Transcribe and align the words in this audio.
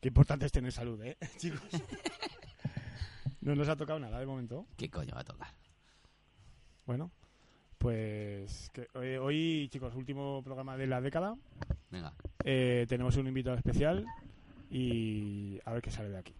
Qué 0.00 0.08
importante 0.08 0.46
es 0.46 0.52
tener 0.52 0.72
salud, 0.72 1.02
¿eh, 1.02 1.16
chicos? 1.38 1.60
No 3.40 3.54
nos 3.54 3.68
ha 3.68 3.76
tocado 3.76 3.98
nada 3.98 4.18
de 4.18 4.26
momento. 4.26 4.66
¿Qué 4.76 4.90
coño 4.90 5.14
va 5.14 5.20
a 5.20 5.24
tocar? 5.24 5.52
Bueno, 6.86 7.10
pues 7.78 8.70
que- 8.72 8.88
eh, 9.02 9.18
hoy, 9.18 9.68
chicos, 9.70 9.94
último 9.94 10.42
programa 10.42 10.76
de 10.76 10.86
la 10.86 11.00
década. 11.00 11.36
Venga. 11.90 12.14
Eh, 12.44 12.86
tenemos 12.88 13.16
un 13.16 13.26
invitado 13.28 13.56
especial 13.56 14.06
y 14.70 15.60
a 15.64 15.72
ver 15.72 15.82
qué 15.82 15.90
sale 15.90 16.08
de 16.10 16.18
aquí. 16.18 16.34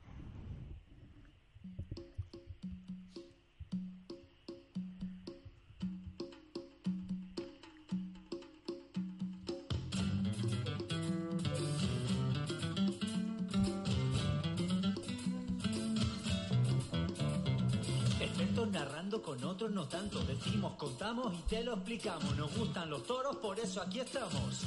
Narrando 18.80 19.20
con 19.20 19.42
otros 19.44 19.70
no 19.70 19.86
tanto. 19.86 20.24
Decimos, 20.24 20.74
contamos 20.76 21.34
y 21.34 21.42
te 21.42 21.62
lo 21.62 21.74
explicamos. 21.74 22.34
Nos 22.36 22.56
gustan 22.56 22.88
los 22.88 23.04
toros, 23.04 23.36
por 23.36 23.58
eso 23.60 23.82
aquí 23.82 24.00
estamos. 24.00 24.62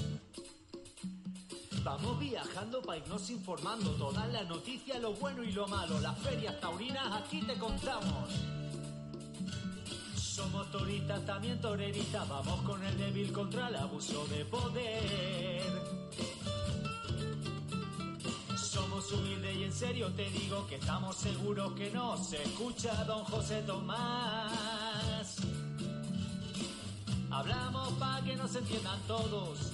Vamos 1.84 2.20
viajando 2.20 2.82
para 2.84 3.00
irnos 3.00 3.30
informando. 3.32 3.90
Todas 3.92 4.32
las 4.32 4.48
noticias, 4.48 5.02
lo 5.02 5.14
bueno 5.14 5.44
y 5.44 5.52
lo 5.52 5.68
malo. 5.68 6.00
Las 6.00 6.18
ferias 6.20 6.60
taurinas 6.60 7.12
aquí 7.22 7.42
te 7.42 7.56
contamos. 7.58 8.30
Somos 10.16 10.70
toristas, 10.72 11.26
también 11.26 11.60
toreritas. 11.60 12.30
Vamos 12.30 12.62
con 12.62 12.84
el 12.84 12.96
débil 12.98 13.34
contra 13.34 13.68
el 13.70 13.76
abuso 13.78 14.28
de 14.28 14.46
poder. 14.46 15.64
Somos 18.74 19.12
humildes 19.12 19.56
y 19.56 19.64
en 19.66 19.72
serio 19.72 20.12
te 20.14 20.28
digo 20.32 20.66
que 20.66 20.78
estamos 20.78 21.16
seguros 21.16 21.74
que 21.74 21.92
no 21.92 22.18
se 22.18 22.42
escucha 22.42 23.04
don 23.04 23.24
José 23.26 23.62
Tomás. 23.68 25.38
Hablamos 27.30 27.94
para 28.00 28.26
que 28.26 28.36
nos 28.36 28.56
entiendan 28.56 29.00
todos 29.06 29.74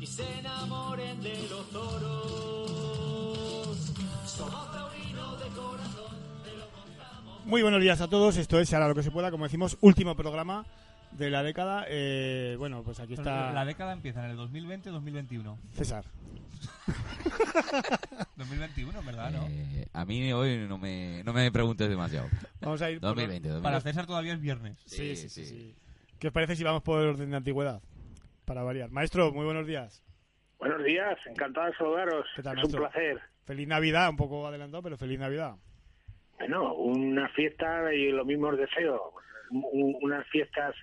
y 0.00 0.06
se 0.06 0.38
enamoren 0.38 1.20
de 1.20 1.48
los 1.48 1.68
toros. 1.70 2.70
Somos 4.24 4.72
taurinos 4.72 5.40
de 5.40 5.48
corazón, 5.48 6.16
te 6.44 6.56
lo 6.56 6.68
contamos. 6.68 7.44
Muy 7.44 7.62
buenos 7.62 7.80
días 7.80 8.00
a 8.00 8.06
todos. 8.06 8.36
Esto 8.36 8.60
es 8.60 8.72
Ahora 8.72 8.86
lo 8.86 8.94
que 8.94 9.02
se 9.02 9.10
pueda, 9.10 9.32
como 9.32 9.46
decimos, 9.46 9.78
último 9.80 10.14
programa 10.14 10.64
de 11.10 11.28
la 11.30 11.42
década. 11.42 11.86
Eh, 11.88 12.54
bueno, 12.56 12.84
pues 12.84 13.00
aquí 13.00 13.14
está 13.14 13.50
La 13.50 13.64
década 13.64 13.94
empieza 13.94 14.24
en 14.24 14.30
el 14.30 14.38
2020-2021. 14.38 15.56
César. 15.72 16.04
2021, 18.36 19.02
¿verdad? 19.02 19.30
¿no? 19.32 19.46
Eh, 19.48 19.86
a 19.92 20.04
mí 20.04 20.32
hoy 20.32 20.66
no 20.68 20.78
me, 20.78 21.22
no 21.24 21.32
me 21.32 21.50
preguntes 21.50 21.88
demasiado. 21.88 22.28
Vamos 22.60 22.82
a 22.82 22.90
ir 22.90 23.00
por- 23.00 23.08
2020, 23.10 23.48
2020. 23.48 23.62
Para 23.62 23.80
César 23.80 24.06
todavía 24.06 24.34
es 24.34 24.40
viernes. 24.40 24.78
Sí, 24.86 25.16
sí, 25.16 25.28
sí, 25.28 25.44
sí. 25.44 25.74
¿Qué 26.18 26.28
os 26.28 26.32
parece 26.32 26.56
si 26.56 26.64
vamos 26.64 26.82
por 26.82 26.98
orden 27.00 27.30
de 27.30 27.36
antigüedad? 27.36 27.82
Para 28.44 28.62
variar. 28.62 28.90
Maestro, 28.90 29.32
muy 29.32 29.44
buenos 29.44 29.66
días. 29.66 30.02
Buenos 30.58 30.82
días, 30.84 31.18
encantado 31.26 31.66
de 31.66 31.76
saludaros. 31.76 32.26
¿Qué 32.36 32.42
tal, 32.42 32.58
es 32.58 32.64
un 32.64 32.72
placer. 32.72 33.20
Feliz 33.44 33.68
Navidad, 33.68 34.08
un 34.10 34.16
poco 34.16 34.46
adelantado, 34.46 34.82
pero 34.82 34.96
feliz 34.96 35.18
Navidad. 35.18 35.56
Bueno, 36.38 36.74
una 36.74 37.28
fiesta 37.30 37.92
y 37.92 38.10
lo 38.10 38.24
mismo 38.24 38.48
os 38.48 38.58
deseo. 38.58 39.12
Un- 39.50 39.96
unas 40.02 40.26
fiestas 40.28 40.74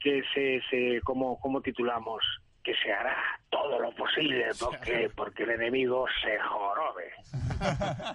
que 0.00 0.22
se, 0.34 0.60
se 0.70 1.00
como, 1.02 1.38
como 1.40 1.60
titulamos, 1.60 2.22
que 2.64 2.74
se 2.82 2.90
hará 2.92 3.16
todo 3.50 3.78
lo 3.78 3.94
posible 3.94 4.46
porque, 4.58 5.10
porque 5.14 5.42
el 5.44 5.50
enemigo 5.50 6.06
se 6.22 6.38
jorobe. 6.40 7.12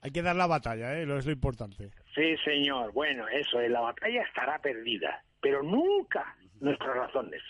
Hay 0.00 0.12
que 0.12 0.22
dar 0.22 0.36
la 0.36 0.46
batalla, 0.46 0.96
¿eh? 0.96 1.04
Lo 1.04 1.18
es 1.18 1.26
lo 1.26 1.32
importante. 1.32 1.90
Sí, 2.14 2.36
señor. 2.44 2.92
Bueno, 2.92 3.26
eso, 3.28 3.60
eh, 3.60 3.68
la 3.68 3.80
batalla 3.80 4.22
estará 4.22 4.58
perdida, 4.60 5.22
pero 5.40 5.62
nunca 5.62 6.36
nuestras 6.60 6.94
razones. 6.96 7.42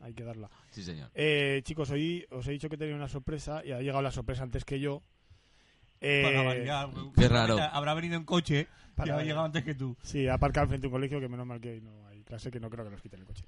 Hay 0.00 0.14
que 0.14 0.24
darla. 0.24 0.48
Sí, 0.70 0.82
señor. 0.82 1.10
Eh, 1.14 1.60
chicos, 1.62 1.90
hoy 1.90 2.26
os 2.30 2.48
he 2.48 2.52
dicho 2.52 2.70
que 2.70 2.78
tenía 2.78 2.96
una 2.96 3.08
sorpresa 3.08 3.62
y 3.64 3.72
ha 3.72 3.80
llegado 3.80 4.00
la 4.00 4.10
sorpresa 4.10 4.42
antes 4.44 4.64
que 4.64 4.80
yo. 4.80 5.02
Eh, 6.00 6.22
Para 6.24 6.42
variar. 6.42 6.88
Qué 7.14 7.28
raro. 7.28 7.58
Habrá 7.58 7.92
venido 7.92 8.16
en 8.16 8.24
coche 8.24 8.60
y 8.62 8.94
Para 8.96 9.12
ha 9.12 9.16
variar. 9.16 9.22
llegado 9.26 9.44
antes 9.44 9.62
que 9.62 9.74
tú. 9.74 9.94
Sí, 10.02 10.26
ha 10.26 10.34
aparcado 10.34 10.68
frente 10.68 10.86
a 10.86 10.88
un 10.88 10.92
colegio 10.92 11.20
que 11.20 11.28
menos 11.28 11.46
mal 11.46 11.60
que 11.60 11.72
hoy 11.72 11.80
no 11.82 12.06
hay 12.08 12.09
clase, 12.30 12.50
que 12.50 12.60
no 12.60 12.70
creo 12.70 12.84
que 12.84 12.90
nos 12.90 13.02
quiten 13.02 13.20
el 13.20 13.26
coche. 13.26 13.44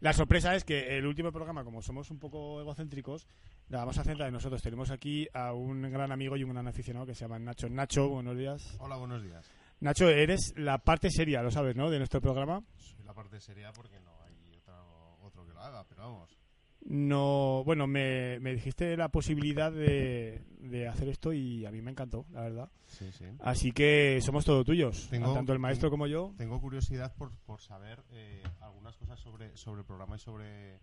La 0.00 0.12
sorpresa 0.12 0.54
es 0.54 0.64
que 0.64 0.98
el 0.98 1.06
último 1.06 1.32
programa, 1.32 1.64
como 1.64 1.80
somos 1.80 2.10
un 2.10 2.18
poco 2.18 2.60
egocéntricos, 2.60 3.26
la 3.68 3.78
vamos 3.78 3.96
a 3.96 4.04
centrar 4.04 4.28
en 4.28 4.34
nosotros. 4.34 4.60
Tenemos 4.60 4.90
aquí 4.90 5.26
a 5.32 5.54
un 5.54 5.82
gran 5.90 6.12
amigo 6.12 6.36
y 6.36 6.44
un 6.44 6.50
gran 6.50 6.68
aficionado 6.68 7.06
que 7.06 7.14
se 7.14 7.24
llama 7.24 7.38
Nacho. 7.38 7.70
Nacho, 7.70 8.08
buenos 8.08 8.36
días. 8.36 8.76
Hola, 8.78 8.96
buenos 8.96 9.22
días. 9.22 9.50
Nacho, 9.80 10.08
eres 10.08 10.52
la 10.56 10.78
parte 10.78 11.10
seria, 11.10 11.42
lo 11.42 11.50
sabes, 11.50 11.76
¿no? 11.76 11.90
De 11.90 11.98
nuestro 11.98 12.20
programa. 12.20 12.62
Soy 12.76 13.04
la 13.04 13.14
parte 13.14 13.40
seria 13.40 13.72
porque 13.72 13.98
no 14.00 14.10
hay 14.22 14.56
otro, 14.56 15.18
otro 15.22 15.46
que 15.46 15.52
lo 15.52 15.60
haga, 15.60 15.84
pero 15.88 16.02
vamos. 16.02 16.43
No, 16.84 17.62
bueno, 17.64 17.86
me, 17.86 18.38
me 18.40 18.52
dijiste 18.52 18.94
la 18.96 19.08
posibilidad 19.08 19.72
de, 19.72 20.42
de 20.58 20.86
hacer 20.86 21.08
esto 21.08 21.32
y 21.32 21.64
a 21.64 21.70
mí 21.70 21.80
me 21.80 21.90
encantó, 21.90 22.26
la 22.30 22.42
verdad. 22.42 22.70
Sí, 22.86 23.10
sí. 23.12 23.24
Así 23.40 23.72
que 23.72 24.18
somos 24.20 24.44
todos 24.44 24.66
tuyos, 24.66 25.08
Tengo- 25.10 25.32
tanto 25.32 25.52
el 25.54 25.58
maestro 25.58 25.88
como 25.90 26.06
yo. 26.06 26.34
Tengo 26.36 26.60
curiosidad 26.60 27.14
por, 27.16 27.30
por 27.46 27.60
saber 27.62 28.02
eh, 28.12 28.42
algunas 28.60 28.96
cosas 28.98 29.18
sobre, 29.18 29.56
sobre 29.56 29.80
el 29.80 29.86
programa 29.86 30.16
y 30.16 30.18
sobre, 30.18 30.80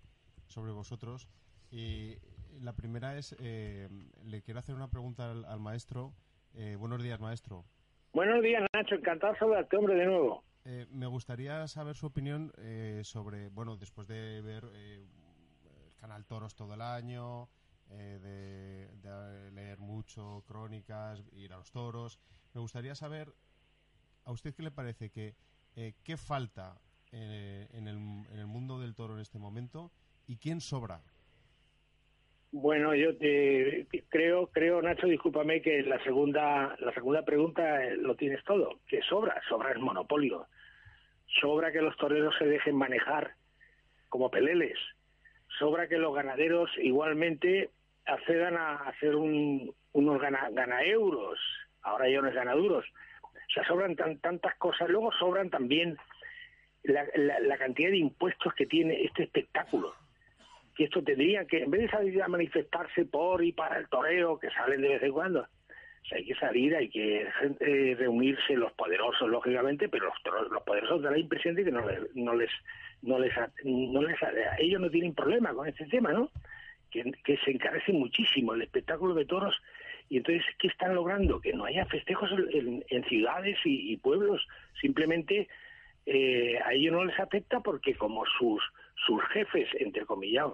sobre 0.47 0.71
vosotros. 0.71 1.27
Y 1.69 2.15
la 2.59 2.73
primera 2.73 3.15
es, 3.17 3.35
eh, 3.39 3.87
le 4.25 4.41
quiero 4.41 4.59
hacer 4.59 4.73
una 4.73 4.89
pregunta 4.89 5.29
al, 5.29 5.45
al 5.45 5.59
maestro. 5.59 6.13
Eh, 6.55 6.75
buenos 6.79 7.03
días, 7.03 7.19
maestro. 7.19 7.63
Buenos 8.11 8.41
días, 8.41 8.63
Nacho. 8.73 8.95
Encantado 8.95 9.33
de 9.33 9.39
saludarte, 9.39 9.77
hombre, 9.77 9.95
de 9.95 10.05
nuevo. 10.05 10.43
Eh, 10.65 10.85
me 10.91 11.05
gustaría 11.05 11.67
saber 11.67 11.95
su 11.95 12.07
opinión 12.07 12.51
eh, 12.57 13.01
sobre, 13.03 13.49
bueno, 13.49 13.77
después 13.77 14.07
de 14.07 14.41
ver 14.41 14.63
eh, 14.73 15.05
canal 16.01 16.25
Toros 16.25 16.55
todo 16.55 16.73
el 16.73 16.81
año, 16.81 17.47
eh, 17.91 18.89
de, 19.01 19.51
leer 19.51 19.77
mucho 19.77 20.43
crónicas, 20.47 21.23
ir 21.33 21.53
a 21.53 21.57
los 21.57 21.71
toros, 21.71 22.19
me 22.53 22.59
gustaría 22.59 22.95
saber, 22.95 23.29
¿a 24.25 24.31
usted 24.31 24.53
qué 24.55 24.63
le 24.63 24.71
parece 24.71 25.11
que 25.11 25.35
eh, 25.75 25.93
qué 26.03 26.17
falta 26.17 26.81
eh, 27.11 27.67
en, 27.71 27.87
el, 27.87 27.97
en 27.97 28.39
el 28.39 28.47
mundo 28.47 28.79
del 28.79 28.95
toro 28.95 29.13
en 29.13 29.21
este 29.21 29.37
momento 29.37 29.91
y 30.27 30.37
quién 30.37 30.59
sobra? 30.59 31.01
Bueno, 32.53 32.93
yo 32.95 33.15
te, 33.17 33.87
creo, 34.09 34.47
creo, 34.47 34.81
Nacho, 34.81 35.07
discúlpame 35.07 35.61
que 35.61 35.83
la 35.83 36.03
segunda, 36.03 36.75
la 36.79 36.93
segunda 36.93 37.23
pregunta 37.23 37.79
lo 37.95 38.15
tienes 38.15 38.43
todo. 38.43 38.79
Que 38.87 39.01
sobra, 39.03 39.41
sobra 39.47 39.71
el 39.71 39.79
monopolio. 39.79 40.47
Sobra 41.39 41.71
que 41.71 41.81
los 41.81 41.95
toreros 41.95 42.35
se 42.37 42.45
dejen 42.45 42.75
manejar 42.75 43.35
como 44.09 44.29
peleles. 44.29 44.77
Sobra 45.61 45.87
que 45.87 45.99
los 45.99 46.15
ganaderos 46.15 46.71
igualmente 46.79 47.69
accedan 48.07 48.57
a 48.57 48.77
hacer 48.77 49.15
un, 49.15 49.71
unos 49.91 50.19
gana, 50.19 50.49
ganaeuros. 50.51 51.39
Ahora 51.83 52.09
ya 52.09 52.19
no 52.19 52.29
es 52.29 52.33
ganaduros. 52.33 52.83
O 53.21 53.53
sea, 53.53 53.63
sobran 53.67 53.95
tan, 53.95 54.17
tantas 54.17 54.55
cosas. 54.55 54.89
Luego 54.89 55.11
sobran 55.11 55.51
también 55.51 55.99
la, 56.81 57.05
la 57.13 57.57
cantidad 57.59 57.91
de 57.91 57.97
impuestos 57.97 58.55
que 58.55 58.65
tiene 58.65 59.03
este 59.03 59.21
espectáculo 59.23 59.93
que 60.75 60.85
esto 60.85 61.03
tendría 61.03 61.45
que, 61.45 61.63
en 61.63 61.69
vez 61.69 61.81
de 61.81 61.89
salir 61.89 62.23
a 62.23 62.27
manifestarse 62.27 63.05
por 63.05 63.43
y 63.43 63.51
para 63.51 63.77
el 63.77 63.87
toreo, 63.87 64.39
que 64.39 64.49
salen 64.49 64.81
de 64.81 64.87
vez 64.87 65.03
en 65.03 65.11
cuando, 65.11 65.47
o 66.11 66.15
hay 66.15 66.25
que 66.25 66.35
salir, 66.35 66.75
hay 66.75 66.89
que 66.89 67.27
eh, 67.59 67.95
reunirse 67.97 68.55
los 68.55 68.71
poderosos, 68.73 69.29
lógicamente, 69.29 69.87
pero 69.89 70.05
los, 70.07 70.51
los 70.51 70.63
poderosos 70.63 71.01
da 71.01 71.11
la 71.11 71.19
impresión 71.19 71.55
de 71.55 71.63
que 71.63 71.71
no 71.71 71.87
les, 71.87 72.15
no 72.15 72.33
les, 72.35 72.49
no 73.01 73.19
les, 73.19 73.33
no 73.63 74.01
les, 74.01 74.17
ellos 74.59 74.81
no 74.81 74.89
tienen 74.89 75.13
problema 75.13 75.53
con 75.53 75.67
este 75.67 75.85
tema, 75.85 76.11
¿no? 76.11 76.29
Que, 76.89 77.03
se 77.45 77.51
encarece 77.51 77.93
muchísimo 77.93 78.53
el 78.53 78.63
espectáculo 78.63 79.13
de 79.13 79.25
toros 79.25 79.55
y 80.09 80.17
entonces, 80.17 80.43
¿qué 80.59 80.67
están 80.67 80.93
logrando? 80.93 81.39
Que 81.39 81.53
no 81.53 81.63
haya 81.63 81.85
festejos 81.85 82.29
en- 82.51 82.83
en 82.89 83.03
ciudades 83.05 83.57
y, 83.63 83.93
y 83.93 83.97
pueblos, 83.97 84.45
simplemente 84.81 85.47
eh, 86.05 86.59
a 86.65 86.73
ellos 86.73 86.91
no 86.93 87.05
les 87.05 87.17
afecta 87.17 87.61
porque 87.61 87.93
como 87.95 88.25
sus, 88.37 88.61
sus 89.05 89.23
jefes, 89.29 89.69
entre 89.79 90.05
comillas, 90.05 90.47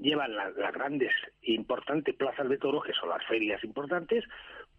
llevan 0.00 0.34
la- 0.34 0.50
las 0.50 0.72
grandes 0.74 1.12
e 1.42 1.52
importantes 1.52 2.14
plazas 2.14 2.48
de 2.48 2.58
toros, 2.58 2.84
que 2.84 2.92
son 2.92 3.08
las 3.08 3.24
ferias 3.26 3.62
importantes, 3.64 4.24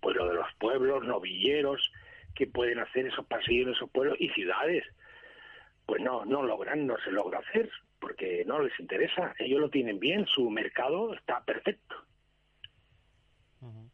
pues 0.02 0.16
lo 0.16 0.28
de 0.28 0.36
los 0.36 0.48
pueblos, 0.60 1.04
novilleros, 1.06 1.92
que 2.36 2.48
pueden 2.48 2.80
hacer 2.80 3.08
esos 3.08 3.26
pasillos 3.26 3.68
en 3.68 3.74
esos 3.74 3.90
pueblos 3.92 4.18
y 4.20 4.30
ciudades, 4.30 4.84
pues 5.86 6.02
no, 6.02 6.26
no 6.26 6.44
logran, 6.44 6.86
no 6.86 6.98
se 7.00 7.12
logra 7.12 7.40
hacer, 7.40 7.70
porque 8.00 8.44
no 8.46 8.60
les 8.60 8.78
interesa, 8.80 9.34
ellos 9.40 9.62
lo 9.62 9.70
tienen 9.70 10.00
bien, 10.00 10.26
su 10.28 10.50
mercado 10.50 11.14
está 11.14 11.44
perfecto. 11.46 11.96
Ujú. 13.62 13.90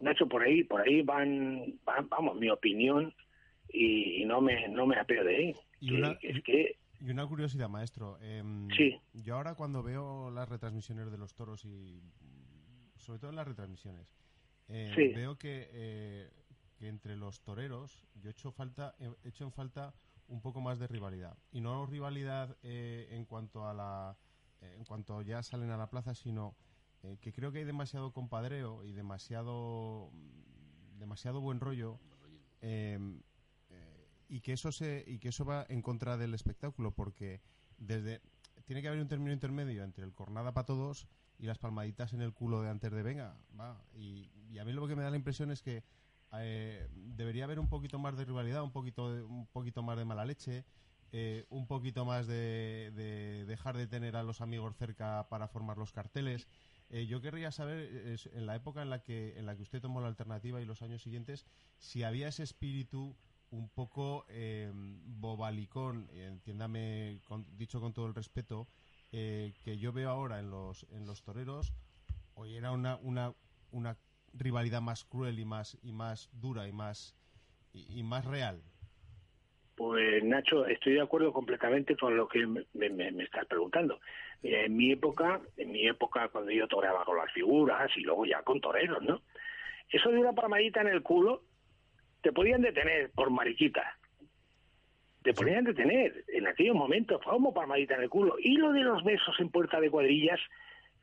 Nacho, 0.00 0.28
por 0.28 0.42
ahí, 0.42 0.64
por 0.64 0.80
ahí 0.80 1.02
van, 1.02 1.74
van- 1.84 2.08
vamos, 2.08 2.36
mi 2.36 2.48
opinión, 2.50 3.14
y, 3.68 4.22
y 4.22 4.24
no 4.24 4.40
me, 4.40 4.66
no 4.68 4.86
me 4.86 4.96
apeo 4.96 5.24
de 5.24 5.36
ahí. 5.36 5.54
Y 5.80 5.88
Que- 5.90 5.94
una- 5.96 6.18
que 6.18 6.28
es 6.30 6.42
que, 6.42 6.76
Y 7.00 7.10
una 7.10 7.26
curiosidad, 7.26 7.68
maestro. 7.68 8.18
em, 8.20 8.68
Sí. 8.70 9.00
Yo 9.12 9.36
ahora 9.36 9.54
cuando 9.54 9.82
veo 9.82 10.30
las 10.30 10.48
retransmisiones 10.48 11.10
de 11.10 11.18
los 11.18 11.34
toros 11.34 11.64
y 11.64 12.02
sobre 12.96 13.18
todo 13.20 13.30
en 13.30 13.36
las 13.36 13.46
retransmisiones, 13.46 14.08
eh, 14.68 14.92
Sí. 14.94 15.08
veo 15.14 15.36
que, 15.38 15.68
eh, 15.72 16.30
que 16.76 16.88
entre 16.88 17.16
los 17.16 17.40
toreros 17.40 18.06
yo 18.14 18.30
echo 18.30 18.50
falta, 18.52 18.94
he 18.98 19.28
hecho 19.28 19.44
en 19.44 19.52
falta 19.52 19.94
un 20.26 20.40
poco 20.42 20.60
más 20.60 20.78
de 20.78 20.86
rivalidad 20.86 21.36
y 21.52 21.60
no 21.60 21.86
rivalidad 21.86 22.56
eh, 22.62 23.08
en 23.12 23.24
cuanto 23.24 23.66
a 23.66 23.72
la, 23.72 24.16
eh, 24.60 24.74
en 24.76 24.84
cuanto 24.84 25.22
ya 25.22 25.42
salen 25.42 25.70
a 25.70 25.76
la 25.76 25.88
plaza, 25.88 26.14
sino 26.14 26.54
que 27.20 27.32
creo 27.32 27.52
que 27.52 27.58
hay 27.60 27.64
demasiado 27.64 28.12
compadreo 28.12 28.84
y 28.84 28.92
demasiado, 28.92 30.10
demasiado 30.98 31.40
buen 31.40 31.60
rollo. 31.60 32.00
em, 32.60 33.20
eh, 33.20 33.22
y 34.28 34.40
que 34.40 34.52
eso 34.52 34.72
se 34.72 35.04
y 35.06 35.18
que 35.18 35.28
eso 35.30 35.44
va 35.44 35.64
en 35.68 35.82
contra 35.82 36.16
del 36.16 36.34
espectáculo 36.34 36.90
porque 36.92 37.40
desde 37.78 38.20
tiene 38.66 38.82
que 38.82 38.88
haber 38.88 39.00
un 39.00 39.08
término 39.08 39.32
intermedio 39.32 39.82
entre 39.84 40.04
el 40.04 40.12
cornada 40.14 40.52
para 40.52 40.66
todos 40.66 41.06
y 41.38 41.46
las 41.46 41.58
palmaditas 41.58 42.12
en 42.12 42.20
el 42.20 42.32
culo 42.34 42.60
de 42.60 42.68
antes 42.68 42.92
de 42.92 43.02
venga 43.02 43.36
va. 43.58 43.80
Y, 43.94 44.30
y 44.50 44.58
a 44.58 44.64
mí 44.64 44.72
lo 44.72 44.86
que 44.86 44.96
me 44.96 45.02
da 45.02 45.10
la 45.10 45.16
impresión 45.16 45.50
es 45.50 45.62
que 45.62 45.84
eh, 46.34 46.88
debería 46.94 47.44
haber 47.44 47.58
un 47.58 47.68
poquito 47.68 47.98
más 47.98 48.16
de 48.16 48.24
rivalidad 48.26 48.62
un 48.62 48.72
poquito 48.72 49.12
de- 49.12 49.22
un 49.22 49.46
poquito 49.46 49.82
más 49.82 49.96
de 49.96 50.04
mala 50.04 50.24
leche 50.26 50.64
eh, 51.10 51.46
un 51.48 51.66
poquito 51.66 52.04
más 52.04 52.26
de, 52.26 52.92
de 52.94 53.46
dejar 53.46 53.78
de 53.78 53.86
tener 53.86 54.14
a 54.14 54.22
los 54.22 54.42
amigos 54.42 54.76
cerca 54.76 55.26
para 55.30 55.48
formar 55.48 55.78
los 55.78 55.90
carteles. 55.90 56.46
Eh, 56.90 57.06
yo 57.06 57.22
querría 57.22 57.50
saber 57.50 58.18
en 58.34 58.44
la 58.46 58.56
época 58.56 58.82
en 58.82 58.90
la 58.90 59.02
que 59.02 59.38
en 59.38 59.46
la 59.46 59.56
que 59.56 59.62
usted 59.62 59.80
tomó 59.80 60.02
la 60.02 60.08
alternativa 60.08 60.60
y 60.60 60.66
los 60.66 60.82
años 60.82 61.02
siguientes 61.02 61.46
si 61.78 62.02
había 62.02 62.28
ese 62.28 62.42
espíritu 62.42 63.16
un 63.50 63.68
poco 63.70 64.26
eh, 64.28 64.70
bobalicón, 64.74 66.08
eh, 66.12 66.26
entiéndame, 66.26 67.20
con- 67.24 67.46
dicho 67.56 67.80
con 67.80 67.92
todo 67.92 68.06
el 68.06 68.14
respeto, 68.14 68.68
eh, 69.12 69.52
que 69.64 69.78
yo 69.78 69.92
veo 69.92 70.10
ahora 70.10 70.38
en 70.38 70.50
los, 70.50 70.86
en 70.90 71.06
los 71.06 71.22
toreros, 71.22 71.72
hoy 72.34 72.56
era 72.56 72.72
una, 72.72 72.96
una, 72.98 73.34
una 73.72 73.96
rivalidad 74.34 74.80
más 74.82 75.04
cruel 75.04 75.38
y 75.38 75.44
más, 75.44 75.78
y 75.82 75.92
más 75.92 76.28
dura 76.32 76.68
y 76.68 76.72
más, 76.72 77.16
y, 77.72 78.02
más 78.02 78.24
real. 78.24 78.62
Pues 79.76 80.24
Nacho, 80.24 80.66
estoy 80.66 80.94
de 80.94 81.00
acuerdo 81.02 81.32
completamente 81.32 81.96
con 81.96 82.16
lo 82.16 82.26
que 82.28 82.44
me, 82.46 82.64
me- 82.74 83.12
me 83.12 83.22
estás 83.24 83.46
preguntando. 83.46 84.00
Mira, 84.42 84.64
en 84.64 84.76
mi 84.76 84.90
época, 84.92 85.40
en 85.56 85.70
mi 85.72 85.86
época 85.86 86.28
cuando 86.28 86.50
yo 86.50 86.66
toreaba 86.66 87.04
con 87.04 87.16
las 87.16 87.32
figuras 87.32 87.90
y 87.96 88.00
luego 88.00 88.26
ya 88.26 88.42
con 88.42 88.60
toreros, 88.60 89.02
¿no? 89.02 89.22
Eso 89.90 90.10
de 90.10 90.18
una 90.18 90.34
palmadita 90.34 90.80
en 90.82 90.88
el 90.88 91.02
culo, 91.02 91.44
te 92.22 92.32
podían 92.32 92.62
detener 92.62 93.10
por 93.10 93.30
mariquita. 93.30 93.96
Te 95.22 95.34
podían 95.34 95.64
detener 95.64 96.24
en 96.28 96.46
aquellos 96.46 96.76
momentos, 96.76 97.20
como 97.22 97.52
palmadita 97.52 97.94
en 97.96 98.02
el 98.02 98.08
culo. 98.08 98.36
Y 98.38 98.56
lo 98.56 98.72
de 98.72 98.80
los 98.82 99.02
besos 99.04 99.38
en 99.40 99.50
puerta 99.50 99.80
de 99.80 99.90
cuadrillas, 99.90 100.40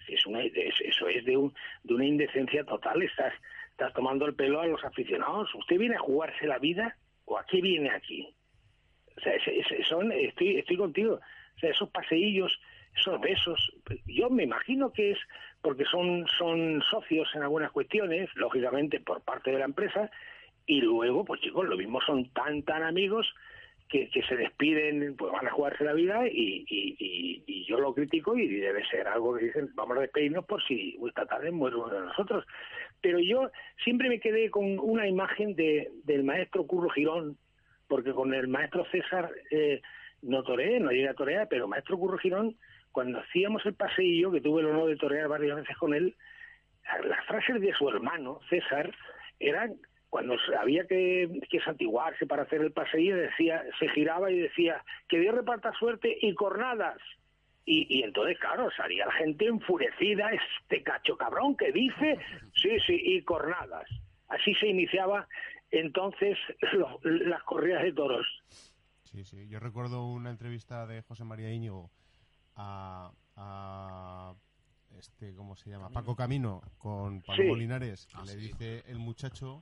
es 0.08 0.26
una, 0.26 0.42
es- 0.42 0.82
eso 0.82 1.08
es 1.08 1.26
de, 1.26 1.38
un, 1.38 1.54
de 1.84 1.94
una 1.94 2.06
indecencia 2.06 2.64
total. 2.64 3.02
Estás, 3.02 3.34
estás 3.72 3.94
tomando 3.94 4.26
el 4.26 4.36
pelo 4.36 4.62
a 4.62 4.68
los 4.68 4.84
aficionados. 4.84 5.54
¿Usted 5.56 5.78
viene 5.78 5.96
a 5.96 6.00
jugarse 6.00 6.48
la 6.48 6.60
vida 6.60 6.96
o 7.26 7.38
a 7.38 7.46
qué 7.46 7.62
viene 7.62 7.90
aquí? 7.92 8.34
O 9.18 9.20
sea, 9.22 9.34
ese- 9.34 9.60
ese- 9.60 9.84
son, 9.84 10.12
estoy, 10.12 10.58
estoy 10.58 10.78
contigo. 10.78 11.20
O 11.56 11.60
sea, 11.60 11.70
esos 11.70 11.90
paseillos, 11.90 12.58
esos 12.98 13.20
besos, 13.20 13.72
yo 14.06 14.30
me 14.30 14.44
imagino 14.44 14.92
que 14.94 15.12
es 15.12 15.20
porque 15.62 15.86
son, 15.86 16.26
son 16.38 16.82
socios 16.90 17.30
en 17.36 17.42
algunas 17.44 17.72
cuestiones, 17.72 18.30
lógicamente 18.36 19.00
por 19.02 19.22
parte 19.22 19.52
de 19.52 19.60
la 19.60 19.66
empresa, 19.66 20.10
y 20.66 20.82
luego, 20.82 21.24
pues 21.26 21.42
chicos, 21.42 21.68
lo 21.68 21.78
mismo 21.78 22.02
son 22.02 22.30
tan, 22.34 22.64
tan 22.64 22.84
amigos 22.84 23.28
que, 23.90 24.10
que 24.10 24.24
se 24.24 24.36
despiden, 24.36 25.16
pues 25.16 25.32
van 25.32 25.48
a 25.48 25.52
jugarse 25.52 25.84
la 25.84 25.94
vida 25.94 26.28
y, 26.28 26.66
y, 26.68 26.96
y- 27.00 27.66
yo 27.66 27.80
lo 27.80 27.96
critico 27.96 28.38
y 28.38 28.48
debe 28.48 28.86
ser 28.86 29.08
algo 29.08 29.36
que 29.36 29.46
dicen, 29.46 29.70
vamos 29.74 29.98
a 29.98 30.02
despedirnos 30.02 30.46
por 30.46 30.64
si 30.68 31.00
esta 31.08 31.26
tarde 31.26 31.50
muere 31.50 31.76
uno 31.78 31.90
de 31.90 32.00
nosotros. 32.02 32.46
Pero 33.02 33.18
yo 33.20 33.50
siempre 33.84 34.08
me 34.08 34.20
quedé 34.20 34.52
con 34.52 34.78
una 34.80 35.08
imagen 35.08 35.56
de, 35.56 35.90
del 36.04 36.24
maestro 36.24 36.68
Curro 36.68 36.90
Girón, 36.90 37.38
porque 37.88 38.14
con 38.14 38.36
el 38.36 38.48
maestro 38.48 38.86
César 38.92 39.32
eh, 39.50 39.82
no 40.22 40.44
toreé, 40.44 40.80
no 40.80 40.92
llegué 40.92 41.10
a 41.10 41.16
torear, 41.16 41.48
pero 41.50 41.68
maestro 41.68 41.98
Curro 41.98 42.20
Girón, 42.20 42.56
cuando 42.92 43.20
hacíamos 43.20 43.66
el 43.66 43.74
paseillo, 43.74 44.32
que 44.32 44.42
tuve 44.42 44.62
el 44.62 44.68
honor 44.68 44.90
de 44.90 44.98
torear 44.98 45.28
varias 45.28 45.56
veces 45.58 45.76
con 45.78 45.96
él, 45.96 46.16
las 47.04 47.26
frases 47.26 47.60
de 47.62 47.74
su 47.74 47.90
hermano, 47.90 48.40
César, 48.48 48.94
eran 49.40 49.76
cuando 50.10 50.36
había 50.60 50.86
que, 50.88 51.42
que 51.50 51.60
santiguarse 51.62 52.25
para 52.25 52.44
hacer 52.44 52.62
el 52.62 52.72
paseillo, 52.72 53.16
decía, 53.18 53.63
se 53.80 53.90
giraba 53.90 54.31
y 54.31 54.40
decía, 54.40 54.84
que 55.10 55.19
Dios 55.19 55.36
reparta 55.36 55.72
suerte 55.74 56.18
y 56.22 56.34
cornadas. 56.34 56.98
Y, 57.66 57.88
y 57.90 58.04
entonces, 58.04 58.38
claro, 58.40 58.69
salía 58.78 59.07
la 59.07 59.12
gente 59.13 59.46
enfurecida, 59.48 60.30
este 60.31 60.84
cacho 60.84 61.18
cabrón 61.18 61.57
que 61.57 61.72
dice, 61.72 62.18
sí, 62.56 62.78
sí, 62.86 63.00
y 63.04 63.22
cornadas. 63.24 63.90
Así 64.30 64.54
se 64.56 64.68
iniciaba 64.68 65.28
entonces 65.72 66.38
lo- 66.74 67.00
las 67.04 67.44
corridas 67.44 67.84
de 67.84 67.94
toros. 67.94 68.25
Sí, 69.04 69.24
sí. 69.24 69.48
Yo 69.50 69.60
recuerdo 69.60 70.06
una 70.08 70.30
entrevista 70.30 70.86
de 70.88 71.01
José 71.01 71.24
María 71.24 71.51
Íñigo 71.51 71.90
a, 72.56 73.12
a 73.36 74.34
este, 74.92 75.34
¿cómo 75.36 75.56
se 75.56 75.70
llama? 75.70 75.90
Paco 75.90 76.16
Camino 76.16 76.62
con 76.78 77.22
Pablo 77.22 77.44
Sí. 77.44 77.50
Molinares, 77.50 78.08
que 78.08 78.18
Ah, 78.18 78.26
le 78.26 78.34
sí. 78.34 78.40
dice 78.40 78.84
el 78.88 79.00
muchacho 79.00 79.62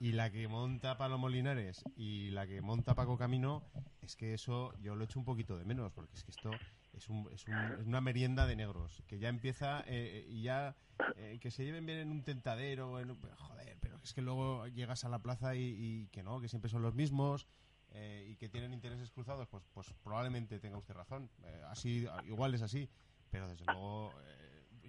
y 0.00 0.12
la 0.12 0.30
que 0.30 0.46
monta 0.48 0.96
Pablo 0.96 1.18
Molinares 1.18 1.84
y 1.96 2.30
la 2.30 2.46
que 2.46 2.60
monta 2.60 2.94
Paco 2.94 3.16
Camino, 3.18 3.62
es 4.02 4.14
que 4.16 4.34
eso 4.34 4.72
yo 4.80 4.94
lo 4.94 5.04
echo 5.04 5.18
un 5.18 5.24
poquito 5.24 5.58
de 5.58 5.64
menos, 5.64 5.92
porque 5.92 6.14
es 6.14 6.22
que 6.24 6.30
esto 6.30 6.60
es, 6.92 7.08
un, 7.08 7.28
es, 7.32 7.46
un- 7.48 7.76
es 7.80 7.86
una 7.86 8.00
merienda 8.00 8.46
de 8.46 8.56
negros, 8.56 9.02
que 9.08 9.18
ya 9.18 9.28
empieza 9.28 9.82
eh, 9.86 10.26
y 10.28 10.42
ya 10.42 10.76
eh, 11.16 11.38
que 11.40 11.50
se 11.50 11.64
lleven 11.64 11.84
bien 11.86 11.98
en 11.98 12.10
un 12.10 12.22
tentadero, 12.22 13.00
en 13.00 13.10
un- 13.10 13.20
pero, 13.20 13.34
joder, 13.36 13.76
pero 13.80 13.96
es 14.02 14.14
que 14.14 14.22
luego 14.22 14.66
llegas 14.68 15.04
a 15.04 15.08
la 15.08 15.18
plaza 15.18 15.54
y, 15.56 15.74
y 15.76 16.06
que 16.08 16.22
no, 16.22 16.40
que 16.40 16.48
siempre 16.48 16.70
son 16.70 16.82
los 16.82 16.94
mismos 16.94 17.48
eh, 17.90 18.28
y 18.30 18.36
que 18.36 18.48
tienen 18.48 18.72
intereses 18.72 19.10
cruzados, 19.10 19.48
pues, 19.48 19.64
pues 19.74 19.92
probablemente 20.04 20.60
tenga 20.60 20.78
usted 20.78 20.94
razón, 20.94 21.28
Eh, 21.42 21.62
así 21.68 22.06
igual 22.26 22.54
es 22.54 22.62
así, 22.62 22.88
pero 23.30 23.48
desde 23.48 23.64
luego 23.66 24.14
eh, 24.22 24.37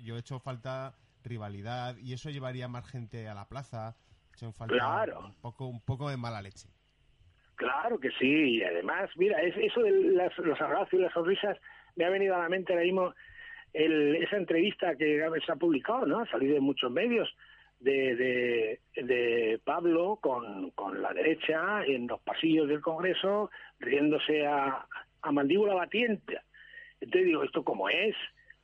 yo 0.04 0.16
he 0.16 0.20
hecho 0.20 0.40
falta 0.40 0.94
rivalidad 1.24 1.96
y 1.98 2.14
eso 2.14 2.30
llevaría 2.30 2.68
más 2.68 2.90
gente 2.90 3.28
a 3.28 3.34
la 3.34 3.46
plaza, 3.48 3.96
he 4.32 4.36
hecho 4.36 4.52
falta 4.54 4.74
Claro. 4.74 5.20
un 5.26 5.36
poco 5.42 5.66
un 5.68 5.82
poco 5.82 6.10
de 6.10 6.18
mala 6.18 6.42
leche. 6.42 6.70
Claro 7.56 8.00
que 8.00 8.10
sí, 8.12 8.58
y 8.58 8.64
además, 8.64 9.10
mira, 9.18 9.42
es, 9.42 9.54
eso 9.58 9.82
de 9.82 9.92
las- 9.92 10.38
los 10.38 10.60
abrazos 10.62 10.94
y 10.94 10.98
las 10.98 11.12
sonrisas 11.12 11.58
me 11.96 12.06
ha 12.06 12.10
venido 12.10 12.36
a 12.36 12.40
la 12.40 12.50
mente 12.50 12.72
ahora 12.72 12.86
mismo 12.86 13.14
el- 13.74 14.16
esa 14.16 14.38
entrevista 14.38 14.96
que 14.96 15.22
se 15.46 15.52
ha 15.52 15.56
publicado, 15.58 16.06
¿no? 16.06 16.20
Ha 16.22 16.26
salido 16.32 16.56
en 16.56 16.64
muchos 16.64 16.90
medios 16.92 17.30
de, 17.80 18.16
de, 18.16 19.04
de 19.04 19.60
Pablo 19.64 20.18
con, 20.22 20.72
con 20.72 21.02
la 21.02 21.14
derecha 21.14 21.84
en 21.86 22.08
los 22.08 22.20
pasillos 22.22 22.68
del 22.68 22.82
Congreso 22.82 23.52
riéndose 23.80 24.46
a, 24.48 24.86
a 25.22 25.32
mandíbula 25.32 25.74
batiente. 25.74 26.40
Entonces 27.02 27.26
digo, 27.28 27.44
¿esto 27.44 27.64
cómo 27.64 27.90
es? 27.90 28.16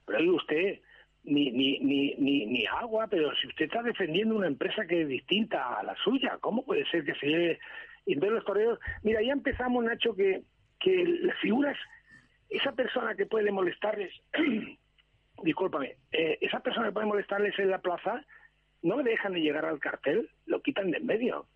Pero 0.06 0.20
oye 0.20 0.30
usted, 0.32 0.82
ni, 1.26 1.52
ni, 1.52 1.80
ni, 1.80 2.46
ni, 2.46 2.66
agua, 2.66 3.08
pero 3.08 3.34
si 3.36 3.48
usted 3.48 3.66
está 3.66 3.82
defendiendo 3.84 4.36
una 4.36 4.48
empresa 4.48 4.86
que 4.86 5.02
es 5.02 5.08
distinta 5.08 5.80
a 5.80 5.84
la 5.84 5.96
suya, 5.96 6.38
¿cómo 6.40 6.64
puede 6.64 6.86
ser 6.90 7.04
que 7.04 7.16
se 7.16 7.28
lleve 7.28 7.60
y 8.06 8.14
entonces 8.14 8.36
los 8.36 8.46
toreros, 8.46 8.80
mira, 9.04 9.22
ya 9.22 9.34
empezamos, 9.34 9.84
Nacho, 9.84 10.16
que, 10.16 10.44
que 10.80 11.06
las 11.22 11.38
figuras, 11.40 11.78
esa 12.50 12.72
persona 12.74 13.16
que 13.16 13.26
puede 13.26 13.52
molestarles, 13.52 14.14
discúlpame, 15.44 15.98
eh, 16.12 16.38
esa 16.42 16.60
persona 16.60 16.88
que 16.88 16.94
puede 16.94 17.08
molestarles 17.08 17.58
en 17.58 17.72
la 17.72 17.80
plaza, 17.80 18.24
no 18.84 18.98
dejan 18.98 19.34
de 19.34 19.42
llegar 19.42 19.66
al 19.66 19.80
cartel, 19.80 20.30
lo 20.46 20.62
quitan 20.62 20.92
de 20.92 20.98
en 20.98 21.06
medio. 21.08 21.48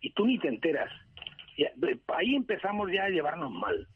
Y 0.00 0.12
tú 0.12 0.26
ni 0.26 0.38
te 0.38 0.48
enteras. 0.48 0.90
Y 1.56 1.64
ahí 1.64 2.34
empezamos 2.34 2.90
ya 2.90 3.04
a 3.04 3.10
llevarnos 3.10 3.50
mal. 3.50 3.86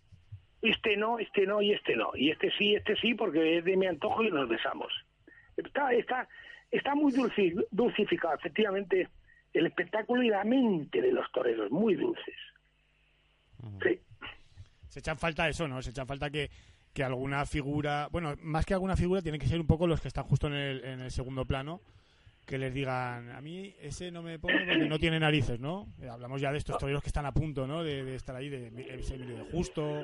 Este 0.60 0.96
no, 0.96 1.18
este 1.18 1.46
no 1.46 1.62
y 1.62 1.72
este 1.72 1.96
no. 1.96 2.10
Y 2.14 2.30
este 2.30 2.50
sí, 2.58 2.74
este 2.74 2.96
sí, 2.96 3.14
porque 3.14 3.58
es 3.58 3.64
de 3.64 3.76
mi 3.76 3.86
antojo 3.86 4.22
y 4.22 4.30
nos 4.30 4.48
besamos. 4.48 4.92
Está, 5.66 5.92
está, 5.92 6.28
está 6.70 6.94
muy 6.94 7.12
dulci- 7.12 7.66
dulcificado, 7.70 8.34
efectivamente, 8.34 9.08
el 9.52 9.66
espectáculo 9.66 10.22
y 10.22 10.28
la 10.28 10.44
mente 10.44 11.00
de 11.00 11.12
los 11.12 11.30
toreros, 11.32 11.70
muy 11.70 11.94
dulces. 11.94 12.34
Sí. 13.82 14.00
se 14.88 14.98
echan 14.98 15.18
falta 15.18 15.48
eso, 15.48 15.68
¿no? 15.68 15.80
Se 15.82 15.90
echan 15.90 16.06
falta 16.06 16.30
que, 16.30 16.50
que 16.92 17.04
alguna 17.04 17.46
figura, 17.46 18.08
bueno, 18.10 18.34
más 18.40 18.66
que 18.66 18.74
alguna 18.74 18.96
figura, 18.96 19.22
tienen 19.22 19.40
que 19.40 19.46
ser 19.46 19.60
un 19.60 19.66
poco 19.66 19.86
los 19.86 20.00
que 20.00 20.08
están 20.08 20.24
justo 20.24 20.48
en 20.48 20.54
el, 20.54 20.84
en 20.84 21.00
el 21.00 21.10
segundo 21.10 21.44
plano, 21.44 21.80
que 22.44 22.58
les 22.58 22.74
digan, 22.74 23.30
a 23.30 23.40
mí 23.40 23.72
ese 23.80 24.10
no 24.10 24.20
me 24.20 24.38
pone 24.40 24.66
porque 24.66 24.88
no 24.88 24.98
tiene 24.98 25.20
narices, 25.20 25.60
¿no? 25.60 25.86
Eh, 26.00 26.08
hablamos 26.08 26.40
ya 26.40 26.50
de 26.50 26.58
estos 26.58 26.76
toreros 26.76 27.00
que 27.02 27.08
están 27.08 27.24
a 27.24 27.32
punto, 27.32 27.68
¿no? 27.68 27.84
De, 27.84 28.02
de 28.04 28.16
estar 28.16 28.34
ahí, 28.34 28.48
de, 28.48 28.66
ese 28.98 29.14
Emilio 29.14 29.36
de 29.36 29.44
Justo, 29.44 30.02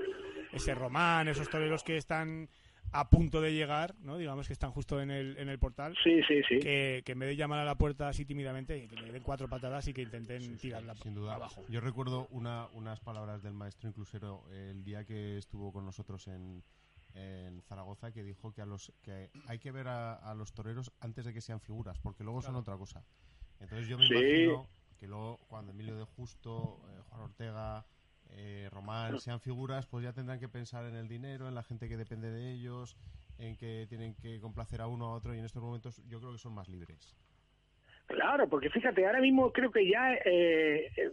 ese 0.53 0.73
Román, 0.75 1.27
esos 1.27 1.51
toreros 1.51 1.83
que 1.83 1.97
están 1.97 2.49
a 2.93 3.09
punto 3.11 3.41
de 3.41 3.53
llegar, 3.53 3.95
¿no? 4.01 4.17
Digamos 4.17 4.47
que 4.47 4.53
están 4.53 4.71
justo 4.71 5.01
en 5.01 5.11
el, 5.11 5.37
en 5.39 5.49
el 5.49 5.59
portal. 5.59 5.97
Sí, 6.03 6.21
sí, 6.27 6.43
sí. 6.49 6.59
Que, 6.61 7.03
que 7.05 7.13
en 7.13 7.19
vez 7.19 7.29
de 7.29 7.37
llamar 7.37 7.59
a 7.59 7.65
la 7.65 7.77
puerta 7.77 8.09
así 8.09 8.25
tímidamente, 8.25 8.89
que 8.89 8.97
le 8.97 9.13
den 9.13 9.23
cuatro 9.23 9.49
patadas 9.49 9.87
y 9.89 9.93
que 9.95 10.03
intenten 10.03 10.57
tirarla 10.59 10.95
Sin 10.97 11.15
duda. 11.15 11.35
abajo. 11.35 11.65
Yo 11.69 11.81
recuerdo 11.81 12.27
una, 12.31 12.67
unas 12.73 13.01
palabras 13.01 13.43
del 13.43 13.53
maestro 13.55 13.89
inclusero 13.89 14.45
el 14.51 14.85
día 14.85 15.05
que 15.05 15.37
estuvo 15.39 15.73
con 15.73 15.85
nosotros 15.85 16.27
en, 16.29 16.63
en 17.15 17.61
Zaragoza 17.63 18.13
que 18.13 18.23
dijo 18.23 18.53
que 18.53 18.63
a 18.63 18.67
los 18.67 18.93
que 19.03 19.31
hay 19.47 19.59
que 19.59 19.71
ver 19.73 19.89
a, 19.89 20.15
a 20.15 20.35
los 20.35 20.53
toreros 20.53 20.93
antes 21.01 21.25
de 21.25 21.33
que 21.35 21.41
sean 21.41 21.61
figuras, 21.61 21.99
porque 21.99 22.25
luego 22.25 22.41
son 22.43 22.57
otra 22.57 22.77
cosa. 22.77 23.05
Entonces 23.61 23.89
yo 23.89 23.99
me 23.99 24.07
Sí. 24.07 24.15
imagino 24.15 24.67
que 24.99 25.07
luego 25.07 25.39
cuando 25.49 25.73
Emilio 25.73 25.97
de 25.97 26.05
Justo, 26.05 26.81
eh, 26.91 27.01
Juan 27.09 27.21
Ortega, 27.23 27.87
eh, 28.31 28.69
Román 28.73 29.19
sean 29.21 29.41
figuras, 29.41 29.87
pues 29.87 30.05
ya 30.05 30.13
tendrán 30.13 30.39
que 30.41 30.49
pensar 30.49 30.85
en 30.87 30.95
el 30.95 31.09
dinero, 31.09 31.49
en 31.49 31.55
la 31.55 31.63
gente 31.63 31.89
que 31.89 31.97
depende 31.97 32.31
de 32.31 32.53
ellos, 32.53 32.97
en 33.39 33.57
que 33.57 33.87
tienen 33.89 34.15
que 34.15 34.41
complacer 34.41 34.81
a 34.81 34.87
uno 34.87 35.07
a 35.07 35.13
otro 35.15 35.35
y 35.35 35.39
en 35.39 35.45
estos 35.45 35.63
momentos 35.63 36.03
yo 36.09 36.19
creo 36.21 36.33
que 36.33 36.39
son 36.39 36.55
más 36.55 36.69
libres. 36.69 37.17
Claro, 38.07 38.49
porque 38.49 38.71
fíjate, 38.71 39.05
ahora 39.07 39.21
mismo 39.21 39.53
creo 39.53 39.71
que 39.71 39.87
ya, 39.87 40.15
eh, 40.15 40.91
eh, 40.97 41.11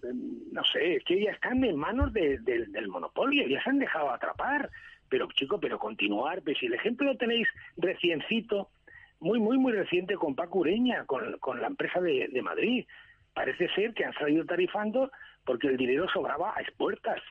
no 0.51 0.63
sé, 0.63 0.95
es 0.95 1.03
que 1.03 1.21
ya 1.21 1.31
están 1.31 1.61
en 1.65 1.75
manos 1.75 2.13
de- 2.13 2.39
del- 2.39 2.71
del 2.71 2.87
monopolio, 2.87 3.45
ya 3.47 3.61
se 3.61 3.69
han 3.69 3.79
dejado 3.79 4.11
atrapar. 4.11 4.69
Pero, 5.09 5.27
chico, 5.33 5.59
pero 5.59 5.77
continuar, 5.77 6.41
pues 6.41 6.57
si 6.57 6.65
el 6.65 6.73
ejemplo 6.73 7.05
lo 7.11 7.17
tenéis 7.17 7.47
reciencito, 7.77 8.71
muy, 9.19 9.39
muy, 9.39 9.57
muy 9.57 9.71
reciente 9.73 10.15
con 10.15 10.35
Paco 10.35 10.59
Ureña, 10.59 11.05
con, 11.05 11.37
con 11.39 11.61
la 11.61 11.67
empresa 11.67 12.01
de, 12.01 12.27
de 12.31 12.41
Madrid. 12.41 12.85
Parece 13.33 13.67
ser 13.75 13.93
que 13.93 14.05
han 14.05 14.13
salido 14.13 14.45
tarifando 14.45 15.11
porque 15.45 15.67
el 15.67 15.77
dinero 15.77 16.07
sobraba 16.09 16.53
a 16.55 16.61
expuertas. 16.61 17.21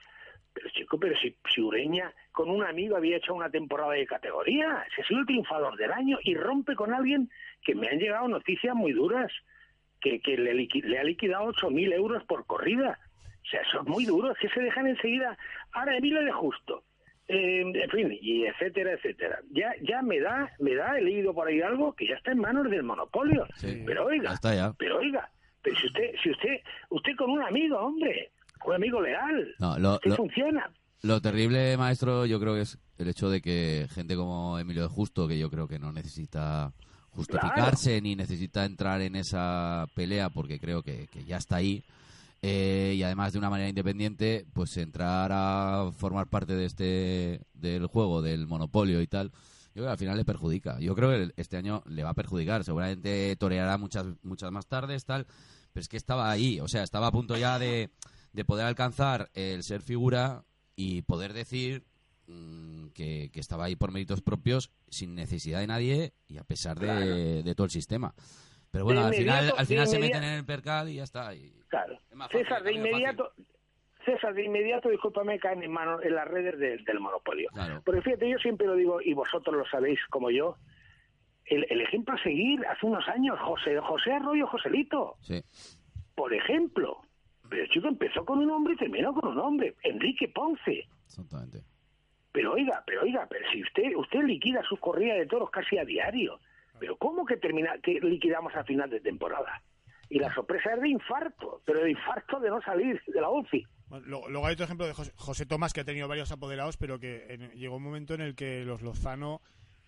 Pero, 0.52 0.70
chico, 0.70 0.98
pero 0.98 1.16
si, 1.18 1.36
si 1.52 1.60
Ureña 1.60 2.12
con 2.30 2.48
un 2.48 2.64
amigo 2.64 2.96
había 2.96 3.16
hecho 3.16 3.34
una 3.34 3.50
temporada 3.50 3.92
de 3.92 4.06
categoría, 4.06 4.84
se 4.94 5.02
ha 5.02 5.06
sido 5.06 5.20
el 5.20 5.26
triunfador 5.26 5.76
del 5.76 5.92
año 5.92 6.18
y 6.22 6.36
rompe 6.36 6.76
con 6.76 6.94
alguien 6.94 7.28
que 7.62 7.74
me 7.74 7.88
han 7.88 7.98
llegado 7.98 8.28
noticias 8.28 8.74
muy 8.74 8.92
duras, 8.92 9.32
que, 10.00 10.20
que 10.20 10.36
le, 10.36 10.54
le 10.54 10.98
ha 10.98 11.04
liquidado 11.04 11.52
8.000 11.52 11.92
euros 11.94 12.24
por 12.24 12.46
corrida. 12.46 12.98
O 13.42 13.46
sea, 13.46 13.60
eso 13.62 13.80
es 13.80 13.86
muy 13.86 14.04
duro, 14.04 14.32
es 14.32 14.38
que 14.38 14.48
se 14.48 14.60
dejan 14.60 14.86
enseguida. 14.86 15.36
Ahora, 15.72 15.96
Emilio 15.96 16.24
de 16.24 16.32
Justo, 16.32 16.84
eh, 17.26 17.60
en 17.62 17.90
fin, 17.90 18.18
y 18.20 18.44
etcétera, 18.44 18.92
etcétera. 18.92 19.40
Ya, 19.50 19.72
ya 19.82 20.02
me 20.02 20.20
da, 20.20 20.50
me 20.58 20.74
da, 20.74 20.98
he 20.98 21.02
leído 21.02 21.34
por 21.34 21.48
ahí 21.48 21.60
algo 21.60 21.94
que 21.94 22.06
ya 22.06 22.14
está 22.14 22.32
en 22.32 22.38
manos 22.38 22.70
del 22.70 22.82
monopolio. 22.82 23.46
Sí. 23.56 23.82
Pero 23.86 24.06
oiga, 24.06 24.34
pero 24.78 24.98
oiga, 24.98 25.30
pero 25.64 25.74
si 25.80 25.86
usted, 25.88 26.10
si 26.22 26.30
usted, 26.30 26.60
usted 26.90 27.12
con 27.18 27.30
un 27.30 27.42
amigo, 27.42 27.76
hombre, 27.78 28.30
un 28.64 28.74
amigo 28.74 29.00
leal, 29.00 29.54
No, 29.58 29.76
lo- 29.78 29.98
funciona. 30.14 30.70
lo 31.02 31.20
terrible, 31.20 31.76
maestro, 31.76 32.24
yo 32.26 32.38
creo 32.38 32.54
que 32.54 32.60
es 32.60 32.78
el 32.98 33.08
hecho 33.08 33.28
de 33.28 33.40
que 33.40 33.88
gente 33.90 34.14
como 34.14 34.58
Emilio 34.60 34.82
de 34.82 34.88
Justo, 34.88 35.26
que 35.26 35.38
yo 35.38 35.50
creo 35.50 35.66
que 35.66 35.78
no 35.80 35.92
necesita 35.92 36.72
justificarse 37.10 38.00
ni 38.00 38.16
necesita 38.16 38.64
entrar 38.64 39.00
en 39.00 39.16
esa 39.16 39.86
pelea 39.94 40.30
porque 40.30 40.58
creo 40.60 40.82
que, 40.82 41.06
que 41.08 41.24
ya 41.24 41.36
está 41.38 41.56
ahí. 41.56 41.82
eh, 42.42 42.92
y 42.96 43.02
además 43.02 43.32
de 43.32 43.38
una 43.38 43.48
manera 43.50 43.68
independiente, 43.70 44.44
pues 44.52 44.76
entrar 44.76 45.30
a 45.32 45.90
formar 45.96 46.26
parte 46.28 46.54
de 46.54 46.66
este 46.66 47.40
del 47.54 47.86
juego, 47.86 48.20
del 48.20 48.46
monopolio 48.46 49.00
y 49.00 49.06
tal, 49.06 49.30
yo 49.30 49.80
creo 49.82 49.86
que 49.86 49.90
al 49.92 49.98
final 49.98 50.16
le 50.18 50.24
perjudica. 50.26 50.78
Yo 50.80 50.94
creo 50.94 51.10
que 51.10 51.32
este 51.40 51.56
año 51.56 51.82
le 51.86 52.02
va 52.04 52.10
a 52.10 52.14
perjudicar. 52.14 52.62
Seguramente 52.64 53.34
toreará 53.36 53.78
muchas 53.78 54.06
muchas 54.22 54.50
más 54.52 54.66
tardes, 54.66 55.04
tal, 55.06 55.26
pero 55.74 55.82
es 55.82 55.88
que 55.88 55.96
estaba 55.96 56.30
ahí, 56.30 56.60
o 56.60 56.68
sea, 56.68 56.82
estaba 56.84 57.08
a 57.08 57.12
punto 57.12 57.36
ya 57.36 57.58
de, 57.58 57.90
de 58.32 58.44
poder 58.44 58.64
alcanzar 58.64 59.28
el 59.34 59.62
ser 59.64 59.82
figura 59.82 60.44
y 60.76 61.02
poder 61.02 61.32
decir 61.32 61.82
mm, 62.28 62.86
que, 62.94 63.28
que 63.32 63.40
estaba 63.40 63.64
ahí 63.64 63.74
por 63.74 63.90
méritos 63.92 64.22
propios, 64.22 64.70
sin 64.88 65.16
necesidad 65.16 65.58
de 65.58 65.66
nadie 65.66 66.12
y 66.28 66.38
a 66.38 66.44
pesar 66.44 66.78
de, 66.78 66.86
Claro. 66.86 67.06
de 67.42 67.54
todo 67.56 67.64
el 67.64 67.70
sistema. 67.72 68.14
Pero 68.70 68.84
bueno, 68.84 69.00
De 69.02 69.08
al 69.08 69.14
final, 69.14 69.52
al 69.56 69.66
final 69.66 69.84
de 69.86 69.90
se 69.90 69.98
meten 69.98 70.22
en 70.24 70.34
el 70.34 70.44
percal 70.44 70.88
y 70.88 70.94
ya 70.94 71.02
está. 71.04 71.34
y- 71.34 71.52
Claro. 71.68 71.94
Es 71.94 72.00
César, 72.30 72.62
de 72.62 72.72
fácil. 72.72 72.76
inmediato, 72.76 73.32
César, 74.04 74.32
de 74.34 74.44
inmediato, 74.44 74.88
discúlpame, 74.90 75.38
caen 75.40 75.62
en 75.64 75.72
manos 75.72 76.00
en 76.04 76.14
las 76.14 76.28
redes 76.28 76.56
del- 76.58 76.84
del 76.84 77.00
monopolio. 77.00 77.48
Claro. 77.52 77.82
Porque 77.84 78.00
fíjate, 78.02 78.30
yo 78.30 78.38
siempre 78.38 78.66
lo 78.68 78.76
digo, 78.76 79.00
y 79.02 79.12
vosotros 79.12 79.56
lo 79.56 79.66
sabéis 79.66 79.98
como 80.10 80.30
yo, 80.30 80.56
el, 81.46 81.66
el 81.70 81.80
ejemplo 81.80 82.14
a 82.14 82.22
seguir 82.22 82.64
hace 82.66 82.86
unos 82.86 83.06
años, 83.08 83.38
José, 83.40 83.78
José 83.80 84.12
Arroyo 84.12 84.46
Joselito, 84.46 85.16
Sí, 85.20 85.42
por 86.14 86.32
ejemplo. 86.34 87.00
Pero 87.48 87.62
el 87.62 87.68
chico 87.70 87.88
empezó 87.88 88.24
con 88.24 88.38
un 88.38 88.50
hombre 88.50 88.74
y 88.74 88.76
terminó 88.76 89.12
con 89.14 89.28
un 89.30 89.38
hombre, 89.38 89.74
Enrique 89.82 90.28
Ponce. 90.28 90.88
exactamente. 91.06 91.62
Pero 92.32 92.54
oiga, 92.54 92.82
pero 92.86 93.02
oiga, 93.02 93.26
pero 93.30 93.44
si 93.52 93.62
usted 93.62 93.94
usted 93.94 94.22
liquida 94.24 94.62
sus 94.68 94.80
corridas 94.80 95.18
de 95.18 95.26
toros 95.26 95.50
casi 95.50 95.78
a 95.78 95.84
diario, 95.84 96.40
pero 96.80 96.96
¿cómo 96.96 97.24
que 97.24 97.36
termina 97.36 97.78
que 97.82 98.00
liquidamos 98.00 98.54
a 98.56 98.64
final 98.64 98.90
de 98.90 99.00
temporada? 99.00 99.62
Y 100.08 100.18
la 100.18 100.34
sorpresa 100.34 100.74
es 100.74 100.80
de 100.80 100.88
infarto, 100.88 101.62
pero 101.64 101.80
de 101.80 101.90
infarto 101.92 102.40
de 102.40 102.50
no 102.50 102.60
salir 102.62 103.00
de 103.06 103.20
la 103.20 103.30
UCI. 103.30 103.64
Bueno, 103.88 104.06
luego, 104.08 104.28
luego 104.30 104.46
hay 104.46 104.54
otro 104.54 104.64
ejemplo 104.64 104.86
de 104.86 104.92
José, 104.94 105.12
José 105.14 105.46
Tomás, 105.46 105.72
que 105.72 105.80
ha 105.80 105.84
tenido 105.84 106.08
varios 106.08 106.32
apoderados, 106.32 106.76
pero 106.76 106.98
que 106.98 107.26
en- 107.28 107.50
llegó 107.52 107.76
un 107.76 107.82
momento 107.84 108.14
en 108.14 108.20
el 108.22 108.34
que 108.34 108.64
los 108.64 108.82
Lozano 108.82 109.40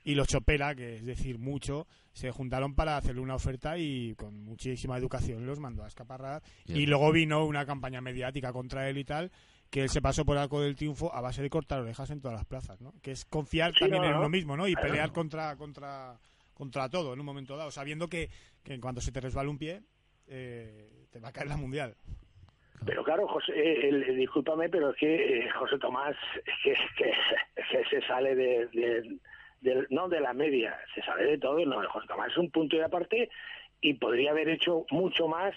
y 0.07 0.15
los 0.15 0.29
Chopela, 0.29 0.75
que 0.75 0.97
es 0.97 1.05
decir, 1.05 1.39
mucho, 1.39 1.87
se 2.13 2.31
juntaron 2.31 2.75
para 2.75 2.97
hacerle 2.97 3.21
una 3.21 3.35
oferta 3.35 3.77
y 3.77 4.15
con 4.15 4.43
muchísima 4.45 4.97
educación 4.97 5.45
los 5.45 5.59
mandó 5.61 5.85
a 5.85 5.89
escaparrar. 5.89 6.43
Y 6.67 6.87
luego 6.87 7.13
vino 7.13 7.45
una 7.45 7.67
campaña 7.67 8.01
mediática 8.01 8.53
contra 8.53 8.89
él 8.89 8.99
y 8.99 9.05
tal, 9.05 9.31
que 9.69 9.83
él 9.83 9.89
se 9.91 10.01
pasó 10.01 10.25
por 10.25 10.37
el 10.37 10.43
arco 10.45 10.61
del 10.63 10.77
triunfo 10.77 11.13
a 11.13 11.21
base 11.21 11.43
de 11.43 11.51
cortar 11.51 11.81
orejas 11.81 12.09
en 12.11 12.21
todas 12.21 12.37
las 12.37 12.47
plazas, 12.47 12.81
¿no? 12.81 12.95
Que 13.03 13.11
es 13.11 13.25
confiar 13.25 13.73
Sí, 13.75 13.81
también 13.81 14.03
no, 14.03 14.07
en 14.09 14.15
no. 14.15 14.21
uno 14.21 14.29
mismo, 14.29 14.57
¿no? 14.57 14.69
Y 14.69 14.75
Claro. 14.75 14.89
pelear 14.89 15.13
contra, 15.13 15.57
contra, 15.57 16.17
contra 16.55 16.89
todo 16.89 17.13
en 17.13 17.21
un 17.21 17.27
momento 17.27 17.57
dado, 17.57 17.71
sabiendo 17.73 18.09
que, 18.09 18.31
que 18.63 18.75
en 18.75 18.81
cuanto 18.81 19.01
se 19.01 19.11
te 19.13 19.21
resbala 19.21 19.51
un 19.51 19.59
pie, 19.59 19.83
eh, 20.29 21.07
te 21.11 21.19
va 21.21 21.29
a 21.29 21.33
caer 21.33 21.49
la 21.49 21.57
mundial. 21.57 21.97
Pero 22.85 23.03
claro, 23.03 23.27
José, 23.27 23.53
eh, 23.57 23.89
el- 23.89 24.03
el- 24.05 24.17
discúlpame, 24.19 24.69
pero 24.69 24.91
es 24.91 24.97
que 24.99 25.39
eh, 25.41 25.51
José 25.59 25.79
Tomás 25.79 26.15
es 26.47 26.55
que, 26.63 26.75
que, 26.97 27.11
que 27.73 27.85
se 27.91 28.07
sale 28.07 28.35
de, 28.37 28.67
de- 28.69 29.19
del- 29.61 29.87
no 29.91 30.09
de 30.09 30.21
la 30.21 30.33
media, 30.33 30.79
se 30.95 31.03
sale 31.03 31.25
de 31.25 31.39
todo. 31.39 31.65
No, 31.65 31.81
Tomás 32.09 32.31
es 32.33 32.39
un 32.39 32.51
punto 32.51 32.77
de 32.77 32.85
aparte 32.85 33.29
y 33.81 33.95
podría 33.95 34.31
haber 34.31 34.49
hecho 34.49 34.87
mucho 34.91 35.29
más 35.29 35.55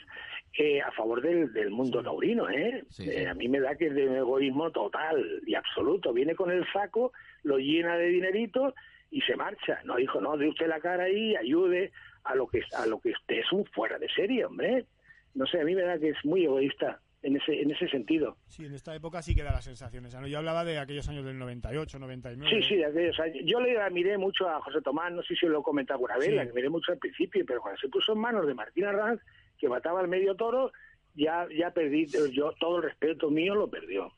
eh, 0.58 0.82
a 0.82 0.92
favor 0.92 1.22
del, 1.22 1.54
del 1.54 1.70
mundo 1.70 2.02
taurino. 2.04 2.50
¿eh? 2.50 2.84
Sí, 2.90 3.10
Eh, 3.10 3.28
a 3.28 3.34
mí 3.34 3.48
me 3.48 3.60
da 3.60 3.76
que 3.76 3.88
es 3.88 3.96
de 3.96 4.08
un 4.08 4.16
egoísmo 4.16 4.72
total 4.72 5.42
y 5.46 5.56
absoluto. 5.56 6.12
Viene 6.14 6.36
con 6.36 6.52
el 6.52 6.66
saco, 6.72 7.14
lo 7.44 7.58
llena 7.60 7.98
de 7.98 8.08
dinerito 8.08 8.74
y 9.12 9.22
se 9.22 9.36
marcha. 9.36 9.80
No, 9.86 9.98
hijo, 10.00 10.20
no, 10.22 10.38
dé 10.38 10.48
usted 10.48 10.68
la 10.68 10.80
cara 10.80 11.04
ahí, 11.06 11.36
ayude 11.36 11.92
a 12.24 12.36
lo 12.36 12.48
que 12.48 12.62
a 12.76 12.86
lo 12.86 13.00
que 13.00 13.10
usted 13.12 13.38
es 13.38 13.52
un 13.52 13.66
fuera 13.68 13.98
de 13.98 14.10
serie, 14.10 14.44
hombre. 14.46 14.86
No 15.36 15.46
sé, 15.46 15.62
a 15.62 15.64
mí 15.64 15.76
me 15.76 15.84
da 15.84 15.98
que 16.00 16.10
es 16.10 16.26
muy 16.26 16.44
egoísta 16.46 17.00
en 17.22 17.36
ese 17.36 17.62
en 17.62 17.72
ese 17.72 17.88
sentido. 17.90 18.38
Sí, 18.48 18.66
en 18.66 18.74
esta 18.74 18.96
época 18.96 19.22
sí 19.22 19.36
que 19.36 19.44
da 19.44 19.52
la 19.52 19.62
sensación 19.62 20.06
esa, 20.06 20.22
¿no? 20.22 20.28
Yo 20.28 20.38
hablaba 20.38 20.64
de 20.64 20.80
aquellos 20.80 21.08
años 21.10 21.26
del 21.26 21.38
98, 21.38 22.00
99. 22.00 22.50
Sí, 22.50 22.68
sí, 22.70 22.76
de 22.78 22.86
aquellos 22.86 23.20
años. 23.20 23.38
Yo 23.46 23.60
le 23.60 23.78
admiré 23.80 24.18
mucho 24.18 24.48
a 24.50 24.62
José 24.62 24.82
Tomás, 24.82 25.12
no 25.12 25.22
sé 25.24 25.36
si 25.36 25.46
lo 25.46 25.60
he 25.60 25.64
comentado 25.64 25.98
alguna 25.98 26.18
vez, 26.18 26.30
Sí. 26.30 26.36
le 26.36 26.42
admiré 26.42 26.70
mucho 26.70 26.92
al 26.94 26.98
principio, 26.98 27.44
pero 27.46 27.62
cuando 27.62 27.80
se 27.80 27.90
puso 27.90 28.14
en 28.14 28.20
manos 28.20 28.48
de 28.48 28.54
Martín 28.54 28.86
Arranz, 28.86 29.22
que 29.58 29.68
mataba 29.68 30.00
al 30.00 30.08
medio 30.08 30.36
toro, 30.36 30.72
ya 31.16 31.48
ya 31.58 31.72
perdí, 31.72 32.06
yo 32.32 32.54
todo 32.60 32.78
el 32.78 32.84
respeto 32.84 33.30
mío 33.30 33.54
lo 33.56 33.70
perdió. 33.70 34.14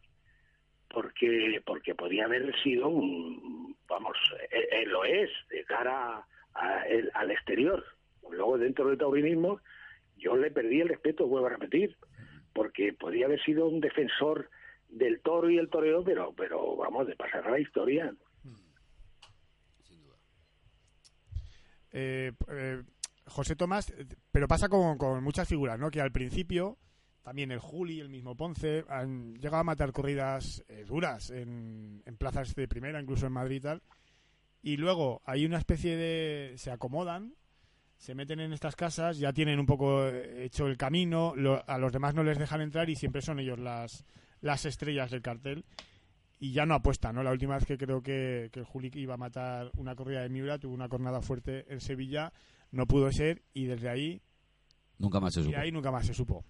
Porque 0.90 1.62
porque 1.66 1.96
podía 1.96 2.26
haber 2.26 2.54
sido 2.62 2.90
un, 2.90 3.76
vamos, 3.88 4.18
eh, 4.52 4.68
eh, 4.72 4.86
lo 4.86 5.06
es, 5.06 5.30
de 5.50 5.64
cara 5.64 6.26
a- 6.54 6.84
al 7.14 7.32
exterior. 7.32 7.84
Luego 8.30 8.58
dentro 8.58 8.88
del 8.90 8.98
taurinismo, 8.98 9.60
yo 10.18 10.36
le 10.36 10.52
perdí 10.52 10.82
el 10.82 10.90
respeto, 10.90 11.28
vuelvo 11.28 11.48
a 11.48 11.52
repetir, 11.52 11.96
porque 12.54 12.94
podía 12.94 13.26
haber 13.26 13.42
sido 13.44 13.68
un 13.68 13.80
defensor 13.80 14.50
del 14.90 15.22
toro 15.22 15.50
y 15.50 15.58
el 15.58 15.70
toreo, 15.70 16.04
pero, 16.04 16.34
pero 16.34 16.76
vamos, 16.76 17.08
de 17.08 17.16
pasar 17.16 17.48
a 17.48 17.52
la 17.52 17.60
historia. 17.60 18.14
Eh, 21.94 22.32
eh, 22.48 22.84
José 23.26 23.56
Tomás, 23.56 23.90
eh, 23.90 24.06
pero 24.32 24.48
pasa 24.48 24.70
con, 24.70 24.98
con 24.98 25.24
muchas 25.24 25.48
figuras, 25.48 25.78
¿no? 25.78 25.92
Que 25.92 26.02
al 26.02 26.12
principio, 26.12 26.78
también 27.22 27.52
el 27.52 27.60
Juli, 27.60 28.00
el 28.00 28.10
mismo 28.10 28.36
Ponce, 28.36 28.86
han 28.88 29.36
llegado 29.36 29.58
a 29.58 29.64
matar 29.66 29.92
corridas 29.92 30.64
eh, 30.70 30.86
duras 30.86 31.32
en, 31.32 32.02
en 32.06 32.18
plazas 32.18 32.56
de 32.56 32.68
primera, 32.68 33.02
incluso 33.02 33.28
en 33.28 33.34
Madrid 33.34 33.58
y 33.58 33.62
tal. 33.62 33.82
Y 34.62 34.78
luego 34.78 35.22
hay 35.26 35.46
una 35.46 35.58
especie 35.58 35.98
de... 35.98 36.54
se 36.58 36.72
acomodan, 36.72 37.36
se 38.02 38.16
meten 38.16 38.40
en 38.40 38.52
estas 38.52 38.76
casas, 38.76 39.20
ya 39.20 39.32
tienen 39.32 39.60
un 39.60 39.68
poco 39.68 40.08
eh, 40.08 40.46
hecho 40.46 40.66
el 40.66 40.76
camino, 40.76 41.34
lo- 41.36 41.64
a 41.68 41.78
los 41.78 41.94
demás 41.94 42.16
no 42.16 42.24
les 42.24 42.40
dejan 42.40 42.60
entrar 42.62 42.90
y 42.90 42.96
siempre 42.96 43.22
son 43.22 43.40
ellos 43.40 43.60
las, 43.60 44.04
las 44.42 44.66
estrellas 44.66 45.12
del 45.12 45.22
cartel. 45.22 45.64
y 46.40 46.54
ya 46.54 46.66
no 46.66 46.74
apuesta, 46.74 47.14
¿no? 47.14 47.22
La 47.22 47.30
última 47.32 47.54
vez 47.54 47.66
que 47.68 47.78
creo 47.78 48.02
que, 48.02 48.50
que 48.52 48.62
el 48.62 48.66
Juli 48.66 48.90
iba 48.96 49.14
a 49.14 49.18
matar 49.18 49.70
una 49.78 49.94
corrida 49.96 50.24
de 50.24 50.30
Miura, 50.30 50.58
tuvo 50.58 50.74
una 50.74 50.90
cornada 50.90 51.22
fuerte 51.22 51.66
en 51.72 51.80
Sevilla, 51.80 52.34
no 52.72 52.88
pudo 52.88 53.12
ser 53.12 53.44
y 53.54 53.66
desde 53.66 53.88
ahí, 53.90 54.20
Nunca 54.98 55.20
más 55.20 55.36
se 55.36 55.42
y 55.42 55.44
supo. 55.44 55.58
ahí 55.60 55.72
nunca 55.72 55.92
más 55.92 56.08
se 56.08 56.16
supo. 56.16 56.44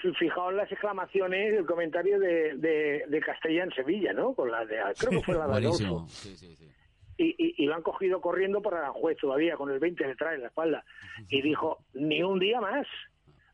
Fi- 0.00 0.14
Fijaos 0.18 0.54
las 0.54 0.72
exclamaciones, 0.72 1.52
el 1.52 1.66
comentario 1.66 2.18
de, 2.18 2.56
de, 2.56 3.04
de 3.06 3.20
Castella 3.20 3.64
en 3.64 3.70
Sevilla, 3.72 4.14
¿no? 4.14 4.34
Con 4.34 4.50
la 4.50 4.64
de, 4.64 4.76
creo 4.98 5.10
que 5.10 5.22
fue 5.22 5.34
la 5.36 5.46
de. 5.48 5.66
Adolfo. 5.66 6.06
Sí, 6.08 6.34
sí, 6.38 6.56
sí. 6.56 6.68
Y, 7.16 7.34
y, 7.38 7.54
y 7.62 7.66
lo 7.66 7.74
han 7.76 7.82
cogido 7.82 8.20
corriendo 8.20 8.60
por 8.60 8.74
Aranjuez 8.74 9.16
todavía, 9.18 9.56
con 9.56 9.70
el 9.70 9.78
20 9.78 10.04
detrás 10.06 10.34
en 10.34 10.40
la 10.42 10.48
espalda. 10.48 10.84
Y 11.28 11.42
dijo, 11.42 11.78
ni 11.94 12.22
un 12.22 12.38
día 12.38 12.60
más. 12.60 12.86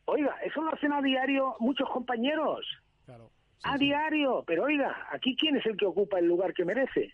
Oiga, 0.07 0.35
eso 0.45 0.63
lo 0.63 0.73
hacen 0.73 0.93
a 0.93 1.03
diario 1.03 1.57
muchos 1.61 1.89
compañeros. 1.91 2.67
Claro. 3.05 3.31
a 3.65 3.77
diario. 3.77 4.43
Pero 4.47 4.65
oiga, 4.65 5.07
¿aquí 5.11 5.37
quién 5.37 5.57
es 5.57 5.67
el 5.67 5.77
que 5.77 5.85
ocupa 5.87 6.19
el 6.19 6.27
lugar 6.27 6.55
que 6.55 6.65
merece? 6.65 7.13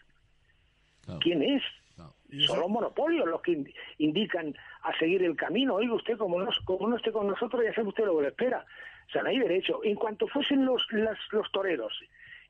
Claro, 1.04 1.20
¿Quién 1.20 1.42
es? 1.42 1.62
claro. 1.94 2.14
Son 2.46 2.60
los 2.60 2.68
monopolios 2.70 3.26
los 3.26 3.40
que 3.42 3.52
ind- 3.52 3.74
indican 3.98 4.54
a 4.82 4.96
seguir 4.98 5.22
el 5.24 5.36
camino. 5.36 5.74
Oiga, 5.76 5.94
usted, 5.94 6.16
como 6.18 6.38
no, 6.40 6.48
como 6.64 6.88
no 6.88 6.96
esté 6.96 7.10
con 7.12 7.26
nosotros, 7.26 7.62
ya 7.64 7.74
sabe 7.74 7.88
usted 7.88 8.04
lo 8.04 8.16
que 8.16 8.22
le 8.22 8.28
espera. 8.28 8.64
O 9.08 9.10
sea, 9.10 9.22
no 9.22 9.28
hay 9.30 9.38
derecho. 9.38 9.80
En 9.84 9.94
cuanto 9.96 10.26
fuesen 10.28 10.64
los, 10.64 10.84
las- 10.92 11.18
los 11.32 11.50
toreros 11.52 11.92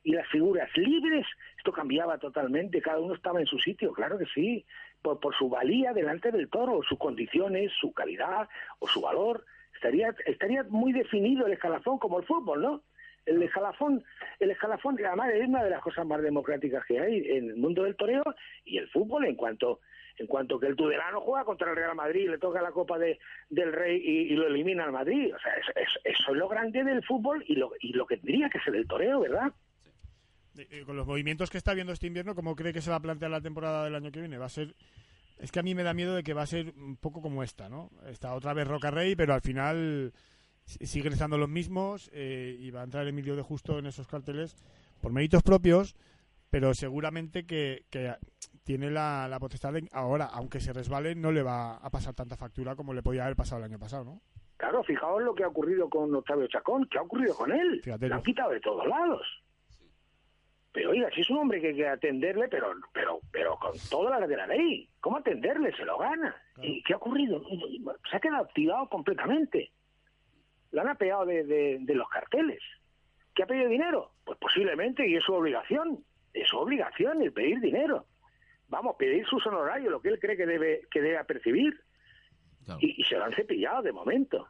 y 0.07 0.13
las 0.13 0.27
figuras 0.29 0.69
libres, 0.77 1.25
esto 1.57 1.73
cambiaba 1.73 2.17
totalmente. 2.17 2.81
Cada 2.81 2.99
uno 2.99 3.13
estaba 3.13 3.41
en 3.41 3.45
su 3.45 3.59
sitio, 3.59 3.91
claro 3.91 4.17
que 4.17 4.25
sí. 4.33 4.65
Por, 5.01 5.19
por 5.19 5.35
su 5.35 5.49
valía 5.49 5.91
delante 5.91 6.31
del 6.31 6.47
toro, 6.49 6.81
sus 6.87 6.97
condiciones, 6.97 7.73
su 7.79 7.91
calidad 7.93 8.47
o 8.79 8.87
su 8.87 9.01
valor. 9.01 9.43
Estaría, 9.75 10.15
estaría 10.25 10.63
muy 10.63 10.93
definido 10.93 11.45
el 11.45 11.51
escalafón, 11.53 11.99
como 11.99 12.19
el 12.19 12.25
fútbol, 12.25 12.61
¿no? 12.61 12.83
El 13.25 13.43
escalafón, 13.43 14.01
el 14.39 14.51
escalafón, 14.51 14.95
además 15.05 15.33
es 15.33 15.45
una 15.45 15.61
de 15.65 15.71
las 15.71 15.81
cosas 15.81 16.05
más 16.05 16.21
democráticas 16.21 16.85
que 16.85 17.01
hay 17.01 17.17
en 17.29 17.49
el 17.49 17.57
mundo 17.57 17.83
del 17.83 17.97
toreo 17.97 18.23
y 18.63 18.77
el 18.77 18.87
fútbol 18.87 19.25
en 19.25 19.35
cuanto 19.35 19.81
en 20.19 20.25
cuanto 20.25 20.57
que 20.59 20.65
el 20.67 20.75
Tudelano 20.75 21.19
juega 21.21 21.45
contra 21.45 21.69
el 21.69 21.75
Real 21.75 21.95
Madrid 21.95 22.27
le 22.29 22.39
toca 22.39 22.59
la 22.61 22.71
Copa 22.71 22.97
de, 22.97 23.19
del 23.49 23.71
Rey 23.71 24.01
y, 24.03 24.33
y 24.33 24.35
lo 24.35 24.47
elimina 24.47 24.83
al 24.85 24.91
Madrid. 24.91 25.35
O 25.35 25.37
sea, 25.39 25.53
eso, 25.53 25.71
eso- 25.75 25.99
eso 26.05 26.31
es 26.31 26.37
lo 26.37 26.47
grande 26.47 26.83
del 26.83 27.03
fútbol 27.03 27.43
y 27.47 27.55
lo, 27.55 27.71
y 27.81 27.91
lo 27.93 28.07
que 28.07 28.17
tendría 28.17 28.49
que 28.49 28.59
ser 28.61 28.75
el 28.75 28.87
toreo, 28.87 29.19
¿verdad? 29.19 29.51
Eh, 30.57 30.67
eh, 30.71 30.83
con 30.85 30.95
los 30.95 31.05
movimientos 31.05 31.49
que 31.49 31.57
está 31.57 31.73
viendo 31.73 31.93
este 31.93 32.07
invierno, 32.07 32.35
¿cómo 32.35 32.55
cree 32.55 32.73
que 32.73 32.81
se 32.81 32.89
va 32.89 32.97
a 32.97 33.01
plantear 33.01 33.31
la 33.31 33.41
temporada 33.41 33.83
del 33.83 33.95
año 33.95 34.11
que 34.11 34.19
viene? 34.19 34.37
Va 34.37 34.45
a 34.45 34.49
ser. 34.49 34.75
Es 35.37 35.51
que 35.51 35.59
a 35.59 35.63
mí 35.63 35.75
me 35.75 35.83
da 35.83 35.93
miedo 35.93 36.15
de 36.15 36.23
que 36.23 36.33
va 36.33 36.41
a 36.41 36.47
ser 36.47 36.73
un 36.77 36.97
poco 36.97 37.21
como 37.21 37.43
esta, 37.43 37.69
¿no? 37.69 37.91
Está 38.07 38.33
otra 38.33 38.53
vez 38.53 38.67
Roca 38.67 38.89
Rey, 38.89 39.15
pero 39.15 39.33
al 39.33 39.41
final 39.41 40.11
siguen 40.65 41.13
estando 41.13 41.37
los 41.37 41.47
mismos 41.47 42.09
eh, 42.11 42.55
y 42.59 42.71
va 42.71 42.81
a 42.81 42.83
entrar 42.83 43.07
Emilio 43.07 43.35
de 43.35 43.43
Justo 43.43 43.77
en 43.77 43.85
esos 43.85 44.07
carteles 44.07 44.55
por 44.99 45.13
méritos 45.13 45.43
propios, 45.43 45.95
pero 46.49 46.73
seguramente 46.73 47.45
que, 47.45 47.85
que 47.91 48.15
tiene 48.63 48.89
la, 48.89 49.27
la 49.29 49.39
potestad 49.39 49.73
de 49.73 49.87
ahora, 49.93 50.25
aunque 50.25 50.59
se 50.59 50.73
resbale, 50.73 51.13
no 51.13 51.31
le 51.31 51.43
va 51.43 51.77
a 51.77 51.89
pasar 51.91 52.15
tanta 52.15 52.35
factura 52.35 52.75
como 52.75 52.93
le 52.93 53.03
podía 53.03 53.23
haber 53.23 53.35
pasado 53.35 53.59
el 53.59 53.71
año 53.71 53.79
pasado, 53.79 54.03
¿no? 54.05 54.21
Claro, 54.57 54.83
fijaos 54.83 55.21
lo 55.21 55.35
que 55.35 55.43
ha 55.43 55.47
ocurrido 55.47 55.87
con 55.87 56.13
Octavio 56.15 56.47
Chacón, 56.47 56.87
¿qué 56.89 56.97
ha 56.97 57.03
ocurrido 57.03 57.35
con 57.35 57.51
él? 57.51 57.79
Fíjate, 57.83 58.09
Lo 58.09 58.23
quitado 58.23 58.49
de 58.49 58.59
todos 58.59 58.87
lados. 58.87 59.21
Pero 60.77 60.91
oiga, 60.91 61.09
si 61.09 61.21
es 61.21 61.29
un 61.31 61.39
hombre 61.39 61.59
que 61.59 61.69
hay 61.69 61.75
que 61.75 61.87
atenderle, 61.87 62.47
pero 62.49 62.71
pero 62.93 63.19
pero 63.31 63.57
con 63.57 63.71
todas 63.89 64.19
las 64.19 64.29
de 64.29 64.37
la 64.37 64.45
ley. 64.45 64.87
¿Cómo 64.99 65.17
atenderle? 65.17 65.75
Se 65.75 65.83
lo 65.83 65.97
gana. 65.97 66.39
Claro. 66.53 66.69
¿Y 66.69 66.83
qué 66.83 66.93
ha 66.93 66.97
ocurrido? 66.97 67.41
Se 68.07 68.15
ha 68.15 68.19
quedado 68.19 68.43
activado 68.43 68.87
completamente. 68.87 69.71
Lo 70.69 70.81
han 70.81 70.89
apeado 70.89 71.25
de, 71.25 71.45
de, 71.45 71.79
de 71.81 71.95
los 71.95 72.07
carteles. 72.09 72.61
¿Que 73.33 73.41
ha 73.41 73.47
pedido 73.47 73.69
dinero? 73.69 74.11
Pues 74.23 74.37
posiblemente, 74.37 75.07
y 75.09 75.15
es 75.15 75.23
su 75.23 75.33
obligación. 75.33 76.05
Es 76.31 76.47
su 76.47 76.59
obligación 76.59 77.23
el 77.23 77.33
pedir 77.33 77.59
dinero. 77.59 78.05
Vamos, 78.67 78.97
pedir 78.99 79.25
sus 79.25 79.43
honorarios, 79.47 79.89
lo 79.89 79.99
que 79.99 80.09
él 80.09 80.19
cree 80.19 80.37
que 80.37 80.45
debe, 80.45 80.81
que 80.91 81.01
debe 81.01 81.23
percibir. 81.23 81.73
Claro. 82.65 82.79
Y, 82.83 83.01
y 83.01 83.03
se 83.03 83.17
lo 83.17 83.23
han 83.25 83.33
cepillado 83.33 83.81
de 83.81 83.93
momento. 83.93 84.47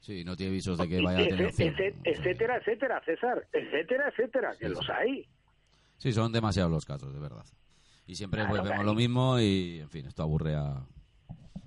Sí, 0.00 0.24
no 0.24 0.34
tiene 0.36 0.52
visos 0.52 0.78
de 0.78 0.88
que 0.88 1.00
vaya 1.02 1.18
a 1.20 1.28
tener 1.28 1.46
opción. 1.46 1.74
etcétera, 2.04 2.56
etcétera, 2.56 3.02
César, 3.04 3.46
etcétera, 3.52 4.08
etcétera, 4.08 4.50
que 4.58 4.66
Sí, 4.68 4.72
los 4.74 4.90
hay. 4.90 5.26
Sí, 5.98 6.12
son 6.12 6.32
demasiados 6.32 6.72
los 6.72 6.84
casos, 6.86 7.12
de 7.12 7.20
verdad. 7.20 7.44
Y 8.06 8.14
siempre 8.14 8.40
Claro, 8.40 8.54
vemos 8.54 8.68
claro. 8.70 8.82
lo 8.84 8.94
mismo 8.94 9.38
y, 9.38 9.80
en 9.80 9.90
fin, 9.90 10.06
esto 10.06 10.22
aburre 10.22 10.54
a. 10.56 10.82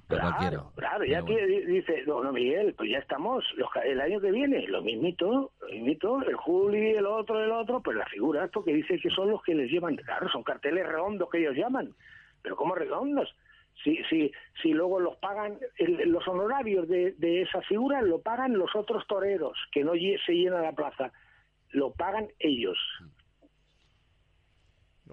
Claro, 0.07 0.71
claro, 0.75 1.05
ya 1.05 1.21
bueno. 1.21 1.47
dice, 1.67 2.03
no, 2.05 2.23
no, 2.23 2.31
Miguel, 2.31 2.75
pues 2.75 2.91
ya 2.91 2.99
estamos, 2.99 3.43
los 3.55 3.67
el 3.83 3.99
año 3.99 4.19
que 4.21 4.29
viene, 4.31 4.67
lo 4.67 4.83
mismito, 4.83 5.51
lo 5.59 5.67
mismito, 5.69 6.21
el 6.21 6.35
Juli, 6.35 6.91
el 6.91 7.05
otro, 7.07 7.43
el 7.43 7.49
otro, 7.51 7.81
pues 7.81 7.97
la 7.97 8.05
figura, 8.05 8.45
esto 8.45 8.63
que 8.63 8.73
dice 8.73 8.99
que 8.99 9.09
son 9.09 9.31
los 9.31 9.41
que 9.41 9.55
les 9.55 9.71
llevan, 9.71 9.95
claro, 9.95 10.29
son 10.29 10.43
carteles 10.43 10.85
redondos 10.85 11.29
que 11.31 11.39
ellos 11.39 11.55
llaman, 11.55 11.95
pero 12.43 12.55
¿cómo 12.55 12.75
redondos? 12.75 13.33
Si, 13.83 13.97
si, 14.09 14.31
si 14.61 14.69
luego 14.73 14.99
los 14.99 15.17
pagan, 15.17 15.57
el- 15.77 16.09
los 16.09 16.27
honorarios 16.27 16.87
de, 16.87 17.13
de 17.13 17.41
esa 17.43 17.61
figura 17.63 18.01
lo 18.01 18.21
pagan 18.21 18.57
los 18.57 18.75
otros 18.75 19.05
toreros, 19.07 19.57
que 19.71 19.83
no 19.83 19.93
se 19.93 20.33
llena 20.33 20.61
la 20.61 20.73
plaza, 20.73 21.11
lo 21.69 21.91
pagan 21.93 22.27
ellos. 22.39 22.77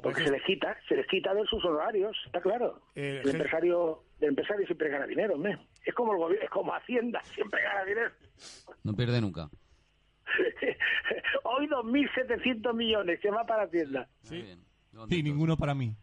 Porque 0.02 0.22
se 0.24 0.30
les 0.30 0.42
quita, 0.44 0.76
se 0.88 0.96
les 0.96 1.06
quita 1.08 1.34
de 1.34 1.44
sus 1.46 1.62
honorarios, 1.64 2.16
está 2.26 2.40
claro. 2.40 2.80
Eh, 2.94 3.20
el 3.22 3.30
empresario, 3.30 4.04
el 4.20 4.28
empresario 4.28 4.64
siempre 4.66 4.88
gana 4.88 5.06
dinero. 5.06 5.36
Es 5.84 5.94
como 5.94 6.12
el 6.12 6.18
gobierno, 6.18 6.44
es 6.44 6.50
como 6.50 6.72
Hacienda, 6.74 7.20
siempre 7.24 7.62
gana 7.62 7.84
dinero. 7.84 8.10
No 8.84 8.94
pierde 8.94 9.20
nunca. 9.20 9.50
Hoy 11.42 11.66
2.700 11.66 12.72
millones 12.74 13.20
que 13.20 13.30
va 13.30 13.44
para 13.44 13.64
Hacienda. 13.64 14.08
Sí. 14.22 14.44
Ninguno 15.22 15.56
para 15.56 15.74
mí. 15.74 15.94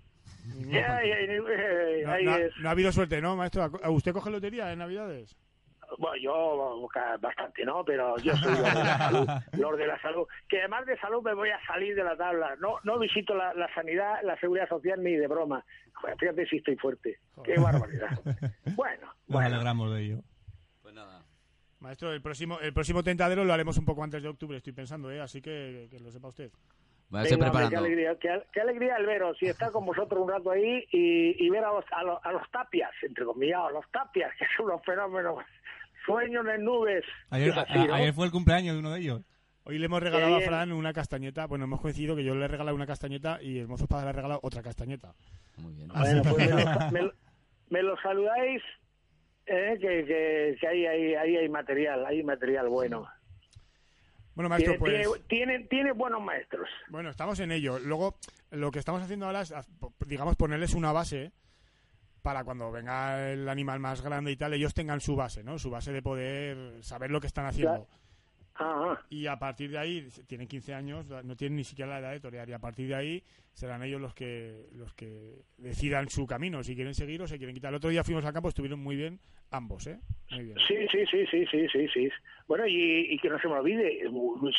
Ninguno. 0.55 0.77
Ay, 0.77 1.12
ay, 1.12 1.29
ay, 1.29 2.03
No, 2.03 2.12
ahí 2.12 2.25
no 2.25 2.31
ha- 2.33 2.39
es. 2.39 2.53
no 2.60 2.67
ha 2.69 2.71
habido 2.71 2.91
suerte, 2.91 3.21
¿no, 3.21 3.36
maestro? 3.36 3.63
¿A 3.83 3.89
usted 3.89 4.13
coge 4.13 4.29
lotería 4.31 4.71
en 4.71 4.79
Navidades? 4.79 5.36
Bueno, 5.99 6.17
yo 6.21 6.89
bastante 7.21 7.63
no, 7.63 7.83
pero 7.86 8.17
yo 8.17 8.36
soy 8.36 8.51
los 8.51 8.62
de 8.62 8.73
la 8.73 8.97
salud, 8.97 9.27
los 9.57 9.77
de 9.77 9.88
la 9.88 10.01
salud. 10.01 10.27
Que 10.49 10.60
además 10.60 10.86
de 10.86 10.97
salud 10.99 11.21
me 11.23 11.33
voy 11.33 11.49
a 11.49 11.65
salir 11.65 11.95
de 11.95 12.03
la 12.03 12.17
tabla. 12.17 12.55
No 12.60 12.75
no 12.83 12.99
visito 12.99 13.33
la, 13.33 13.53
la 13.53 13.73
sanidad, 13.73 14.15
la 14.23 14.38
seguridad 14.39 14.67
social 14.67 15.01
ni 15.01 15.13
de 15.15 15.27
broma. 15.27 15.63
Joder, 15.93 16.17
fíjate 16.17 16.45
si 16.47 16.57
estoy 16.57 16.75
fuerte. 16.75 17.19
Qué 17.43 17.57
barbaridad. 17.60 18.10
Bueno, 18.75 19.05
Nos 19.07 19.15
bueno. 19.27 19.47
alegramos 19.47 19.93
de 19.95 20.01
ello. 20.03 20.19
Pues 20.81 20.93
nada. 20.93 21.23
Maestro, 21.79 22.12
el 22.12 22.21
próximo, 22.21 22.60
el 22.60 22.73
próximo 22.73 23.01
tentadero 23.01 23.45
lo 23.45 23.53
haremos 23.53 23.77
un 23.77 23.86
poco 23.86 24.03
antes 24.03 24.21
de 24.21 24.27
octubre, 24.29 24.57
estoy 24.57 24.73
pensando, 24.73 25.10
¿eh? 25.12 25.21
Así 25.21 25.41
que 25.41 25.88
que 25.89 25.99
lo 25.99 26.12
sepa 26.12 26.27
usted. 26.27 26.51
Váyase 27.09 27.35
Venga, 27.35 27.47
hombre, 27.47 27.61
qué 27.63 27.67
preparando. 27.69 27.77
alegría, 27.85 28.15
qué, 28.19 28.43
qué 28.51 28.61
alegría 28.61 28.95
el 28.97 29.05
veros 29.05 29.37
y 29.41 29.45
estar 29.47 29.71
con 29.71 29.85
vosotros 29.85 30.21
un 30.21 30.29
rato 30.29 30.51
ahí 30.51 30.83
y, 30.91 31.45
y 31.45 31.49
ver 31.49 31.63
a 31.63 31.71
los, 31.71 31.85
a, 31.91 32.03
los, 32.03 32.19
a 32.25 32.31
los 32.33 32.51
tapias, 32.51 32.91
entre 33.01 33.23
comillas, 33.25 33.61
a 33.67 33.71
los 33.71 33.89
tapias, 33.91 34.31
que 34.37 34.45
son 34.57 34.65
unos 34.67 34.83
fenómenos. 34.85 35.43
Sueños 36.05 36.45
en 36.47 36.63
nubes. 36.63 37.03
Ayer, 37.29 37.49
Es 37.49 37.57
así, 37.57 37.77
a- 37.79 37.85
¿no? 37.85 37.93
ayer 37.93 38.13
fue 38.13 38.25
el 38.25 38.31
cumpleaños 38.31 38.75
de 38.75 38.79
uno 38.79 38.91
de 38.91 38.99
ellos. 38.99 39.21
Hoy 39.63 39.77
le 39.79 39.85
hemos 39.87 40.01
regalado 40.01 40.37
a. 40.37 40.41
Fran 40.41 40.71
una 40.71 40.93
castañeta. 40.93 41.45
Bueno, 41.47 41.65
hemos 41.65 41.81
coincidido 41.81 42.15
que 42.15 42.23
yo 42.23 42.33
le 42.35 42.45
he 42.45 42.47
regalado 42.47 42.75
una 42.75 42.87
castañeta 42.87 43.41
y 43.41 43.59
el 43.59 43.67
mozo 43.67 43.83
espada 43.83 44.03
le 44.03 44.09
ha 44.09 44.13
regalado 44.13 44.39
otra 44.43 44.61
castañeta. 44.61 45.13
Muy 45.57 45.73
bien. 45.73 45.89
Bueno, 45.89 46.21
pues 46.29 46.49
me, 46.55 46.63
lo, 46.63 46.91
me 46.91 47.01
lo- 47.01 47.13
me 47.69 47.83
lo 47.83 47.97
saludáis, 48.01 48.61
eh, 49.45 49.77
que, 49.81 50.05
que, 50.05 50.57
que 50.61 50.67
ahí, 50.67 50.85
ahí, 50.85 51.15
ahí 51.15 51.35
hay 51.37 51.49
material, 51.49 52.05
hay 52.05 52.23
material 52.23 52.69
bueno. 52.69 53.07
Bueno, 54.38 54.50
maestro, 54.50 54.78
Tiene, 54.78 55.04
pues... 55.04 55.23
tiene, 55.28 55.47
tiene, 55.47 55.67
tiene 55.67 55.91
buenos 55.93 56.21
maestros. 56.21 56.69
Bueno, 56.89 57.10
estamos 57.10 57.39
en 57.39 57.52
ello. 57.52 57.80
Luego, 57.80 58.17
lo 58.52 58.69
que 58.69 58.78
estamos 58.78 59.02
haciendo 59.02 59.26
ahora 59.26 59.41
es, 59.41 59.52
digamos, 60.06 60.36
ponerles 60.36 60.76
una 60.76 60.91
base 60.91 61.32
para 62.21 62.43
cuando 62.43 62.71
venga 62.71 63.32
el 63.32 63.50
animal 63.50 63.80
más 63.80 64.04
grande 64.04 64.32
y 64.32 64.36
tal, 64.36 64.54
ellos 64.54 64.76
tengan 64.76 65.02
su 65.02 65.15
base, 65.15 65.43
¿no? 65.43 65.58
Su 65.58 65.71
base 65.71 65.91
de 65.91 66.04
poder 66.04 66.84
saber 66.84 67.10
lo 67.10 67.19
que 67.19 67.26
están 67.26 67.47
haciendo. 67.47 67.88
Y 69.10 69.26
a 69.26 69.39
partir 69.39 69.71
de 69.71 69.80
ahí, 69.80 70.08
tienen 70.28 70.47
15 70.47 70.73
años, 70.76 71.08
no 71.08 71.36
tienen 71.36 71.56
ni 71.56 71.63
siquiera 71.63 71.93
la 71.93 72.00
edad 72.00 72.12
de 72.12 72.19
torear, 72.19 72.47
y 72.47 72.54
a 72.54 72.60
partir 72.60 72.89
de 72.89 72.95
ahí 72.95 73.23
serán 73.54 73.82
ellos 73.82 74.00
los 74.00 74.13
que 74.13 74.67
los 74.73 74.93
que 74.93 75.45
decidan 75.58 76.10
su 76.10 76.28
camino, 76.28 76.63
si 76.63 76.76
quieren 76.76 76.93
seguir 76.93 77.23
o 77.23 77.28
se 77.28 77.39
quieren 77.39 77.56
quitar. 77.56 77.69
El 77.69 77.78
otro 77.78 77.89
día 77.89 78.04
fuimos 78.04 78.23
al 78.23 78.34
campo, 78.34 78.50
estuvieron 78.50 78.80
muy 78.80 78.95
bien 78.95 79.19
ambos, 79.51 79.88
¿eh? 79.88 79.99
Muy 80.31 80.43
bien. 80.43 80.57
Sí, 80.67 80.75
sí, 80.91 81.05
sí, 81.10 81.25
sí, 81.27 81.45
sí, 81.47 81.67
sí, 81.69 81.88
sí. 81.88 82.10
Bueno, 82.47 82.67
y, 82.67 83.13
y 83.13 83.17
que 83.19 83.29
no 83.29 83.39
se 83.39 83.47
me 83.47 83.53
olvide, 83.55 84.03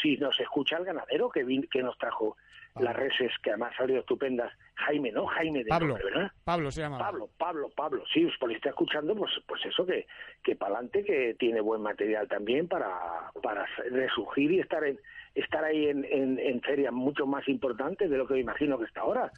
si 0.00 0.16
nos 0.16 0.38
escucha 0.40 0.78
el 0.78 0.84
ganadero 0.84 1.28
que, 1.28 1.44
vin- 1.44 1.68
que 1.68 1.82
nos 1.82 1.96
trajo 1.98 2.36
Pablo. 2.72 2.88
las 2.88 2.96
reses, 2.96 3.32
que 3.42 3.50
además 3.50 3.74
salió 3.76 3.98
estupendas, 4.00 4.50
Jaime, 4.76 5.12
¿no? 5.12 5.26
Jaime 5.26 5.64
de 5.64 5.68
Pablo. 5.68 5.88
nombre, 5.88 6.04
¿verdad? 6.04 6.32
Pablo 6.44 6.70
se 6.70 6.80
llama. 6.80 6.98
Pablo, 6.98 7.28
Pablo, 7.36 7.70
Pablo, 7.76 8.02
sí, 8.12 8.22
pues 8.24 8.38
por 8.38 8.52
está 8.52 8.70
escuchando, 8.70 9.14
pues, 9.14 9.30
pues 9.46 9.62
eso 9.66 9.84
que, 9.84 10.06
que 10.42 10.56
para 10.56 10.74
adelante, 10.76 11.04
que 11.04 11.34
tiene 11.38 11.60
buen 11.60 11.82
material 11.82 12.26
también 12.28 12.66
para, 12.66 13.30
para 13.42 13.66
resurgir 13.90 14.52
y 14.52 14.60
estar 14.60 14.82
en, 14.84 14.98
estar 15.34 15.64
ahí 15.64 15.88
en, 15.88 16.06
en, 16.06 16.38
en 16.38 16.62
ferias 16.62 16.92
mucho 16.94 17.26
más 17.26 17.46
importantes 17.48 18.08
de 18.08 18.16
lo 18.16 18.26
que 18.26 18.34
me 18.34 18.40
imagino 18.40 18.78
que 18.78 18.86
está 18.86 19.02
ahora, 19.02 19.30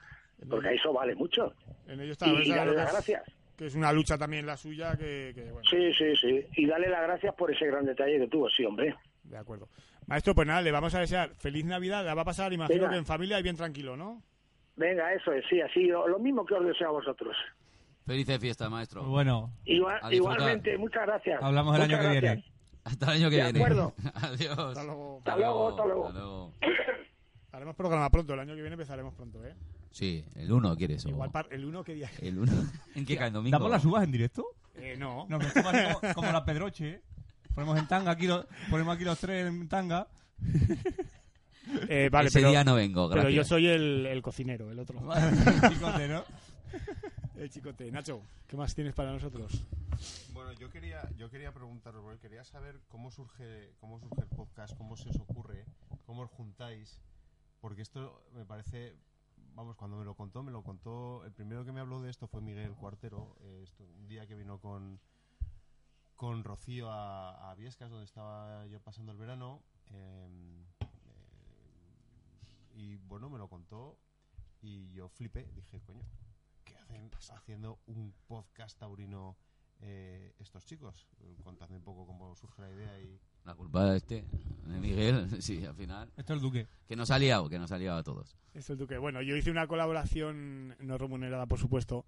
porque 0.48 0.74
eso 0.74 0.92
vale 0.92 1.16
mucho. 1.16 1.54
En 1.88 2.00
ello 2.00 2.12
está. 2.12 2.26
Y, 2.28 2.42
y 2.42 2.52
gracias. 2.52 3.24
Que 3.60 3.66
es 3.66 3.74
una 3.74 3.92
lucha 3.92 4.16
también 4.16 4.46
la 4.46 4.56
suya, 4.56 4.96
que, 4.96 5.32
que, 5.34 5.42
bueno, 5.52 5.68
Sí, 5.68 5.92
sí, 5.92 6.16
sí. 6.16 6.46
Y 6.56 6.64
darle 6.66 6.88
las 6.88 7.02
gracias 7.02 7.34
por 7.34 7.50
ese 7.52 7.66
gran 7.66 7.84
detalle 7.84 8.18
que 8.18 8.26
tuvo, 8.26 8.48
sí, 8.48 8.64
hombre. 8.64 8.96
de 9.24 9.36
acuerdo. 9.36 9.68
Maestro, 10.06 10.34
pues 10.34 10.48
nada, 10.48 10.62
le 10.62 10.70
vamos 10.70 10.94
a 10.94 11.00
desear 11.00 11.34
feliz 11.36 11.66
Navidad. 11.66 12.02
La 12.06 12.14
va 12.14 12.22
a 12.22 12.24
pasar, 12.24 12.54
imagino 12.54 12.78
Venga. 12.84 12.92
que 12.92 12.96
en 12.96 13.04
familia 13.04 13.38
y 13.38 13.42
bien 13.42 13.56
tranquilo, 13.56 13.98
¿no? 13.98 14.22
Venga, 14.76 15.12
eso 15.12 15.30
es, 15.32 15.44
sí, 15.50 15.60
así, 15.60 15.84
lo, 15.88 16.08
lo 16.08 16.18
mismo 16.18 16.46
que 16.46 16.54
os 16.54 16.64
deseo 16.64 16.88
a 16.88 16.92
vosotros. 16.92 17.36
Felices 18.06 18.38
fiestas, 18.40 18.70
maestro. 18.70 19.04
Bueno, 19.04 19.50
Igual- 19.66 20.00
igualmente, 20.10 20.78
muchas 20.78 21.04
gracias. 21.04 21.42
Hablamos 21.42 21.74
el 21.76 21.82
Muchas 21.82 21.98
año 22.00 22.08
que 22.14 22.20
gracias. 22.20 22.44
viene. 22.46 22.60
Hasta 22.84 23.06
el 23.06 23.12
año 23.12 23.28
que 23.30 23.36
De 23.36 23.42
viene. 23.42 23.58
acuerdo. 23.58 23.94
Adiós. 24.14 24.58
Hasta 24.58 24.84
luego. 24.84 25.18
Hasta 25.18 25.36
luego, 25.36 25.68
hasta 25.68 25.84
luego. 25.84 26.06
Hasta 26.06 26.18
luego. 26.18 26.52
Haremos 27.52 27.76
programa 27.76 28.08
pronto, 28.08 28.32
el 28.32 28.40
año 28.40 28.54
que 28.54 28.62
viene 28.62 28.72
empezaremos 28.74 29.12
pronto, 29.12 29.44
¿eh? 29.44 29.54
Sí, 29.90 30.24
el 30.36 30.52
1 30.52 30.76
quieres. 30.76 31.04
o- 31.04 31.08
Igual 31.08 31.30
par- 31.30 31.48
el 31.50 31.64
uno 31.64 31.82
que 31.82 31.94
día. 31.94 32.10
El 32.20 32.38
1. 32.38 32.52
¿En 32.94 33.04
qué 33.06 33.16
cae 33.16 33.28
el 33.28 33.32
domingo? 33.32 33.56
¿Damos 33.56 33.70
las 33.70 33.84
uvas 33.84 34.04
en 34.04 34.12
directo? 34.12 34.46
Eh, 34.76 34.94
no. 34.98 35.26
Nos 35.28 35.40
vestimos 35.40 35.74
así 35.74 35.94
como, 36.00 36.14
como 36.14 36.32
la 36.32 36.44
Pedroche. 36.44 36.88
¿eh? 36.90 37.02
Ponemos 37.54 37.78
en 37.78 37.88
tanga 37.88 38.12
aquí, 38.12 38.26
los- 38.26 38.46
ponemos 38.70 38.94
aquí 38.94 39.04
los 39.04 39.18
tres 39.18 39.46
en 39.46 39.68
tanga. 39.68 40.06
Eh, 41.88 42.08
vale, 42.10 42.28
Ese 42.28 42.38
pero, 42.40 42.50
día 42.50 42.64
no 42.64 42.74
vengo, 42.74 43.08
pero 43.08 43.22
gracias. 43.22 43.36
yo 43.36 43.44
soy 43.48 43.68
el, 43.68 44.04
el 44.06 44.22
cocinero, 44.22 44.70
el 44.72 44.78
otro. 44.80 44.98
Chicote, 45.68 46.08
¿no? 46.08 46.24
El 47.36 47.48
chicote. 47.48 47.90
Nacho, 47.92 48.22
¿qué 48.48 48.56
más 48.56 48.74
tienes 48.74 48.92
para 48.92 49.12
nosotros? 49.12 49.62
Bueno, 50.34 50.52
yo 50.54 50.68
quería, 50.68 51.08
yo 51.16 51.30
quería 51.30 51.52
preguntaros, 51.52 52.02
porque 52.02 52.18
quería 52.18 52.42
saber 52.44 52.80
cómo 52.88 53.10
surge, 53.12 53.72
cómo 53.78 53.98
surge 54.00 54.20
el 54.22 54.26
podcast, 54.28 54.76
cómo 54.76 54.96
se 54.96 55.08
os 55.10 55.16
ocurre, 55.20 55.64
cómo 56.06 56.22
os 56.22 56.30
juntáis, 56.30 57.00
porque 57.60 57.82
esto 57.82 58.20
me 58.34 58.44
parece, 58.44 58.94
vamos, 59.54 59.76
cuando 59.76 59.96
me 59.96 60.04
lo 60.04 60.14
contó, 60.14 60.42
me 60.42 60.52
lo 60.52 60.62
contó, 60.62 61.24
el 61.24 61.32
primero 61.32 61.64
que 61.64 61.72
me 61.72 61.80
habló 61.80 62.00
de 62.00 62.10
esto 62.10 62.26
fue 62.26 62.40
Miguel 62.40 62.74
Cuartero, 62.74 63.36
eh, 63.40 63.60
esto- 63.64 63.84
un 63.84 64.08
día 64.08 64.26
que 64.26 64.34
vino 64.34 64.58
con, 64.58 65.00
con 66.16 66.44
Rocío 66.44 66.90
a, 66.90 67.50
a 67.50 67.54
Viescas, 67.54 67.90
donde 67.90 68.04
estaba 68.04 68.66
yo 68.66 68.80
pasando 68.80 69.12
el 69.12 69.18
verano, 69.18 69.62
eh, 69.90 70.28
eh, 70.80 72.70
y 72.74 72.96
bueno, 72.96 73.28
me 73.30 73.38
lo 73.38 73.48
contó 73.48 73.98
y 74.62 74.90
yo 74.92 75.08
flipé, 75.08 75.50
dije, 75.54 75.80
coño, 75.82 76.04
¿qué 76.64 76.76
hacen 76.76 77.10
haciendo 77.32 77.78
un 77.86 78.14
podcast 78.26 78.78
taurino 78.78 79.36
eh, 79.82 80.32
estos 80.38 80.64
chicos? 80.64 81.06
Contadme 81.42 81.76
un 81.76 81.82
poco 81.82 82.06
cómo 82.06 82.34
surge 82.36 82.62
la 82.62 82.70
idea 82.70 83.00
y... 83.00 83.18
La 83.44 83.54
culpa 83.54 83.86
de 83.90 83.96
este, 83.96 84.24
de 84.66 84.78
Miguel, 84.80 85.28
sí, 85.42 85.64
al 85.64 85.74
final. 85.74 86.08
Esto 86.16 86.34
es 86.34 86.38
el 86.38 86.42
Duque. 86.42 86.66
Que 86.86 86.94
nos 86.96 87.10
ha 87.10 87.18
liado, 87.18 87.48
que 87.48 87.58
nos 87.58 87.72
ha 87.72 87.78
liado 87.78 87.98
a 87.98 88.02
todos. 88.02 88.36
Es 88.52 88.68
el 88.68 88.76
Duque. 88.76 88.98
Bueno, 88.98 89.22
yo 89.22 89.34
hice 89.36 89.50
una 89.50 89.66
colaboración 89.66 90.76
no 90.80 90.98
remunerada, 90.98 91.46
por 91.46 91.58
supuesto, 91.58 92.04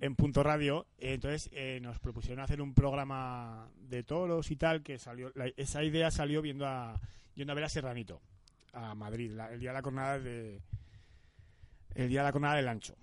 en 0.00 0.16
Punto 0.16 0.42
Radio. 0.42 0.86
Entonces 0.98 1.48
eh, 1.52 1.78
nos 1.80 2.00
propusieron 2.00 2.40
hacer 2.42 2.60
un 2.60 2.74
programa 2.74 3.68
de 3.88 4.02
toros 4.02 4.50
y 4.50 4.56
tal, 4.56 4.82
que 4.82 4.98
salió. 4.98 5.30
la- 5.36 5.46
esa 5.56 5.84
idea 5.84 6.10
salió 6.10 6.42
viendo 6.42 6.66
a, 6.66 7.00
yendo 7.36 7.52
a 7.52 7.54
ver 7.54 7.64
a 7.64 7.68
Serranito, 7.68 8.20
a 8.72 8.94
Madrid, 8.96 9.30
la- 9.32 9.52
el 9.52 9.60
día 9.60 9.70
de 9.70 9.74
la 9.74 9.82
jornada 9.82 10.18
de. 10.18 10.60
El 11.94 12.08
día 12.08 12.20
de 12.22 12.26
la 12.26 12.32
jornada 12.32 12.56
del 12.56 12.66
ancho. 12.66 12.96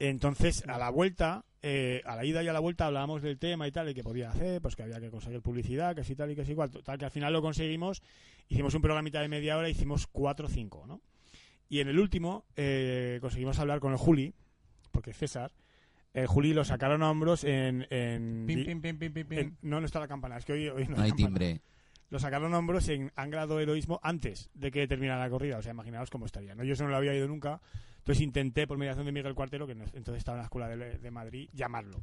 Entonces, 0.00 0.64
a 0.66 0.78
la 0.78 0.90
vuelta, 0.90 1.44
eh, 1.62 2.02
a 2.04 2.16
la 2.16 2.24
ida 2.24 2.42
y 2.42 2.48
a 2.48 2.52
la 2.52 2.58
vuelta 2.60 2.86
hablábamos 2.86 3.22
del 3.22 3.38
tema 3.38 3.66
y 3.68 3.72
tal, 3.72 3.88
y 3.88 3.94
que 3.94 4.02
podía 4.02 4.30
hacer, 4.30 4.60
pues 4.60 4.74
que 4.76 4.82
había 4.82 5.00
que 5.00 5.10
conseguir 5.10 5.40
publicidad, 5.42 5.94
que 5.94 6.04
sí 6.04 6.14
tal 6.16 6.30
y 6.30 6.34
que 6.36 6.44
sí 6.44 6.52
igual. 6.52 6.70
Tal 6.70 6.98
que 6.98 7.04
al 7.04 7.10
final 7.10 7.32
lo 7.32 7.40
conseguimos, 7.42 8.02
hicimos 8.48 8.74
un 8.74 8.82
programita 8.82 9.20
de 9.20 9.28
media 9.28 9.56
hora, 9.56 9.68
hicimos 9.68 10.06
cuatro 10.06 10.46
o 10.46 10.50
cinco, 10.50 10.84
¿no? 10.86 11.00
Y 11.68 11.80
en 11.80 11.88
el 11.88 11.98
último 11.98 12.44
eh, 12.56 13.18
conseguimos 13.20 13.58
hablar 13.58 13.80
con 13.80 13.92
el 13.92 13.98
Juli, 13.98 14.34
porque 14.90 15.12
César, 15.12 15.52
el 16.12 16.26
Juli 16.26 16.52
lo 16.52 16.64
sacaron 16.64 17.02
a 17.02 17.10
hombros 17.10 17.44
en... 17.44 17.86
en- 17.90 18.44
Pim, 18.46 18.64
pim, 18.64 18.80
pim, 18.82 18.98
pim, 18.98 19.12
pim, 19.14 19.26
pim. 19.26 19.38
en- 19.38 19.56
no, 19.62 19.80
no 19.80 19.86
está 19.86 19.98
la 20.00 20.08
campana, 20.08 20.36
es 20.36 20.44
que 20.44 20.52
hoy, 20.52 20.68
hoy 20.68 20.86
no, 20.88 20.96
No 20.96 21.02
hay 21.02 21.10
campana. 21.10 21.28
timbre. 21.28 21.60
Lo 22.10 22.18
sacaron 22.18 22.52
a 22.52 22.58
hombros 22.58 22.86
en 22.90 23.10
Angrado 23.16 23.58
Heroísmo 23.58 23.98
antes 24.02 24.50
de 24.52 24.70
que 24.70 24.86
terminara 24.86 25.18
la 25.24 25.30
corrida. 25.30 25.56
O 25.56 25.62
sea, 25.62 25.72
imaginaos 25.72 26.10
cómo 26.10 26.26
estaría. 26.26 26.54
¿no? 26.54 26.62
Yo 26.62 26.74
eso 26.74 26.84
no 26.84 26.90
lo 26.90 26.96
había 26.98 27.14
ido 27.14 27.26
nunca. 27.26 27.62
Entonces 28.02 28.22
intenté, 28.22 28.66
por 28.66 28.78
mediación 28.78 29.06
de 29.06 29.12
Miguel 29.12 29.34
Cuartero, 29.34 29.66
que 29.66 29.72
entonces 29.72 30.16
estaba 30.16 30.36
en 30.36 30.40
la 30.40 30.44
escuela 30.46 30.68
de, 30.68 30.98
de 30.98 31.10
Madrid, 31.12 31.48
llamarlo. 31.52 32.00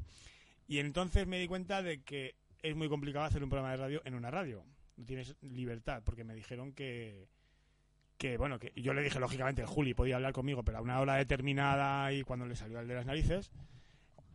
Y 0.65 0.79
entonces 0.79 1.27
me 1.27 1.39
di 1.39 1.47
cuenta 1.47 1.83
de 1.83 2.01
que 2.03 2.35
es 2.61 2.75
muy 2.75 2.87
complicado 2.87 3.25
hacer 3.25 3.43
un 3.43 3.49
programa 3.49 3.71
de 3.71 3.77
radio 3.77 4.01
en 4.05 4.15
una 4.15 4.31
radio. 4.31 4.63
No 4.95 5.05
tienes 5.05 5.35
libertad, 5.41 6.01
porque 6.05 6.23
me 6.23 6.33
dijeron 6.35 6.71
que, 6.71 7.27
que 8.17 8.37
bueno, 8.37 8.59
que 8.59 8.71
yo 8.75 8.93
le 8.93 9.01
dije, 9.01 9.19
lógicamente, 9.19 9.65
Juli 9.65 9.93
podía 9.93 10.15
hablar 10.15 10.31
conmigo, 10.31 10.63
pero 10.63 10.77
a 10.77 10.81
una 10.81 10.99
hora 10.99 11.15
determinada 11.15 12.13
y 12.13 12.23
cuando 12.23 12.45
le 12.45 12.55
salió 12.55 12.79
el 12.79 12.87
de 12.87 12.95
las 12.95 13.05
narices. 13.05 13.51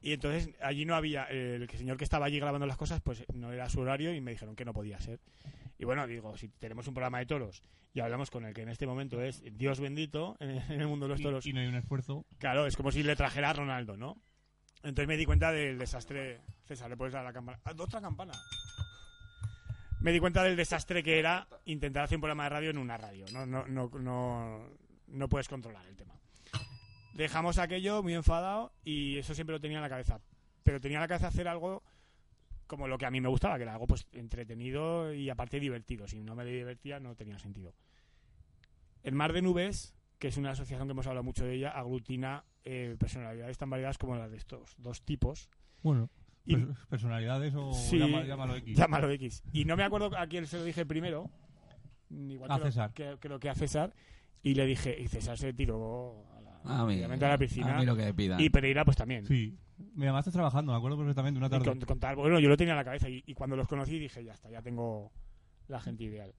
Y 0.02 0.12
entonces 0.12 0.50
allí 0.60 0.84
no 0.84 0.94
había, 0.94 1.24
el 1.24 1.68
señor 1.70 1.96
que 1.96 2.04
estaba 2.04 2.26
allí 2.26 2.38
grabando 2.38 2.66
las 2.66 2.76
cosas, 2.76 3.00
pues 3.00 3.24
no 3.32 3.52
era 3.52 3.70
su 3.70 3.80
horario 3.80 4.14
y 4.14 4.20
me 4.20 4.32
dijeron 4.32 4.54
que 4.54 4.66
no 4.66 4.74
podía 4.74 5.00
ser. 5.00 5.18
Y 5.78 5.84
bueno, 5.84 6.06
digo, 6.06 6.36
si 6.36 6.48
tenemos 6.48 6.86
un 6.86 6.94
programa 6.94 7.18
de 7.18 7.26
toros 7.26 7.62
y 7.92 8.00
hablamos 8.00 8.30
con 8.30 8.44
el 8.44 8.54
que 8.54 8.62
en 8.62 8.68
este 8.68 8.86
momento 8.86 9.20
es 9.22 9.42
Dios 9.56 9.80
bendito 9.80 10.36
en 10.40 10.50
el 10.80 10.86
mundo 10.86 11.06
de 11.06 11.14
los 11.14 11.22
toros, 11.22 11.46
Y, 11.46 11.50
y 11.50 11.52
no 11.52 11.60
hay 11.60 11.66
un 11.66 11.74
esfuerzo. 11.76 12.24
claro, 12.38 12.66
es 12.66 12.76
como 12.76 12.92
si 12.92 13.02
le 13.02 13.16
trajera 13.16 13.50
a 13.50 13.52
Ronaldo, 13.54 13.96
¿no? 13.96 14.16
Entonces 14.82 15.08
me 15.08 15.16
di 15.16 15.24
cuenta 15.24 15.50
del 15.50 15.78
desastre. 15.78 16.42
César, 16.66 16.90
le 16.90 16.96
puedes 16.96 17.14
dar 17.14 17.24
la 17.24 17.32
campana. 17.32 17.58
Ah, 17.64 17.72
otra 17.78 18.00
campana. 18.02 18.32
Me 20.00 20.12
di 20.12 20.18
cuenta 20.20 20.42
del 20.42 20.56
desastre 20.56 21.02
que 21.02 21.18
era 21.18 21.48
intentar 21.64 22.04
hacer 22.04 22.16
un 22.18 22.20
programa 22.20 22.44
de 22.44 22.50
radio 22.50 22.70
en 22.70 22.78
una 22.78 22.96
radio. 22.98 23.24
No, 23.32 23.46
no, 23.46 23.66
no, 23.66 23.88
no, 23.98 24.68
no 25.08 25.28
puedes 25.28 25.48
controlar 25.48 25.86
el 25.86 25.96
tema. 25.96 26.14
Dejamos 27.14 27.58
aquello 27.58 28.02
muy 28.02 28.12
enfadado 28.14 28.72
y 28.84 29.16
eso 29.18 29.34
siempre 29.34 29.54
lo 29.54 29.60
tenía 29.60 29.78
en 29.78 29.82
la 29.82 29.88
cabeza. 29.88 30.20
Pero 30.62 30.80
tenía 30.80 30.98
en 30.98 31.02
la 31.02 31.08
cabeza 31.08 31.28
hacer 31.28 31.48
algo 31.48 31.82
como 32.66 32.88
lo 32.88 32.98
que 32.98 33.06
a 33.06 33.10
mí 33.10 33.20
me 33.20 33.28
gustaba, 33.28 33.56
que 33.56 33.62
era 33.62 33.72
algo 33.72 33.86
pues 33.86 34.06
entretenido 34.12 35.12
y 35.12 35.30
aparte 35.30 35.60
divertido. 35.60 36.06
Si 36.08 36.22
no 36.22 36.34
me 36.34 36.44
divertía 36.44 37.00
no 37.00 37.14
tenía 37.14 37.38
sentido. 37.38 37.74
El 39.02 39.14
Mar 39.14 39.32
de 39.32 39.42
Nubes, 39.42 39.94
que 40.18 40.28
es 40.28 40.36
una 40.36 40.50
asociación 40.52 40.88
que 40.88 40.92
hemos 40.92 41.06
hablado 41.06 41.24
mucho 41.24 41.44
de 41.44 41.54
ella, 41.54 41.70
aglutina 41.70 42.44
eh, 42.64 42.96
personalidades 42.98 43.58
tan 43.58 43.68
variadas 43.70 43.98
como 43.98 44.16
las 44.16 44.30
de 44.30 44.38
estos 44.38 44.74
dos 44.78 45.02
tipos. 45.02 45.50
Bueno, 45.82 46.08
Y- 46.46 46.56
personalidades 46.88 47.54
o 47.54 47.72
Sí, 47.74 47.98
llama- 47.98 48.24
llámalo 48.24 48.56
X. 48.56 48.76
Llámalo 48.76 49.10
X. 49.10 49.42
Y 49.52 49.64
no 49.66 49.76
me 49.76 49.82
acuerdo 49.82 50.16
a 50.16 50.26
quién 50.26 50.46
se 50.46 50.56
lo 50.58 50.64
dije 50.64 50.86
primero. 50.86 51.30
Igual 52.10 52.50
A 52.50 52.54
creo- 52.56 52.66
César. 52.66 52.92
que- 52.94 53.16
creo 53.20 53.38
que 53.38 53.48
a 53.50 53.54
César. 53.54 53.94
Y 54.42 54.54
le 54.54 54.66
dije, 54.66 54.96
y 55.00 55.08
César 55.08 55.36
se 55.38 55.52
tiró 55.54 56.24
a 56.64 56.84
mí, 56.86 56.94
obviamente 56.96 57.24
a 57.24 57.28
la 57.28 57.38
piscina. 57.38 57.76
a 57.76 57.80
mí 57.80 57.86
lo 57.86 57.96
que 57.96 58.12
pidan. 58.14 58.40
Y 58.40 58.50
Pereira 58.50 58.84
pues 58.84 58.96
también. 58.96 59.26
Sí. 59.26 59.56
Me 59.94 60.06
llamaste 60.06 60.30
trabajando, 60.30 60.72
me 60.72 60.78
acuerdo 60.78 60.96
perfectamente, 60.98 61.38
una 61.38 61.48
Y 61.48 61.50
tarde. 61.50 61.64
con- 61.66 61.80
contar, 61.80 62.14
bueno, 62.16 62.38
yo 62.40 62.48
lo 62.48 62.56
tenía 62.56 62.72
en 62.74 62.78
la 62.78 62.84
cabeza 62.84 63.08
y, 63.08 63.22
y 63.26 63.34
cuando 63.34 63.56
los 63.56 63.66
conocí 63.68 63.98
dije, 63.98 64.24
ya 64.24 64.32
está, 64.32 64.48
ya 64.50 64.62
tengo 64.62 65.10
la 65.68 65.80
gente 65.80 66.04
ideal. 66.04 66.32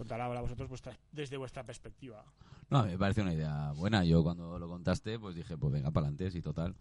Contar 0.00 0.18
ahora 0.22 0.40
vosotros 0.40 0.66
vuestra- 0.66 0.96
desde 1.12 1.36
vuestra 1.36 1.62
perspectiva. 1.62 2.24
No, 2.70 2.78
a 2.78 2.84
mí 2.84 2.92
me 2.92 2.98
parece 2.98 3.20
una 3.20 3.34
idea 3.34 3.70
buena. 3.76 4.02
Yo 4.02 4.22
cuando 4.22 4.58
lo 4.58 4.66
contaste, 4.66 5.18
pues 5.18 5.34
dije, 5.36 5.58
pues 5.58 5.70
venga, 5.74 5.90
para 5.90 6.06
adelante, 6.06 6.30
sí, 6.30 6.40
total. 6.40 6.74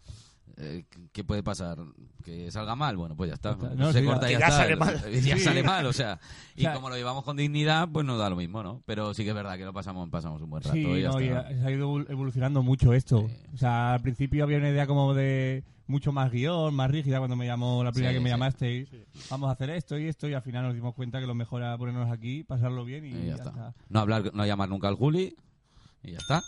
Eh, 0.56 0.86
¿Qué 1.12 1.26
puede 1.26 1.44
pasar? 1.44 1.80
¿Que 2.24 2.50
salga 2.50 2.76
mal? 2.78 2.96
Bueno, 2.96 3.18
pues 3.18 3.28
ya 3.28 3.34
está. 3.34 3.58
No, 3.76 3.92
Se 3.92 4.00
sí, 4.00 4.06
corta 4.06 4.30
y 4.30 4.34
ya, 4.34 4.40
ya 4.40 4.46
está. 4.48 4.58
sale 4.60 4.76
mal. 4.78 5.02
Ya 5.22 5.36
Sí. 5.38 5.44
sale 5.44 5.64
mal, 5.64 5.86
o 5.86 5.92
sea. 5.92 6.18
Y 6.56 6.62
O 6.62 6.64
sea, 6.64 6.74
como 6.76 6.90
lo 6.90 6.96
llevamos 6.96 7.26
con 7.26 7.36
dignidad, 7.36 7.90
pues 7.92 8.06
nos 8.06 8.18
da 8.18 8.30
lo 8.30 8.38
mismo, 8.38 8.64
¿no? 8.64 8.82
Pero 8.86 9.14
sí 9.14 9.24
que 9.26 9.30
es 9.32 9.36
verdad 9.36 9.58
que 9.58 9.66
lo 9.66 9.74
pasamos, 9.74 10.08
pasamos 10.10 10.42
un 10.42 10.50
buen 10.50 10.64
rato 10.64 10.74
Sí, 10.76 10.80
y 10.88 11.02
ya 11.02 11.10
no, 11.10 11.20
y 11.20 11.26
está. 11.28 11.40
ha- 11.42 11.50
se 11.50 11.66
ha 11.66 11.72
ido 11.72 11.90
evol- 11.90 12.10
evolucionando 12.10 12.64
mucho 12.64 12.94
esto. 12.94 13.28
Sí. 13.28 13.36
O 13.54 13.58
sea, 13.58 13.96
al 13.96 14.02
principio 14.02 14.46
había 14.46 14.60
una 14.60 14.70
idea 14.70 14.88
como 14.88 15.14
de 15.14 15.66
mucho 15.90 16.12
más 16.14 16.32
guion, 16.32 16.74
más 16.74 16.90
rígida 16.90 17.18
cuando 17.18 17.36
me 17.36 17.46
llamó 17.46 17.84
la 17.84 17.92
primera 17.92 18.12
Sí, 18.12 18.18
que 18.18 18.24
me 18.24 18.30
sí. 18.30 18.34
llamasteis. 18.34 18.90
Sí. 18.90 19.04
Vamos 19.30 19.50
a 19.50 19.54
hacer 19.54 19.70
esto 19.72 19.98
y 20.00 20.06
esto 20.08 20.30
y 20.30 20.34
al 20.34 20.42
final 20.42 20.64
nos 20.64 20.74
dimos 20.76 20.94
cuenta 20.94 21.20
que 21.20 21.26
lo 21.28 21.34
mejor 21.36 21.62
era 21.64 21.78
ponernos 21.78 22.10
aquí, 22.12 22.44
pasarlo 22.44 22.86
bien 22.86 23.06
y, 23.06 23.10
Y 23.10 23.12
ya 23.14 23.26
ya 23.26 23.34
está. 23.36 23.50
está. 23.50 23.74
No 23.90 24.00
hablar, 24.00 24.32
no 24.34 24.46
llamar 24.46 24.70
nunca 24.70 24.88
al 24.88 24.96
Juli 24.96 25.36
y 26.04 26.12
ya 26.12 26.18
está. 26.20 26.42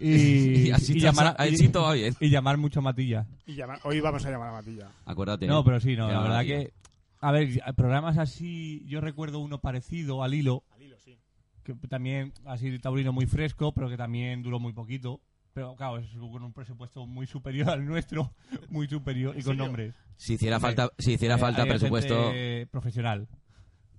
Y, 0.00 0.08
Y 0.68 0.70
así 0.70 0.92
y 0.96 1.00
llamar, 1.00 1.34
ahí 1.38 1.54
y- 1.54 1.56
sí 1.56 1.68
todo 1.70 1.84
va 1.84 1.94
bien. 1.94 2.14
y 2.20 2.28
llamar 2.30 2.58
mucho 2.58 2.80
a 2.80 2.82
Matilla. 2.82 3.26
Y 3.46 3.54
llamar- 3.54 3.80
hoy 3.84 4.00
vamos 4.00 4.24
a 4.26 4.30
llamar 4.30 4.48
a 4.50 4.52
Matilla. 4.52 4.88
Acuérdate. 5.06 5.46
No, 5.46 5.64
pero 5.64 5.80
sí, 5.80 5.96
no, 5.96 6.08
la 6.10 6.20
verdad 6.20 6.42
que... 6.44 6.72
A 7.20 7.32
ver, 7.32 7.48
programas 7.74 8.18
así, 8.18 8.84
yo 8.86 9.00
recuerdo 9.00 9.38
uno 9.38 9.58
parecido 9.62 10.22
al 10.22 10.34
hilo, 10.34 10.62
Al 10.74 10.82
hilo, 10.82 10.96
sí. 11.02 11.16
que 11.62 11.72
también 11.88 12.34
así 12.44 12.68
de 12.68 12.78
taurino 12.78 13.14
muy 13.14 13.24
fresco, 13.24 13.72
pero 13.72 13.88
que 13.88 13.96
también 13.96 14.42
duró 14.42 14.60
muy 14.60 14.74
poquito. 14.74 15.22
Pero 15.54 15.76
claro, 15.76 15.98
es 15.98 16.08
con 16.10 16.42
un 16.42 16.52
presupuesto 16.52 17.06
muy 17.06 17.26
superior 17.26 17.70
al 17.70 17.86
nuestro, 17.86 18.32
muy 18.70 18.88
superior 18.88 19.38
y 19.38 19.42
con 19.42 19.56
nombres. 19.56 19.94
Si 20.16 20.34
hiciera 20.34 20.58
falta, 20.60 20.90
si 20.98 21.12
hiciera 21.12 21.36
Eh, 21.36 21.38
falta 21.38 21.64
presupuesto. 21.64 22.24
gente 22.32 22.66
profesional, 22.70 23.28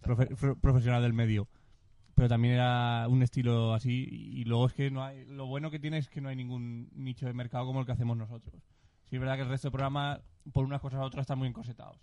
profe- 0.04 0.60
profesional 0.60 1.02
del 1.02 1.14
medio. 1.14 1.48
Pero 2.14 2.30
también 2.30 2.54
era 2.56 3.08
un 3.10 3.24
estilo 3.24 3.74
así 3.74 4.08
y 4.10 4.46
luego 4.46 4.68
es 4.68 4.74
que 4.74 4.90
no 4.92 5.04
hay, 5.04 5.26
lo 5.26 5.48
bueno 5.48 5.70
que 5.72 5.80
tiene 5.80 5.98
es 5.98 6.08
que 6.10 6.22
no 6.22 6.30
hay 6.30 6.36
ningún 6.38 6.90
nicho 6.94 7.26
de 7.26 7.34
mercado 7.34 7.66
como 7.66 7.82
el 7.82 7.86
que 7.86 7.92
hacemos 7.92 8.16
nosotros. 8.16 8.54
Sí 9.10 9.16
es 9.16 9.20
verdad 9.20 9.36
que 9.36 9.42
el 9.42 9.50
resto 9.50 9.68
del 9.68 9.74
programa, 9.74 10.22
por 10.54 10.64
unas 10.66 10.80
cosas 10.82 11.00
u 11.02 11.04
otras, 11.04 11.24
están 11.24 11.38
muy 11.40 11.48
encosetados. 11.50 11.98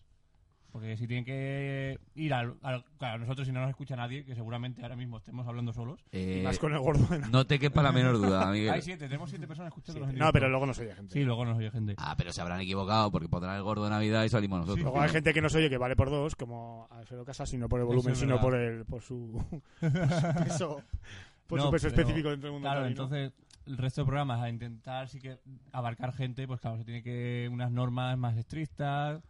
Porque 0.72 0.96
si 0.96 1.06
tienen 1.06 1.24
que 1.26 1.98
ir 2.14 2.32
al, 2.32 2.54
al- 2.62 2.84
Claro, 2.98 3.18
nosotros 3.18 3.46
si 3.46 3.52
no 3.52 3.60
nos 3.60 3.68
escucha 3.68 3.94
nadie, 3.94 4.24
que 4.24 4.34
seguramente 4.34 4.82
ahora 4.82 4.96
mismo 4.96 5.18
estemos 5.18 5.46
hablando 5.46 5.72
solos. 5.74 6.00
Eh, 6.12 6.40
Más 6.42 6.58
con 6.58 6.72
el 6.72 6.78
gordo. 6.78 7.06
de- 7.08 7.18
no 7.28 7.46
te 7.46 7.58
quepa 7.58 7.82
la 7.82 7.92
menor 7.92 8.16
duda, 8.16 8.46
Miguel. 8.50 8.70
Hay 8.70 8.80
siete, 8.80 9.04
tenemos 9.06 9.28
siete 9.28 9.46
personas 9.46 9.68
escuchando 9.68 10.00
los 10.00 10.10
en 10.10 10.16
No, 10.18 10.32
pero 10.32 10.48
luego 10.48 10.64
nos 10.64 10.78
oye 10.78 10.94
gente. 10.94 11.12
Sí, 11.12 11.24
luego 11.24 11.44
nos 11.44 11.58
oye 11.58 11.70
gente. 11.70 11.94
Ah, 11.98 12.14
pero 12.16 12.32
se 12.32 12.40
habrán 12.40 12.60
equivocado 12.60 13.10
porque 13.10 13.28
pondrán 13.28 13.56
el 13.56 13.62
gordo 13.62 13.84
de 13.84 13.90
Navidad 13.90 14.24
y 14.24 14.30
salimos 14.30 14.60
nosotros. 14.60 14.82
Luego 14.82 15.00
hay 15.00 15.10
gente 15.10 15.34
que 15.34 15.42
nos 15.42 15.54
oye 15.54 15.68
que 15.68 15.76
vale 15.78 15.94
por 15.94 16.08
dos, 16.08 16.34
como 16.36 16.88
Alfredo 16.90 17.24
Casas, 17.26 17.52
y 17.52 17.58
no 17.58 17.68
por 17.68 17.80
el 17.80 17.86
volumen, 17.86 18.12
es 18.14 18.18
sino 18.18 18.40
por, 18.40 18.54
el, 18.54 18.86
por 18.86 19.02
su, 19.02 19.44
por 19.80 19.90
su 19.90 20.44
peso, 20.44 20.82
por 21.46 21.58
No, 21.58 21.64
su 21.66 21.70
peso 21.70 21.88
pero- 21.90 22.00
específico 22.00 22.30
dentro 22.30 22.46
del 22.48 22.52
mundo 22.54 22.66
Claro, 22.70 22.86
entonces 22.86 23.32
el 23.66 23.76
resto 23.76 24.00
de 24.00 24.06
programas 24.06 24.40
a 24.40 24.48
intentar 24.48 25.08
sí 25.08 25.20
que 25.20 25.38
abarcar 25.70 26.12
gente, 26.12 26.46
pues 26.48 26.60
claro, 26.60 26.78
se 26.78 26.84
tiene 26.84 27.02
que 27.02 27.48
unas 27.52 27.70
normas 27.70 28.16
más 28.18 28.36
estrictas, 28.36 29.22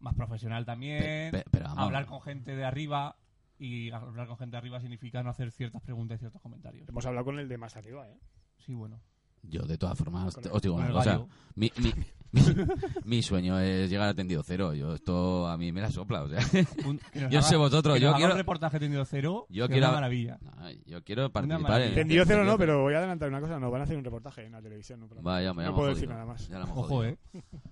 más 0.00 0.14
profesional 0.14 0.64
también, 0.64 1.30
Pe- 1.30 1.38
pe- 1.38 1.44
pero 1.50 1.64
vamos. 1.66 1.84
hablar 1.84 2.06
con 2.06 2.20
gente 2.22 2.54
de 2.56 2.64
arriba 2.64 3.16
y 3.58 3.90
hablar 3.90 4.26
con 4.28 4.36
gente 4.36 4.52
de 4.52 4.58
arriba 4.58 4.80
significa 4.80 5.22
no 5.22 5.30
hacer 5.30 5.50
ciertas 5.50 5.80
preguntas 5.82 6.16
y 6.16 6.20
ciertos 6.20 6.42
comentarios. 6.42 6.88
Hemos 6.88 7.06
hablado 7.06 7.24
con 7.24 7.38
el 7.38 7.48
de 7.48 7.56
más 7.58 7.76
arriba, 7.76 8.08
¿eh? 8.08 8.18
Sí, 8.58 8.74
bueno. 8.74 9.00
Yo, 9.42 9.62
de 9.62 9.78
todas 9.78 9.96
formas, 9.96 10.36
os 10.50 10.62
digo 10.62 10.74
una 10.74 10.90
cosa. 10.90 11.24
Mi, 11.54 11.70
mi, 11.78 11.92
mi, 12.32 12.42
mi 13.04 13.22
sueño 13.22 13.58
es 13.60 13.88
llegar 13.88 14.08
a 14.08 14.14
tendido 14.14 14.42
cero. 14.42 14.74
Yo 14.74 14.94
esto 14.94 15.46
a 15.46 15.56
mí 15.56 15.70
me 15.70 15.80
la 15.80 15.90
sopla, 15.90 16.22
o 16.22 16.28
sea. 16.28 16.40
Un- 16.84 16.98
Yo 17.14 17.26
haga- 17.38 17.42
sé 17.42 17.56
vosotros, 17.56 18.00
yo 18.00 18.12
quiero- 18.14 18.32
un 18.32 18.38
reportaje 18.38 18.80
tenido 18.80 19.04
cero, 19.04 19.46
Yo 19.48 19.68
quiero- 19.68 19.86
una 19.86 19.94
maravilla. 19.94 20.38
no, 20.42 20.70
yo 20.84 21.04
quiero 21.04 21.30
participar 21.30 21.62
maravilla. 21.62 21.88
en 21.90 21.94
Tendido 21.94 22.24
cero 22.26 22.38
no, 22.40 22.52
Tendido 22.52 22.58
pero 22.58 22.82
voy 22.82 22.94
a 22.94 22.98
adelantar 22.98 23.28
una 23.28 23.40
cosa. 23.40 23.60
Nos 23.60 23.70
van 23.70 23.82
a 23.82 23.84
hacer 23.84 23.96
un 23.96 24.04
reportaje 24.04 24.44
en 24.44 24.52
la 24.52 24.60
televisión. 24.62 25.00
No, 25.00 25.08
Vaya, 25.22 25.54
me 25.54 25.62
no 25.64 25.74
puedo 25.74 25.90
jodido. 25.90 25.94
decir 25.94 26.08
nada 26.08 26.24
más. 26.26 26.50
Ojo, 26.70 26.82
jodido. 26.82 27.12
eh. 27.12 27.18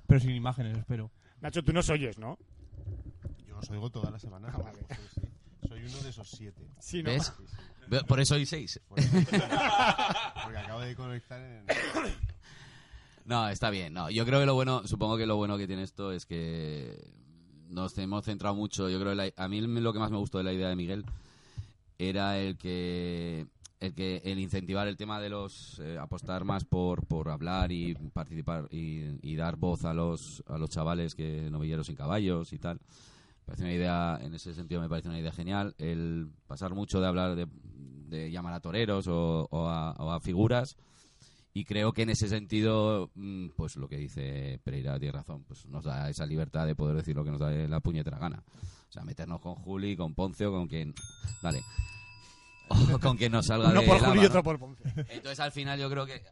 Pero 0.06 0.20
sin 0.20 0.30
imágenes, 0.30 0.78
espero. 0.78 1.10
Nacho, 1.44 1.62
tú 1.62 1.74
nos 1.74 1.90
oyes, 1.90 2.18
¿no? 2.18 2.38
Yo 3.46 3.58
os 3.58 3.68
oigo 3.68 3.90
toda 3.90 4.10
la 4.10 4.18
semana. 4.18 4.48
Ah, 4.50 4.56
vale. 4.62 4.78
Sí, 4.88 4.96
sí. 5.14 5.20
Soy 5.68 5.84
uno 5.84 5.98
de 6.00 6.08
esos 6.08 6.26
siete. 6.30 6.66
Sí, 6.80 7.02
¿no? 7.02 7.10
¿Ves? 7.10 7.32
Por 8.08 8.18
eso 8.18 8.34
hay 8.36 8.46
seis. 8.46 8.80
Porque 8.88 10.56
acabo 10.58 10.80
de 10.80 10.96
conectar 10.96 11.38
en... 11.38 11.66
No, 13.26 13.46
está 13.50 13.68
bien. 13.68 13.92
No, 13.92 14.08
yo 14.08 14.24
creo 14.24 14.40
que 14.40 14.46
lo 14.46 14.54
bueno, 14.54 14.86
supongo 14.86 15.18
que 15.18 15.26
lo 15.26 15.36
bueno 15.36 15.58
que 15.58 15.66
tiene 15.66 15.82
esto 15.82 16.12
es 16.12 16.24
que 16.24 17.10
nos 17.68 17.96
hemos 17.98 18.24
centrado 18.24 18.54
mucho. 18.54 18.88
Yo 18.88 18.98
creo 18.98 19.12
que 19.12 19.16
la- 19.16 19.44
a 19.44 19.46
mí 19.46 19.60
lo 19.60 19.92
que 19.92 19.98
más 19.98 20.10
me 20.10 20.16
gustó 20.16 20.38
de 20.38 20.44
la 20.44 20.52
idea 20.54 20.70
de 20.70 20.76
Miguel 20.76 21.04
era 21.98 22.38
el 22.38 22.56
que 22.56 23.46
el 23.84 23.94
que 23.94 24.22
el 24.24 24.38
incentivar 24.38 24.88
el 24.88 24.96
tema 24.96 25.20
de 25.20 25.28
los 25.28 25.78
eh, 25.80 25.98
apostar 25.98 26.44
más 26.44 26.64
por, 26.64 27.06
por 27.06 27.28
hablar 27.28 27.72
y 27.72 27.94
participar 28.12 28.68
y, 28.70 29.34
dar 29.36 29.56
voz 29.56 29.84
a 29.84 29.92
los 29.92 30.42
a 30.46 30.58
los 30.58 30.70
chavales 30.70 31.14
que 31.14 31.48
novilleros 31.50 31.86
sin 31.86 31.96
caballos 31.96 32.52
y 32.52 32.58
tal. 32.58 32.76
Me 32.76 33.46
parece 33.46 33.64
una 33.64 33.74
idea 33.74 34.18
en 34.22 34.34
ese 34.34 34.54
sentido 34.54 34.80
me 34.80 34.88
parece 34.88 35.08
una 35.08 35.18
idea 35.18 35.32
genial 35.32 35.74
el 35.78 36.28
pasar 36.46 36.74
mucho 36.74 37.00
de 37.00 37.06
hablar 37.06 37.34
de, 37.34 37.46
de 38.08 38.30
llamar 38.30 38.54
a 38.54 38.60
toreros 38.60 39.06
o, 39.06 39.48
o 39.50 39.68
a, 39.68 39.92
o 39.92 40.10
a 40.10 40.20
figuras 40.20 40.76
y 41.56 41.64
creo 41.64 41.92
que 41.92 42.02
en 42.02 42.10
ese 42.10 42.28
sentido, 42.28 43.12
mm, 43.14 43.50
pues 43.50 43.76
lo 43.76 43.88
que 43.88 43.96
dice 43.96 44.60
Pereira 44.64 44.98
tiene 44.98 45.12
razón, 45.12 45.44
pues 45.44 45.64
nos 45.66 45.84
da 45.84 46.10
esa 46.10 46.26
libertad 46.26 46.66
de 46.66 46.74
poder 46.74 46.96
decir 46.96 47.14
lo 47.14 47.22
que 47.22 47.30
nos 47.30 47.38
da 47.38 47.50
la 47.52 47.78
puñetera 47.78 48.18
gana. 48.18 48.42
O 48.88 48.92
sea, 48.92 49.04
meternos 49.04 49.40
con 49.40 49.54
Juli, 49.54 49.96
con 49.96 50.14
Ponce 50.16 50.46
o 50.46 50.50
con 50.50 50.66
quien... 50.66 50.92
Dale. 51.42 51.62
O 52.94 52.98
con 52.98 53.16
quien 53.16 53.32
nos 53.32 53.46
salga 53.46 53.68
Uno 53.68 53.80
de 53.80 53.86
por 53.86 53.98
Julio 54.00 54.22
y 54.22 54.26
otro 54.26 54.42
por 54.42 54.58
Ponce. 54.58 54.82
Entonces 55.08 55.40
al 55.40 55.52
final 55.52 55.78
yo 55.78 55.90
creo 55.90 56.06
que 56.06 56.22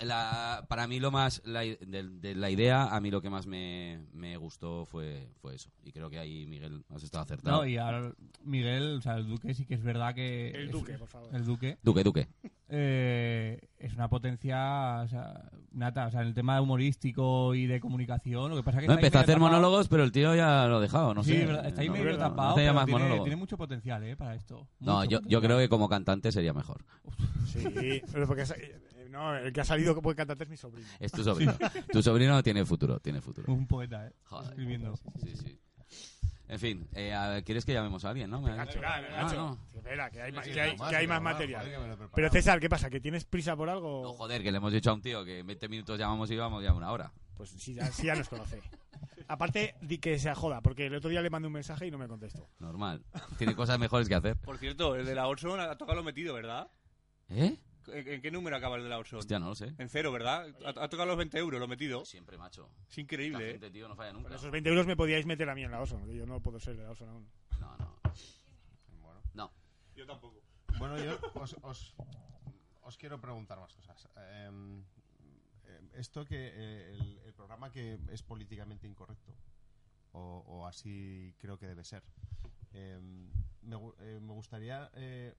la, 0.00 0.64
para 0.68 0.86
mí 0.88 0.98
lo 0.98 1.10
más 1.10 1.40
la 1.44 1.64
i- 1.64 1.76
de, 1.80 2.02
de 2.08 2.34
la 2.34 2.50
idea 2.50 2.84
a 2.94 3.00
mí 3.00 3.10
lo 3.10 3.20
que 3.22 3.30
más 3.30 3.46
me, 3.46 4.00
me 4.12 4.36
gustó 4.36 4.84
fue 4.84 5.28
fue 5.40 5.54
eso 5.54 5.70
y 5.84 5.92
creo 5.92 6.10
que 6.10 6.18
ahí 6.18 6.44
Miguel 6.46 6.84
has 6.94 7.02
estado 7.04 7.22
acertado. 7.24 7.58
No, 7.58 7.66
y 7.66 7.76
ahora 7.76 8.12
Miguel, 8.42 8.96
o 8.98 9.00
sea, 9.00 9.16
el 9.16 9.28
Duque 9.28 9.54
sí 9.54 9.64
que 9.64 9.74
es 9.74 9.82
verdad 9.82 10.14
que... 10.14 10.50
El 10.50 10.66
es- 10.66 10.72
Duque, 10.72 10.94
por 10.98 11.08
favor. 11.08 11.28
El 11.34 11.44
Duque 11.44 11.78
Duque, 11.82 12.02
Duque. 12.04 12.28
eh, 12.68 13.60
es 13.78 13.92
una 13.94 14.08
potencia 14.08 15.02
o 15.04 15.08
sea, 15.08 15.50
nata. 15.72 16.06
O 16.06 16.10
sea, 16.10 16.22
en 16.22 16.28
el 16.28 16.34
tema 16.34 16.60
humorístico 16.60 17.54
y 17.54 17.66
de 17.66 17.78
comunicación, 17.80 18.50
lo 18.50 18.56
que 18.56 18.62
pasa 18.62 18.80
que 18.80 18.86
No 18.88 18.94
empezó 18.94 19.18
a 19.18 19.20
hacer 19.22 19.34
tapado. 19.36 19.50
monólogos, 19.50 19.88
pero 19.88 20.02
el 20.04 20.10
tío 20.12 20.34
ya 20.34 20.66
lo 20.66 20.76
ha 20.78 20.80
dejado, 20.80 21.14
no 21.14 21.22
sí, 21.22 21.30
sé. 21.32 21.44
es 21.44 21.66
está 21.66 21.80
ahí 21.82 21.88
No, 21.88 21.92
medio 21.94 22.12
no, 22.12 22.18
tapado, 22.18 22.50
no 22.50 22.54
pero 22.56 22.74
más 22.74 22.86
tiene, 22.86 23.20
tiene 23.20 23.36
mucho 23.36 23.56
potencial, 23.56 24.02
¿eh? 24.04 24.16
Para 24.16 24.34
esto. 24.34 24.66
No, 24.80 24.98
Mucho 25.00 25.10
yo, 25.10 25.20
yo 25.28 25.40
creo 25.40 25.58
que 25.58 25.68
como 25.68 25.88
cantante 25.88 26.32
sería 26.32 26.52
mejor. 26.52 26.84
Sí, 27.46 28.02
pero 28.12 28.26
porque 28.26 28.42
es- 28.42 28.54
no, 29.12 29.36
el 29.36 29.52
que 29.52 29.60
ha 29.60 29.64
salido 29.64 29.94
que 29.94 30.00
puede 30.02 30.16
cantante 30.16 30.44
es 30.44 30.50
mi 30.50 30.56
sobrino. 30.56 30.88
Es 30.98 31.12
tu 31.12 31.22
sobrino. 31.22 31.54
Tu 31.92 32.02
sobrino 32.02 32.42
tiene 32.42 32.64
futuro, 32.64 32.98
tiene 33.00 33.20
futuro. 33.20 33.52
Un 33.52 33.66
poeta, 33.68 34.06
¿eh? 34.08 34.12
Joder. 34.24 34.48
Escribiendo. 34.50 34.94
Sí, 35.22 35.36
sí. 35.36 35.58
En 36.48 36.58
fin, 36.58 36.86
eh, 36.92 37.14
a 37.14 37.28
ver, 37.30 37.44
¿quieres 37.44 37.64
que 37.64 37.72
llamemos 37.72 38.04
a 38.04 38.10
alguien, 38.10 38.28
no? 38.28 38.42
Me- 38.42 38.54
Nacho, 38.54 38.78
Ah, 38.84 39.00
Nacho, 39.00 39.36
no. 39.36 39.58
Espera, 39.74 40.10
que 40.10 40.20
hay, 40.20 40.32
más- 40.32 40.44
Sí, 40.44 40.52
que 40.52 40.60
hay, 40.60 40.76
no 40.76 40.88
que 40.88 40.96
hay 40.96 41.06
pero 41.06 41.08
más 41.08 41.22
bueno, 41.22 41.34
material. 41.34 41.64
joder, 41.64 41.98
que. 41.98 42.08
Pero 42.14 42.30
César, 42.30 42.60
¿qué 42.60 42.68
pasa? 42.68 42.90
¿Que 42.90 43.00
tienes 43.00 43.24
prisa 43.24 43.56
por 43.56 43.70
algo? 43.70 44.02
No, 44.02 44.12
joder, 44.12 44.42
que 44.42 44.50
le 44.52 44.58
hemos 44.58 44.70
dicho 44.72 44.90
a 44.90 44.94
un 44.94 45.00
tío 45.00 45.24
que 45.24 45.38
en 45.38 45.46
20 45.46 45.68
minutos 45.68 45.98
llamamos 45.98 46.30
y 46.30 46.36
vamos 46.36 46.62
ya 46.62 46.74
una 46.74 46.90
hora. 46.92 47.10
Pues 47.36 47.50
sí, 47.50 47.72
ya, 47.74 47.86
sí 47.90 48.06
ya 48.06 48.14
nos 48.16 48.28
conoce. 48.28 48.60
Aparte, 49.28 49.76
di 49.80 49.96
que 49.96 50.18
se 50.18 50.34
joda, 50.34 50.60
porque 50.60 50.86
el 50.86 50.94
otro 50.94 51.08
día 51.08 51.22
le 51.22 51.30
mandé 51.30 51.46
un 51.46 51.54
mensaje 51.54 51.86
y 51.86 51.90
no 51.90 51.96
me 51.96 52.06
contestó. 52.06 52.46
Normal. 52.58 53.02
Tiene 53.38 53.54
cosas 53.54 53.78
mejores 53.78 54.06
que 54.08 54.14
hacer. 54.14 54.36
Por 54.36 54.58
cierto, 54.58 54.94
el 54.96 55.06
de 55.06 55.14
la 55.14 55.28
Orson 55.28 55.58
ha 55.58 55.76
tocado 55.78 55.96
lo 55.96 56.04
metido, 56.04 56.34
¿verdad? 56.34 56.68
¿Eh? 57.30 57.56
¿En, 57.88 58.08
en 58.08 58.20
qué 58.22 58.30
número 58.30 58.56
acaba 58.56 58.76
el 58.76 58.82
de 58.82 58.88
la 58.88 58.98
Orson? 58.98 59.18
Hostia, 59.18 59.38
no 59.38 59.48
lo 59.48 59.54
sé. 59.54 59.74
En 59.78 59.88
cero, 59.88 60.12
¿verdad? 60.12 60.46
Ha, 60.64 60.68
ha 60.70 60.88
tocado 60.88 61.06
los 61.06 61.16
20 61.16 61.38
euros, 61.38 61.60
lo 61.60 61.68
metido. 61.68 62.04
Siempre, 62.04 62.38
macho. 62.38 62.70
Es 62.82 62.88
Esta 62.90 63.00
increíble, 63.00 63.48
¿eh? 63.48 63.52
gente, 63.52 63.70
tío, 63.70 63.88
no 63.88 63.96
falla 63.96 64.12
nunca. 64.12 64.34
Esos 64.34 64.50
20 64.50 64.68
euros 64.68 64.86
me 64.86 64.96
podíais 64.96 65.26
meter 65.26 65.48
a 65.48 65.54
mí 65.54 65.64
en 65.64 65.70
la 65.70 65.80
Oso, 65.80 65.98
que 66.04 66.14
yo 66.16 66.26
no 66.26 66.40
puedo 66.40 66.58
ser 66.60 66.76
de 66.76 66.84
la 66.84 66.90
Oso 66.90 67.08
aún. 67.08 67.28
No, 67.60 67.76
no. 67.78 68.00
Bueno. 69.00 69.20
No. 69.34 69.52
Yo 69.94 70.06
tampoco. 70.06 70.42
Bueno, 70.78 70.98
yo 70.98 71.18
os, 71.34 71.56
os, 71.62 71.94
os 72.82 72.96
quiero 72.96 73.20
preguntar 73.20 73.58
más 73.58 73.72
cosas. 73.74 74.08
Em, 74.16 74.78
em, 74.78 75.90
esto 75.94 76.24
que 76.24 76.36
eh, 76.54 76.90
el, 76.92 77.18
el 77.24 77.32
programa 77.34 77.70
que 77.70 77.98
es 78.10 78.22
políticamente 78.22 78.86
incorrecto, 78.86 79.32
o, 80.12 80.42
o 80.46 80.66
así 80.66 81.34
creo 81.38 81.58
que 81.58 81.66
debe 81.66 81.84
ser, 81.84 82.02
em, 82.72 83.30
me, 83.62 83.76
eh, 84.00 84.18
me 84.20 84.32
gustaría 84.32 84.90
eh, 84.94 85.34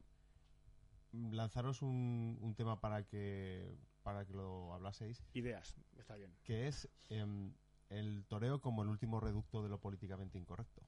lanzaros 1.13 1.81
un, 1.81 2.37
un 2.41 2.55
tema 2.55 2.79
para 2.81 3.03
que 3.03 3.77
para 4.03 4.25
que 4.25 4.33
lo 4.33 4.73
hablaseis, 4.73 5.23
Ideas, 5.33 5.75
está 5.97 6.15
bien. 6.17 6.35
que 6.43 6.67
es 6.67 6.89
em, 7.09 7.53
el 7.89 8.25
toreo 8.27 8.59
como 8.59 8.83
el 8.83 8.89
último 8.89 9.19
reducto 9.21 9.63
de 9.63 9.69
lo 9.69 9.79
políticamente 9.79 10.37
incorrecto. 10.37 10.81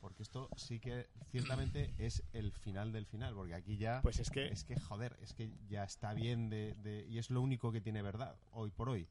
Porque 0.00 0.22
esto 0.22 0.48
sí 0.56 0.80
que 0.80 1.06
ciertamente 1.30 1.92
es 1.98 2.24
el 2.32 2.50
final 2.52 2.90
del 2.90 3.06
final, 3.06 3.34
porque 3.34 3.54
aquí 3.54 3.76
ya 3.76 4.00
Pues 4.02 4.18
es 4.18 4.30
que 4.30 4.48
es 4.48 4.64
que, 4.64 4.74
joder, 4.80 5.16
es 5.20 5.32
que 5.34 5.52
ya 5.68 5.84
está 5.84 6.12
bien 6.14 6.48
de, 6.50 6.74
de- 6.82 7.06
y 7.06 7.18
es 7.18 7.30
lo 7.30 7.40
único 7.40 7.70
que 7.70 7.80
tiene 7.80 8.02
verdad 8.02 8.36
hoy 8.50 8.70
por 8.70 8.88
hoy. 8.88 9.06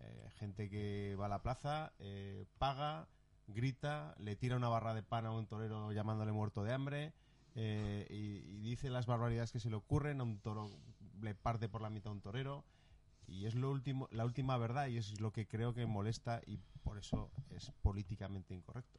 Eh, 0.00 0.28
gente 0.38 0.68
que 0.68 1.14
va 1.20 1.26
a 1.26 1.28
la 1.28 1.42
plaza, 1.42 1.92
eh, 2.00 2.46
paga, 2.58 3.06
grita, 3.46 4.14
le 4.18 4.34
tira 4.34 4.56
una 4.56 4.68
barra 4.68 4.94
de 4.94 5.02
pan 5.04 5.26
a 5.26 5.30
un 5.30 5.46
torero 5.46 5.92
llamándole 5.92 6.32
muerto 6.32 6.64
de 6.64 6.72
hambre 6.72 7.12
eh, 7.54 8.06
y, 8.10 8.56
y 8.58 8.70
dice 8.70 8.90
las 8.90 9.06
barbaridades 9.06 9.52
que 9.52 9.60
se 9.60 9.70
le 9.70 9.76
ocurren, 9.76 10.20
a 10.20 10.24
un 10.24 10.38
toro 10.38 10.70
le 11.20 11.34
parte 11.34 11.68
por 11.68 11.82
la 11.82 11.90
mitad 11.90 12.08
a 12.10 12.14
un 12.14 12.20
torero 12.20 12.64
y 13.28 13.46
es 13.46 13.54
lo 13.54 13.70
último, 13.70 14.08
la 14.10 14.24
última 14.24 14.56
verdad 14.58 14.88
y 14.88 14.96
es 14.98 15.20
lo 15.20 15.32
que 15.32 15.46
creo 15.46 15.72
que 15.74 15.86
molesta 15.86 16.40
y 16.46 16.58
por 16.82 16.98
eso 16.98 17.30
es 17.50 17.70
políticamente 17.82 18.54
incorrecto. 18.54 18.98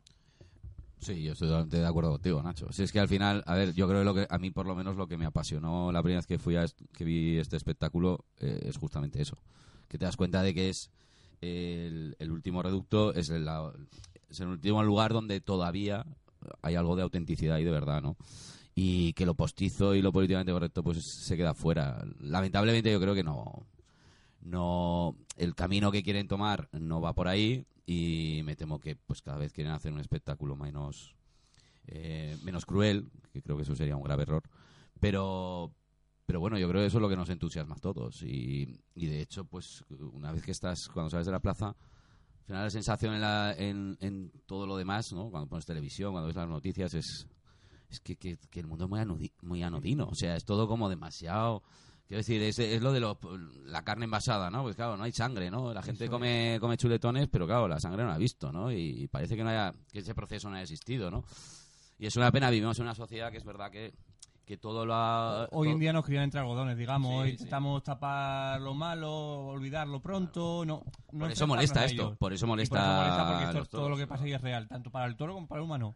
Sí, 0.99 1.21
yo 1.21 1.33
estoy 1.33 1.49
totalmente 1.49 1.77
de 1.77 1.85
acuerdo 1.85 2.11
contigo, 2.11 2.41
Nacho. 2.41 2.71
Si 2.71 2.81
es 2.83 2.91
que 2.93 2.99
al 3.01 3.09
final, 3.09 3.43
a 3.45 3.55
ver, 3.55 3.73
yo 3.73 3.89
creo 3.89 3.99
que, 3.99 4.05
lo 4.05 4.13
que 4.13 4.27
a 4.29 4.37
mí 4.37 4.51
por 4.51 4.65
lo 4.65 4.73
menos 4.75 4.95
lo 4.95 5.05
que 5.07 5.17
me 5.17 5.25
apasionó 5.25 5.91
la 5.91 6.01
primera 6.01 6.19
vez 6.19 6.27
que 6.27 6.39
fui 6.39 6.55
a 6.55 6.65
que 6.93 7.03
vi 7.03 7.37
este 7.39 7.57
espectáculo 7.57 8.23
eh, 8.39 8.61
es 8.63 8.77
justamente 8.77 9.21
eso, 9.21 9.35
que 9.89 9.97
te 9.97 10.05
das 10.05 10.15
cuenta 10.15 10.41
de 10.41 10.53
que 10.53 10.69
es 10.69 10.91
el, 11.41 12.15
el 12.19 12.31
último 12.31 12.63
reducto, 12.63 13.13
es 13.13 13.29
el, 13.29 13.43
la- 13.43 13.73
es 14.29 14.39
el 14.39 14.47
último 14.47 14.81
lugar 14.81 15.11
donde 15.11 15.41
todavía 15.41 16.05
hay 16.61 16.75
algo 16.75 16.95
de 16.95 17.03
autenticidad 17.03 17.57
y 17.57 17.63
de 17.63 17.71
verdad, 17.71 18.01
¿no? 18.01 18.17
Y 18.75 19.13
que 19.13 19.25
lo 19.25 19.35
postizo 19.35 19.95
y 19.95 20.01
lo 20.01 20.11
políticamente 20.11 20.51
correcto 20.51 20.83
pues 20.83 21.03
se 21.03 21.37
queda 21.37 21.53
fuera. 21.53 22.03
Lamentablemente 22.19 22.91
yo 22.91 22.99
creo 22.99 23.13
que 23.13 23.23
no, 23.23 23.67
no, 24.41 25.15
el 25.37 25.55
camino 25.55 25.91
que 25.91 26.03
quieren 26.03 26.27
tomar 26.27 26.69
no 26.71 27.01
va 27.01 27.13
por 27.13 27.27
ahí 27.27 27.65
y 27.85 28.41
me 28.45 28.55
temo 28.55 28.79
que 28.79 28.95
pues 28.95 29.21
cada 29.21 29.37
vez 29.37 29.53
quieren 29.53 29.73
hacer 29.73 29.91
un 29.91 29.99
espectáculo 29.99 30.55
menos 30.55 31.15
eh, 31.87 32.37
menos 32.43 32.65
cruel, 32.65 33.09
que 33.31 33.41
creo 33.41 33.57
que 33.57 33.63
eso 33.63 33.75
sería 33.75 33.97
un 33.97 34.03
grave 34.03 34.23
error, 34.23 34.43
pero 34.99 35.71
pero 36.25 36.39
bueno, 36.39 36.57
yo 36.57 36.69
creo 36.69 36.81
que 36.81 36.87
eso 36.87 36.97
es 36.97 37.01
lo 37.01 37.09
que 37.09 37.17
nos 37.17 37.29
entusiasma 37.29 37.75
a 37.75 37.79
todos 37.79 38.23
y, 38.23 38.79
y 38.95 39.07
de 39.07 39.21
hecho 39.21 39.43
pues 39.43 39.83
una 40.13 40.31
vez 40.31 40.43
que 40.43 40.51
estás 40.51 40.87
cuando 40.87 41.09
sales 41.09 41.25
de 41.25 41.33
la 41.33 41.41
plaza 41.41 41.75
al 42.43 42.47
final 42.47 42.63
la 42.65 42.69
sensación 42.69 43.13
en, 43.15 43.21
la- 43.21 43.53
en, 43.57 43.97
en 44.01 44.31
todo 44.45 44.67
lo 44.67 44.75
demás, 44.77 45.11
¿no? 45.13 45.29
Cuando 45.29 45.47
pones 45.47 45.65
televisión, 45.65 46.11
cuando 46.11 46.27
ves 46.27 46.35
las 46.35 46.47
noticias 46.47 46.93
es 46.93 47.27
es 47.89 47.99
que, 47.99 48.15
que- 48.15 48.37
que 48.49 48.59
el 48.59 48.65
mundo 48.67 48.85
es 48.85 48.89
muy, 48.89 48.99
anodi- 48.99 49.31
muy 49.43 49.61
anodino, 49.61 50.07
o 50.07 50.15
sea, 50.15 50.35
es 50.35 50.45
todo 50.45 50.67
como 50.67 50.89
demasiado 50.89 51.61
Quiero 52.05 52.17
decir, 52.19 52.41
es, 52.43 52.59
es 52.59 52.81
lo 52.81 52.91
de 52.91 52.99
los- 52.99 53.17
la 53.65 53.81
carne 53.83 54.03
envasada, 54.05 54.51
¿no? 54.51 54.61
Pues 54.61 54.75
claro, 54.75 54.97
no 54.97 55.03
hay 55.05 55.13
sangre, 55.13 55.49
¿no? 55.49 55.73
La 55.73 55.81
gente 55.81 56.09
come, 56.09 56.57
come 56.59 56.75
chuletones, 56.77 57.29
pero 57.29 57.45
claro, 57.47 57.67
la 57.67 57.79
sangre 57.79 58.03
no 58.03 58.09
la 58.09 58.15
ha 58.15 58.19
visto, 58.19 58.51
¿no? 58.51 58.71
Y, 58.71 59.03
y 59.03 59.07
parece 59.07 59.37
que 59.37 59.43
no 59.43 59.49
haya, 59.49 59.73
que 59.91 59.99
ese 59.99 60.13
proceso 60.13 60.49
no 60.49 60.55
haya 60.55 60.63
existido, 60.63 61.09
¿no? 61.09 61.23
Y 61.97 62.05
es 62.05 62.15
una 62.17 62.29
pena, 62.31 62.49
vivimos 62.49 62.77
en 62.77 62.83
una 62.83 62.93
sociedad 62.93 63.31
que 63.31 63.37
es 63.37 63.45
verdad 63.45 63.71
que, 63.71 63.93
que 64.45 64.57
todo 64.57 64.85
lo 64.85 64.93
ha... 64.93 65.47
Hoy 65.51 65.69
en 65.69 65.79
día 65.79 65.93
nos 65.93 66.05
crían 66.05 66.23
entre 66.23 66.39
algodones, 66.39 66.77
digamos. 66.77 67.25
Sí, 67.25 67.31
intentamos 67.31 67.83
tapar 67.83 68.59
lo 68.61 68.73
malo, 68.73 69.47
olvidarlo 69.47 70.01
pronto. 70.01 70.65
No, 70.65 70.83
no 71.11 71.19
Por 71.19 71.31
eso 71.31 71.47
molesta 71.47 71.85
esto, 71.85 72.15
por 72.15 72.33
eso 72.33 72.45
Y 72.45 72.49
molesta 72.49 72.75
por 72.75 72.83
eso 72.83 73.25
molesta 73.25 73.27
porque 73.27 73.59
esto 73.59 73.77
todo 73.77 73.89
lo 73.89 73.97
que 73.97 74.07
pasa 74.07 74.27
y 74.27 74.33
es 74.33 74.41
real, 74.41 74.67
tanto 74.67 74.91
para 74.91 75.05
el 75.05 75.15
toro 75.15 75.33
como 75.33 75.47
para 75.47 75.59
el 75.59 75.65
humano. 75.65 75.95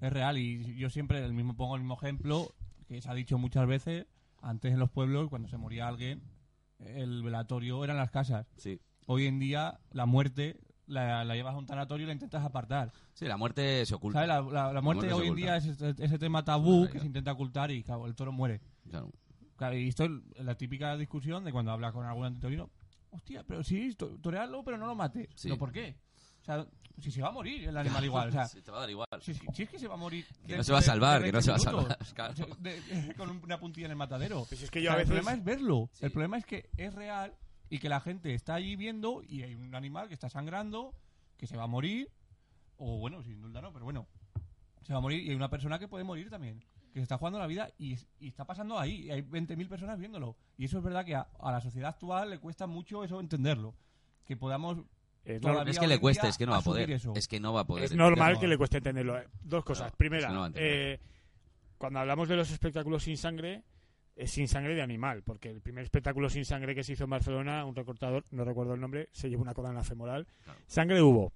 Es 0.00 0.12
real 0.12 0.38
y 0.38 0.76
yo 0.76 0.88
siempre 0.88 1.24
el 1.24 1.34
mismo 1.34 1.56
pongo 1.56 1.74
el 1.74 1.82
mismo 1.82 1.94
ejemplo 1.94 2.54
que 2.88 3.00
se 3.02 3.10
ha 3.10 3.14
dicho 3.14 3.38
muchas 3.38 3.66
veces. 3.66 4.06
Antes 4.42 4.72
en 4.72 4.78
los 4.78 4.90
pueblos, 4.90 5.28
cuando 5.28 5.48
se 5.48 5.58
moría 5.58 5.86
alguien, 5.86 6.22
el 6.78 7.22
velatorio 7.22 7.84
eran 7.84 7.98
las 7.98 8.10
casas. 8.10 8.46
Sí. 8.56 8.80
Hoy 9.06 9.26
en 9.26 9.38
día 9.38 9.80
la 9.92 10.06
muerte 10.06 10.58
la, 10.90 11.24
la 11.24 11.34
llevas 11.34 11.54
a 11.54 11.58
un 11.58 11.66
tanatorio 11.66 12.04
y 12.04 12.06
la 12.08 12.12
intentas 12.12 12.44
apartar. 12.44 12.92
Sí, 13.14 13.24
la 13.26 13.36
muerte 13.36 13.84
se 13.86 13.94
oculta. 13.94 14.18
¿Sabes? 14.26 14.28
La, 14.28 14.40
la- 14.66 14.72
la 14.72 14.80
muerte 14.80 15.06
muerte 15.06 15.12
hoy 15.22 15.28
en 15.28 15.34
día 15.36 15.56
es 15.56 15.66
ese, 15.66 15.94
ese 15.98 16.18
tema 16.18 16.44
tabú 16.44 16.88
que 16.90 16.98
se 17.00 17.06
intenta 17.06 17.32
ocultar 17.32 17.70
y 17.70 17.82
claro, 17.82 18.06
el 18.06 18.14
toro 18.14 18.32
muere. 18.32 18.60
Claro. 18.88 19.10
Claro, 19.56 19.76
y 19.76 19.88
esto 19.88 20.04
es 20.04 20.10
la 20.44 20.54
típica 20.56 20.96
discusión 20.96 21.44
de 21.44 21.52
cuando 21.52 21.70
hablas 21.72 21.92
con 21.92 22.04
algún 22.06 22.26
antitorino. 22.26 22.70
Hostia, 23.10 23.42
pero 23.46 23.62
sí, 23.64 23.94
to- 23.94 24.18
torearlo, 24.20 24.62
pero 24.64 24.78
no 24.78 24.86
lo 24.86 24.94
mates. 24.94 25.28
Sí. 25.34 25.48
¿Pero 25.48 25.58
por 25.58 25.72
qué? 25.72 25.96
O 26.40 26.44
sea, 26.44 26.66
si 26.98 27.10
se 27.10 27.20
va 27.20 27.28
a 27.28 27.32
morir 27.32 27.68
el 27.68 27.76
animal 27.76 28.04
igual. 28.04 28.28
O 28.28 28.32
sea, 28.32 28.44
Sí, 28.48 28.62
te 28.62 28.70
va 28.70 28.78
a 28.78 28.80
dar 28.82 28.90
igual. 28.90 29.06
si, 29.20 29.34
si- 29.34 29.46
si 29.52 29.62
es 29.64 29.68
que 29.68 29.78
se 29.78 29.86
va 29.88 29.94
a 29.94 29.98
morir. 29.98 30.24
Que 30.46 30.56
no 30.56 30.62
se 30.62 30.72
va 30.72 30.78
a 30.78 30.80
de- 30.80 30.86
salvar, 30.86 31.20
de 31.20 31.26
que 31.26 31.32
no 31.32 31.42
se 31.42 31.50
va 31.50 31.56
a 31.56 31.58
20 31.58 31.72
minutos. 31.76 32.08
salvar, 32.08 32.34
claro. 32.34 32.56
De- 32.60 32.80
de- 32.80 33.14
con 33.14 33.30
una 33.44 33.58
puntilla 33.60 33.86
en 33.86 33.90
el 33.90 33.96
matadero. 33.98 34.44
Pues 34.48 34.62
es 34.62 34.70
que 34.70 34.78
O 34.78 34.82
yo 34.82 34.88
sea, 34.90 34.94
a 34.94 34.96
veces... 34.98 35.10
El 35.10 35.16
problema 35.22 35.38
es 35.38 35.44
verlo. 35.44 35.90
Sí. 35.92 36.04
El 36.06 36.12
problema 36.12 36.38
es 36.38 36.46
que 36.46 36.70
es 36.76 36.94
real 36.94 37.34
y 37.70 37.78
que 37.78 37.88
la 37.88 38.00
gente 38.00 38.34
está 38.34 38.54
allí 38.54 38.76
viendo 38.76 39.22
y 39.22 39.42
hay 39.42 39.54
un 39.54 39.74
animal 39.74 40.08
que 40.08 40.14
está 40.14 40.28
sangrando, 40.28 40.92
que 41.38 41.46
se 41.46 41.56
va 41.56 41.62
a 41.64 41.68
morir. 41.68 42.10
O 42.76 42.98
bueno, 42.98 43.22
sin 43.22 43.40
duda 43.40 43.62
no, 43.62 43.72
pero 43.72 43.84
bueno. 43.84 44.06
Se 44.82 44.92
va 44.92 44.98
a 44.98 45.02
morir 45.02 45.22
y 45.22 45.30
hay 45.30 45.36
una 45.36 45.48
persona 45.50 45.78
que 45.78 45.86
puede 45.88 46.04
morir 46.04 46.28
también. 46.30 46.60
Que 46.92 46.98
se 46.98 47.02
está 47.02 47.18
jugando 47.18 47.38
la 47.38 47.46
vida 47.46 47.70
y, 47.78 47.96
y 48.18 48.28
está 48.28 48.44
pasando 48.44 48.78
ahí. 48.78 49.02
Y 49.06 49.10
hay 49.10 49.22
20.000 49.22 49.68
personas 49.68 49.98
viéndolo. 49.98 50.36
Y 50.58 50.64
eso 50.64 50.78
es 50.78 50.84
verdad 50.84 51.04
que 51.04 51.14
a, 51.14 51.28
a 51.38 51.52
la 51.52 51.60
sociedad 51.60 51.90
actual 51.90 52.30
le 52.30 52.38
cuesta 52.38 52.66
mucho 52.66 53.04
eso 53.04 53.20
entenderlo. 53.20 53.74
Que 54.24 54.36
podamos. 54.36 54.78
Es, 55.24 55.40
No 55.42 55.62
es 55.62 55.78
que 55.78 55.86
le 55.86 55.98
cueste, 56.00 56.26
es 56.28 56.36
que 56.38 56.46
no 56.46 56.52
va 56.52 56.58
a 56.58 56.62
poder. 56.62 56.90
eso. 56.90 57.12
Es 57.14 57.28
que 57.28 57.38
no 57.38 57.52
va 57.52 57.60
a 57.60 57.66
poder. 57.66 57.84
es 57.84 57.94
normal 57.94 58.40
que 58.40 58.48
le 58.48 58.56
cueste 58.56 58.78
entenderlo. 58.78 59.18
eh. 59.18 59.28
Dos 59.44 59.62
cosas. 59.64 59.92
Claro, 59.92 59.96
Primera, 59.98 60.22
es 60.22 60.26
que 60.28 60.32
no 60.34 60.50
eh, 60.56 61.00
cuando 61.78 62.00
hablamos 62.00 62.28
de 62.28 62.36
los 62.36 62.50
espectáculos 62.50 63.04
sin 63.04 63.16
sangre, 63.16 63.62
es 64.22 64.30
sin 64.30 64.48
sangre 64.48 64.74
de 64.74 64.82
animal, 64.82 65.22
porque 65.22 65.50
el 65.50 65.60
primer 65.60 65.84
espectáculo 65.84 66.28
sin 66.30 66.44
sangre 66.44 66.74
que 66.74 66.84
se 66.84 66.92
hizo 66.92 67.04
en 67.04 67.10
Barcelona, 67.10 67.64
un 67.64 67.74
recortador, 67.74 68.24
no 68.30 68.44
recuerdo 68.44 68.74
el 68.74 68.80
nombre, 68.80 69.08
se 69.12 69.28
llevó 69.30 69.42
una 69.42 69.54
la 69.72 69.84
femoral. 69.84 70.26
Claro. 70.44 70.58
Sangre 70.66 71.02
hubo. 71.02 71.32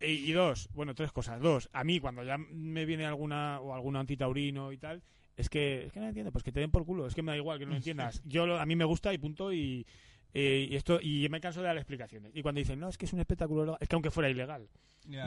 Y, 0.00 0.06
y 0.28 0.32
dos, 0.32 0.68
bueno, 0.74 0.94
tres 0.94 1.12
cosas. 1.12 1.40
Dos, 1.40 1.68
a 1.72 1.84
mí 1.84 2.00
cuando 2.00 2.24
ya 2.24 2.36
me 2.38 2.84
viene 2.84 3.06
alguna 3.06 3.60
o 3.60 3.74
algún 3.74 3.96
antitaurino 3.96 4.72
y 4.72 4.78
tal, 4.78 5.02
es 5.36 5.48
que, 5.48 5.86
es 5.86 5.92
que 5.92 6.00
no 6.00 6.08
entiendo, 6.08 6.32
pues 6.32 6.44
que 6.44 6.52
te 6.52 6.60
den 6.60 6.70
por 6.70 6.84
culo, 6.84 7.06
es 7.06 7.14
que 7.14 7.22
me 7.22 7.32
da 7.32 7.36
igual 7.36 7.58
que 7.58 7.64
no 7.66 7.70
lo 7.72 7.76
entiendas. 7.78 8.22
Yo 8.24 8.46
lo- 8.46 8.58
a 8.60 8.66
mí 8.66 8.76
me 8.76 8.84
gusta 8.84 9.12
y 9.14 9.18
punto 9.18 9.52
y, 9.52 9.86
eh, 10.34 10.66
y 10.70 10.76
esto 10.76 10.98
y 11.00 11.28
me 11.30 11.40
canso 11.40 11.60
de 11.60 11.66
dar 11.68 11.76
explicaciones. 11.76 12.32
Y 12.34 12.42
cuando 12.42 12.58
dicen, 12.58 12.78
no, 12.80 12.88
es 12.88 12.98
que 12.98 13.06
es 13.06 13.12
un 13.12 13.20
espectáculo 13.20 13.64
legal", 13.64 13.78
es 13.80 13.88
que 13.88 13.94
aunque 13.94 14.10
fuera 14.10 14.28
ilegal, 14.28 14.68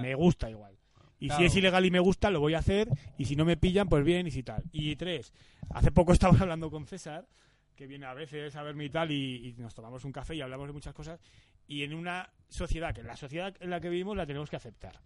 me 0.01 0.13
gusta 0.15 0.49
igual. 0.49 0.77
Y 1.19 1.27
Claro. 1.27 1.39
si 1.41 1.45
es 1.45 1.55
ilegal 1.55 1.85
y 1.85 1.91
me 1.91 1.99
gusta, 1.99 2.29
lo 2.29 2.39
voy 2.39 2.53
a 2.55 2.59
hacer. 2.59 2.89
Y 3.17 3.25
si 3.25 3.35
no 3.35 3.45
me 3.45 3.57
pillan, 3.57 3.87
pues 3.87 4.03
bien 4.03 4.27
y 4.27 4.31
si 4.31 4.43
tal. 4.43 4.63
Y 4.71 4.95
tres, 4.95 5.33
hace 5.71 5.91
poco 5.91 6.11
estaba 6.13 6.37
hablando 6.39 6.69
con 6.69 6.85
César, 6.85 7.25
que 7.75 7.87
viene 7.87 8.05
a 8.05 8.13
veces 8.13 8.55
a 8.55 8.63
verme 8.63 8.85
y 8.85 8.89
tal, 8.89 9.11
y, 9.11 9.47
y 9.49 9.53
nos 9.61 9.73
tomamos 9.73 10.03
un 10.05 10.11
café 10.11 10.35
y 10.35 10.41
hablamos 10.41 10.67
de 10.67 10.73
muchas 10.73 10.93
cosas. 10.93 11.19
Y 11.67 11.83
en 11.83 11.93
una 11.93 12.29
sociedad, 12.49 12.93
que 12.93 13.01
la 13.03 13.15
sociedad 13.17 13.55
en 13.59 13.69
la 13.69 13.79
que 13.81 13.89
vivimos 13.89 14.15
la 14.15 14.25
tenemos 14.25 14.49
que 14.49 14.55
aceptar. 14.55 14.99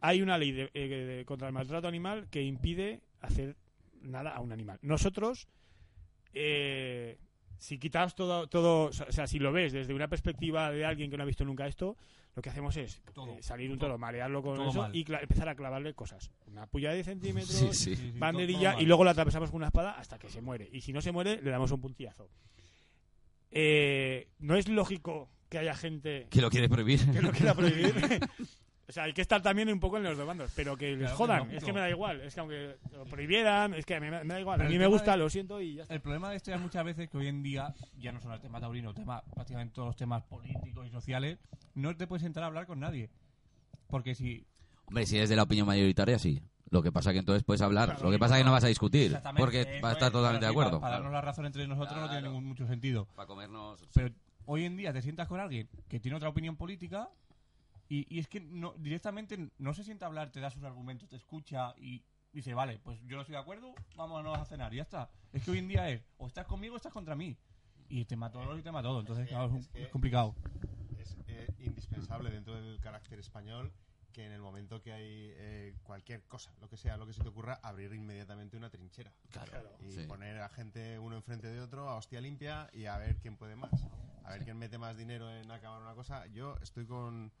Hay 0.00 0.20
una 0.20 0.36
ley 0.36 0.52
de- 0.52 0.70
eh, 0.74 0.88
de- 0.88 1.24
contra 1.24 1.46
el 1.48 1.54
maltrato 1.54 1.86
animal 1.86 2.28
que 2.28 2.42
impide 2.42 3.02
hacer 3.20 3.56
nada 4.02 4.30
a 4.34 4.40
un 4.40 4.50
animal. 4.52 4.78
Nosotros, 4.82 5.46
eh, 6.34 7.18
si 7.58 7.78
quitaos 7.78 8.14
todo, 8.14 8.48
todo, 8.48 8.86
o 8.86 8.92
sea, 8.92 9.26
si 9.26 9.38
lo 9.38 9.52
ves 9.52 9.72
desde 9.72 9.94
una 9.94 10.08
perspectiva 10.08 10.70
de 10.72 10.84
alguien 10.84 11.10
que 11.10 11.16
no 11.16 11.22
ha 11.22 11.26
visto 11.26 11.44
nunca 11.44 11.66
esto, 11.66 11.96
lo 12.34 12.42
que 12.42 12.50
hacemos 12.50 12.76
es 12.76 13.02
Todo. 13.12 13.32
eh, 13.32 13.42
salir 13.42 13.70
un 13.70 13.78
Todo. 13.78 13.88
toro, 13.90 13.98
marearlo 13.98 14.42
con 14.42 14.56
Todo 14.56 14.70
eso 14.70 14.78
mal. 14.82 14.96
y 14.96 15.04
empezar 15.08 15.48
a 15.48 15.54
clavarle 15.54 15.94
cosas. 15.94 16.30
Una 16.46 16.66
puya 16.66 16.90
de 16.92 17.04
centímetros, 17.04 17.50
Sí, 17.52 17.66
sí. 17.72 17.74
Sí, 17.74 17.96
sí, 17.96 18.08
todo- 18.10 18.18
banderilla 18.20 18.80
y 18.80 18.86
luego 18.86 19.04
la 19.04 19.10
atravesamos 19.12 19.50
con 19.50 19.58
una 19.58 19.66
espada 19.66 19.92
hasta 19.98 20.18
que 20.18 20.28
se 20.30 20.40
muere. 20.40 20.68
Y 20.72 20.80
si 20.80 20.92
no 20.92 21.00
se 21.02 21.12
muere, 21.12 21.40
le 21.42 21.50
damos 21.50 21.70
un 21.72 21.80
puntillazo. 21.80 22.28
Eh, 23.50 24.28
no 24.38 24.56
es 24.56 24.68
lógico 24.68 25.28
que 25.50 25.58
haya 25.58 25.74
gente 25.76 26.26
Que 26.30 26.40
lo 26.40 26.48
prohibir. 26.68 27.00
que 27.12 27.20
lo 27.20 27.30
quiera 27.32 27.54
prohibir. 27.54 27.92
o 28.92 28.94
sea, 28.94 29.04
hay 29.04 29.14
que 29.14 29.22
estar 29.22 29.40
también 29.40 29.70
un 29.72 29.80
poco 29.80 29.96
en 29.96 30.02
los 30.02 30.18
dos 30.18 30.26
bandos, 30.26 30.52
pero 30.54 30.76
que 30.76 30.90
les 30.90 30.98
Claro, 30.98 31.16
jodan. 31.16 31.50
Es 31.50 31.64
que 31.64 31.72
me 31.72 31.80
da 31.80 31.88
igual. 31.88 32.20
Es 32.20 32.34
que 32.34 32.40
aunque 32.40 32.76
lo 32.92 33.04
prohibieran, 33.06 33.72
es 33.72 33.86
que 33.86 33.98
me, 33.98 34.10
me 34.10 34.34
da 34.34 34.38
igual. 34.38 34.58
Pero 34.58 34.68
a 34.68 34.70
mí 34.70 34.76
me 34.76 34.84
tema 34.84 34.92
gusta, 34.94 35.12
de- 35.12 35.16
lo 35.16 35.30
siento 35.30 35.62
y 35.62 35.76
ya 35.76 35.82
está. 35.84 35.94
El 35.94 36.02
problema 36.02 36.28
de 36.28 36.36
esto 36.36 36.50
ya 36.50 36.58
muchas 36.58 36.84
veces 36.84 37.08
que 37.08 37.16
hoy 37.16 37.28
en 37.28 37.42
día, 37.42 37.74
ya 37.98 38.12
no 38.12 38.20
solo 38.20 38.34
el 38.34 38.40
tema 38.42 38.60
taurino, 38.60 38.90
el 38.90 38.94
tema, 38.96 39.22
prácticamente 39.34 39.74
todos 39.74 39.88
los 39.88 39.96
temas 39.96 40.22
políticos 40.24 40.86
y 40.86 40.90
sociales, 40.90 41.38
no 41.74 41.96
te 41.96 42.06
puedes 42.06 42.22
entrar 42.26 42.44
a 42.44 42.46
hablar 42.48 42.66
con 42.66 42.80
nadie. 42.80 43.08
Porque 43.88 44.14
si... 44.14 44.44
Hombre, 44.84 45.06
si 45.06 45.16
eres 45.16 45.30
de 45.30 45.36
la 45.36 45.44
opinión 45.44 45.66
mayoritaria, 45.66 46.18
sí. 46.18 46.42
Lo 46.70 46.82
que 46.82 46.92
pasa 46.92 47.12
que 47.12 47.18
entonces 47.18 47.42
puedes 47.44 47.60
hablar. 47.62 47.90
Claro, 47.90 48.04
lo 48.04 48.10
que 48.10 48.18
pasa 48.18 48.36
que 48.36 48.44
no 48.44 48.52
vas 48.52 48.64
a 48.64 48.68
discutir. 48.68 49.06
Exactamente, 49.06 49.40
Porque 49.42 49.60
eso 49.62 49.82
va 49.82 49.90
a 49.90 49.92
estar 49.92 50.08
es, 50.08 50.12
totalmente 50.12 50.46
de 50.46 50.52
para- 50.52 50.66
acuerdo. 50.66 50.80
Para, 50.80 50.94
darnos 50.96 51.12
la 51.12 51.20
razón 51.20 51.46
entre 51.46 51.66
nosotros 51.66 51.96
no 51.96 52.06
tiene 52.06 52.20
Claro. 52.20 52.28
ningún, 52.32 52.44
mucho 52.48 52.66
sentido. 52.66 53.06
Para 53.14 53.26
comernos. 53.26 53.80
Pero 53.94 54.10
hoy 54.46 54.64
en 54.64 54.76
día 54.76 54.92
te 54.92 55.00
sientas 55.02 55.28
con 55.28 55.38
alguien 55.40 55.68
que 55.88 56.00
tiene 56.00 56.16
otra 56.16 56.28
opinión 56.30 56.56
política 56.56 57.08
y, 57.92 58.06
y 58.08 58.18
es 58.20 58.26
que 58.28 58.40
no, 58.40 58.72
directamente 58.78 59.50
no 59.58 59.74
se 59.74 59.84
sienta 59.84 60.06
a 60.06 60.08
hablar, 60.08 60.30
te 60.30 60.40
da 60.40 60.50
sus 60.50 60.62
argumentos, 60.64 61.08
te 61.10 61.16
escucha 61.16 61.74
y 61.76 62.02
dice, 62.32 62.54
vale, 62.54 62.78
pues 62.78 62.98
yo 63.02 63.16
no 63.16 63.20
estoy 63.22 63.34
de 63.34 63.40
acuerdo, 63.42 63.74
vámonos 63.96 64.38
a 64.38 64.46
cenar 64.46 64.72
y 64.72 64.76
ya 64.76 64.82
está. 64.82 65.10
Es 65.32 65.44
que 65.44 65.50
hoy 65.50 65.58
en 65.58 65.68
día 65.68 65.90
es, 65.90 66.02
o 66.16 66.26
estás 66.26 66.46
conmigo 66.46 66.72
o 66.74 66.76
estás 66.78 66.92
contra 66.92 67.14
mí. 67.14 67.36
Y 67.90 68.06
te 68.06 68.16
mató 68.16 68.40
todo 68.40 68.56
y 68.56 68.62
te 68.62 68.72
mató 68.72 68.88
todo. 68.88 69.00
Entonces, 69.00 69.28
claro, 69.28 69.46
es, 69.48 69.52
un- 69.52 69.58
Es 69.58 69.68
que- 69.68 69.82
es 69.82 69.88
complicado. 69.90 70.34
es 70.98 71.16
eh, 71.26 71.46
indispensable 71.58 72.30
dentro 72.30 72.54
del 72.54 72.80
carácter 72.80 73.18
español 73.18 73.70
que 74.14 74.24
en 74.24 74.32
el 74.32 74.40
momento 74.40 74.80
que 74.80 74.92
hay 74.94 75.04
eh, 75.36 75.74
cualquier 75.82 76.22
cosa, 76.24 76.50
lo 76.60 76.68
que 76.70 76.78
sea, 76.78 76.96
lo 76.96 77.06
que 77.06 77.12
se 77.12 77.22
te 77.22 77.28
ocurra, 77.28 77.60
abrir 77.62 77.92
inmediatamente 77.92 78.56
una 78.56 78.70
trinchera. 78.70 79.12
Claro. 79.30 79.70
Y 79.80 79.90
Sí. 79.90 80.04
poner 80.06 80.38
a 80.40 80.48
gente 80.48 80.98
uno 80.98 81.16
enfrente 81.16 81.48
de 81.48 81.60
otro 81.60 81.88
a 81.90 81.96
hostia 81.96 82.20
limpia 82.22 82.70
y 82.72 82.86
a 82.86 82.96
ver 82.96 83.16
quién 83.18 83.36
puede 83.36 83.56
más. 83.56 83.70
A 84.24 84.30
ver 84.32 84.44
quién 84.44 84.56
mete 84.58 84.78
más 84.78 84.96
dinero 84.96 85.30
en 85.30 85.50
acabar 85.50 85.82
una 85.82 85.94
cosa. 85.94 86.26
Yo 86.28 86.56
estoy 86.62 86.86
con, 86.86 87.32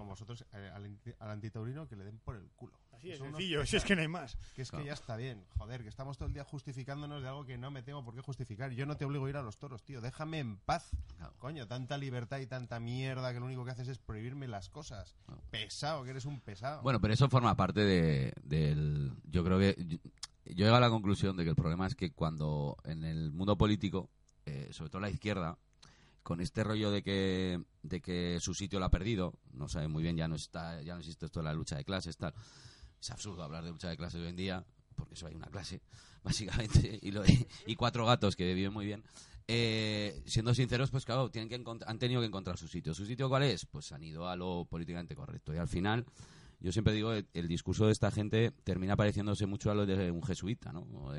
con 0.00 0.08
vosotros 0.08 0.44
eh, 0.52 0.70
al, 0.74 0.98
al 1.18 1.30
antitaurino 1.30 1.86
que 1.86 1.96
le 1.96 2.04
den 2.04 2.18
por 2.18 2.36
el 2.36 2.50
culo. 2.50 2.78
Así 2.92 3.12
Son 3.16 3.28
unos 3.28 3.38
sencillo, 3.38 3.64
si 3.64 3.76
es 3.76 3.84
que 3.84 3.94
no 3.96 4.02
hay 4.02 4.08
más. 4.08 4.36
que 4.54 4.62
es 4.62 4.70
Claro. 4.70 4.84
que 4.84 4.88
ya 4.88 4.94
está 4.94 5.16
bien, 5.16 5.44
joder, 5.56 5.82
que 5.82 5.88
estamos 5.88 6.18
todo 6.18 6.28
el 6.28 6.34
día 6.34 6.44
justificándonos 6.44 7.22
de 7.22 7.28
algo 7.28 7.44
que 7.46 7.56
no 7.56 7.70
me 7.70 7.82
tengo 7.82 8.04
por 8.04 8.14
qué 8.14 8.20
justificar. 8.20 8.70
Yo 8.72 8.84
no 8.84 8.96
te 8.96 9.04
obligo 9.04 9.24
a 9.26 9.30
ir 9.30 9.36
a 9.36 9.42
los 9.42 9.58
toros, 9.58 9.82
tío, 9.84 10.00
déjame 10.00 10.38
en 10.40 10.58
paz. 10.58 10.90
Claro. 11.16 11.32
Coño, 11.38 11.66
tanta 11.66 11.96
libertad 11.96 12.38
y 12.40 12.46
tanta 12.46 12.78
mierda 12.80 13.32
que 13.32 13.40
lo 13.40 13.46
único 13.46 13.64
que 13.64 13.70
haces 13.70 13.88
es 13.88 13.98
prohibirme 13.98 14.48
las 14.48 14.68
cosas. 14.68 15.16
Claro. 15.24 15.42
Pesado, 15.50 16.04
que 16.04 16.10
eres 16.10 16.24
un 16.26 16.40
pesado. 16.40 16.82
Bueno, 16.82 17.00
pero 17.00 17.14
eso 17.14 17.28
forma 17.28 17.56
parte 17.56 17.80
de, 17.80 18.32
del... 18.42 19.12
Yo 19.24 19.44
creo 19.44 19.58
que... 19.58 19.76
Yo, 19.86 19.96
yo 20.46 20.64
llego 20.64 20.74
a 20.76 20.80
la 20.80 20.90
conclusión 20.90 21.36
de 21.36 21.44
que 21.44 21.50
el 21.50 21.56
problema 21.56 21.86
es 21.86 21.94
que 21.94 22.12
cuando 22.12 22.76
en 22.84 23.04
el 23.04 23.30
mundo 23.30 23.56
político, 23.56 24.10
eh, 24.46 24.68
sobre 24.72 24.90
todo 24.90 25.00
la 25.00 25.10
izquierda, 25.10 25.58
con 26.22 26.40
este 26.40 26.64
rollo 26.64 26.90
de 26.90 27.02
que, 27.02 27.62
de 27.82 28.00
que 28.00 28.38
su 28.40 28.54
sitio 28.54 28.78
lo 28.78 28.84
ha 28.86 28.90
perdido, 28.90 29.34
no 29.52 29.68
sabe 29.68 29.88
muy 29.88 30.02
bien, 30.02 30.16
ya 30.16 30.28
no 30.28 30.36
está, 30.36 30.80
ya 30.82 30.94
no 30.94 31.00
existe 31.00 31.26
esto 31.26 31.40
de 31.40 31.44
la 31.44 31.54
lucha 31.54 31.76
de 31.76 31.84
clases, 31.84 32.16
tal. 32.16 32.34
Es 33.00 33.10
absurdo 33.10 33.42
hablar 33.42 33.64
de 33.64 33.70
lucha 33.70 33.88
de 33.88 33.96
clases 33.96 34.20
hoy 34.20 34.28
en 34.28 34.36
día, 34.36 34.64
porque 34.94 35.14
eso 35.14 35.26
hay 35.26 35.34
una 35.34 35.46
clase, 35.48 35.80
básicamente, 36.22 36.98
y, 37.02 37.10
lo- 37.10 37.22
y 37.66 37.74
cuatro 37.76 38.04
gatos 38.06 38.36
que 38.36 38.52
viven 38.54 38.72
muy 38.72 38.86
bien. 38.86 39.02
Eh, 39.48 40.22
siendo 40.26 40.54
sinceros, 40.54 40.90
pues 40.90 41.04
claro, 41.04 41.28
tienen 41.30 41.48
que 41.48 41.60
han 41.86 41.98
tenido 41.98 42.20
que 42.20 42.26
encontrar 42.28 42.56
su 42.56 42.68
sitio. 42.68 42.94
¿Su 42.94 43.04
sitio 43.04 43.28
cuál 43.28 43.42
es? 43.42 43.66
Pues 43.66 43.90
han 43.90 44.04
ido 44.04 44.28
a 44.28 44.36
lo 44.36 44.64
políticamente 44.68 45.16
correcto. 45.16 45.52
Y 45.52 45.56
al 45.56 45.66
final, 45.66 46.06
yo 46.60 46.70
siempre 46.70 46.92
digo, 46.94 47.12
el, 47.12 47.26
el 47.34 47.48
discurso 47.48 47.86
de 47.86 47.92
esta 47.92 48.12
gente 48.12 48.52
termina 48.62 48.94
pareciéndose 48.94 49.46
mucho 49.46 49.70
a 49.72 49.74
lo 49.74 49.86
de 49.86 50.10
un 50.12 50.22
jesuita, 50.22 50.72
¿no? 50.72 50.82
O, 50.82 51.10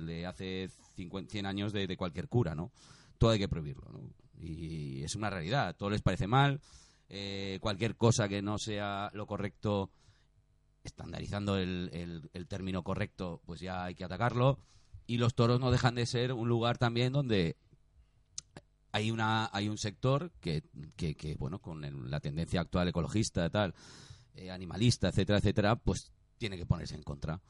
de- 0.00 0.24
hace 0.26 0.70
50, 0.96 1.30
100 1.32 1.44
años 1.46 1.72
de, 1.74 1.86
de 1.86 1.96
cualquier 1.98 2.28
cura, 2.28 2.54
¿no? 2.54 2.70
Todo 3.18 3.30
hay 3.30 3.38
que 3.38 3.48
prohibirlo. 3.48 3.84
Y 4.40 5.02
es 5.02 5.14
una 5.14 5.30
realidad. 5.30 5.74
Todo 5.76 5.90
les 5.90 6.02
parece 6.02 6.26
mal. 6.26 6.60
eh, 7.08 7.58
cualquier 7.60 7.96
cosa 7.96 8.28
que 8.28 8.42
no 8.42 8.58
sea 8.58 9.10
lo 9.12 9.26
correcto, 9.26 9.90
estandarizando 10.82 11.56
el, 11.58 11.90
el- 12.32 12.46
término 12.48 12.82
correcto, 12.82 13.40
pues 13.46 13.60
ya 13.60 13.84
hay 13.84 13.94
que 13.94 14.04
atacarlo. 14.04 14.58
Y 15.06 15.18
los 15.18 15.34
toros 15.34 15.60
no 15.60 15.70
dejan 15.70 15.94
de 15.94 16.06
ser 16.06 16.32
un 16.32 16.48
lugar 16.48 16.78
también 16.78 17.12
donde 17.12 17.56
hay 18.92 19.10
una 19.10 19.50
hay 19.52 19.68
un 19.68 19.76
sector 19.78 20.30
que, 20.40 20.62
que, 20.96 21.14
que, 21.14 21.34
bueno 21.36 21.58
con 21.60 21.84
el- 21.84 22.10
la 22.10 22.20
tendencia 22.20 22.60
actual 22.60 22.88
ecologista 22.88 23.50
tal 23.50 23.74
eh, 24.34 24.50
animalista 24.50 25.08
etcétera 25.08 25.38
etcétera 25.38 25.76
pues 25.76 26.12
tiene 26.38 26.56
que 26.56 26.64
ponerse 26.66 26.94
en 26.94 27.02
contra 27.02 27.40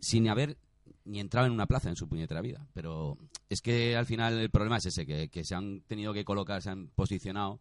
sin 0.00 0.28
haber 0.28 0.58
ni 1.04 1.20
entrado 1.20 1.46
en 1.46 1.52
una 1.52 1.66
plaza 1.66 1.88
en 1.88 1.96
su 1.96 2.08
puñetera 2.08 2.40
vida. 2.40 2.66
Pero 2.74 3.16
es 3.48 3.60
que 3.62 3.96
al 3.96 4.06
final 4.06 4.38
el 4.38 4.50
problema 4.50 4.76
es 4.78 4.86
ese, 4.86 5.06
que, 5.06 5.28
que 5.28 5.44
se 5.44 5.54
han 5.54 5.80
tenido 5.82 6.12
que 6.12 6.24
colocar, 6.24 6.62
se 6.62 6.70
han 6.70 6.88
posicionado, 6.88 7.60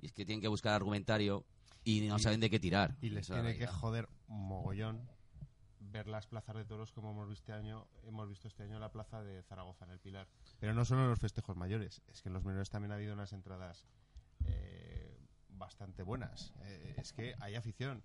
y 0.00 0.06
es 0.06 0.12
que 0.12 0.24
tienen 0.24 0.40
que 0.42 0.48
buscar 0.48 0.74
argumentario 0.74 1.44
y 1.84 2.00
no 2.02 2.16
Y- 2.16 2.20
saben 2.20 2.40
de 2.40 2.50
qué 2.50 2.58
tirar. 2.60 2.96
Y 3.00 3.10
les 3.10 3.26
tiene 3.26 3.56
que 3.56 3.66
joder 3.66 4.08
mogollón 4.28 5.08
ver 5.80 6.08
las 6.08 6.26
plazas 6.26 6.56
de 6.56 6.64
toros 6.64 6.90
como 6.92 7.12
hemos 7.12 7.28
visto, 7.28 7.42
este 7.42 7.52
año, 7.52 7.86
hemos 8.04 8.28
visto 8.28 8.48
este 8.48 8.64
año 8.64 8.80
la 8.80 8.90
plaza 8.90 9.22
de 9.22 9.42
Zaragoza, 9.44 9.84
en 9.84 9.92
el 9.92 10.00
Pilar. 10.00 10.26
Pero 10.58 10.74
no 10.74 10.84
solo 10.84 11.02
en 11.04 11.10
los 11.10 11.20
festejos 11.20 11.56
mayores, 11.56 12.02
es 12.08 12.20
que 12.20 12.30
en 12.30 12.32
los 12.32 12.44
menores 12.44 12.68
también 12.70 12.90
ha 12.90 12.96
habido 12.96 13.12
unas 13.14 13.32
entradas 13.32 13.84
eh, 14.46 15.16
bastante 15.50 16.02
buenas. 16.02 16.52
Eh, 16.64 16.94
es 16.98 17.12
que 17.12 17.34
hay 17.40 17.54
afición. 17.54 18.02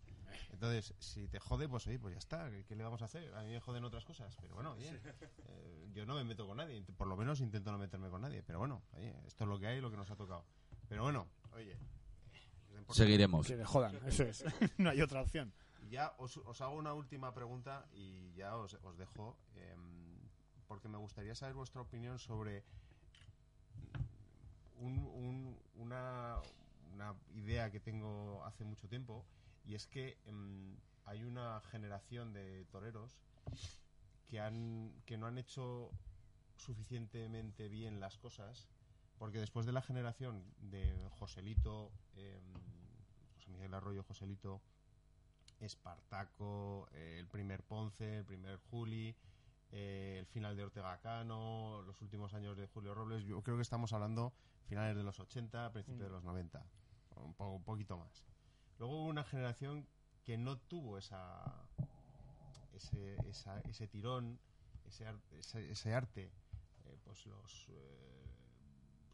Entonces, 0.51 0.93
si 0.99 1.27
te 1.27 1.39
jode, 1.39 1.67
pues 1.69 1.85
oye, 1.87 1.99
pues 1.99 2.13
ya 2.13 2.19
está. 2.19 2.49
¿Qué, 2.49 2.63
qué 2.65 2.75
le 2.75 2.83
vamos 2.83 3.01
a 3.01 3.05
hacer? 3.05 3.33
A 3.35 3.43
mí 3.43 3.49
me 3.51 3.59
joden 3.59 3.83
otras 3.83 4.03
cosas, 4.05 4.35
pero 4.41 4.55
bueno, 4.55 4.75
bien. 4.75 4.99
Eh, 5.47 5.89
yo 5.93 6.05
no 6.05 6.15
me 6.15 6.23
meto 6.23 6.45
con 6.47 6.57
nadie, 6.57 6.81
por 6.97 7.07
lo 7.07 7.15
menos 7.17 7.39
intento 7.41 7.71
no 7.71 7.77
meterme 7.77 8.09
con 8.09 8.21
nadie. 8.21 8.43
Pero 8.43 8.59
bueno, 8.59 8.81
oye, 8.93 9.13
esto 9.27 9.43
es 9.43 9.47
lo 9.49 9.59
que 9.59 9.67
hay, 9.67 9.81
lo 9.81 9.89
que 9.91 9.97
nos 9.97 10.09
ha 10.11 10.15
tocado. 10.15 10.43
Pero 10.87 11.03
bueno, 11.03 11.27
oye. 11.53 11.77
Seguiremos. 12.91 13.45
Que 13.47 13.55
le 13.57 13.65
jodan, 13.65 13.95
eso 14.07 14.23
es. 14.23 14.43
no 14.77 14.89
hay 14.89 15.01
otra 15.01 15.21
opción. 15.21 15.51
y 15.85 15.89
ya 15.91 16.13
os, 16.17 16.37
os 16.37 16.61
hago 16.61 16.75
una 16.75 16.93
última 16.93 17.33
pregunta 17.33 17.85
y 17.93 18.31
ya 18.33 18.55
os, 18.55 18.73
os 18.83 18.97
dejo, 18.97 19.37
em, 19.55 20.17
porque 20.67 20.87
me 20.87 20.97
gustaría 20.97 21.35
saber 21.35 21.55
vuestra 21.55 21.81
opinión 21.81 22.17
sobre 22.19 22.63
un- 24.79 24.97
un- 25.13 25.57
una, 25.75 26.37
una 26.93 27.15
idea 27.35 27.69
que 27.71 27.79
tengo 27.79 28.43
hace 28.45 28.63
mucho 28.63 28.87
tiempo, 28.87 29.25
y 29.65 29.75
es 29.75 29.87
que 29.87 30.17
em, 30.25 30.75
hay 31.05 31.23
una 31.23 31.61
generación 31.61 32.33
de 32.33 32.65
toreros 32.71 33.11
que, 34.27 34.39
han, 34.39 34.93
que 35.05 35.17
no 35.17 35.27
han 35.27 35.37
hecho 35.37 35.91
suficientemente 36.55 37.67
bien 37.69 37.99
las 37.99 38.17
cosas, 38.17 38.67
porque 39.17 39.39
después 39.39 39.65
de 39.65 39.71
la 39.71 39.81
generación 39.81 40.43
de 40.59 41.07
Joselito, 41.11 41.91
em, 42.15 42.41
José 43.35 43.49
Miguel 43.51 43.73
Arroyo, 43.73 44.03
Joselito, 44.03 44.61
Espartaco, 45.59 46.87
eh, 46.93 47.17
el 47.19 47.27
primer 47.27 47.63
Ponce, 47.63 48.19
el 48.19 48.25
primer 48.25 48.57
Juli, 48.69 49.15
eh, 49.71 50.17
el 50.19 50.25
final 50.25 50.55
de 50.55 50.63
Ortega 50.63 50.97
Cano, 50.99 51.81
los 51.85 52.01
últimos 52.01 52.33
años 52.33 52.55
de 52.57 52.67
Julio 52.67 52.93
Robles. 52.93 53.23
Yo 53.25 53.41
creo 53.41 53.57
que 53.57 53.61
estamos 53.63 53.91
hablando 53.93 54.33
finales 54.67 54.95
de 54.95 55.03
los 55.03 55.19
80, 55.19 55.71
principios 55.73 56.03
de 56.03 56.09
los 56.09 56.23
90, 56.23 56.63
un, 57.17 57.33
po- 57.33 57.49
un 57.51 57.63
poquito 57.63 57.97
más. 57.97 58.23
Luego 58.79 58.95
hubo 59.01 59.05
una 59.09 59.23
generación 59.23 59.85
que 60.23 60.37
no 60.37 60.57
tuvo 60.57 60.97
esa, 60.97 61.43
ese, 62.73 63.15
esa- 63.29 63.59
ese 63.61 63.87
tirón, 63.87 64.39
ese, 64.87 65.05
ar- 65.05 65.19
ese, 65.37 65.69
ese 65.71 65.93
arte. 65.93 66.31
Eh, 66.85 66.97
pues 67.03 67.25
los, 67.25 67.67
eh, 67.69 68.25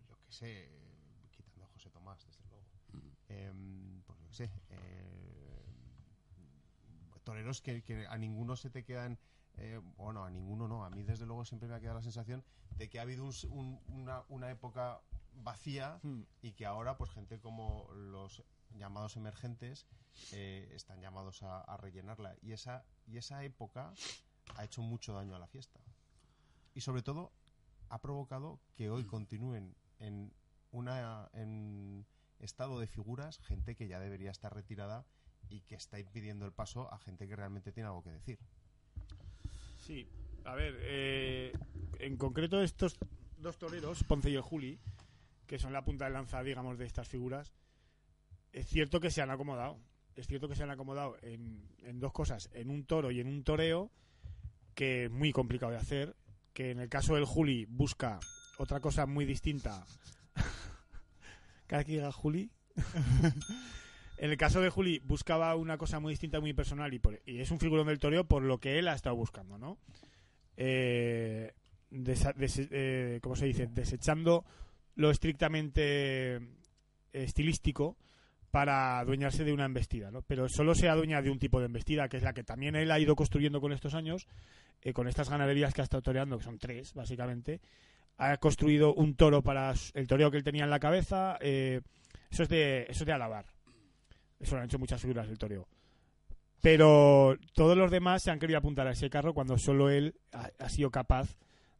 yo 0.07 0.15
qué 0.25 0.31
sé, 0.31 0.69
quitando 1.31 1.65
a 1.65 1.67
José 1.69 1.89
Tomás, 1.89 2.23
desde 2.25 2.43
luego. 2.45 2.65
Em, 3.27 4.01
pues 4.03 4.19
yo 4.19 4.27
qué 4.27 4.33
sé, 4.33 4.51
eh, 4.69 5.65
toreros 7.23 7.59
que, 7.61 7.81
que 7.83 8.05
a 8.05 8.17
ninguno 8.19 8.55
se 8.55 8.69
te 8.69 8.83
quedan, 8.83 9.17
eh, 9.57 9.81
bueno, 9.97 10.23
a 10.25 10.29
ninguno 10.29 10.67
no, 10.67 10.85
a 10.85 10.91
mí 10.91 11.01
desde 11.01 11.25
luego 11.25 11.43
siempre 11.43 11.67
me 11.67 11.73
ha 11.73 11.79
quedado 11.79 11.97
la 11.97 12.03
sensación 12.03 12.43
de 12.77 12.87
que 12.87 12.99
ha 12.99 13.01
habido 13.01 13.23
un 13.25 13.33
un- 13.49 13.81
una, 13.87 14.23
una 14.29 14.51
época 14.51 15.01
vacía 15.33 15.99
Hmm. 16.03 16.21
y 16.43 16.51
que 16.53 16.67
ahora 16.67 16.97
pues 16.97 17.09
gente 17.09 17.39
como 17.39 17.89
los 17.93 18.43
llamados 18.77 19.15
emergentes 19.15 19.85
eh, 20.31 20.71
están 20.73 21.01
llamados 21.01 21.43
a, 21.43 21.77
rellenarla. 21.77 22.35
Y 22.41 22.53
esa 22.53 22.85
y 23.07 23.17
esa 23.17 23.43
época 23.43 23.93
ha 24.55 24.63
hecho 24.63 24.81
mucho 24.81 25.13
daño 25.13 25.35
a 25.35 25.39
la 25.39 25.47
fiesta. 25.47 25.79
Y 26.73 26.81
sobre 26.81 27.01
todo 27.01 27.31
ha 27.89 28.01
provocado 28.01 28.59
que 28.75 28.89
hoy 28.89 29.05
continúen 29.05 29.75
en 29.99 30.33
una 30.71 31.29
en 31.33 32.05
estado 32.39 32.79
de 32.79 32.87
figuras 32.87 33.39
gente 33.39 33.75
que 33.75 33.87
ya 33.87 33.99
debería 33.99 34.31
estar 34.31 34.53
retirada 34.53 35.05
y 35.49 35.61
que 35.61 35.75
está 35.75 35.99
impidiendo 35.99 36.45
el 36.45 36.51
paso 36.51 36.91
a 36.91 36.99
gente 36.99 37.27
que 37.27 37.35
realmente 37.35 37.71
tiene 37.71 37.87
algo 37.87 38.03
que 38.03 38.11
decir. 38.11 38.39
Sí, 39.77 40.09
a 40.43 40.55
ver, 40.55 40.75
eh, 40.79 41.53
en 41.99 42.17
concreto 42.17 42.61
estos 42.61 42.97
dos 43.37 43.57
toreros, 43.57 44.03
Ponce 44.03 44.29
y 44.29 44.35
el 44.35 44.41
Juli, 44.41 44.79
que 45.47 45.59
son 45.59 45.73
la 45.73 45.83
punta 45.83 46.05
de 46.05 46.11
lanza, 46.11 46.41
digamos, 46.43 46.77
de 46.77 46.85
estas 46.85 47.07
figuras, 47.07 47.53
es 48.55 48.67
cierto 48.67 48.99
que 48.99 49.11
se 49.11 49.21
han 49.21 49.31
acomodado. 49.31 49.77
Es 50.15 50.27
cierto 50.27 50.47
que 50.47 50.55
se 50.55 50.63
han 50.63 50.71
acomodado 50.71 51.17
en, 51.21 51.67
dos 51.99 52.13
cosas, 52.13 52.49
en 52.53 52.69
un 52.69 52.85
toro 52.85 53.11
y 53.11 53.19
en 53.19 53.27
un 53.27 53.43
toreo, 53.43 53.91
que 54.73 55.05
es 55.05 55.11
muy 55.11 55.33
complicado 55.33 55.73
de 55.73 55.77
hacer, 55.77 56.15
que 56.53 56.71
en 56.71 56.79
el 56.79 56.87
caso 56.87 57.15
del 57.15 57.25
Juli 57.25 57.65
busca 57.65 58.19
otra 58.57 58.79
cosa 58.79 59.05
muy 59.05 59.25
distinta. 59.25 59.85
Cada 61.67 61.83
que 61.83 61.93
diga 61.93 62.11
Juli. 62.11 62.49
en 64.17 64.31
el 64.31 64.37
caso 64.37 64.61
de 64.61 64.69
Juli 64.69 64.99
buscaba 64.99 65.53
una 65.55 65.77
cosa 65.77 65.99
muy 65.99 66.13
distinta, 66.13 66.39
muy 66.39 66.53
personal, 66.53 66.93
y, 66.93 66.99
por- 66.99 67.21
es 67.25 67.51
un 67.51 67.59
figurón 67.59 67.87
del 67.87 67.99
toreo 67.99 68.23
por 68.25 68.41
lo 68.43 68.59
que 68.59 68.79
él 68.79 68.87
ha 68.87 68.93
estado 68.95 69.15
buscando, 69.17 69.57
¿no? 69.57 69.77
Eh, 70.55 71.51
desa- 71.91 72.33
eh, 72.37 73.19
¿Cómo 73.21 73.35
se 73.35 73.47
dice? 73.47 73.67
Desechando 73.67 74.45
lo 74.95 75.09
estrictamente 75.11 76.39
estilístico 77.11 77.97
para 78.55 78.99
adueñarse 78.99 79.43
de 79.43 79.51
una 79.51 79.65
embestida, 79.65 80.11
¿no? 80.11 80.21
Pero 80.21 80.47
solo 80.47 80.75
se 80.75 80.87
adueña 80.87 81.21
de 81.21 81.29
un 81.29 81.39
tipo 81.39 81.59
de 81.59 81.65
embestida, 81.65 82.07
que 82.07 82.15
es 82.15 82.23
la 82.23 82.31
que 82.31 82.45
también 82.45 82.77
él 82.77 82.89
ha 82.89 82.97
ido 82.97 83.13
construyendo 83.13 83.59
con 83.59 83.73
estos 83.73 83.95
años, 83.95 84.29
eh, 84.81 84.93
con 84.93 85.09
estas 85.09 85.29
ganaderías 85.29 85.73
que 85.73 85.81
ha 85.81 85.83
estado 85.83 86.01
toreando, 86.01 86.37
que 86.37 86.45
son 86.45 86.57
tres, 86.57 86.93
básicamente. 86.93 87.59
Ha 88.17 88.37
construido 88.37 88.93
un 88.93 89.15
toro 89.15 89.41
para 89.41 89.73
el 89.93 90.07
toreo 90.07 90.31
que 90.31 90.37
él 90.37 90.45
tenía 90.45 90.63
en 90.63 90.69
la 90.69 90.79
cabeza. 90.79 91.37
eh, 91.41 91.81
eso, 92.31 92.43
es 92.43 92.47
de, 92.47 92.83
eso 92.83 93.03
es 93.03 93.05
de 93.05 93.11
alabar. 93.11 93.45
Eso 94.39 94.55
lo 94.55 94.61
han 94.61 94.67
hecho 94.67 94.79
muchas 94.79 95.01
figuras 95.01 95.27
del 95.27 95.37
toreo. 95.37 95.67
Pero 96.61 97.37
todos 97.55 97.75
los 97.75 97.91
demás 97.91 98.23
se 98.23 98.31
han 98.31 98.39
querido 98.39 98.59
apuntar 98.59 98.87
a 98.87 98.91
ese 98.91 99.09
carro 99.09 99.33
cuando 99.33 99.57
solo 99.57 99.89
él 99.89 100.15
ha 100.31 100.69
sido 100.69 100.89
capaz 100.91 101.35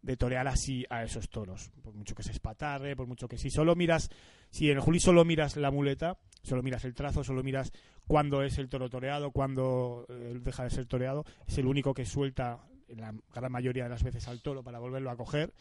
de 0.06 0.18
torear 0.18 0.48
así 0.48 0.86
a 0.90 1.04
esos 1.04 1.30
toros. 1.30 1.72
Por 1.82 1.96
mucho 1.96 2.14
que 2.14 2.22
se 2.22 2.32
espatarre, 2.32 2.96
por 2.96 3.08
mucho 3.08 3.28
que 3.28 3.40
si 3.40 3.50
solo 3.50 3.76
miras, 3.76 4.12
si 4.52 4.70
en 4.70 4.78
el 4.78 4.82
Juli 4.82 5.00
solo 5.00 5.26
miras 5.26 5.58
la 5.58 5.72
muleta, 5.72 6.18
solo 6.44 6.62
miras 6.62 6.86
el 6.86 6.94
trazo, 6.94 7.24
solo 7.24 7.44
miras 7.44 7.72
cuándo 8.08 8.44
es 8.44 8.60
el 8.60 8.70
toro 8.70 8.88
toreado, 8.88 9.32
cuándo 9.32 10.06
eh, 10.10 10.38
deja 10.40 10.64
de 10.64 10.70
ser 10.70 10.86
toreado, 10.86 11.26
es 11.48 11.58
el 11.58 11.66
único 11.66 11.96
que 11.96 12.06
suelta 12.06 12.60
la 12.88 13.16
gran 13.34 13.52
mayoría 13.52 13.86
de 13.86 13.90
las 13.90 14.04
veces 14.04 14.28
al 14.28 14.44
toro 14.44 14.64
para 14.64 14.78
volverlo 14.78 15.10
a 15.10 15.18
coger. 15.18 15.52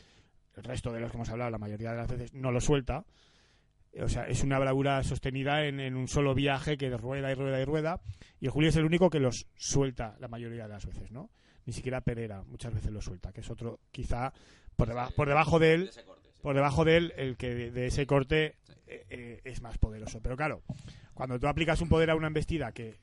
El 0.56 0.64
resto 0.64 0.92
de 0.92 1.00
los 1.00 1.10
que 1.10 1.16
hemos 1.16 1.30
hablado, 1.30 1.50
la 1.50 1.58
mayoría 1.58 1.92
de 1.92 1.96
las 1.96 2.08
veces 2.08 2.34
no 2.34 2.52
lo 2.52 2.60
suelta. 2.60 3.06
O 3.98 4.08
sea, 4.08 4.24
es 4.24 4.42
una 4.42 4.58
bravura 4.58 5.02
sostenida 5.04 5.64
en, 5.64 5.80
en 5.80 5.96
un 5.96 6.06
solo 6.06 6.34
viaje 6.34 6.76
que 6.76 6.94
rueda 6.96 7.30
y 7.32 7.34
rueda 7.34 7.60
y 7.60 7.64
rueda. 7.64 8.00
Y 8.40 8.46
el 8.46 8.50
Juli 8.50 8.68
es 8.68 8.76
el 8.76 8.84
único 8.84 9.08
que 9.08 9.20
los 9.20 9.46
suelta 9.56 10.16
la 10.20 10.28
mayoría 10.28 10.64
de 10.64 10.74
las 10.74 10.84
veces, 10.84 11.10
¿no? 11.10 11.30
Ni 11.66 11.72
siquiera 11.72 12.00
Pereira 12.00 12.42
muchas 12.42 12.74
veces 12.74 12.90
lo 12.92 13.00
suelta, 13.00 13.32
que 13.32 13.40
es 13.40 13.50
otro, 13.50 13.80
quizá 13.90 14.32
por, 14.76 14.88
deba- 14.88 15.10
por 15.14 15.28
debajo 15.28 15.58
de 15.58 15.74
él, 15.74 15.90
por 16.42 16.54
debajo 16.54 16.84
de 16.84 16.96
él, 16.98 17.12
el 17.16 17.36
que 17.36 17.54
de, 17.70 17.86
ese 17.86 18.06
corte 18.06 18.56
eh, 18.86 19.06
eh, 19.08 19.40
es 19.44 19.62
más 19.62 19.78
poderoso. 19.78 20.20
Pero 20.20 20.36
claro, 20.36 20.62
cuando 21.14 21.38
tú 21.40 21.46
aplicas 21.48 21.80
un 21.80 21.88
poder 21.88 22.10
a 22.10 22.16
una 22.16 22.26
embestida 22.26 22.72
que, 22.72 22.96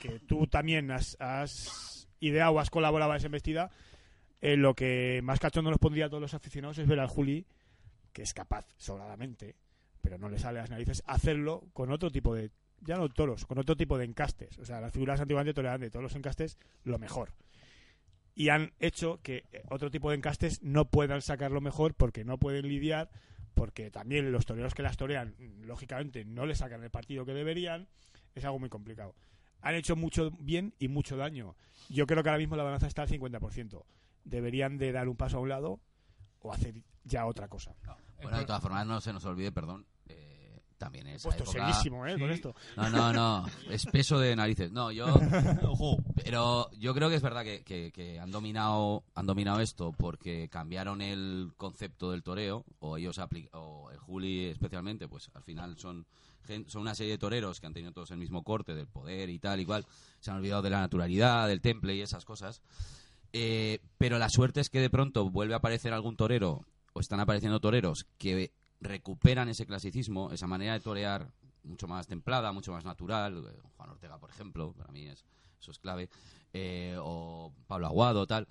que 0.00 0.20
tú 0.20 0.46
también 0.46 0.90
has, 0.90 1.16
has 1.20 2.08
ideado 2.20 2.52
o 2.52 2.60
has 2.60 2.70
colaborado 2.70 3.12
a 3.12 3.16
esa 3.18 3.26
embestida, 3.26 3.70
eh, 4.40 4.56
lo 4.56 4.74
que 4.74 5.20
más 5.22 5.38
cachondo 5.40 5.70
nos 5.70 5.78
pondría 5.80 6.06
a 6.06 6.08
todos 6.08 6.22
los 6.22 6.34
aficionados 6.34 6.78
es 6.78 6.86
ver 6.88 7.00
al 7.00 7.08
Juli, 7.08 7.44
que 8.14 8.22
es 8.22 8.32
capaz, 8.32 8.66
sobradamente, 8.78 9.54
pero 10.00 10.16
no 10.16 10.30
le 10.30 10.38
sale 10.38 10.58
a 10.60 10.62
las 10.62 10.70
narices, 10.70 11.02
hacerlo 11.06 11.64
con 11.74 11.90
otro 11.92 12.10
tipo 12.10 12.34
de, 12.34 12.50
ya 12.80 12.96
no 12.96 13.08
toros, 13.10 13.44
con 13.44 13.58
otro 13.58 13.76
tipo 13.76 13.98
de 13.98 14.06
encastes. 14.06 14.56
O 14.58 14.64
sea, 14.64 14.80
las 14.80 14.92
figuras 14.92 15.20
antiguamente 15.20 15.52
toreaban 15.52 15.80
de 15.82 15.90
todos 15.90 16.02
los 16.04 16.14
encastes 16.16 16.56
lo 16.84 16.98
mejor. 16.98 17.32
Y 18.38 18.50
han 18.50 18.72
hecho 18.78 19.18
que 19.20 19.48
eh, 19.50 19.64
otro 19.68 19.90
tipo 19.90 20.10
de 20.10 20.16
encastes 20.16 20.62
no 20.62 20.84
puedan 20.84 21.22
sacar 21.22 21.50
lo 21.50 21.60
mejor 21.60 21.94
porque 21.94 22.24
no 22.24 22.38
pueden 22.38 22.68
lidiar, 22.68 23.10
porque 23.54 23.90
también 23.90 24.30
los 24.30 24.46
toreros 24.46 24.74
que 24.74 24.84
las 24.84 24.96
torean, 24.96 25.34
lógicamente, 25.62 26.24
no 26.24 26.46
le 26.46 26.54
sacan 26.54 26.84
el 26.84 26.90
partido 26.90 27.26
que 27.26 27.34
deberían. 27.34 27.88
Es 28.36 28.44
algo 28.44 28.60
muy 28.60 28.68
complicado. 28.68 29.16
Han 29.60 29.74
hecho 29.74 29.96
mucho 29.96 30.30
bien 30.38 30.72
y 30.78 30.86
mucho 30.86 31.16
daño. 31.16 31.56
Yo 31.88 32.06
creo 32.06 32.22
que 32.22 32.28
ahora 32.28 32.38
mismo 32.38 32.54
la 32.54 32.62
balanza 32.62 32.86
está 32.86 33.02
al 33.02 33.08
50%. 33.08 33.82
Deberían 34.22 34.78
de 34.78 34.92
dar 34.92 35.08
un 35.08 35.16
paso 35.16 35.38
a 35.38 35.40
un 35.40 35.48
lado 35.48 35.80
o 36.38 36.52
hacer 36.52 36.76
ya 37.02 37.26
otra 37.26 37.48
cosa. 37.48 37.74
Bueno, 38.22 38.38
de 38.38 38.44
todas 38.44 38.62
formas, 38.62 38.86
no 38.86 39.00
se 39.00 39.12
nos 39.12 39.24
olvide, 39.24 39.50
perdón, 39.50 39.84
también 40.78 41.06
es. 41.08 41.22
Puesto 41.22 41.44
serísimo, 41.44 42.06
¿eh? 42.06 42.18
Con 42.18 42.30
esto. 42.30 42.54
No, 42.76 42.88
no, 42.88 43.12
no, 43.12 43.46
es 43.70 43.84
peso 43.86 44.18
de 44.18 44.34
narices. 44.36 44.72
No, 44.72 44.90
yo. 44.90 45.06
Pero 46.24 46.70
yo 46.72 46.94
creo 46.94 47.08
que 47.08 47.16
es 47.16 47.22
verdad 47.22 47.42
que, 47.44 47.62
que- 47.62 47.92
que 47.92 48.18
han 48.18 48.30
dominado 48.30 49.04
han 49.14 49.26
dominado 49.26 49.60
esto 49.60 49.92
porque 49.96 50.48
cambiaron 50.48 51.00
el 51.02 51.52
concepto 51.56 52.10
del 52.10 52.22
toreo, 52.22 52.64
o 52.80 52.96
ellos 52.96 53.18
apli- 53.18 53.48
o 53.52 53.90
el 53.90 53.98
Juli 53.98 54.46
especialmente, 54.46 55.08
pues 55.08 55.30
al 55.34 55.42
final 55.42 55.76
son, 55.78 56.06
son 56.66 56.82
una 56.82 56.94
serie 56.94 57.12
de 57.12 57.18
toreros 57.18 57.60
que 57.60 57.66
han 57.66 57.74
tenido 57.74 57.92
todos 57.92 58.10
el 58.10 58.18
mismo 58.18 58.42
corte 58.42 58.74
del 58.74 58.86
poder 58.86 59.28
y 59.30 59.38
tal, 59.38 59.60
igual. 59.60 59.84
Se 60.20 60.30
han 60.30 60.38
olvidado 60.38 60.62
de 60.62 60.70
la 60.70 60.80
naturalidad, 60.80 61.48
del 61.48 61.60
temple 61.60 61.94
y 61.96 62.00
esas 62.00 62.24
cosas. 62.24 62.62
Eh, 63.32 63.80
pero 63.98 64.18
la 64.18 64.28
suerte 64.30 64.60
es 64.60 64.70
que 64.70 64.80
de 64.80 64.90
pronto 64.90 65.28
vuelve 65.30 65.54
a 65.54 65.58
aparecer 65.58 65.92
algún 65.92 66.16
torero, 66.16 66.64
o 66.94 67.00
están 67.00 67.20
apareciendo 67.20 67.60
toreros, 67.60 68.06
que 68.16 68.52
recuperan 68.80 69.48
ese 69.48 69.66
clasicismo, 69.66 70.30
esa 70.32 70.46
manera 70.46 70.74
de 70.74 70.80
torear 70.80 71.30
mucho 71.64 71.86
más 71.88 72.06
templada, 72.06 72.52
mucho 72.52 72.72
más 72.72 72.84
natural. 72.84 73.44
eh, 73.46 73.60
Juan 73.76 73.90
Ortega, 73.90 74.18
por 74.18 74.30
ejemplo, 74.30 74.72
para 74.72 74.92
mí 74.92 75.06
es, 75.06 75.24
eso 75.60 75.70
es 75.70 75.78
clave. 75.78 76.08
eh, 76.52 76.96
o 77.00 77.52
Pablo 77.66 77.86
Aguado, 77.86 78.26
tal. 78.26 78.48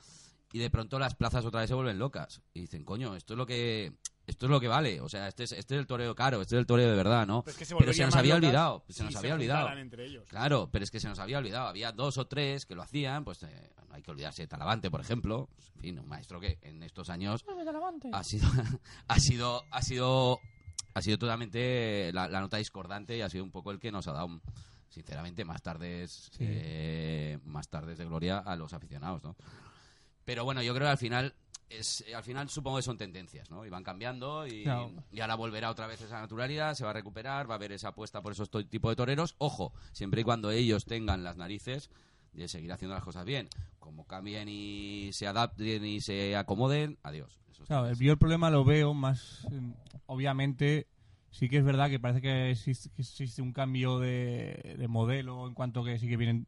Y 0.54 0.60
de 0.60 0.70
pronto 0.70 1.00
las 1.00 1.16
plazas 1.16 1.46
otra 1.46 1.62
vez 1.62 1.70
se 1.70 1.74
vuelven 1.76 2.00
locas. 2.00 2.42
Y 2.54 2.62
dicen, 2.62 2.84
coño, 2.84 3.16
esto 3.16 3.34
es 3.34 3.38
lo 3.38 3.46
que 3.46 3.94
esto 4.28 4.46
es 4.46 4.50
lo 4.52 4.60
que 4.60 4.68
vale. 4.68 5.02
O 5.02 5.10
sea, 5.10 5.28
este 5.28 5.46
es, 5.46 5.54
este 5.54 5.74
es 5.76 5.80
el 5.80 5.88
toreo 5.88 6.14
caro, 6.14 6.42
este 6.42 6.56
es 6.56 6.60
el 6.60 6.68
toreo 6.68 6.90
de 6.90 6.96
verdad, 6.96 7.26
¿no? 7.26 7.42
Pero 7.44 7.52
es 7.54 7.58
que 7.58 7.66
se 7.66 7.76
pero 7.76 7.94
se 7.94 8.06
nos 8.06 8.16
había 8.16 8.36
olvidado. 8.36 8.84
Se 8.88 8.94
si 8.94 9.04
nos 9.04 9.14
se 9.14 9.18
había 9.20 9.34
olvidado. 9.34 9.70
entre 9.78 10.06
ellos. 10.06 10.26
Claro, 10.30 10.70
pero 10.72 10.84
es 10.84 10.92
que 10.92 11.00
se 11.00 11.08
nos 11.08 11.18
había 11.18 11.38
olvidado. 11.40 11.68
Había 11.70 11.92
dos 11.92 12.18
o 12.20 12.28
tres 12.28 12.66
que 12.66 12.76
lo 12.76 12.84
hacían, 12.84 13.24
pues 13.24 13.42
eh, 13.44 13.72
no 13.90 13.96
hay 13.96 14.04
que 14.04 14.12
olvidarse 14.12 14.44
de 14.44 14.48
Talavante, 14.48 14.92
por 14.92 15.02
ejemplo. 15.02 15.50
En 15.76 15.82
fin, 15.82 16.00
un 16.00 16.08
maestro 16.08 16.40
que 16.40 16.60
en 16.62 16.84
estos 16.84 17.10
años 17.10 17.44
ha 18.12 18.24
sido, 18.24 18.48
ha 19.08 19.20
sido, 19.20 19.64
ha 19.72 19.82
sido, 19.82 20.40
ha 20.94 21.02
sido 21.02 21.18
totalmente 21.18 22.12
la, 22.14 22.28
la 22.28 22.42
nota 22.42 22.58
discordante 22.58 23.16
y 23.18 23.22
ha 23.22 23.30
sido 23.30 23.44
un 23.44 23.52
poco 23.52 23.72
el 23.72 23.80
que 23.80 23.92
nos 23.92 24.08
ha 24.08 24.12
dado, 24.12 24.42
sinceramente, 24.90 25.46
más 25.46 25.62
tardes, 25.62 26.30
Sí. 26.32 26.40
eh, 26.48 27.40
más 27.46 27.70
tardes 27.70 27.98
de 27.98 28.06
gloria 28.06 28.40
a 28.40 28.56
los 28.56 28.74
aficionados, 28.74 29.24
¿no? 29.24 29.36
Pero 30.26 30.44
bueno, 30.44 30.62
yo 30.62 30.74
creo 30.74 30.88
que 30.88 30.92
al 30.92 30.98
final 30.98 31.34
es, 31.70 32.04
al 32.16 32.24
final 32.24 32.50
supongo 32.50 32.78
que 32.78 32.84
son 32.84 32.98
tendencias, 32.98 33.50
¿no? 33.52 33.66
Y 33.66 33.70
van 33.70 33.84
cambiando 33.84 34.48
y, 34.48 34.64
Claro. 34.64 34.92
y 35.12 35.20
ahora 35.20 35.36
volverá 35.36 35.70
otra 35.70 35.88
vez 35.88 36.00
esa 36.02 36.20
naturalidad, 36.22 36.74
se 36.76 36.84
va 36.84 36.92
a 36.92 36.94
recuperar, 36.94 37.50
va 37.50 37.56
a 37.56 37.58
haber 37.58 37.72
esa 37.74 37.90
apuesta 37.90 38.22
por 38.22 38.32
esos 38.32 38.50
to- 38.50 38.66
tipo 38.66 38.90
de 38.90 38.96
toreros. 38.96 39.36
Ojo, 39.38 39.74
siempre 39.92 40.22
y 40.22 40.24
cuando 40.24 40.50
ellos 40.52 40.86
tengan 40.86 41.24
las 41.24 41.36
narices 41.38 41.90
de 42.34 42.48
seguir 42.48 42.72
haciendo 42.72 42.96
las 42.96 43.04
cosas 43.04 43.26
bien. 43.26 43.50
Como 43.80 44.06
cambien 44.06 44.48
y 44.50 45.10
se 45.14 45.28
adapten 45.28 45.84
y 45.86 46.02
se 46.02 46.36
acomoden, 46.36 46.98
adiós. 47.04 47.40
Eso 47.52 47.66
Claro, 47.66 47.88
el- 47.88 47.98
yo 47.98 48.12
el 48.12 48.18
problema 48.18 48.50
lo 48.50 48.64
veo 48.64 48.94
más. 48.94 49.46
eh, 49.52 49.60
obviamente, 50.06 50.88
sí 51.32 51.50
que 51.50 51.58
es 51.58 51.64
verdad 51.66 51.90
que 51.90 52.00
parece 52.00 52.22
que 52.22 52.52
existe, 52.52 52.90
que 52.96 53.02
existe 53.02 53.42
un 53.42 53.52
cambio 53.54 54.00
de, 54.00 54.76
de 54.78 54.88
modelo 54.88 55.48
en 55.48 55.54
cuanto 55.54 55.84
que 55.84 56.00
sí 56.00 56.08
que 56.08 56.18
vienen 56.18 56.48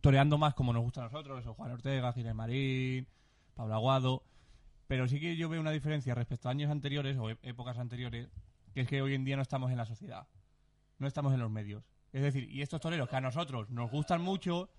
toreando 0.00 0.38
más 0.38 0.54
como 0.54 0.72
nos 0.72 0.82
gusta 0.82 1.02
a 1.02 1.04
nosotros, 1.04 1.40
eso, 1.40 1.54
Juan 1.54 1.70
Ortega, 1.72 2.12
Ginés 2.12 2.34
Marín, 2.34 3.06
Pablo 3.54 3.74
Aguado. 3.74 4.22
Pero 4.86 5.08
sí 5.08 5.18
que 5.20 5.36
yo 5.36 5.48
veo 5.48 5.60
una 5.60 5.70
diferencia 5.72 6.14
respecto 6.14 6.48
a 6.48 6.52
años 6.52 6.70
anteriores 6.70 7.16
o 7.18 7.30
e- 7.30 7.38
épocas 7.42 7.78
anteriores, 7.78 8.28
que 8.72 8.82
es 8.82 8.88
que 8.88 9.02
hoy 9.02 9.14
en 9.14 9.24
día 9.24 9.36
no 9.36 9.42
estamos 9.42 9.70
en 9.70 9.76
la 9.76 9.84
sociedad, 9.86 10.26
no 10.98 11.06
estamos 11.06 11.32
en 11.34 11.40
los 11.40 11.50
medios. 11.50 11.82
Es 12.12 12.22
decir, 12.22 12.48
y 12.50 12.62
estos 12.62 12.80
toreros 12.80 13.08
que 13.08 13.16
a 13.16 13.20
nosotros 13.20 13.68
nos 13.70 13.90
gustan 13.90 14.22
mucho, 14.22 14.70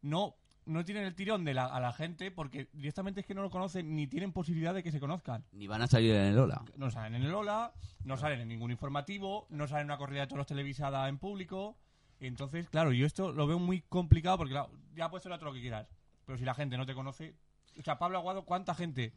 no, 0.00 0.36
no 0.64 0.84
tienen 0.84 1.04
el 1.04 1.14
tirón 1.14 1.44
de 1.44 1.54
la, 1.54 1.66
a 1.66 1.80
la 1.80 1.92
gente 1.92 2.30
porque 2.30 2.68
directamente 2.72 3.20
es 3.20 3.26
que 3.26 3.34
no 3.34 3.42
lo 3.42 3.50
conocen 3.50 3.94
ni 3.96 4.06
tienen 4.06 4.32
posibilidad 4.32 4.72
de 4.74 4.82
que 4.82 4.92
se 4.92 5.00
conozcan. 5.00 5.44
Ni 5.52 5.66
van 5.66 5.82
a 5.82 5.86
salir 5.86 6.14
en 6.14 6.26
el 6.26 6.38
Ola. 6.38 6.64
No 6.76 6.90
salen 6.90 7.16
en 7.16 7.22
el 7.24 7.34
Ola, 7.34 7.72
no 8.04 8.16
salen 8.16 8.40
en 8.40 8.48
ningún 8.48 8.70
informativo, 8.70 9.46
no 9.50 9.66
salen 9.66 9.82
en 9.82 9.86
una 9.86 9.98
corrida 9.98 10.20
de 10.22 10.26
toros 10.28 10.46
televisada 10.46 11.08
en 11.08 11.18
público. 11.18 11.76
Entonces, 12.20 12.68
claro, 12.70 12.92
yo 12.92 13.04
esto 13.04 13.32
lo 13.32 13.48
veo 13.48 13.58
muy 13.58 13.80
complicado 13.82 14.38
porque, 14.38 14.52
claro, 14.52 14.70
ya 14.94 15.10
puedes 15.10 15.24
ser 15.24 15.32
todo 15.32 15.46
lo 15.46 15.52
que 15.52 15.60
quieras. 15.60 15.88
Pero 16.24 16.38
si 16.38 16.44
la 16.44 16.54
gente 16.54 16.76
no 16.76 16.86
te 16.86 16.94
conoce. 16.94 17.34
O 17.78 17.82
sea, 17.82 17.98
Pablo 17.98 18.18
Aguado, 18.18 18.44
¿cuánta 18.44 18.74
gente? 18.74 19.12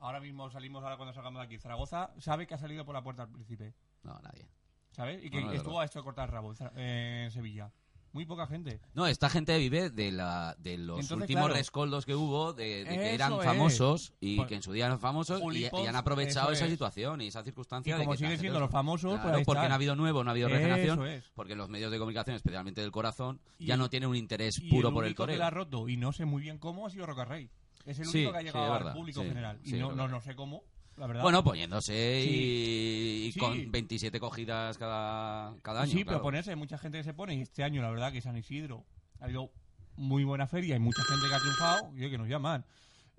Ahora 0.00 0.20
mismo 0.20 0.48
salimos, 0.50 0.82
ahora 0.84 0.96
cuando 0.96 1.12
salgamos 1.12 1.40
de 1.40 1.46
aquí, 1.46 1.58
Zaragoza, 1.58 2.10
sabe 2.18 2.46
que 2.46 2.54
ha 2.54 2.58
salido 2.58 2.84
por 2.84 2.94
la 2.94 3.02
puerta 3.02 3.22
al 3.24 3.28
príncipe. 3.30 3.74
No, 4.02 4.18
nadie. 4.22 4.48
¿Sabes? 4.92 5.22
Y 5.24 5.30
que 5.30 5.40
No, 5.40 5.46
no, 5.46 5.50
de 5.52 5.56
estuvo 5.58 5.80
a 5.80 5.84
esto 5.84 5.98
de 5.98 6.04
cortar 6.04 6.28
el 6.28 6.32
rabo 6.32 6.54
en 6.76 7.30
Sevilla. 7.30 7.70
Muy 8.12 8.24
poca 8.24 8.46
gente. 8.46 8.80
No, 8.94 9.06
esta 9.06 9.28
gente 9.28 9.56
vive 9.58 9.90
de, 9.90 10.10
la, 10.10 10.56
de 10.58 10.78
los 10.78 10.98
Entonces, 10.98 11.10
últimos 11.24 11.44
claro. 11.44 11.54
rescoldos 11.54 12.06
que 12.06 12.14
hubo, 12.14 12.54
de, 12.54 12.84
de 12.84 12.96
que 12.96 13.14
eran 13.14 13.34
es. 13.34 13.44
famosos 13.44 14.14
y 14.18 14.36
Pues, 14.36 14.48
que 14.48 14.54
en 14.54 14.62
su 14.62 14.72
día 14.72 14.86
eran 14.86 14.98
famosos 14.98 15.42
y, 15.54 15.64
y 15.66 15.86
han 15.86 15.94
aprovechado 15.94 16.50
esa 16.50 16.64
es. 16.64 16.70
situación 16.70 17.20
y 17.20 17.26
esa 17.26 17.42
circunstancia. 17.44 17.94
Y 17.94 17.98
de 17.98 18.04
como 18.04 18.16
que 18.16 18.22
la 18.22 18.28
siguen 18.28 18.40
siendo 18.40 18.60
los- 18.60 18.70
famosos, 18.70 19.10
pues 19.12 19.20
Claro, 19.22 19.36
ahí 19.36 19.44
porque 19.44 19.66
no 19.68 19.72
ha 19.72 19.74
habido 19.74 19.94
nuevo, 19.94 20.24
no 20.24 20.30
ha 20.30 20.32
habido 20.32 20.48
regeneración, 20.48 21.06
es. 21.06 21.30
porque 21.34 21.54
los 21.54 21.68
medios 21.68 21.92
de 21.92 21.98
comunicación, 21.98 22.34
especialmente 22.34 22.80
del 22.80 22.92
corazón, 22.92 23.40
Y- 23.58 23.66
ya 23.66 23.76
no 23.76 23.90
tienen 23.90 24.08
un 24.08 24.16
interés 24.16 24.58
puro 24.58 24.88
el 24.88 24.94
por 24.94 25.04
el 25.04 25.08
único 25.10 25.24
que 25.24 25.32
toreo. 25.34 25.38
la 25.38 25.46
ha 25.48 25.50
roto, 25.50 25.86
y 25.88 25.98
no 25.98 26.12
sé 26.12 26.24
muy 26.24 26.40
bien 26.40 26.56
cómo, 26.58 26.86
ha 26.86 26.90
sido 26.90 27.04
Rocarrey. 27.04 27.50
Es 27.88 27.98
el 27.98 28.06
Sí, 28.06 28.18
único 28.18 28.32
que 28.32 28.36
ha 28.38 28.40
sí, 28.40 28.46
llegado 28.46 28.64
es 28.66 28.70
al 28.72 28.78
verdad, 28.78 28.92
público 28.94 29.22
sí, 29.22 29.28
general. 29.28 29.58
sí, 29.64 29.76
y 29.76 29.78
no, 29.80 29.92
no, 30.08 30.20
sé 30.20 30.34
cómo, 30.36 30.62
la 30.96 31.06
verdad. 31.06 31.22
Bueno, 31.22 31.42
poniéndose 31.42 32.20
y, 32.20 32.24
Sí. 32.24 33.26
y 33.28 33.32
Sí. 33.32 33.40
con 33.40 33.70
27 33.72 34.20
cogidas 34.20 34.76
cada, 34.78 35.54
cada 35.62 35.82
año. 35.82 35.90
sí, 35.90 36.02
claro. 36.04 36.18
pero 36.18 36.22
ponerse, 36.22 36.50
hay 36.50 36.56
mucha 36.56 36.76
gente 36.78 36.98
que 36.98 37.04
se 37.04 37.14
pone, 37.14 37.34
y 37.34 37.40
este 37.42 37.64
año, 37.64 37.80
la 37.82 37.90
verdad, 37.90 38.12
que 38.12 38.20
San 38.20 38.36
Isidro 38.36 38.84
ha 39.20 39.24
habido 39.24 39.50
muy 39.96 40.22
buena 40.24 40.46
feria, 40.46 40.74
hay 40.74 40.80
mucha 40.80 41.02
gente 41.04 41.26
que 41.28 41.34
ha 41.34 41.38
triunfado, 41.38 41.90
y 41.96 42.10
que 42.10 42.18
nos 42.18 42.28
llaman. 42.28 42.64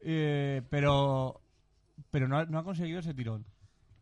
Eh, 0.02 0.62
pero 0.70 1.42
pero 2.12 2.28
no 2.28 2.38
ha, 2.38 2.46
no 2.46 2.60
ha 2.60 2.64
conseguido 2.64 3.00
ese 3.00 3.14
tirón. 3.14 3.46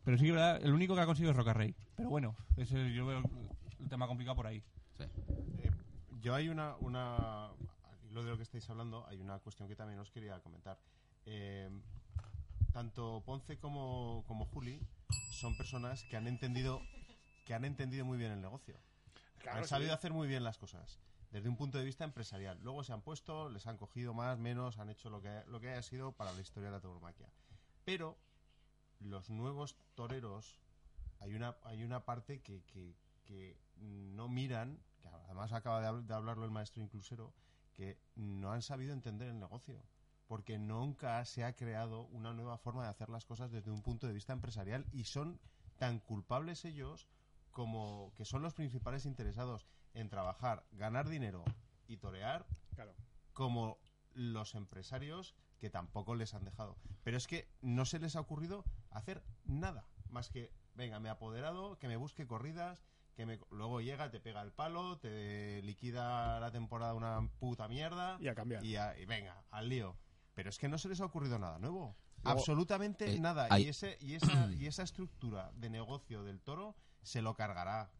Pero 0.04 0.16
sí 0.18 0.24
que 0.26 0.32
verdad, 0.32 0.60
el 0.62 0.72
único 0.72 0.94
que 0.94 1.00
ha 1.00 1.06
conseguido 1.06 1.32
es 1.32 1.36
Rocarrey. 1.36 1.74
Pero 1.96 2.08
bueno, 2.08 2.36
ese, 2.56 2.92
yo 2.92 3.06
veo 3.06 3.22
el 3.80 3.88
tema 3.88 4.06
complicado 4.06 4.36
por 4.36 4.46
ahí. 4.46 4.62
Sí. 4.96 5.04
Eh, 5.58 5.70
yo 6.20 6.34
hay 6.34 6.48
una, 6.48 6.76
una, 6.76 7.48
hilo 8.10 8.22
de 8.22 8.30
lo 8.30 8.36
que 8.36 8.42
estáis 8.42 8.68
hablando, 8.70 9.06
hay 9.08 9.20
una 9.20 9.38
cuestión 9.38 9.68
que 9.68 9.76
también 9.76 9.98
os 9.98 10.10
quería 10.10 10.40
comentar. 10.40 10.78
Eh, 11.26 11.70
tanto 12.72 13.22
Ponce 13.24 13.58
como, 13.58 14.24
como 14.26 14.46
Juli 14.46 14.80
son 15.32 15.56
personas 15.56 16.04
que 16.04 16.16
han 16.16 16.26
entendido 16.26 16.80
que 17.44 17.54
han 17.54 17.64
entendido 17.64 18.04
muy 18.04 18.18
bien 18.18 18.32
el 18.32 18.40
negocio. 18.42 18.76
Claro, 19.38 19.58
han 19.58 19.64
sí. 19.64 19.70
sabido 19.70 19.94
hacer 19.94 20.12
muy 20.12 20.28
bien 20.28 20.44
las 20.44 20.58
cosas 20.58 20.98
desde 21.30 21.48
un 21.48 21.56
punto 21.56 21.78
de 21.78 21.84
vista 21.84 22.04
empresarial. 22.04 22.58
Luego 22.62 22.84
se 22.84 22.92
han 22.92 23.02
puesto, 23.02 23.48
les 23.48 23.66
han 23.66 23.76
cogido 23.76 24.14
más, 24.14 24.38
menos, 24.38 24.78
han 24.78 24.90
hecho 24.90 25.10
lo 25.10 25.20
que, 25.20 25.42
lo 25.46 25.60
que 25.60 25.70
haya 25.70 25.82
sido 25.82 26.12
para 26.12 26.32
la 26.32 26.40
historia 26.40 26.70
de 26.70 26.76
la 26.76 26.80
tauromaquia. 26.80 27.28
Pero 27.84 28.18
los 29.00 29.30
nuevos 29.30 29.76
toreros, 29.94 30.60
hay 31.20 31.34
una, 31.34 31.56
hay 31.64 31.84
una 31.84 32.04
parte 32.04 32.40
que, 32.40 32.62
que, 32.64 32.94
que 33.24 33.56
no 33.76 34.28
miran, 34.28 34.78
que 35.00 35.08
además 35.08 35.52
acaba 35.52 35.80
de, 35.80 36.02
de 36.02 36.14
hablarlo 36.14 36.44
el 36.44 36.50
maestro 36.50 36.82
inclusero, 36.82 37.32
que 37.78 37.96
no 38.16 38.50
han 38.50 38.60
sabido 38.62 38.92
entender 38.92 39.28
el 39.28 39.38
negocio. 39.38 39.80
Porque 40.26 40.58
nunca 40.58 41.24
se 41.24 41.44
ha 41.44 41.54
creado 41.54 42.06
una 42.08 42.32
nueva 42.34 42.58
forma 42.58 42.82
de 42.82 42.88
hacer 42.90 43.08
las 43.08 43.24
cosas 43.24 43.52
desde 43.52 43.70
un 43.70 43.82
punto 43.82 44.08
de 44.08 44.12
vista 44.12 44.32
empresarial 44.32 44.84
y 44.92 45.04
son 45.04 45.40
tan 45.78 46.00
culpables 46.00 46.64
ellos 46.64 47.08
como 47.52 48.12
que 48.16 48.24
son 48.24 48.42
los 48.42 48.52
principales 48.52 49.06
interesados 49.06 49.68
en 49.94 50.08
trabajar, 50.08 50.66
ganar 50.72 51.08
dinero 51.08 51.44
y 51.86 51.98
torear, 51.98 52.46
Claro. 52.74 52.94
como 53.32 53.78
los 54.12 54.56
empresarios 54.56 55.36
que 55.60 55.70
tampoco 55.70 56.16
les 56.16 56.34
han 56.34 56.44
dejado. 56.44 56.76
Pero 57.04 57.16
es 57.16 57.28
que 57.28 57.48
no 57.62 57.84
se 57.84 58.00
les 58.00 58.16
ha 58.16 58.20
ocurrido 58.20 58.64
hacer 58.90 59.22
nada 59.44 59.86
más 60.10 60.30
que, 60.30 60.52
venga, 60.74 60.98
me 60.98 61.08
he 61.08 61.12
apoderado, 61.12 61.78
que 61.78 61.86
me 61.88 61.96
busque 61.96 62.26
corridas, 62.26 62.82
que 63.18 63.26
me... 63.26 63.40
luego 63.50 63.80
llega, 63.80 64.10
te 64.12 64.20
pega 64.20 64.40
el 64.42 64.52
palo, 64.52 64.96
te 64.98 65.60
liquida 65.62 66.38
la 66.38 66.52
temporada 66.52 66.94
una 66.94 67.28
puta 67.40 67.66
mierda 67.66 68.16
Y 68.20 68.28
a 68.28 68.34
cambiar. 68.36 68.64
y, 68.64 68.76
a- 68.76 68.96
y 68.96 69.06
venga, 69.06 69.42
al 69.50 69.68
lío. 69.68 69.96
Pero 70.34 70.50
es 70.50 70.56
que 70.58 70.68
no 70.68 70.78
se 70.78 70.88
les 70.88 71.00
ha 71.00 71.04
ocurrido 71.06 71.36
nada 71.36 71.58
nuevo. 71.58 71.96
Luego- 72.22 72.38
Absolutamente 72.38 73.12
Eh, 73.12 73.18
nada. 73.18 73.48
hay- 73.50 73.64
Y, 73.64 73.68
ese, 73.70 73.98
y, 74.00 74.14
esa, 74.14 74.52
y 74.52 74.66
esa 74.66 74.84
estructura 74.84 75.50
de 75.56 75.68
negocio 75.68 76.22
del 76.22 76.40
toro 76.40 76.76
se 77.02 77.20
lo 77.20 77.34
cargará. 77.34 77.90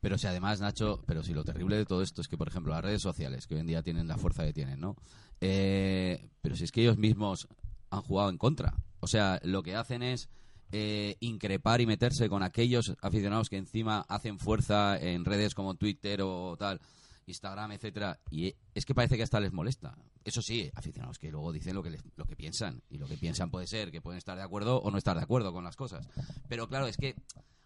Pero 0.00 0.16
si 0.16 0.26
además, 0.26 0.62
Nacho, 0.62 1.02
pero 1.06 1.22
si 1.22 1.34
lo 1.34 1.44
terrible 1.44 1.76
de 1.76 1.84
todo 1.84 2.00
esto 2.02 2.22
es 2.22 2.28
que, 2.28 2.38
por 2.38 2.48
ejemplo, 2.48 2.72
las 2.72 2.82
redes 2.82 3.02
sociales, 3.02 3.46
que 3.46 3.54
hoy 3.56 3.60
en 3.60 3.66
día 3.66 3.82
tienen 3.82 4.08
la 4.08 4.16
fuerza 4.16 4.42
que 4.46 4.54
tienen, 4.54 4.80
¿no? 4.80 4.96
Eh, 5.42 6.30
pero 6.40 6.56
si 6.56 6.64
es 6.64 6.72
que 6.72 6.80
ellos 6.80 6.96
mismos 6.96 7.46
han 7.90 8.00
jugado 8.00 8.30
en 8.30 8.38
contra. 8.38 8.74
O 9.00 9.06
sea, 9.06 9.38
lo 9.44 9.62
que 9.62 9.76
hacen 9.76 10.02
es 10.02 10.30
eh, 10.72 11.16
increpar 11.20 11.80
y 11.80 11.86
meterse 11.86 12.28
con 12.28 12.42
aquellos 12.42 12.94
aficionados 13.02 13.48
que 13.48 13.56
encima 13.58 14.04
hacen 14.08 14.38
fuerza 14.38 14.98
en 14.98 15.24
redes 15.24 15.54
como 15.54 15.74
Twitter 15.74 16.20
o 16.22 16.56
tal, 16.58 16.80
Instagram, 17.26 17.70
etcétera, 17.72 18.18
y 18.30 18.48
eh, 18.48 18.56
es 18.74 18.84
que 18.84 18.94
parece 18.94 19.16
que 19.16 19.22
hasta 19.22 19.38
les 19.38 19.52
molesta. 19.52 19.96
Eso 20.24 20.42
sí, 20.42 20.70
aficionados 20.74 21.18
que 21.18 21.30
luego 21.30 21.52
dicen 21.52 21.74
lo 21.74 21.82
que 21.82 21.90
les- 21.90 22.02
lo 22.16 22.24
que 22.24 22.34
piensan 22.36 22.82
y 22.90 22.98
lo 22.98 23.06
que 23.06 23.16
piensan 23.16 23.50
puede 23.50 23.66
ser 23.68 23.90
que 23.92 24.00
pueden 24.00 24.18
estar 24.18 24.36
de 24.36 24.42
acuerdo 24.42 24.78
o 24.78 24.90
no 24.90 24.98
estar 24.98 25.16
de 25.16 25.22
acuerdo 25.22 25.52
con 25.52 25.62
las 25.64 25.76
cosas. 25.76 26.08
Pero 26.48 26.68
claro, 26.68 26.86
es 26.88 26.96
que 26.96 27.14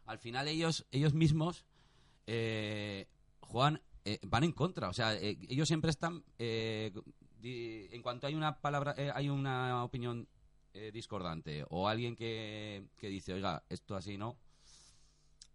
al 0.04 0.18
final 0.18 0.46
ellos 0.48 0.84
ellos 0.90 1.14
mismos 1.14 1.64
eh, 2.26 3.06
Juan, 3.40 3.80
eh, 4.04 4.18
van 4.26 4.44
en 4.44 4.52
contra. 4.52 4.88
O 4.88 4.92
sea, 4.92 5.14
eh, 5.14 5.38
ellos 5.48 5.68
siempre 5.68 5.90
están. 5.90 6.24
eh, 6.38 6.92
di- 7.40 7.86
en 7.92 8.02
cuanto 8.02 8.26
hay 8.26 8.34
una 8.34 8.60
palabra, 8.60 8.94
eh, 8.96 9.10
hay 9.14 9.28
una 9.28 9.84
opinión 9.84 10.26
eh, 10.76 10.92
discordante 10.92 11.64
o 11.70 11.88
alguien 11.88 12.14
que, 12.14 12.84
que 12.98 13.08
dice, 13.08 13.32
oiga, 13.32 13.64
esto 13.70 13.96
así 13.96 14.18
no. 14.18 14.36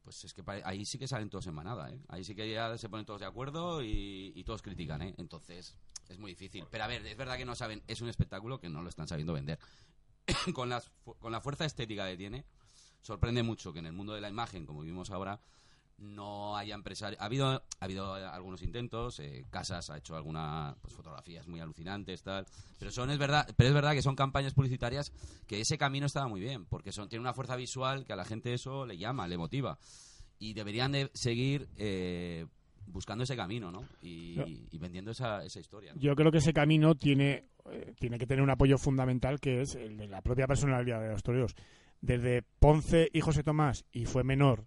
Pues 0.01 0.25
es 0.25 0.33
que 0.33 0.41
ahí 0.63 0.83
sí 0.83 0.97
que 0.97 1.07
salen 1.07 1.29
todos 1.29 1.45
en 1.45 1.53
manada, 1.53 1.91
¿eh? 1.91 2.01
Ahí 2.07 2.23
sí 2.23 2.33
que 2.33 2.51
ya 2.51 2.75
se 2.79 2.89
ponen 2.89 3.05
todos 3.05 3.19
de 3.19 3.27
acuerdo 3.27 3.83
y, 3.83 4.43
todos 4.43 4.63
critican, 4.63 5.03
¿eh? 5.03 5.13
Entonces, 5.19 5.77
es 6.09 6.17
muy 6.17 6.31
difícil. 6.31 6.65
Pero 6.71 6.85
a 6.85 6.87
ver, 6.87 7.05
es 7.05 7.15
verdad 7.15 7.37
que 7.37 7.45
no 7.45 7.53
saben, 7.53 7.83
es 7.85 8.01
un 8.01 8.09
espectáculo 8.09 8.59
que 8.59 8.67
no 8.67 8.81
lo 8.81 8.89
están 8.89 9.07
sabiendo 9.07 9.33
vender. 9.33 9.59
con, 10.55 10.69
las, 10.69 10.91
con 11.19 11.31
la 11.31 11.39
fuerza 11.39 11.65
estética 11.65 12.07
que 12.07 12.17
tiene, 12.17 12.45
sorprende 13.01 13.43
mucho 13.43 13.73
que 13.73 13.79
en 13.79 13.85
el 13.85 13.93
mundo 13.93 14.13
de 14.13 14.21
la 14.21 14.29
imagen, 14.29 14.65
como 14.65 14.81
vivimos 14.81 15.11
ahora, 15.11 15.39
no 16.01 16.57
haya 16.57 16.75
empresarios. 16.75 17.21
Ha 17.21 17.25
habido, 17.25 17.47
ha 17.47 17.61
habido 17.79 18.13
algunos 18.13 18.61
intentos, 18.63 19.19
eh, 19.19 19.45
Casas 19.49 19.89
ha 19.89 19.97
hecho 19.97 20.15
algunas 20.15 20.75
pues, 20.81 20.93
fotografías 20.93 21.47
muy 21.47 21.59
alucinantes, 21.59 22.23
tal. 22.23 22.45
Pero 22.79 22.91
son, 22.91 23.11
es 23.11 23.17
verdad, 23.17 23.47
pero 23.55 23.69
es 23.69 23.73
verdad 23.73 23.93
que 23.93 24.01
son 24.01 24.15
campañas 24.15 24.53
publicitarias 24.53 25.13
que 25.47 25.61
ese 25.61 25.77
camino 25.77 26.07
estaba 26.07 26.27
muy 26.27 26.41
bien, 26.41 26.65
porque 26.65 26.91
son, 26.91 27.07
tiene 27.07 27.21
una 27.21 27.33
fuerza 27.33 27.55
visual 27.55 28.05
que 28.05 28.13
a 28.13 28.15
la 28.15 28.25
gente 28.25 28.53
eso 28.53 28.85
le 28.85 28.97
llama, 28.97 29.27
le 29.27 29.37
motiva. 29.37 29.77
Y 30.39 30.53
deberían 30.53 30.91
de 30.91 31.11
seguir 31.13 31.69
eh, 31.77 32.47
buscando 32.87 33.23
ese 33.23 33.35
camino, 33.35 33.71
¿no? 33.71 33.83
Y, 34.01 34.65
y 34.71 34.77
vendiendo 34.79 35.11
esa, 35.11 35.43
esa 35.45 35.59
historia. 35.59 35.93
¿no? 35.93 36.01
Yo 36.01 36.15
creo 36.15 36.31
que 36.31 36.39
ese 36.39 36.53
camino 36.53 36.95
tiene, 36.95 37.45
eh, 37.69 37.93
tiene 37.99 38.17
que 38.17 38.25
tener 38.25 38.43
un 38.43 38.49
apoyo 38.49 38.79
fundamental 38.79 39.39
que 39.39 39.61
es 39.61 39.75
el 39.75 39.97
de 39.97 40.07
la 40.07 40.21
propia 40.21 40.47
personalidad 40.47 40.99
de 40.99 41.09
los 41.09 41.21
toreros. 41.21 41.55
Desde 42.01 42.41
Ponce 42.41 43.09
y 43.13 43.21
José 43.21 43.43
Tomás, 43.43 43.85
y 43.91 44.05
fue 44.05 44.23
menor, 44.23 44.65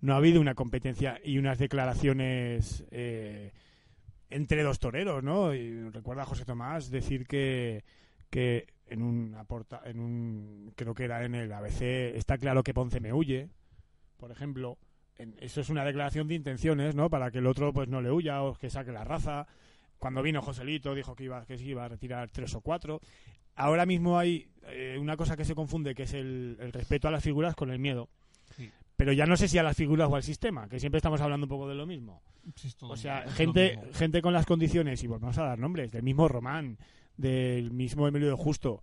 no 0.00 0.14
ha 0.14 0.16
habido 0.16 0.40
una 0.40 0.54
competencia 0.54 1.18
y 1.24 1.38
unas 1.38 1.58
declaraciones 1.58 2.84
eh, 2.90 3.52
entre 4.30 4.62
dos 4.62 4.78
toreros, 4.78 5.22
¿no? 5.22 5.54
Y 5.54 5.88
recuerda 5.90 6.22
a 6.22 6.26
José 6.26 6.44
Tomás 6.44 6.90
decir 6.90 7.26
que, 7.26 7.84
que 8.30 8.66
en 8.86 9.02
un 9.02 9.34
aporta, 9.34 9.80
en 9.84 9.98
un 10.00 10.72
creo 10.76 10.94
que 10.94 11.04
era 11.04 11.24
en 11.24 11.34
el 11.34 11.52
ABC 11.52 11.82
está 12.16 12.38
claro 12.38 12.62
que 12.62 12.74
Ponce 12.74 13.00
me 13.00 13.12
huye, 13.12 13.48
por 14.16 14.30
ejemplo. 14.30 14.78
En- 15.18 15.34
eso 15.40 15.60
es 15.62 15.70
una 15.70 15.84
declaración 15.84 16.28
de 16.28 16.34
intenciones, 16.34 16.94
¿no? 16.94 17.08
Para 17.08 17.30
que 17.30 17.38
el 17.38 17.46
otro 17.46 17.72
pues 17.72 17.88
no 17.88 18.02
le 18.02 18.10
huya 18.10 18.42
o 18.42 18.54
que 18.54 18.68
saque 18.68 18.92
la 18.92 19.02
raza. 19.04 19.46
Cuando 19.98 20.22
vino 20.22 20.42
Joselito 20.42 20.94
dijo 20.94 21.16
que 21.16 21.24
iba 21.24 21.46
que 21.46 21.56
se 21.56 21.64
iba 21.64 21.84
a 21.86 21.88
retirar 21.88 22.28
tres 22.28 22.54
o 22.54 22.60
cuatro. 22.60 23.00
Ahora 23.54 23.86
mismo 23.86 24.18
hay 24.18 24.46
eh, 24.66 24.98
una 25.00 25.16
cosa 25.16 25.34
que 25.36 25.46
se 25.46 25.54
confunde, 25.54 25.94
que 25.94 26.02
es 26.02 26.12
el, 26.12 26.58
el 26.60 26.70
respeto 26.72 27.08
a 27.08 27.10
las 27.10 27.24
figuras 27.24 27.54
con 27.54 27.70
el 27.70 27.78
miedo. 27.78 28.10
Sí. 28.54 28.70
Pero 28.96 29.12
ya 29.12 29.26
no 29.26 29.36
sé 29.36 29.46
si 29.48 29.58
a 29.58 29.62
las 29.62 29.76
figuras 29.76 30.08
o 30.10 30.16
al 30.16 30.22
sistema, 30.22 30.68
que 30.68 30.80
siempre 30.80 30.96
estamos 30.98 31.20
hablando 31.20 31.44
un 31.44 31.50
poco 31.50 31.68
de 31.68 31.74
lo 31.74 31.86
mismo. 31.86 32.22
Sí, 32.54 32.68
O 32.80 32.96
sea, 32.96 33.22
gente, 33.32 33.78
gente 33.94 34.22
con 34.22 34.32
las 34.32 34.46
condiciones, 34.46 35.02
y 35.04 35.06
volvemos 35.06 35.36
a 35.38 35.44
dar 35.44 35.58
nombres, 35.58 35.92
del 35.92 36.02
mismo 36.02 36.28
Román, 36.28 36.78
del 37.16 37.70
mismo 37.72 38.08
Emilio 38.08 38.28
de 38.28 38.36
Justo, 38.36 38.82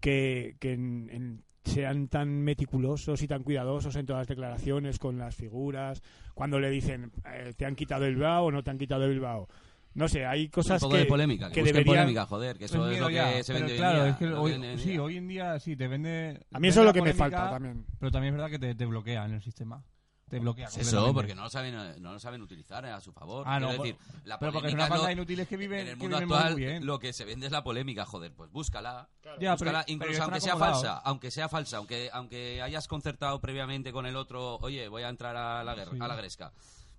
que, 0.00 0.56
que 0.58 0.72
en- 0.72 1.08
en- 1.12 1.42
sean 1.64 2.08
tan 2.08 2.42
meticulosos 2.42 3.22
y 3.22 3.28
tan 3.28 3.44
cuidadosos 3.44 3.94
en 3.94 4.04
todas 4.04 4.22
las 4.22 4.26
declaraciones, 4.28 4.98
con 4.98 5.16
las 5.16 5.36
figuras, 5.36 6.02
cuando 6.34 6.58
le 6.58 6.68
dicen, 6.70 7.12
eh, 7.32 7.52
¿te 7.56 7.64
han 7.66 7.76
quitado 7.76 8.04
el 8.04 8.14
Bilbao 8.16 8.46
o 8.46 8.50
no 8.50 8.64
te 8.64 8.70
han 8.72 8.78
quitado 8.78 9.04
el 9.04 9.10
Bilbao? 9.12 9.48
No 9.94 10.08
sé, 10.08 10.24
hay 10.24 10.44
un 10.44 10.50
cosas 10.50 10.80
poco 10.80 10.94
que, 10.94 11.00
de 11.00 11.06
polémica, 11.06 11.48
que, 11.48 11.54
que 11.56 11.62
deberían- 11.64 11.84
polémica, 11.96 12.26
joder, 12.26 12.56
que 12.58 12.64
eso 12.64 12.78
Pues 12.78 12.94
es 12.94 13.00
lo 13.00 13.08
que 13.08 13.14
ya, 13.14 13.42
se 13.44 13.52
vende 13.52 13.76
claro, 13.76 14.00
hoy 14.00 14.04
en 14.06 14.10
es 14.12 14.16
que 14.16 14.26
día, 14.26 14.38
hoy, 14.40 14.52
que 14.52 14.56
hoy 14.58 14.64
en 14.72 14.78
sí, 14.78 14.88
día. 14.90 15.02
hoy 15.02 15.16
en 15.18 15.28
día 15.28 15.60
sí 15.60 15.76
te 15.76 15.86
vende. 15.88 16.46
A 16.52 16.58
mí 16.58 16.68
eso 16.68 16.80
es 16.80 16.86
lo 16.86 16.92
que 16.92 17.02
me 17.02 17.12
falta 17.12 17.50
también. 17.50 17.84
Pero 17.98 18.10
también 18.10 18.34
es 18.34 18.38
verdad 18.40 18.50
que 18.50 18.58
te, 18.58 18.74
te 18.74 18.86
bloquea 18.86 19.24
en 19.26 19.32
el 19.34 19.42
sistema. 19.42 19.84
Te 20.30 20.38
bloquea. 20.38 20.64
Pues 20.72 20.78
eso, 20.78 20.96
completamente. 21.04 21.14
porque 21.14 21.34
no 21.34 21.42
lo 21.42 21.50
saben, 21.50 21.74
eh, 21.74 21.94
no 22.00 22.12
lo 22.14 22.18
saben 22.18 22.40
utilizar 22.40 22.86
a 22.86 22.98
su 23.02 23.12
favor. 23.12 23.44
Ah, 23.46 23.60
no, 23.60 23.68
Quiero 23.68 23.82
pero- 23.82 23.96
decir, 23.98 24.16
la 24.24 24.38
Pero 24.38 24.52
porque 24.52 24.68
es 24.68 24.72
una 24.74 24.84
banda 24.84 24.96
no- 24.96 25.06
de 25.08 25.12
inútiles 25.12 25.46
que 25.46 25.56
viven, 25.58 25.80
en 25.80 25.88
el 25.88 25.96
mundo 25.98 26.16
viven 26.16 26.28
muy 26.28 26.36
actual 26.38 26.54
bien. 26.56 26.86
lo 26.86 26.98
que 26.98 27.12
se 27.12 27.26
vende 27.26 27.44
es 27.44 27.52
la 27.52 27.62
polémica, 27.62 28.06
joder, 28.06 28.32
pues 28.32 28.50
búscala. 28.50 29.10
Ya, 29.38 29.52
búscala, 29.52 29.82
pero- 29.84 29.92
incluso 29.92 30.12
pero 30.12 30.24
aunque 30.24 30.40
sea 30.40 30.56
falsa, 30.56 30.96
aunque 31.04 31.30
sea 31.30 31.48
falsa, 31.50 31.76
aunque 31.76 32.08
aunque 32.14 32.62
hayas 32.62 32.88
concertado 32.88 33.42
previamente 33.42 33.92
con 33.92 34.06
el 34.06 34.16
otro, 34.16 34.56
oye, 34.62 34.88
voy 34.88 35.02
a 35.02 35.10
entrar 35.10 35.36
a 35.36 35.62
la 35.64 35.74
guerra, 35.74 35.90
Sí. 35.92 35.98
a 36.00 36.08
la 36.08 36.16
gresca. 36.16 36.52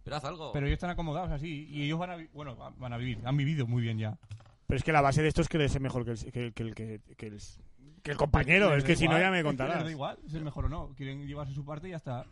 Pero 0.03 0.15
haz 0.17 0.25
algo. 0.25 0.51
Pero 0.51 0.65
ellos 0.65 0.75
están 0.75 0.89
acomodados 0.89 1.31
así. 1.31 1.67
Y 1.69 1.83
ellos 1.83 1.97
van 1.99 2.11
a, 2.11 2.15
vi- 2.15 2.29
bueno, 2.33 2.55
van- 2.55 2.77
van 2.79 2.93
a 2.93 2.97
vivir. 2.97 3.19
Han 3.25 3.37
vivido 3.37 3.65
muy 3.67 3.81
bien 3.81 3.97
ya. 3.97 4.17
Pero 4.67 4.77
es 4.77 4.83
que 4.83 4.91
la 4.91 5.01
base 5.01 5.21
de 5.21 5.27
esto 5.29 5.41
es 5.41 5.47
que 5.49 5.67
ser 5.69 5.81
mejor 5.81 6.03
que 6.05 6.11
el, 6.11 6.31
que, 6.31 6.39
el- 6.45 6.53
que 6.53 6.63
el, 6.63 6.75
que, 6.75 7.01
que 7.17 7.27
el, 7.27 7.39
que 8.03 8.11
el 8.11 8.17
compañero. 8.17 8.69
Les 8.69 8.79
Es 8.79 8.83
da 8.83 8.87
que 8.87 8.95
si 8.95 9.05
no 9.07 9.11
igual, 9.11 9.21
ya 9.21 9.31
me 9.31 9.37
es 9.37 9.43
que 9.43 9.47
contarás. 9.47 9.83
Da 9.83 9.91
igual, 9.91 10.17
si 10.27 10.37
es 10.37 10.43
mejor 10.43 10.65
o 10.65 10.69
no. 10.69 10.93
Quieren 10.95 11.25
llevarse 11.27 11.53
su 11.53 11.63
parte 11.65 11.87
y 11.87 11.91
ya 11.91 11.97
está. 11.97 12.25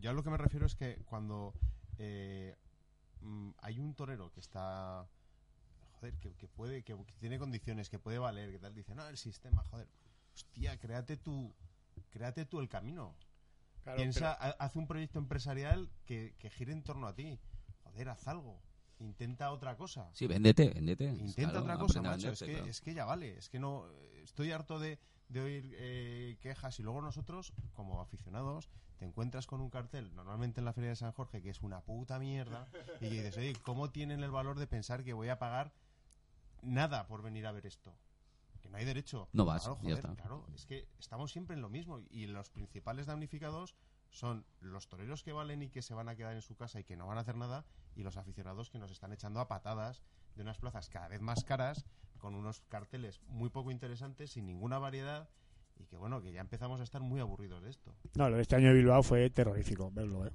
Yo 0.00 0.10
a 0.10 0.12
lo 0.12 0.22
que 0.24 0.30
me 0.30 0.36
refiero 0.36 0.66
es 0.66 0.74
que 0.74 0.96
cuando 1.04 1.54
eh, 1.98 2.56
mm, 3.20 3.50
hay 3.58 3.78
un 3.78 3.94
torero 3.94 4.32
que 4.32 4.40
está. 4.40 5.06
Joder, 6.00 6.14
que, 6.14 6.34
que 6.34 6.48
puede, 6.48 6.82
que, 6.82 6.94
que 6.96 7.12
tiene 7.20 7.38
condiciones, 7.38 7.88
que 7.88 7.98
puede 8.00 8.18
valer, 8.18 8.50
que 8.50 8.58
tal, 8.58 8.74
dice, 8.74 8.94
no, 8.94 9.06
el 9.06 9.16
sistema, 9.16 9.62
joder. 9.70 9.86
Hostia, 10.34 10.76
créate 10.78 11.16
tú, 11.16 11.54
créate 12.10 12.44
tú 12.46 12.58
el 12.60 12.68
camino. 12.68 13.14
Claro, 13.82 13.96
Piensa, 13.98 14.32
ha- 14.32 14.56
haz 14.58 14.76
un 14.76 14.86
proyecto 14.86 15.18
empresarial 15.18 15.90
que, 16.04 16.34
que 16.38 16.50
gire 16.50 16.72
en 16.72 16.82
torno 16.82 17.06
a 17.06 17.14
ti. 17.14 17.38
Joder, 17.84 18.08
haz 18.10 18.28
algo. 18.28 18.62
Intenta 18.98 19.50
otra 19.50 19.76
cosa. 19.76 20.08
Sí, 20.14 20.28
véndete, 20.28 20.70
véndete. 20.70 21.06
Intenta 21.06 21.50
Claro, 21.50 21.60
otra 21.64 21.78
cosa, 21.78 22.02
macho. 22.02 22.30
Es 22.30 22.38
que, 22.40 22.52
claro. 22.52 22.66
es 22.66 22.80
que 22.80 22.94
ya 22.94 23.04
vale. 23.04 23.36
Es 23.36 23.48
que 23.48 23.58
no. 23.58 23.86
Estoy 24.22 24.52
harto 24.52 24.78
de, 24.78 25.00
de 25.28 25.40
oír 25.40 25.74
eh, 25.76 26.36
quejas 26.40 26.78
y 26.78 26.84
luego 26.84 27.02
nosotros, 27.02 27.52
como 27.72 28.00
aficionados, 28.00 28.70
te 28.98 29.04
encuentras 29.04 29.48
con 29.48 29.60
un 29.60 29.70
cartel, 29.70 30.14
normalmente 30.14 30.60
en 30.60 30.64
la 30.64 30.72
Feria 30.72 30.90
de 30.90 30.96
San 30.96 31.10
Jorge, 31.10 31.42
que 31.42 31.50
es 31.50 31.60
una 31.62 31.80
puta 31.80 32.20
mierda, 32.20 32.68
y 33.00 33.08
dices, 33.08 33.36
oye, 33.36 33.54
¿cómo 33.64 33.90
tienen 33.90 34.22
el 34.22 34.30
valor 34.30 34.60
de 34.60 34.68
pensar 34.68 35.02
que 35.02 35.12
voy 35.12 35.28
a 35.28 35.40
pagar 35.40 35.72
nada 36.62 37.08
por 37.08 37.22
venir 37.22 37.46
a 37.48 37.52
ver 37.52 37.66
esto? 37.66 37.92
Que 38.62 38.70
no 38.70 38.76
hay 38.78 38.84
derecho. 38.84 39.28
No 39.32 39.44
vas, 39.44 39.62
Claro, 39.64 39.76
ya 39.82 39.82
joder, 39.82 39.98
está. 39.98 40.14
claro, 40.14 40.46
es 40.54 40.64
que 40.66 40.86
estamos 40.98 41.32
siempre 41.32 41.54
en 41.56 41.60
lo 41.62 41.68
mismo 41.68 42.00
y 42.10 42.26
los 42.26 42.48
principales 42.50 43.06
damnificados 43.06 43.74
son 44.10 44.44
los 44.60 44.88
toreros 44.88 45.22
que 45.22 45.32
valen 45.32 45.62
y 45.62 45.68
que 45.68 45.82
se 45.82 45.94
van 45.94 46.08
a 46.08 46.14
quedar 46.14 46.34
en 46.34 46.42
su 46.42 46.54
casa 46.54 46.78
y 46.78 46.84
que 46.84 46.96
no 46.96 47.06
van 47.06 47.18
a 47.18 47.22
hacer 47.22 47.36
nada 47.36 47.64
y 47.96 48.02
los 48.02 48.16
aficionados 48.16 48.70
que 48.70 48.78
nos 48.78 48.90
están 48.90 49.12
echando 49.12 49.40
a 49.40 49.48
patadas 49.48 50.02
de 50.36 50.42
unas 50.42 50.58
plazas 50.58 50.88
cada 50.88 51.08
vez 51.08 51.20
más 51.20 51.44
caras 51.44 51.84
con 52.18 52.34
unos 52.34 52.60
carteles 52.68 53.20
muy 53.26 53.48
poco 53.50 53.70
interesantes 53.70 54.30
sin 54.32 54.46
ninguna 54.46 54.78
variedad 54.78 55.28
y 55.78 55.86
que 55.86 55.96
bueno 55.96 56.20
que 56.22 56.30
ya 56.32 56.40
empezamos 56.42 56.80
a 56.80 56.84
estar 56.84 57.00
muy 57.00 57.20
aburridos 57.20 57.62
de 57.62 57.70
esto 57.70 57.94
No, 58.14 58.28
lo 58.30 58.36
de 58.36 58.42
este 58.42 58.54
año 58.54 58.68
de 58.68 58.74
Bilbao 58.74 59.02
fue 59.02 59.28
terrorífico 59.30 59.90
verlo, 59.90 60.26
¿eh? 60.26 60.32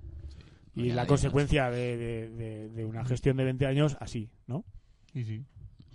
Y 0.75 0.91
la 0.91 1.07
consecuencia 1.07 1.69
de, 1.71 1.97
de- 1.97 2.30
de- 2.30 2.69
de 2.69 2.86
una 2.86 3.05
gestión 3.05 3.38
de 3.38 3.43
20 3.45 3.65
años 3.67 3.95
así, 3.99 4.30
¿no? 4.47 4.63
Sí, 5.13 5.23
sí. 5.23 5.45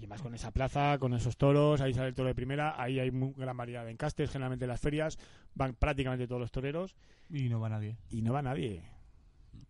Y 0.03 0.07
más 0.09 0.21
con 0.21 0.35
esa 0.35 0.51
plaza, 0.51 0.99
con 0.99 1.15
esos 1.15 1.37
toros, 1.37 1.81
ahí 1.81 1.95
sale 1.95 2.09
el 2.09 2.15
toro 2.15 2.27
de 2.29 2.35
primera, 2.35 2.75
ahí 2.83 2.99
hay 2.99 3.13
muy 3.13 3.33
gran 3.37 3.57
variedad 3.57 3.85
de 3.85 3.93
encastes, 3.93 4.31
generalmente 4.31 4.65
en 4.65 4.71
las 4.71 4.81
ferias 4.81 5.17
van 5.55 5.75
prácticamente 5.75 6.27
todos 6.27 6.41
los 6.41 6.51
toreros 6.51 6.97
Y 7.31 7.49
no 7.49 7.61
va 7.61 7.69
nadie. 7.69 7.97
y 8.11 8.21
no 8.21 8.33
va 8.33 8.43
nadie. 8.43 8.83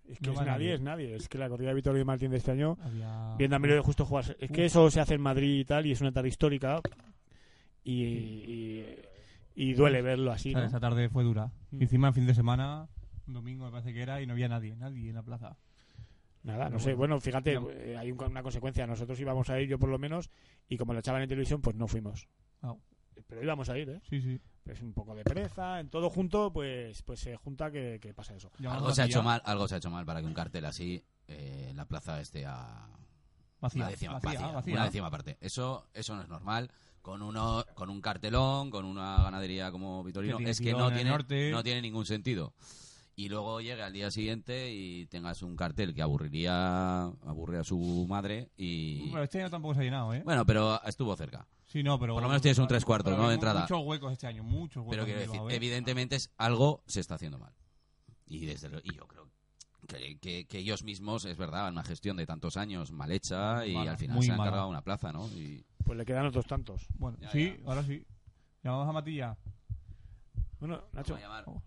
Es 0.08 0.18
que 0.18 0.26
No 0.28 0.32
es 0.32 0.38
nadie, 0.40 0.48
nadie. 0.50 0.74
es 0.74 0.80
nadie. 0.80 1.14
Es 1.16 1.28
que 1.28 1.38
la 1.38 1.48
corrida 1.48 1.68
de 1.68 1.74
Vitorio 1.74 2.04
Martín 2.04 2.30
de 2.30 2.38
este 2.38 2.50
año, 2.50 2.78
Había... 2.82 3.34
viendo 3.36 3.56
a 3.56 3.58
de 3.58 3.80
Justo 3.80 4.06
jugar, 4.06 4.36
es 4.38 4.50
que 4.50 4.64
eso 4.64 4.90
se 4.90 5.00
hace 5.00 5.14
en 5.14 5.20
Madrid 5.20 5.60
y 5.60 5.64
tal, 5.64 5.86
y 5.86 5.92
es 5.92 6.00
una 6.00 6.12
tarde 6.12 6.28
histórica 6.28 6.80
y, 7.84 7.92
y, 7.94 8.96
y 9.54 9.74
duele 9.74 10.02
verlo 10.02 10.32
así, 10.32 10.50
O 10.50 10.52
sea, 10.52 10.62
¿no? 10.62 10.66
Esa 10.68 10.80
tarde 10.80 11.08
fue 11.08 11.24
dura. 11.24 11.50
Mm. 11.70 11.80
Y 11.80 11.84
encima, 11.84 12.08
en 12.08 12.14
fin 12.14 12.26
de 12.26 12.34
semana, 12.34 12.88
un 13.26 13.34
domingo 13.34 13.64
me 13.66 13.70
parece 13.70 13.92
que 13.92 14.00
era, 14.02 14.22
y 14.22 14.26
no 14.26 14.32
había 14.32 14.48
nadie, 14.48 14.76
nadie 14.76 15.10
en 15.10 15.14
la 15.14 15.22
plaza. 15.22 15.56
Nada, 16.42 16.68
no 16.68 16.78
sé. 16.78 16.94
bueno. 16.94 17.14
Bueno, 17.14 17.20
fíjate, 17.20 17.58
eh, 17.70 17.96
hay 17.96 18.10
un- 18.10 18.22
una 18.22 18.42
consecuencia. 18.42 18.86
Nosotros 18.86 19.18
íbamos 19.20 19.48
a 19.50 19.60
ir, 19.60 19.68
yo 19.68 19.78
por 19.78 19.88
lo 19.88 19.98
menos, 19.98 20.30
y 20.68 20.76
como 20.76 20.92
lo 20.92 20.98
echaban 21.00 21.22
en 21.22 21.28
televisión, 21.28 21.60
pues 21.60 21.76
no 21.76 21.86
fuimos. 21.86 22.26
Ah. 22.62 22.74
Pero 23.28 23.42
íbamos 23.42 23.68
a 23.68 23.78
ir, 23.78 23.88
¿eh? 23.90 24.00
Sí, 24.08 24.20
sí. 24.20 24.40
Es 24.64 24.80
un 24.80 24.92
poco 24.92 25.14
de 25.14 25.24
pereza, 25.24 25.80
en 25.80 25.88
todo 25.90 26.08
junto, 26.10 26.52
pues 26.52 27.02
pues 27.02 27.20
se 27.20 27.36
junta 27.36 27.70
que, 27.70 27.98
que 28.00 28.14
pasa 28.14 28.34
eso. 28.34 28.50
Algo 28.68 28.92
se 28.92 29.02
ha 29.02 29.04
hecho 29.06 29.22
mal, 29.22 29.42
algo 29.44 29.66
se 29.68 29.74
ha 29.74 29.78
hecho 29.78 29.90
mal 29.90 30.04
para 30.06 30.20
que 30.20 30.26
un 30.26 30.34
cartel 30.34 30.64
así 30.64 31.02
eh, 31.28 31.66
en 31.70 31.76
la 31.76 31.86
plaza 31.86 32.20
esté 32.20 32.44
a 32.46 32.88
Vacía, 33.60 33.82
una 33.82 33.90
décima, 33.90 34.12
vacía, 34.14 34.30
vacía, 34.32 34.52
vacía. 34.52 34.74
una 34.74 34.84
décima 34.86 35.10
parte. 35.10 35.36
Eso, 35.40 35.86
eso 35.94 36.16
no 36.16 36.22
es 36.22 36.28
normal. 36.28 36.70
Con 37.00 37.22
uno, 37.22 37.64
con 37.74 37.90
un 37.90 38.00
cartelón, 38.00 38.70
con 38.70 38.84
una 38.84 39.22
ganadería 39.22 39.70
como 39.72 40.02
Vitorino, 40.04 40.38
es 40.40 40.60
que 40.60 40.72
no 40.72 40.92
tiene, 40.92 41.10
norte. 41.10 41.50
no 41.50 41.62
tiene 41.62 41.80
ningún 41.82 42.04
sentido. 42.06 42.54
Y 43.14 43.28
luego 43.28 43.60
llegue 43.60 43.82
al 43.82 43.92
día 43.92 44.10
siguiente 44.10 44.72
y 44.72 45.06
tengas 45.06 45.42
un 45.42 45.54
cartel 45.54 45.94
que 45.94 46.00
aburriría, 46.00 47.02
aburre 47.04 47.58
a 47.58 47.64
su 47.64 48.06
madre 48.08 48.50
y 48.56 49.10
Bueno, 49.10 49.22
este 49.24 49.40
año 49.40 49.50
tampoco 49.50 49.74
se 49.74 49.80
ha 49.80 49.84
llenado, 49.84 50.14
¿eh? 50.14 50.22
bueno, 50.24 50.46
pero 50.46 50.82
estuvo 50.84 51.14
cerca. 51.14 51.46
Sí, 51.66 51.82
no, 51.82 51.98
pero... 51.98 52.14
por 52.14 52.22
lo 52.22 52.28
menos 52.28 52.40
tienes 52.42 52.58
un 52.58 52.66
tres 52.68 52.84
cuartos, 52.84 53.16
¿no? 53.16 53.28
de 53.28 53.34
entrada. 53.34 53.62
Muchos 53.62 53.82
huecos 53.84 54.12
este 54.12 54.26
año, 54.26 54.42
muchos 54.42 54.76
huecos. 54.82 54.90
Pero 54.92 55.04
quiero 55.04 55.20
en 55.20 55.26
decir, 55.26 55.32
Bilbao, 55.40 55.50
¿eh? 55.50 55.54
evidentemente 55.56 56.16
es 56.16 56.30
algo 56.38 56.82
se 56.86 57.00
está 57.00 57.16
haciendo 57.16 57.38
mal. 57.38 57.52
Y 58.26 58.46
desde 58.46 58.70
lo- 58.70 58.80
y 58.82 58.94
yo 58.94 59.06
creo 59.06 59.28
que, 59.88 60.18
que- 60.18 60.46
que 60.46 60.58
ellos 60.58 60.82
mismos, 60.82 61.24
es 61.26 61.36
verdad, 61.36 61.68
una 61.70 61.82
gestión 61.84 62.16
de 62.16 62.24
tantos 62.24 62.56
años 62.56 62.92
mal 62.92 63.10
hecha 63.12 63.66
y 63.66 63.74
Mala, 63.74 63.90
al 63.92 63.98
final 63.98 64.22
se 64.22 64.30
han 64.30 64.38
mala. 64.38 64.50
cargado 64.50 64.68
una 64.70 64.82
plaza, 64.82 65.12
¿no? 65.12 65.26
Y 65.28 65.64
Pues 65.84 65.98
le 65.98 66.04
quedan 66.06 66.24
otros 66.26 66.46
tantos. 66.46 66.86
Bueno, 66.94 67.18
Ya, 67.20 67.30
sí, 67.30 67.56
ya. 67.62 67.68
ahora 67.68 67.82
sí. 67.82 68.06
Llamamos 68.62 68.88
a 68.88 68.92
Matilla. 68.92 69.36
Bueno, 70.62 70.80
Nacho. 70.92 71.18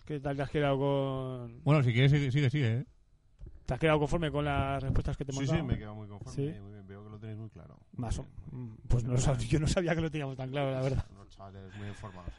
¿qué 0.06 0.22
tal 0.22 0.38
te 0.38 0.42
has 0.44 0.50
quedado 0.50 0.78
con... 0.80 1.62
Bueno, 1.66 1.84
si 1.84 1.92
quieres, 1.92 2.10
sigue, 2.12 2.32
sigue, 2.32 2.50
sigue, 2.50 2.74
¿eh? 2.78 2.86
¿Te 3.66 3.74
has 3.74 3.80
quedado 3.82 4.00
conforme 4.00 4.32
con 4.32 4.46
las 4.46 4.82
respuestas 4.82 5.18
que 5.18 5.26
te 5.26 5.34
hemos 5.34 5.44
sí 5.44 5.48
dado? 5.50 5.60
sí 5.60 5.66
me 5.68 5.78
quedo 5.78 5.94
muy 5.96 6.08
conforme 6.08 6.34
Sí. 6.54 6.60
muy 6.62 6.72
bien 6.72 6.88
veo 6.88 7.04
que 7.04 7.10
lo 7.10 7.20
tenéis 7.20 7.38
muy 7.38 7.50
claro 7.50 7.78
Más 7.98 8.18
o- 8.20 8.26
Muy 8.54 8.68
bien. 8.68 8.78
Pues 8.88 9.04
no 9.04 9.12
lo 9.14 9.38
yo 9.38 9.60
no 9.60 9.68
sabía 9.68 9.94
que 9.96 10.00
lo 10.02 10.10
teníamos 10.10 10.38
tan 10.38 10.50
claro, 10.50 10.72
la 10.72 10.80
verdad. 10.82 11.06
unos 11.12 11.28
chavales 11.30 11.76
muy 11.76 11.88
informados 11.90 12.32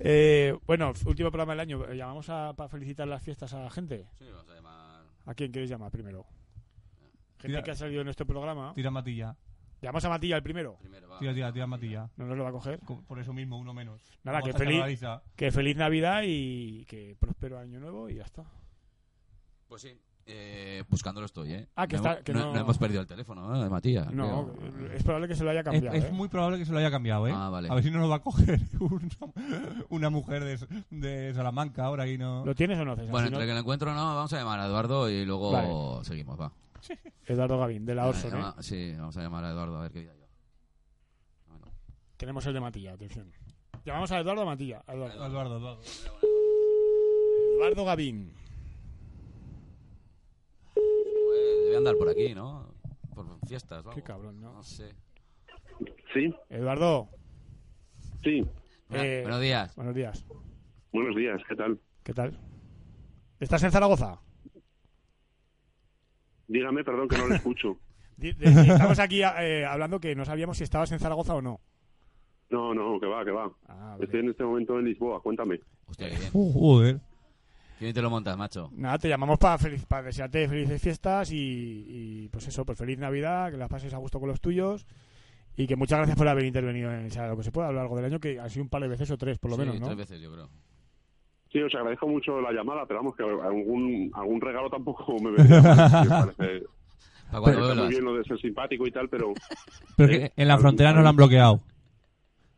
Eh, 0.00 0.58
bueno, 0.66 0.92
último 1.06 1.30
programa 1.30 1.52
del 1.52 1.60
año. 1.60 1.92
¿Llamamos 1.92 2.28
a, 2.30 2.52
para 2.56 2.68
felicitar 2.68 3.06
las 3.06 3.22
fiestas 3.22 3.52
a 3.54 3.60
la 3.60 3.70
gente? 3.70 4.06
Sí, 4.18 4.24
vamos 4.28 4.48
a 4.50 4.54
llamar. 4.54 5.04
¿A 5.26 5.34
quién 5.34 5.52
queréis 5.52 5.70
llamar 5.70 5.90
primero? 5.92 6.24
Gente 7.38 7.48
Tira- 7.58 7.62
que 7.62 7.70
ha 7.70 7.74
salido 7.76 8.00
en 8.02 8.08
este 8.08 8.24
programa. 8.24 8.72
Tira 8.74 8.90
Matilla. 8.90 9.36
Llamamos 9.82 10.04
a 10.04 10.08
Matilla 10.10 10.36
el 10.36 10.42
primero. 10.42 10.76
Primero, 10.80 11.08
va. 11.08 11.18
Tira, 11.18 11.32
tira, 11.34 11.52
tira, 11.52 11.66
Matilla. 11.66 12.10
No 12.16 12.26
nos 12.26 12.36
lo 12.36 12.44
va 12.44 12.50
a 12.50 12.52
coger. 12.52 12.80
Co- 12.80 13.02
Por 13.06 13.18
eso 13.18 13.32
mismo, 13.32 13.58
uno 13.58 13.72
menos. 13.72 14.00
Nada, 14.24 14.40
Vamos 14.40 14.54
que 14.54 14.58
feliz-. 14.64 15.00
Que 15.36 15.50
feliz 15.50 15.76
Navidad 15.76 16.22
y 16.26 16.84
que 16.86 17.16
próspero 17.18 17.58
año 17.58 17.80
nuevo 17.80 18.08
y 18.10 18.16
ya 18.16 18.24
está. 18.24 18.44
Pues 19.68 19.82
sí. 19.82 19.98
Eh, 20.32 20.84
buscándolo 20.88 21.26
estoy, 21.26 21.52
¿eh? 21.54 21.66
Ah, 21.74 21.88
que 21.88 21.96
no, 21.96 22.02
está- 22.02 22.22
que 22.22 22.32
no, 22.32 22.40
no- 22.46 22.52
no 22.54 22.60
hemos 22.60 22.78
perdido 22.78 23.00
el 23.00 23.06
teléfono, 23.06 23.56
¿eh? 23.56 23.64
De 23.64 23.68
Matías. 23.70 24.12
No, 24.12 24.52
creo. 24.52 24.92
es 24.92 25.02
probable 25.02 25.26
que 25.26 25.34
se 25.34 25.42
lo 25.42 25.50
haya 25.50 25.64
cambiado. 25.64 25.96
es 25.96 26.04
¿eh? 26.04 26.10
muy 26.12 26.28
probable 26.28 26.58
que 26.58 26.66
se 26.66 26.72
lo 26.72 26.78
haya 26.78 26.90
cambiado, 26.90 27.26
¿eh? 27.26 27.32
Ah, 27.34 27.48
vale. 27.48 27.68
A 27.68 27.74
ver 27.74 27.82
si 27.82 27.90
no 27.90 27.98
lo 27.98 28.08
va 28.08 28.16
a 28.16 28.22
coger 28.22 28.60
una, 28.80 29.08
una 29.88 30.10
mujer 30.10 30.44
de, 30.44 30.58
de 30.90 31.34
Salamanca 31.34 31.84
ahora 31.84 32.06
y 32.06 32.16
no... 32.18 32.44
¿Lo 32.44 32.54
tienes 32.54 32.78
o 32.78 32.84
no, 32.84 32.94
César? 32.94 33.10
Bueno, 33.10 33.26
Si 33.26 33.32
no- 33.32 33.38
entre 33.38 33.48
que 33.48 33.54
lo 33.54 33.60
encuentro 33.60 33.90
o 33.90 33.94
no, 33.94 34.14
vamos 34.14 34.32
a 34.32 34.36
llamar 34.38 34.60
a 34.60 34.66
Eduardo 34.66 35.08
y 35.10 35.24
luego 35.24 35.50
Vale. 35.52 36.04
seguimos, 36.04 36.38
va. 36.38 36.52
Eduardo 37.26 37.58
Gavín, 37.58 37.84
de 37.86 37.94
la 37.94 38.06
Orson, 38.08 38.30
¿eh? 38.30 38.34
llama- 38.34 38.56
Sí, 38.62 38.94
vamos 38.96 39.16
a 39.16 39.22
llamar 39.22 39.44
a 39.44 39.50
Eduardo 39.50 39.76
a 39.78 39.82
ver 39.82 39.92
qué 39.92 40.00
día 40.00 40.14
yo. 40.14 40.26
Bueno, 41.46 41.66
Tenemos 42.16 42.44
el 42.46 42.54
de 42.54 42.60
Matilla, 42.60 42.92
atención. 42.94 43.32
Llamamos 43.84 44.10
a 44.12 44.20
Eduardo 44.20 44.42
o 44.42 44.46
Matilla. 44.46 44.82
A 44.86 44.94
Eduardo. 44.94 45.26
Eduardo, 45.26 45.56
Eduardo. 45.58 45.80
Eduardo 47.56 47.84
Gavín. 47.84 48.32
pues, 50.74 51.64
debe 51.64 51.76
andar 51.76 51.96
por 51.96 52.08
aquí, 52.08 52.34
¿no? 52.34 52.74
Por 53.14 53.26
fiestas, 53.46 53.84
o 53.86 53.90
Qué 53.90 54.02
cabrón, 54.02 54.40
¿no? 54.40 54.52
No 54.54 54.62
sé. 54.62 54.94
Sí, 56.12 56.34
Eduardo, 56.48 57.08
sí. 58.22 58.44
Eh, 58.90 59.20
Buenos 59.22 59.40
días. 59.40 59.74
buenos 59.76 59.94
días. 59.94 60.24
Buenos 60.92 61.14
días, 61.16 61.40
¿qué 61.48 61.54
tal? 61.54 61.80
¿Qué 62.02 62.12
tal? 62.12 62.36
¿Estás 63.38 63.62
en 63.62 63.70
Zaragoza? 63.70 64.20
Dígame, 66.50 66.82
perdón, 66.82 67.08
que 67.08 67.16
no 67.16 67.28
le 67.28 67.36
escucho. 67.36 67.78
Estamos 68.20 68.98
aquí 68.98 69.22
eh, 69.22 69.64
hablando 69.64 70.00
que 70.00 70.16
no 70.16 70.24
sabíamos 70.24 70.58
si 70.58 70.64
estabas 70.64 70.90
en 70.90 70.98
Zaragoza 70.98 71.34
o 71.36 71.40
no. 71.40 71.60
No, 72.50 72.74
no, 72.74 72.98
que 72.98 73.06
va, 73.06 73.24
que 73.24 73.30
va. 73.30 73.50
Ah, 73.68 73.90
vale. 73.92 74.04
Estoy 74.04 74.20
en 74.20 74.30
este 74.30 74.42
momento 74.42 74.76
en 74.78 74.84
Lisboa, 74.86 75.22
cuéntame. 75.22 75.60
Hostia, 75.86 76.10
qué 76.10 76.16
bien. 76.16 76.30
Uh, 76.32 76.52
joder. 76.52 77.00
Qué 77.78 77.84
bien 77.84 77.94
te 77.94 78.02
lo 78.02 78.10
montas, 78.10 78.36
macho. 78.36 78.68
Nada, 78.72 78.98
te 78.98 79.08
llamamos 79.08 79.38
para, 79.38 79.56
feliz, 79.58 79.86
para 79.86 80.02
desearte 80.02 80.48
felices 80.48 80.82
fiestas 80.82 81.30
y, 81.30 81.36
y, 81.36 82.28
pues 82.28 82.48
eso, 82.48 82.64
pues 82.66 82.76
feliz 82.76 82.98
Navidad, 82.98 83.52
que 83.52 83.56
las 83.56 83.68
pases 83.70 83.94
a 83.94 83.98
gusto 83.98 84.18
con 84.18 84.28
los 84.28 84.40
tuyos 84.40 84.84
y 85.56 85.68
que 85.68 85.76
muchas 85.76 85.98
gracias 85.98 86.18
por 86.18 86.26
haber 86.26 86.44
intervenido 86.44 86.92
en 86.92 87.10
Sea 87.12 87.28
lo 87.28 87.36
que 87.36 87.44
se 87.44 87.52
pueda 87.52 87.68
a 87.68 87.72
lo 87.72 87.78
largo 87.78 87.94
del 87.96 88.06
año, 88.06 88.18
que 88.18 88.40
ha 88.40 88.48
sido 88.48 88.64
un 88.64 88.68
par 88.68 88.82
de 88.82 88.88
veces 88.88 89.08
o 89.12 89.16
tres 89.16 89.38
por 89.38 89.50
lo 89.52 89.56
Sí, 89.56 89.60
menos, 89.62 89.78
¿no? 89.80 89.86
tres 89.86 89.98
veces, 89.98 90.20
yo 90.20 90.32
creo. 90.32 90.48
Sí, 91.52 91.60
os 91.60 91.74
agradezco 91.74 92.06
mucho 92.06 92.40
la 92.40 92.52
llamada, 92.52 92.86
pero 92.86 93.00
vamos, 93.00 93.16
que 93.16 93.24
algún, 93.24 94.10
algún 94.14 94.40
regalo 94.40 94.70
tampoco 94.70 95.14
me 95.20 95.32
vendría 95.32 95.60
mal. 95.62 95.76
Me 96.04 96.34
parece, 96.36 96.66
Para 97.30 97.40
cuando 97.42 97.68
está 97.70 97.82
muy 97.82 97.90
bien 97.90 98.04
lo 98.04 98.14
de 98.14 98.24
ser 98.24 98.38
simpático 98.40 98.86
y 98.86 98.90
tal, 98.92 99.08
pero... 99.08 99.32
Pero 99.96 100.12
Eh, 100.12 100.18
que 100.34 100.42
en 100.42 100.48
la 100.48 100.58
frontera 100.58 100.92
no 100.92 101.02
lo 101.02 101.08
han 101.08 101.16
bloqueado. 101.16 101.60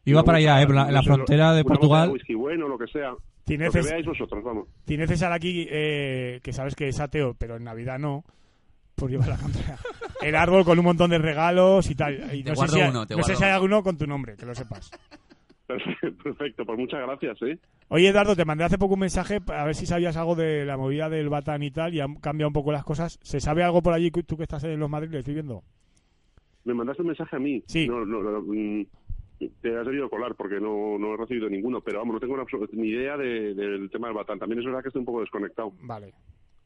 Iba 0.04 0.22
para 0.24 0.38
allá, 0.38 0.60
¿eh? 0.62 0.66
la- 0.68 0.88
en 0.88 0.94
la 0.94 1.02
frontera 1.02 1.52
de 1.54 1.64
Portugal. 1.64 2.10
whisky 2.10 2.34
bueno, 2.34 2.68
lo 2.68 2.76
que 2.78 2.86
sea. 2.88 3.12
Tiene, 3.44 3.66
Lo 3.66 3.72
que 3.72 3.80
Cés- 3.80 3.90
veáis 3.90 4.06
vosotros, 4.06 4.42
vamos. 4.44 4.68
tiene 4.84 5.06
César 5.06 5.32
aquí, 5.32 5.66
eh, 5.70 6.40
que 6.42 6.52
sabes 6.52 6.74
que 6.74 6.88
es 6.88 6.98
ateo, 7.00 7.34
pero 7.34 7.56
en 7.56 7.64
Navidad 7.64 7.98
no, 7.98 8.24
por 8.94 9.10
llevar 9.10 9.28
la 9.28 9.36
contra. 9.38 9.76
El 10.22 10.36
árbol 10.36 10.64
con 10.64 10.78
un 10.78 10.84
montón 10.84 11.10
de 11.10 11.18
regalos 11.18 11.90
y 11.90 11.94
tal. 11.94 12.34
Y 12.34 12.42
Te 12.42 12.50
no 12.50 12.56
sé, 12.56 12.60
guardo 12.60 12.74
si, 12.74 12.80
hay- 12.80 12.90
uno, 12.90 13.06
te 13.06 13.14
no 13.16 13.22
sé 13.22 13.32
guardo 13.32 13.38
si 13.38 13.44
hay 13.44 13.48
uno. 13.50 13.54
alguno 13.56 13.82
con 13.82 13.96
tu 13.98 14.06
nombre, 14.06 14.36
que 14.36 14.46
lo 14.46 14.54
sepas. 14.54 14.90
Perfecto, 15.72 16.22
perfecto, 16.22 16.66
pues 16.66 16.78
muchas 16.78 17.00
gracias, 17.00 17.42
¿eh? 17.42 17.58
Oye, 17.88 18.08
Eduardo, 18.08 18.34
te 18.36 18.44
mandé 18.44 18.64
hace 18.64 18.78
poco 18.78 18.94
un 18.94 19.00
mensaje 19.00 19.38
a 19.48 19.64
ver 19.64 19.74
si 19.74 19.86
sabías 19.86 20.16
algo 20.16 20.34
de 20.34 20.64
la 20.64 20.76
movida 20.76 21.08
del 21.10 21.28
Batán 21.28 21.62
y 21.62 21.70
tal, 21.70 21.92
y 21.94 22.00
han 22.00 22.14
cambiado 22.16 22.48
un 22.48 22.54
poco 22.54 22.72
las 22.72 22.84
cosas. 22.84 23.18
¿Se 23.22 23.40
sabe 23.40 23.62
algo 23.62 23.82
por 23.82 23.92
allí, 23.92 24.10
tú 24.10 24.36
que 24.36 24.44
estás 24.44 24.64
en 24.64 24.78
los 24.80 24.88
Madrid, 24.88 25.14
estoy 25.14 25.34
viendo? 25.34 25.62
Me 26.64 26.74
mandaste 26.74 27.02
un 27.02 27.08
mensaje 27.08 27.36
a 27.36 27.38
mí. 27.38 27.62
Sí. 27.66 27.86
No, 27.88 28.04
no, 28.06 28.22
no, 28.22 28.40
mm, 28.40 28.86
te 29.60 29.76
has 29.76 29.84
debido 29.84 30.08
colar 30.08 30.34
porque 30.36 30.60
no, 30.60 30.96
no 30.98 31.14
he 31.14 31.16
recibido 31.16 31.48
ninguno, 31.50 31.80
pero 31.80 31.98
vamos, 31.98 32.14
no 32.14 32.20
tengo 32.20 32.36
ni 32.72 32.88
idea 32.88 33.16
de- 33.16 33.54
del 33.54 33.90
tema 33.90 34.06
del 34.08 34.16
Batán. 34.16 34.38
También 34.38 34.60
es 34.60 34.64
verdad 34.64 34.80
que 34.82 34.88
estoy 34.88 35.00
un 35.00 35.06
poco 35.06 35.20
desconectado. 35.20 35.72
Vale. 35.80 36.14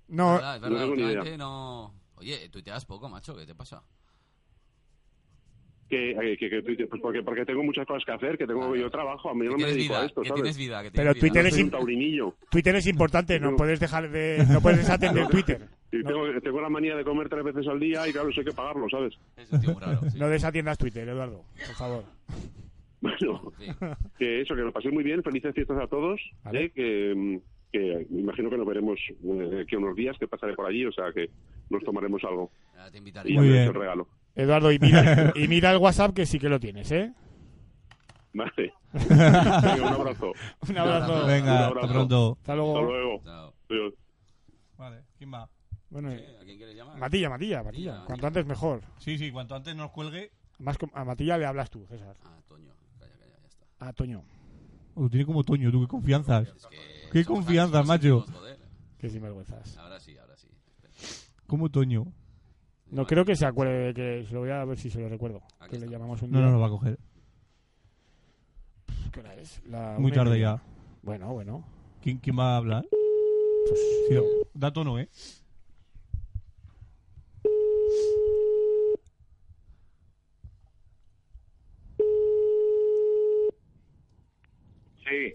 No, 0.08 0.34
verdad, 0.34 0.56
es 0.56 0.62
verdad, 0.62 0.76
no 0.76 0.82
tengo 0.82 0.96
ni 0.96 1.02
idea. 1.12 1.36
no... 1.36 1.94
Oye, 2.18 2.48
tuiteas 2.50 2.84
poco, 2.86 3.08
macho, 3.08 3.36
¿qué 3.36 3.44
te 3.46 3.54
pasa? 3.54 3.82
Que, 5.88 6.10
eh, 6.10 6.36
que, 6.36 6.50
que 6.50 6.62
tuite- 6.64 6.86
pues 6.88 7.00
porque, 7.00 7.22
porque 7.22 7.44
tengo 7.44 7.62
muchas 7.62 7.86
cosas 7.86 8.04
que 8.04 8.10
hacer, 8.10 8.36
que 8.36 8.44
tengo 8.46 8.74
yo 8.74 8.90
trabajo, 8.90 9.30
a 9.30 9.34
mí 9.34 9.46
no 9.46 9.56
me 9.56 9.66
dedico 9.66 9.92
vida, 9.94 10.02
a 10.02 10.06
esto, 10.06 10.24
¿sabes? 10.24 10.34
tienes 10.42 10.56
vida, 10.58 10.82
que 10.82 10.90
Pero 10.90 11.12
tienes 11.14 11.20
Twitter 11.20 11.44
vida. 11.44 11.56
es 11.56 12.24
un. 12.24 12.34
Twitter 12.50 12.74
es 12.76 12.86
importante, 12.88 13.38
no 13.38 13.52
No. 13.52 13.56
puedes 13.56 13.78
dejar 13.78 14.10
de, 14.10 14.44
no 14.50 14.60
puedes 14.60 14.78
desatender 14.80 15.28
Twitter. 15.28 15.68
Y 15.92 16.02
tengo, 16.02 16.24
tengo 16.42 16.60
la 16.60 16.68
manía 16.68 16.96
de 16.96 17.04
comer 17.04 17.28
tres 17.28 17.44
veces 17.44 17.68
al 17.68 17.78
día 17.78 18.06
y 18.08 18.12
claro, 18.12 18.28
eso 18.30 18.40
hay 18.40 18.46
que 18.46 18.52
pagarlo, 18.52 18.88
¿sabes? 18.90 19.14
Es 19.36 19.52
un 19.52 19.60
tío 19.60 19.72
muy 19.74 19.80
raro, 19.80 20.00
sí. 20.10 20.18
No 20.18 20.28
desatiendas 20.28 20.76
Twitter, 20.76 21.08
Eduardo, 21.08 21.44
por 21.66 21.74
favor. 21.76 22.04
Bueno, 23.00 23.52
Sí. 23.58 23.66
que 24.18 24.40
eso, 24.40 24.54
que 24.56 24.62
lo 24.62 24.72
paséis 24.72 24.92
muy 24.92 25.04
bien, 25.04 25.22
felices 25.22 25.54
fiestas 25.54 25.78
a 25.80 25.86
todos, 25.86 26.20
Vale. 26.42 26.64
¿eh? 26.64 26.70
que, 26.74 27.40
que 27.70 28.06
me 28.10 28.20
imagino 28.22 28.50
que 28.50 28.56
nos 28.56 28.66
veremos 28.66 28.98
eh, 29.24 29.64
que 29.68 29.76
unos 29.76 29.94
días, 29.94 30.16
que 30.18 30.26
pasaré 30.26 30.54
por 30.54 30.66
allí, 30.66 30.84
o 30.84 30.92
sea 30.92 31.12
que 31.12 31.30
nos 31.70 31.84
tomaremos 31.84 32.24
algo. 32.24 32.50
Ya 32.74 32.90
te 32.90 32.96
Y 32.96 32.98
invitaré. 32.98 33.30
ya 33.30 33.36
Muy 33.40 33.46
me 33.48 33.52
bien. 33.52 33.72
regalo. 33.74 34.08
Eduardo, 34.36 34.70
y 34.70 34.78
mira, 34.78 35.32
y 35.34 35.48
mira 35.48 35.72
el 35.72 35.78
WhatsApp 35.78 36.14
que 36.14 36.26
sí 36.26 36.38
que 36.38 36.48
lo 36.48 36.60
tienes, 36.60 36.90
¿eh? 36.92 37.12
Vale. 38.34 38.72
Venga, 38.92 39.74
un 39.76 39.94
abrazo. 39.94 40.32
Un 40.68 40.78
abrazo. 40.78 41.20
Un 41.22 41.26
Venga, 41.26 41.66
abrazo. 41.66 41.80
hasta 41.86 41.92
pronto. 41.92 42.30
Hasta 42.40 42.52
Hasta 42.52 42.54
luego. 42.56 42.82
luego. 42.82 43.22
Chao. 43.24 43.54
Adiós. 43.70 43.94
Vale, 44.76 45.02
¿quién 45.16 45.32
va? 45.32 45.48
Bueno, 45.88 46.10
Sí, 46.10 46.22
¿A 46.40 46.44
quién 46.44 46.56
quieres 46.58 46.76
llamar? 46.76 46.98
Matilla, 46.98 47.30
Matilla, 47.30 47.62
Matilla. 47.62 47.90
Matilla. 47.92 48.06
Cuanto 48.06 48.26
antes 48.26 48.46
mejor. 48.46 48.82
Sí, 48.98 49.16
sí, 49.18 49.30
cuanto 49.32 49.54
antes 49.54 49.74
nos 49.74 49.90
cuelgue. 49.90 50.32
Más 50.58 50.76
a 50.94 51.04
Matilla 51.04 51.38
le 51.38 51.46
hablas 51.46 51.70
tú, 51.70 51.86
César. 51.86 52.14
Ah, 52.24 52.38
Toño. 52.48 52.72
Calla, 52.98 53.12
calla, 53.12 53.38
ya 53.40 53.46
está. 53.48 53.88
A 53.88 53.92
Toño, 53.92 54.22
Oh, 54.94 55.08
tiene 55.10 55.26
como 55.26 55.44
Toño, 55.44 55.70
tú, 55.70 55.80
qué 55.82 55.88
confianzas. 55.88 56.48
Es 56.48 56.66
que 56.66 57.08
Qué 57.12 57.24
somos 57.24 57.40
confianza, 57.44 57.78
amigos 57.80 58.28
macho. 58.28 58.46
que 58.98 59.10
sinvergüenzas. 59.10 59.76
Ahora 59.78 60.00
sí, 60.00 60.16
ahora 60.18 60.36
sí. 60.36 60.48
Como 61.46 61.68
Toño. 61.70 62.06
No 62.90 63.04
creo 63.06 63.24
que 63.24 63.34
se 63.36 63.44
acuerde 63.46 63.92
de 63.92 63.94
que 63.94 64.26
se 64.26 64.34
lo 64.34 64.40
voy 64.40 64.50
a 64.50 64.64
ver 64.64 64.78
si 64.78 64.90
se 64.90 65.00
lo 65.00 65.08
recuerdo. 65.08 65.42
Aquí 65.60 65.72
Que 65.72 65.78
le 65.84 65.88
llamamos 65.90 66.22
un 66.22 66.30
No, 66.30 66.38
día. 66.38 66.46
no 66.46 66.52
lo 66.52 66.60
va 66.60 66.66
a 66.66 66.70
coger. 66.70 66.98
¿Qué 69.12 69.20
hora 69.20 69.34
es? 69.34 69.60
La 69.66 69.94
Muy 69.98 70.06
una 70.06 70.14
y 70.14 70.18
tarde 70.18 70.30
media. 70.32 70.56
ya. 70.56 70.62
Bueno, 71.02 71.32
bueno. 71.32 71.64
¿Quién, 72.02 72.18
quién 72.18 72.38
va 72.38 72.54
a 72.54 72.56
hablar? 72.58 72.86
Pues, 72.90 73.80
Sí, 74.08 74.14
no, 74.14 74.22
da 74.54 74.72
tono, 74.72 74.98
¿eh? 75.00 75.08
Sí, 85.04 85.32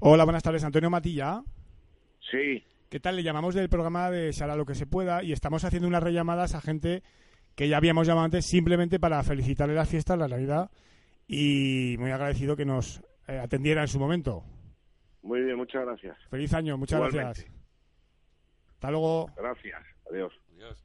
Hola, 0.00 0.24
buenas 0.24 0.42
tardes, 0.42 0.62
Antonio 0.64 0.90
Matilla. 0.90 1.42
sí. 2.30 2.62
¿Qué 2.88 3.00
tal? 3.00 3.16
Le 3.16 3.22
llamamos 3.22 3.54
del 3.54 3.68
programa 3.68 4.10
de 4.10 4.32
Sara 4.32 4.54
lo 4.56 4.64
que 4.64 4.74
se 4.74 4.86
pueda 4.86 5.22
y 5.22 5.32
estamos 5.32 5.64
haciendo 5.64 5.88
unas 5.88 6.02
rellamadas 6.02 6.54
a 6.54 6.60
gente 6.60 7.02
que 7.54 7.68
ya 7.68 7.78
habíamos 7.78 8.06
llamado 8.06 8.26
antes 8.26 8.46
simplemente 8.46 9.00
para 9.00 9.22
felicitarle 9.22 9.74
las 9.74 9.88
fiestas, 9.88 10.18
la 10.18 10.28
Navidad 10.28 10.70
y 11.26 11.96
muy 11.98 12.10
agradecido 12.12 12.54
que 12.56 12.64
nos 12.64 13.02
eh, 13.26 13.38
atendiera 13.38 13.82
en 13.82 13.88
su 13.88 13.98
momento. 13.98 14.44
Muy 15.22 15.42
bien, 15.42 15.56
muchas 15.56 15.84
gracias. 15.84 16.16
Feliz 16.30 16.52
año, 16.54 16.78
muchas 16.78 16.98
Igualmente. 16.98 17.24
gracias. 17.24 17.50
Hasta 18.74 18.90
luego, 18.90 19.30
Gracias. 19.36 19.82
Adiós. 20.10 20.32
Adiós. 20.54 20.84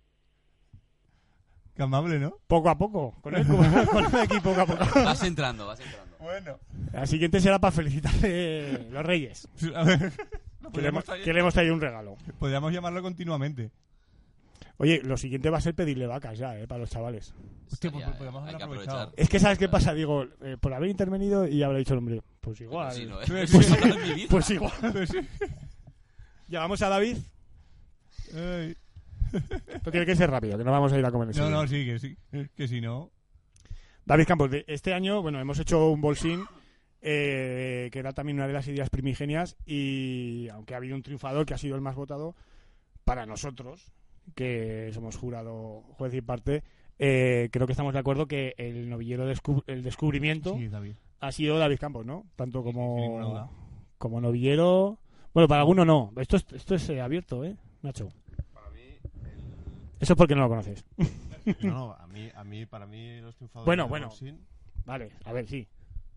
Qué 1.75 1.83
amable, 1.83 2.19
¿no? 2.19 2.37
poco 2.47 2.69
a 2.69 2.77
poco, 2.77 3.15
con 3.21 3.35
el, 3.35 3.45
con 3.45 3.63
el 3.63 4.23
equipo 4.23 4.49
poco 4.55 4.61
a 4.61 4.65
poco. 4.65 5.03
Vas 5.03 5.23
entrando, 5.23 5.67
vas 5.67 5.79
entrando. 5.79 6.17
Bueno. 6.19 6.59
La 6.93 7.05
siguiente 7.05 7.39
será 7.39 7.59
para 7.59 7.71
felicitarle 7.71 8.89
los 8.89 9.05
Reyes, 9.05 9.47
A 9.75 9.83
ver, 9.83 10.11
que 10.69 10.81
le, 10.81 10.87
hemos, 10.89 11.03
podríamos 11.03 11.05
traer- 11.05 11.23
que 11.23 11.33
le 11.33 11.39
hemos 11.39 11.53
traído 11.53 11.73
un 11.73 11.81
regalo. 11.81 12.15
podríamos 12.39 12.71
llamarlo 12.73 13.01
continuamente. 13.01 13.71
Oye, 14.77 15.01
lo 15.03 15.15
siguiente 15.15 15.49
va 15.51 15.59
a 15.59 15.61
ser 15.61 15.75
pedirle 15.75 16.07
vacas 16.07 16.37
ya, 16.39 16.57
eh, 16.57 16.67
para 16.67 16.79
los 16.79 16.89
chavales. 16.89 17.33
Hostia, 17.71 17.91
pues 17.91 18.03
podríamos 18.05 18.41
eh, 18.41 18.45
hay 18.47 18.49
haber 18.49 18.57
que 18.57 18.63
aprovechado. 18.63 18.99
aprovechar. 19.01 19.23
Es 19.23 19.29
que, 19.29 19.39
¿sabes 19.39 19.57
qué 19.59 19.69
pasa? 19.69 19.93
Digo, 19.93 20.25
eh, 20.41 20.57
por 20.59 20.73
haber 20.73 20.89
intervenido 20.89 21.47
y 21.47 21.61
habrá 21.61 21.77
dicho 21.77 21.93
el 21.93 21.99
hombre, 21.99 22.21
pues 22.39 22.61
igual. 22.61 22.91
Sí, 22.91 23.05
no, 23.05 23.21
¿eh? 23.21 23.25
Pues- 23.27 23.53
Eso 23.53 23.77
no 23.87 23.95
es 23.95 24.07
mi 24.07 24.13
vida. 24.15 24.27
Pues 24.29 24.49
igual. 24.49 24.71
Llamamos 26.47 26.81
a 26.81 26.89
David. 26.89 27.17
Ay. 28.35 28.75
Esto 29.67 29.91
tiene 29.91 30.05
que 30.05 30.15
ser 30.15 30.29
rápido, 30.29 30.57
que 30.57 30.63
no 30.63 30.71
vamos 30.71 30.91
a 30.91 30.99
ir 30.99 31.05
a 31.05 31.11
comer 31.11 31.35
No, 31.37 31.49
no, 31.49 31.67
sí, 31.67 31.85
que 31.85 31.99
sí. 31.99 32.17
Que 32.55 32.67
si 32.67 32.81
no. 32.81 33.11
David 34.05 34.25
Campos, 34.27 34.51
de 34.51 34.65
este 34.67 34.93
año, 34.93 35.21
bueno, 35.21 35.39
hemos 35.39 35.57
hecho 35.59 35.89
un 35.89 36.01
bolsín 36.01 36.43
eh, 37.01 37.89
que 37.91 37.99
era 37.99 38.13
también 38.13 38.37
una 38.37 38.47
de 38.47 38.53
las 38.53 38.67
ideas 38.67 38.89
primigenias 38.89 39.57
y 39.65 40.47
aunque 40.49 40.73
ha 40.73 40.77
habido 40.77 40.95
un 40.95 41.03
triunfador 41.03 41.45
que 41.45 41.53
ha 41.53 41.57
sido 41.57 41.75
el 41.75 41.81
más 41.81 41.95
votado, 41.95 42.35
para 43.05 43.25
nosotros, 43.25 43.91
que 44.35 44.91
somos 44.93 45.15
jurado, 45.17 45.81
juez 45.97 46.13
y 46.13 46.21
parte, 46.21 46.63
eh, 46.99 47.49
creo 47.51 47.65
que 47.65 47.73
estamos 47.73 47.93
de 47.93 47.99
acuerdo 47.99 48.27
que 48.27 48.53
el 48.57 48.87
novillero 48.89 49.29
descu- 49.31 49.63
el 49.67 49.81
descubrimiento 49.81 50.55
Sí, 50.55 50.67
David. 50.67 50.95
ha 51.19 51.31
sido 51.31 51.57
David 51.57 51.79
Campos, 51.79 52.05
¿no? 52.05 52.25
Tanto 52.35 52.63
como, 52.63 53.49
como 53.97 54.21
novillero. 54.21 54.99
Bueno, 55.33 55.47
para 55.47 55.61
alguno 55.61 55.85
no. 55.85 56.11
Esto 56.17 56.37
es, 56.37 56.45
esto 56.53 56.75
es 56.75 56.87
eh, 56.89 57.01
abierto, 57.01 57.43
¿eh, 57.43 57.55
Nacho? 57.81 58.09
Eso 59.99 60.13
es 60.13 60.17
porque 60.17 60.33
no 60.35 60.41
lo 60.41 60.49
conoces. 60.49 60.83
No, 61.61 61.69
no, 61.71 61.93
a 61.93 62.07
mí, 62.07 62.29
a 62.35 62.43
mí, 62.43 62.65
para 62.65 62.85
mí 62.87 63.19
los 63.21 63.35
triunfadores 63.35 63.65
Bueno, 63.67 63.87
bueno. 63.87 64.09
Vale, 64.85 65.11
a 65.25 65.31
ver, 65.33 65.47
sí. 65.47 65.67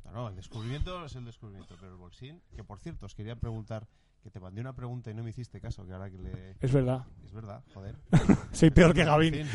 No, 0.05 0.13
no, 0.13 0.29
el 0.29 0.37
descubrimiento 0.37 1.05
es 1.05 1.15
el 1.17 1.25
descubrimiento, 1.25 1.77
pero 1.81 1.93
el 1.93 1.99
Bolsín, 1.99 2.43
que 2.55 2.63
por 2.63 2.79
cierto, 2.79 3.07
os 3.07 3.15
quería 3.15 3.37
preguntar, 3.37 3.87
que 4.23 4.31
te 4.31 4.41
mandé 4.41 4.61
una 4.61 4.75
pregunta 4.75 5.11
y 5.11 5.15
no 5.15 5.23
me 5.23 5.31
hiciste 5.31 5.61
caso, 5.61 5.87
que 5.87 5.93
ahora 5.93 6.11
que 6.11 6.19
le... 6.19 6.57
Es 6.61 6.73
verdad. 6.73 7.07
Es 7.25 7.33
verdad, 7.33 7.63
joder. 7.75 7.97
Soy 8.53 8.71
peor 8.71 8.95
que 8.95 9.05
Gavín. 9.05 9.35
En 9.35 9.49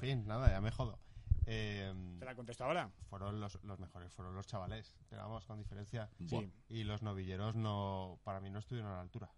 fin, 0.00 0.10
en 0.10 0.26
nada, 0.26 0.50
ya 0.50 0.60
me 0.60 0.70
jodo. 0.70 0.98
Eh, 1.46 1.92
¿Te 2.18 2.24
la 2.24 2.34
contesto 2.34 2.64
ahora? 2.64 2.90
fueron 3.08 3.40
los, 3.40 3.62
los 3.62 3.78
mejores, 3.78 4.12
fueron 4.12 4.34
los 4.34 4.46
chavales, 4.46 4.92
pero 5.08 5.22
vamos, 5.22 5.44
con 5.46 5.58
diferencia. 5.58 6.10
Sí. 6.26 6.50
Y 6.68 6.84
los 6.84 7.02
novilleros 7.02 7.54
no, 7.54 8.18
para 8.24 8.40
mí 8.40 8.50
no 8.50 8.58
estuvieron 8.58 8.90
a 8.90 8.96
la 8.96 9.00
altura. 9.02 9.30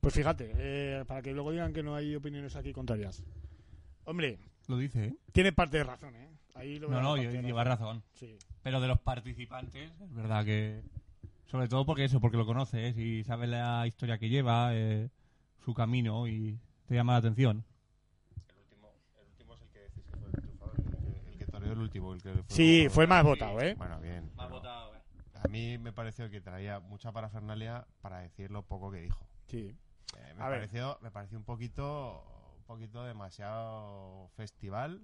Pues 0.00 0.14
fíjate, 0.14 0.52
eh, 0.56 1.04
para 1.06 1.22
que 1.22 1.32
luego 1.32 1.50
digan 1.50 1.72
que 1.72 1.82
no 1.82 1.94
hay 1.94 2.14
opiniones 2.14 2.56
aquí 2.56 2.72
contrarias. 2.72 3.22
Hombre, 4.04 4.38
Lo 4.68 4.76
dice, 4.76 5.06
¿eh? 5.06 5.16
tiene 5.32 5.52
parte 5.52 5.78
de 5.78 5.84
razón, 5.84 6.14
¿eh? 6.16 6.28
Ahí 6.54 6.78
lo 6.78 6.88
No, 6.88 7.00
no, 7.00 7.16
lleva 7.16 7.64
razón. 7.64 8.02
Sí. 8.14 8.38
Pero 8.62 8.80
de 8.80 8.88
los 8.88 9.00
participantes, 9.00 9.90
es 10.00 10.14
verdad 10.14 10.44
que. 10.44 10.82
Sobre 11.46 11.68
todo 11.68 11.84
porque 11.84 12.04
eso, 12.04 12.20
porque 12.20 12.36
lo 12.36 12.46
conoces 12.46 12.96
y 12.96 13.22
sabes 13.24 13.48
la 13.48 13.86
historia 13.86 14.18
que 14.18 14.28
lleva, 14.28 14.74
eh, 14.74 15.10
su 15.64 15.74
camino 15.74 16.26
y 16.26 16.58
te 16.86 16.94
llama 16.94 17.12
la 17.12 17.18
atención. 17.18 17.64
El 18.48 18.58
último, 18.58 18.92
el 19.20 19.26
último 19.28 19.54
es 19.54 19.60
el 19.62 19.68
que 19.68 19.78
decís 19.80 20.04
que 20.04 20.16
fue 20.16 20.28
el 20.28 20.32
triunfador, 20.40 20.74
el 20.78 20.84
que, 21.24 21.30
el 21.30 21.38
que 21.38 21.46
toreó 21.46 21.72
el 21.72 21.78
último. 21.78 22.12
El 22.14 22.22
que 22.22 22.32
fue 22.32 22.44
Sí, 22.48 22.82
el 22.84 22.90
fue 22.90 23.04
el 23.04 23.08
más 23.08 23.22
votado, 23.24 23.60
¿eh? 23.60 23.74
Bueno, 23.76 24.00
bien. 24.00 24.30
pero 24.36 24.62
A 25.42 25.48
mí 25.48 25.78
me 25.78 25.92
pareció 25.92 26.28
que 26.30 26.40
traía 26.40 26.80
mucha 26.80 27.12
parafernalia 27.12 27.86
para 28.00 28.20
decir 28.20 28.50
lo 28.50 28.62
poco 28.62 28.90
que 28.90 29.00
dijo. 29.00 29.26
Sí. 29.46 29.76
Eh, 30.16 30.34
me, 30.36 30.42
A 30.42 30.48
ver. 30.48 30.60
pareció, 30.60 30.98
me 31.02 31.10
pareció 31.10 31.38
un 31.38 31.44
poquito, 31.44 32.24
un 32.58 32.64
poquito 32.64 33.04
demasiado 33.04 34.28
festival 34.36 35.02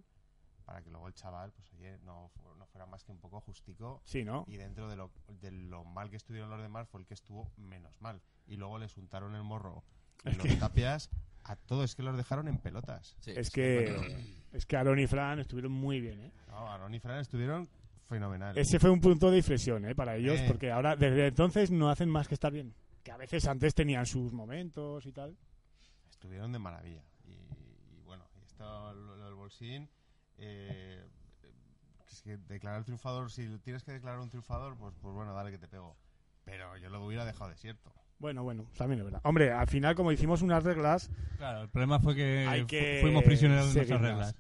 para 0.71 0.83
que 0.83 0.91
luego 0.91 1.09
el 1.09 1.15
chaval, 1.15 1.51
pues 1.51 1.69
oye, 1.73 1.99
no, 2.05 2.31
no 2.57 2.65
fuera 2.69 2.87
más 2.87 3.03
que 3.03 3.11
un 3.11 3.19
poco 3.19 3.41
justico. 3.41 4.01
Sí, 4.05 4.23
¿no? 4.25 4.45
Y 4.47 4.57
dentro 4.57 4.89
de 4.89 4.95
lo, 4.95 5.11
de 5.41 5.51
lo 5.51 5.83
mal 5.83 6.11
que 6.11 6.17
estuvieron 6.17 6.49
los 6.49 6.63
demás, 6.63 6.89
fue 6.89 7.01
el 7.01 7.07
que 7.09 7.15
estuvo 7.15 7.51
menos 7.57 8.01
mal. 8.01 8.23
Y 8.47 8.55
luego 8.55 8.79
les 8.79 8.97
untaron 8.97 9.35
el 9.35 9.43
morro 9.43 9.83
y 10.25 10.29
Es 10.29 10.37
los 10.37 10.47
que- 10.47 10.55
tapias 10.55 11.11
a 11.43 11.57
todos, 11.57 11.87
es 11.87 11.97
que 11.97 12.05
los 12.05 12.17
dejaron 12.17 12.47
en 12.47 12.59
pelotas. 12.59 13.17
Sí, 13.19 13.33
Es 13.35 13.51
que, 13.51 14.37
es 14.53 14.65
que 14.65 14.77
Aaron 14.77 15.01
y 15.01 15.09
Fran 15.09 15.41
estuvieron 15.41 15.73
muy 15.73 16.01
bien, 16.01 16.21
¿eh? 16.21 16.33
No, 16.47 16.71
Aaron 16.71 16.95
y 16.95 17.01
Fran 17.01 17.19
estuvieron 17.19 17.69
fenomenal. 18.05 18.57
Ese 18.57 18.79
fue 18.79 18.91
un 18.91 19.01
punto 19.01 19.29
de 19.33 19.39
inflexión, 19.39 19.85
¿eh? 19.87 19.97
Para 19.97 20.15
ellos, 20.15 20.39
Eh. 20.39 20.45
porque 20.47 20.71
ahora, 20.71 20.95
desde 20.95 21.27
entonces, 21.27 21.73
no 21.73 21.91
hacen 21.91 22.09
más 22.09 22.29
que 22.29 22.35
estar 22.35 22.53
bien. 22.53 22.73
Que 23.03 23.11
a 23.11 23.17
veces 23.17 23.45
antes 23.49 23.75
tenían 23.75 24.07
sus 24.07 24.33
momentos 24.33 25.05
y 25.05 25.11
tal. 25.11 25.37
estuvieron 26.09 26.53
de 26.53 26.61
maravilla. 26.61 27.03
Y, 27.25 27.33
y 27.33 28.03
bueno, 28.05 28.25
y 28.41 28.45
esto, 28.45 28.95
lo, 28.95 29.17
lo 29.17 29.25
del 29.25 29.35
bolsín, 29.35 29.89
eh, 30.41 31.05
es 32.11 32.23
que 32.23 32.37
declarar 32.49 32.83
triunfador, 32.85 33.31
si 33.31 33.47
tienes 33.59 33.83
que 33.85 33.93
declarar 33.93 34.21
un 34.21 34.29
triunfador, 34.31 34.77
pues, 34.77 34.95
pues 35.01 35.15
bueno, 35.15 35.33
dale 35.35 35.51
que 35.51 35.59
te 35.59 35.69
pego. 35.69 35.97
Pero 36.45 36.77
yo 36.79 36.91
lo 36.91 37.05
hubiera 37.05 37.25
dejado 37.25 37.51
desierto. 37.51 37.93
Bueno, 38.19 38.43
bueno, 38.43 38.67
también 38.77 38.99
es 39.01 39.05
verdad. 39.05 39.21
Hombre, 39.25 39.53
al 39.53 39.67
final, 39.67 39.95
como 39.95 40.13
hicimos 40.13 40.43
unas 40.43 40.63
reglas, 40.65 41.11
Claro, 41.39 41.63
el 41.63 41.69
problema 41.69 42.01
fue 42.01 42.15
que, 42.15 42.47
hay 42.49 42.63
fu- 42.63 42.67
que 42.67 42.99
fuimos 43.01 43.23
prisioneros 43.25 43.69
de 43.73 43.75
nuestras 43.81 44.01
reglas. 44.01 44.35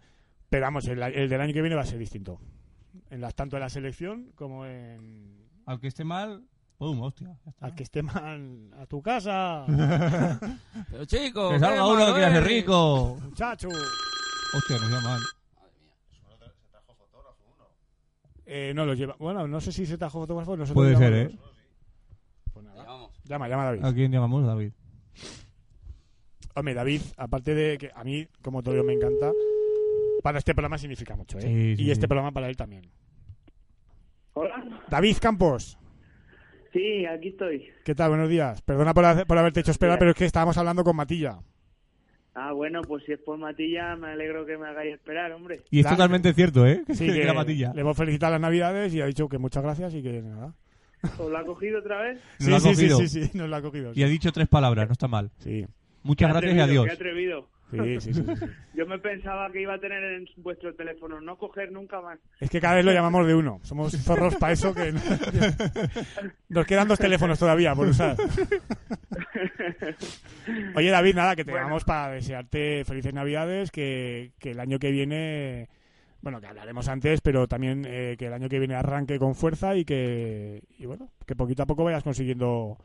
Pero 0.51 0.63
vamos, 0.67 0.87
el, 0.89 1.03
el 1.03 1.29
del 1.29 1.41
año 1.41 1.53
que 1.55 1.63
viene 1.63 1.77
va 1.77 1.83
a 1.83 1.87
ser 1.87 1.99
distinto. 1.99 2.41
En 3.09 3.21
las, 3.21 3.35
tanto 3.35 3.57
en 3.57 3.61
la 3.61 3.69
selección 3.71 4.33
como 4.35 4.67
en. 4.67 5.49
Al 5.65 5.79
que 5.81 5.87
esté 5.89 6.05
mal, 6.05 6.45
¡pum! 6.77 7.01
Hostia. 7.03 7.39
Al 7.61 7.75
que 7.75 7.85
esté 7.85 8.03
mal 8.03 8.71
a 8.79 8.87
tu 8.87 9.01
casa, 9.01 9.65
Pero 10.91 11.05
chico, 11.07 11.51
¡Que 11.51 11.59
salga 11.61 11.87
uno 11.87 12.07
que 12.15 12.21
ser 12.21 12.33
eres. 12.33 12.45
rico! 12.45 13.17
muchacho. 13.23 13.69
Hostia, 13.69 14.77
nos 14.79 14.91
llaman. 14.91 15.21
Eh, 18.53 18.73
no 18.75 18.85
los 18.85 18.99
lleva. 18.99 19.15
Bueno, 19.21 19.47
no 19.47 19.61
sé 19.61 19.71
si 19.71 19.87
se 19.87 19.97
trajo 19.97 20.19
fotógrafo. 20.19 20.57
Nosotros 20.57 20.75
Puede 20.75 20.97
ser, 20.97 21.13
llamamos. 21.13 21.35
¿eh? 21.35 21.39
Pues 22.53 22.65
nada. 22.67 22.83
Llamamos. 22.83 23.21
Llama, 23.25 23.49
llama 23.49 23.63
a 23.63 23.67
David. 23.67 23.85
¿A 23.85 23.95
quién 23.95 24.11
llamamos, 24.11 24.45
David? 24.45 24.73
Hombre, 26.57 26.75
David, 26.75 27.01
aparte 27.17 27.55
de 27.55 27.79
que 27.79 27.93
a 27.95 28.03
mí, 28.03 28.27
como 28.43 28.61
todo 28.65 28.83
me 28.83 28.93
encanta, 28.95 29.31
para 30.25 30.39
este 30.39 30.53
programa 30.53 30.79
significa 30.79 31.15
mucho, 31.15 31.39
¿eh? 31.39 31.43
Sí, 31.43 31.77
sí, 31.77 31.83
y 31.85 31.91
este 31.93 32.03
sí. 32.03 32.09
programa 32.09 32.33
para 32.33 32.49
él 32.49 32.57
también. 32.57 32.91
Hola. 34.33 34.83
David 34.89 35.17
Campos, 35.21 35.79
Sí, 36.73 37.07
aquí 37.07 37.29
estoy. 37.29 37.69
¿qué 37.85 37.95
tal? 37.95 38.11
Buenos 38.11 38.29
días. 38.29 38.63
Perdona 38.63 38.95
por, 38.95 39.27
por 39.27 39.39
haberte 39.39 39.61
hecho 39.61 39.71
esperar, 39.71 39.99
pero 39.99 40.11
es 40.11 40.17
que 40.17 40.25
estábamos 40.25 40.57
hablando 40.59 40.83
con 40.83 40.97
Matilla. 40.97 41.39
Ah, 42.35 42.53
bueno, 42.53 42.81
pues 42.83 43.05
si 43.05 43.13
es 43.13 43.19
por 43.19 43.39
Matilla, 43.39 43.97
me 43.97 44.09
alegro 44.09 44.47
que 44.47 44.57
me 44.57 44.69
hagáis 44.69 44.95
esperar, 44.95 45.33
hombre. 45.33 45.63
Y 45.71 45.81
es 45.81 45.85
Claro. 45.85 45.97
totalmente 45.97 46.33
cierto, 46.33 46.67
¿eh? 46.67 46.83
Sí, 46.93 47.07
que 47.07 47.25
la 47.25 47.35
matilla. 47.35 47.73
le 47.75 47.81
hemos 47.81 47.97
felicitado 47.97 48.33
las 48.33 48.41
navidades 48.41 48.95
y 48.95 49.01
ha 49.01 49.07
dicho 49.07 49.29
que 49.29 49.39
muchas 49.39 49.63
gracias 49.65 49.95
y 49.95 50.03
que 50.03 50.23
nada. 50.23 50.55
¿Os 51.19 51.31
lo 51.31 51.39
ha 51.39 51.45
cogido 51.45 51.81
otra 51.81 52.03
vez? 52.03 52.21
Sí, 52.39 52.53
sí, 52.61 52.75
sí, 52.75 52.91
sí, 52.91 53.09
sí, 53.09 53.31
nos 53.39 53.49
lo 53.49 53.57
ha 53.57 53.63
cogido. 53.63 53.93
Y 53.95 54.03
ha 54.05 54.07
dicho 54.07 54.31
tres 54.33 54.49
palabras, 54.49 54.87
no 54.87 54.93
está 54.93 55.09
mal. 55.09 55.31
Sí, 55.39 55.67
Muchas 56.03 56.29
Qué 56.29 56.33
gracias 56.33 56.57
y 56.57 56.61
adiós. 56.61 56.87
Qué 56.87 56.93
atrevido. 56.93 57.47
Sí, 57.71 58.01
sí, 58.01 58.15
sí, 58.15 58.23
sí. 58.25 58.47
Yo 58.75 58.87
me 58.87 58.99
pensaba 58.99 59.51
que 59.51 59.63
iba 59.63 59.75
a 59.75 59.81
tener 59.81 60.03
en 60.05 60.27
vuestro 60.37 60.75
teléfono, 60.75 61.21
no 61.21 61.37
coger 61.37 61.73
nunca 61.73 62.01
más. 62.01 62.19
Es 62.41 62.51
que 62.51 62.61
cada 62.61 62.77
vez 62.77 62.85
lo 62.85 62.93
llamamos 62.93 63.27
de 63.27 63.35
uno. 63.35 63.59
Somos 63.63 63.93
zorros 64.03 64.37
para 64.37 64.53
eso 64.53 64.75
que 64.75 64.93
no- 64.93 65.01
nos 66.49 66.67
quedan 66.67 66.89
dos 66.89 66.99
teléfonos 66.99 67.39
todavía 67.39 67.75
por 67.75 67.89
usar. 67.89 68.17
Oye, 70.75 70.91
David, 70.91 71.15
nada, 71.15 71.37
que 71.37 71.45
te 71.45 71.51
Bueno. 71.51 71.67
llamamos 71.67 71.85
para 71.85 72.13
desearte 72.13 72.85
felices 72.85 73.13
Navidades, 73.15 73.71
que, 73.71 74.33
que 74.39 74.53
el 74.53 74.61
año 74.61 74.79
que 74.79 74.91
viene, 74.91 75.69
bueno, 76.23 76.41
que 76.41 76.47
hablaremos 76.47 76.89
antes, 76.89 77.21
pero 77.21 77.47
también 77.49 77.85
eh, 77.87 78.17
que 78.19 78.27
el 78.27 78.33
año 78.33 78.49
que 78.49 78.59
viene 78.59 78.75
arranque 78.75 79.19
con 79.19 79.35
fuerza 79.35 79.77
y 79.77 79.85
que, 79.85 80.63
y 80.79 80.87
bueno, 80.87 81.11
que 81.27 81.37
poquito 81.37 81.63
a 81.63 81.67
poco 81.67 81.85
vayas 81.85 82.03
consiguiendo 82.03 82.79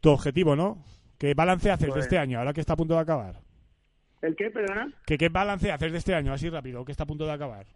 tu 0.00 0.10
objetivo, 0.10 0.56
¿no? 0.56 0.82
¿Qué 1.18 1.34
balance 1.34 1.70
haces 1.70 1.86
de 1.86 1.92
Pues- 1.92 2.04
este 2.04 2.18
año, 2.18 2.38
ahora 2.38 2.52
que 2.52 2.60
está 2.60 2.74
a 2.74 2.76
punto 2.76 2.94
de 2.94 3.00
acabar? 3.00 3.40
¿El 4.26 4.34
qué, 4.34 4.50
perdona? 4.50 4.92
¿Qué, 5.06 5.16
¿Qué 5.16 5.28
balance 5.28 5.70
haces 5.70 5.92
de 5.92 5.98
este 5.98 6.14
año, 6.14 6.32
así 6.32 6.50
rápido, 6.50 6.84
que 6.84 6.90
está 6.92 7.04
a 7.04 7.06
punto 7.06 7.24
de 7.26 7.32
acabar? 7.32 7.66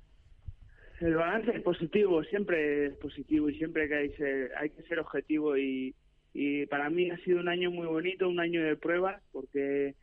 El 1.01 1.15
balance 1.15 1.51
es 1.57 1.63
positivo, 1.63 2.23
siempre 2.25 2.87
es 2.87 2.95
positivo 2.97 3.49
y 3.49 3.57
siempre 3.57 3.89
que 3.89 3.95
hay, 3.95 4.11
ser- 4.15 4.51
hay 4.57 4.71
que 4.71 4.83
ser 4.83 4.99
objetivo 4.99 5.57
y, 5.57 5.95
y 6.35 6.67
para 6.67 6.91
mí 6.91 7.09
ha 7.11 7.17
sido 7.19 7.39
un 7.39 7.49
año 7.49 7.71
muy 7.71 7.87
bonito, 7.87 8.29
un 8.29 8.41
año 8.41 8.63
de 8.65 8.77
pruebas 8.77 9.23
porque 9.33 9.95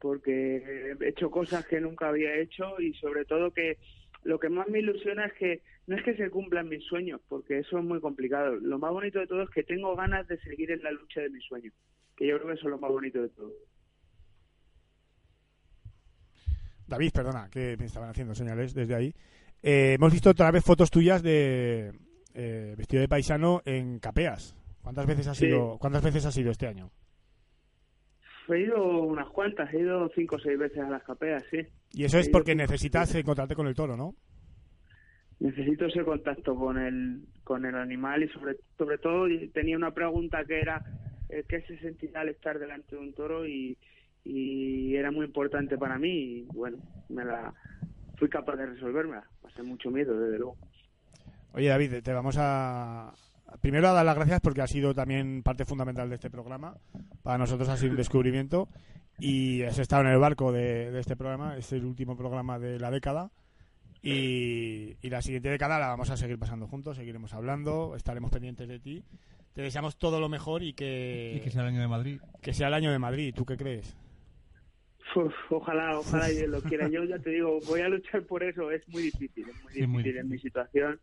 porque 0.00 0.94
he 1.00 1.08
hecho 1.08 1.30
cosas 1.30 1.66
que 1.66 1.80
nunca 1.80 2.08
había 2.08 2.36
hecho 2.36 2.78
y 2.80 2.92
sobre 2.94 3.24
todo 3.24 3.52
que 3.52 3.78
lo 4.22 4.38
que 4.38 4.50
más 4.50 4.68
me 4.68 4.78
ilusiona 4.80 5.26
es 5.26 5.32
que 5.34 5.62
no 5.86 5.96
es 5.96 6.02
que 6.04 6.14
se 6.16 6.30
cumplan 6.30 6.68
mis 6.68 6.84
sueños, 6.84 7.20
porque 7.28 7.58
eso 7.58 7.78
es 7.78 7.84
muy 7.84 8.00
complicado. 8.00 8.54
Lo 8.56 8.78
más 8.78 8.92
bonito 8.92 9.18
de 9.18 9.26
todo 9.26 9.42
es 9.42 9.50
que 9.50 9.62
tengo 9.62 9.96
ganas 9.96 10.26
de 10.28 10.38
seguir 10.38 10.70
en 10.70 10.82
la 10.82 10.90
lucha 10.92 11.20
de 11.22 11.30
mis 11.30 11.44
sueños, 11.44 11.72
que 12.16 12.26
yo 12.26 12.36
creo 12.36 12.48
que 12.48 12.54
eso 12.54 12.66
es 12.66 12.70
lo 12.70 12.78
más 12.78 12.90
bonito 12.90 13.20
de 13.22 13.28
todo. 13.30 13.52
David, 16.86 17.12
perdona, 17.12 17.48
que 17.50 17.76
me 17.78 17.86
estaban 17.86 18.10
haciendo 18.10 18.34
señales 18.34 18.74
desde 18.74 18.94
ahí. 18.94 19.14
Eh, 19.62 19.94
hemos 19.94 20.12
visto 20.12 20.30
otra 20.30 20.50
vez 20.50 20.62
fotos 20.64 20.90
tuyas 20.90 21.22
de 21.22 21.92
eh, 22.34 22.74
vestido 22.76 23.00
de 23.00 23.08
paisano 23.08 23.62
en 23.64 23.98
Capeas. 23.98 24.54
¿Cuántas 24.82 25.06
veces 25.06 25.28
has 25.28 25.38
Sí. 25.38 25.46
ido? 25.46 25.78
¿Cuántas 25.78 26.02
veces 26.02 26.26
has 26.26 26.36
ido 26.36 26.50
este 26.50 26.66
año? 26.66 26.90
He 28.48 28.60
ido 28.60 29.02
unas 29.02 29.28
cuantas, 29.30 29.72
he 29.72 29.80
ido 29.80 30.10
cinco 30.14 30.36
o 30.36 30.38
seis 30.38 30.58
veces 30.58 30.78
a 30.80 30.90
las 30.90 31.02
capeas, 31.04 31.42
sí. 31.50 31.60
Y 31.92 32.04
eso 32.04 32.18
es 32.18 32.28
He 32.28 32.30
porque 32.30 32.54
necesitas 32.54 33.14
encontrarte 33.14 33.54
con 33.54 33.66
el 33.66 33.74
toro, 33.74 33.96
¿no? 33.96 34.14
necesito 35.40 35.86
ese 35.86 36.04
contacto 36.04 36.54
con 36.54 36.78
el 36.78 37.20
con 37.42 37.66
el 37.66 37.74
animal 37.74 38.22
y 38.22 38.28
sobre 38.28 38.56
sobre 38.78 38.98
todo 38.98 39.26
tenía 39.52 39.76
una 39.76 39.90
pregunta 39.90 40.44
que 40.44 40.60
era 40.60 40.82
eh, 41.28 41.44
qué 41.48 41.60
se 41.62 41.76
sentirá 41.80 42.20
al 42.20 42.28
estar 42.28 42.58
delante 42.58 42.94
de 42.94 43.02
un 43.02 43.12
toro 43.14 43.46
y, 43.46 43.76
y 44.24 44.96
era 44.96 45.10
muy 45.10 45.26
importante 45.26 45.76
para 45.78 45.98
mí 45.98 46.08
y 46.08 46.46
bueno 46.54 46.78
me 47.08 47.24
la 47.24 47.52
fui 48.16 48.28
capaz 48.28 48.56
de 48.56 48.66
resolverla 48.66 49.22
pasé 49.42 49.62
mucho 49.62 49.90
miedo 49.90 50.18
desde 50.18 50.38
luego 50.38 50.56
Oye, 51.56 51.68
David, 51.68 52.02
te 52.02 52.12
vamos 52.12 52.34
a 52.36 53.12
primero 53.60 53.88
a 53.88 53.92
dar 53.92 54.04
las 54.04 54.16
gracias 54.16 54.40
porque 54.40 54.60
ha 54.60 54.66
sido 54.66 54.92
también 54.92 55.44
parte 55.44 55.64
fundamental 55.64 56.08
de 56.08 56.16
este 56.16 56.28
programa. 56.28 56.76
Para 57.22 57.38
nosotros 57.38 57.68
ha 57.68 57.76
sido 57.76 57.92
un 57.92 57.96
descubrimiento 57.96 58.68
y 59.20 59.62
has 59.62 59.78
estado 59.78 60.02
en 60.02 60.08
el 60.08 60.18
barco 60.18 60.50
de, 60.50 60.90
de 60.90 60.98
este 60.98 61.14
programa. 61.14 61.56
Es 61.56 61.72
el 61.72 61.84
último 61.84 62.16
programa 62.16 62.58
de 62.58 62.80
la 62.80 62.90
década. 62.90 63.30
Y, 64.02 64.96
y 65.00 65.10
la 65.10 65.22
siguiente 65.22 65.48
década 65.48 65.78
la 65.78 65.86
vamos 65.86 66.10
a 66.10 66.16
seguir 66.16 66.38
pasando 66.40 66.66
juntos, 66.66 66.96
seguiremos 66.96 67.32
hablando, 67.32 67.94
estaremos 67.94 68.32
pendientes 68.32 68.66
de 68.66 68.80
ti. 68.80 69.04
Te 69.54 69.62
deseamos 69.62 69.96
todo 69.96 70.18
lo 70.18 70.28
mejor 70.28 70.64
y 70.64 70.72
que, 70.74 71.34
Y 71.36 71.40
que 71.40 71.50
sea 71.50 71.62
el 71.62 71.68
año 71.68 71.80
de 71.80 71.88
Madrid. 71.88 72.20
que 72.42 72.52
sea 72.52 72.66
el 72.66 72.74
año 72.74 72.90
de 72.90 72.98
Madrid. 72.98 73.32
¿Tú 73.32 73.46
qué 73.46 73.56
crees? 73.56 73.96
Uf, 75.16 75.34
ojalá 75.50 75.98
ojalá 75.98 76.30
y 76.30 76.46
lo 76.46 76.62
quiera 76.62 76.88
yo 76.88 77.04
ya 77.04 77.18
te 77.18 77.30
digo 77.30 77.60
voy 77.60 77.80
a 77.82 77.88
luchar 77.88 78.24
por 78.24 78.42
eso 78.42 78.70
es 78.70 78.86
muy 78.88 79.02
difícil 79.04 79.48
es 79.48 79.56
muy 79.62 79.72
Sí, 79.72 79.82
es 79.82 79.88
muy 79.88 80.02
difícil 80.02 80.20
en 80.20 80.28
mi 80.28 80.38
situación 80.38 81.00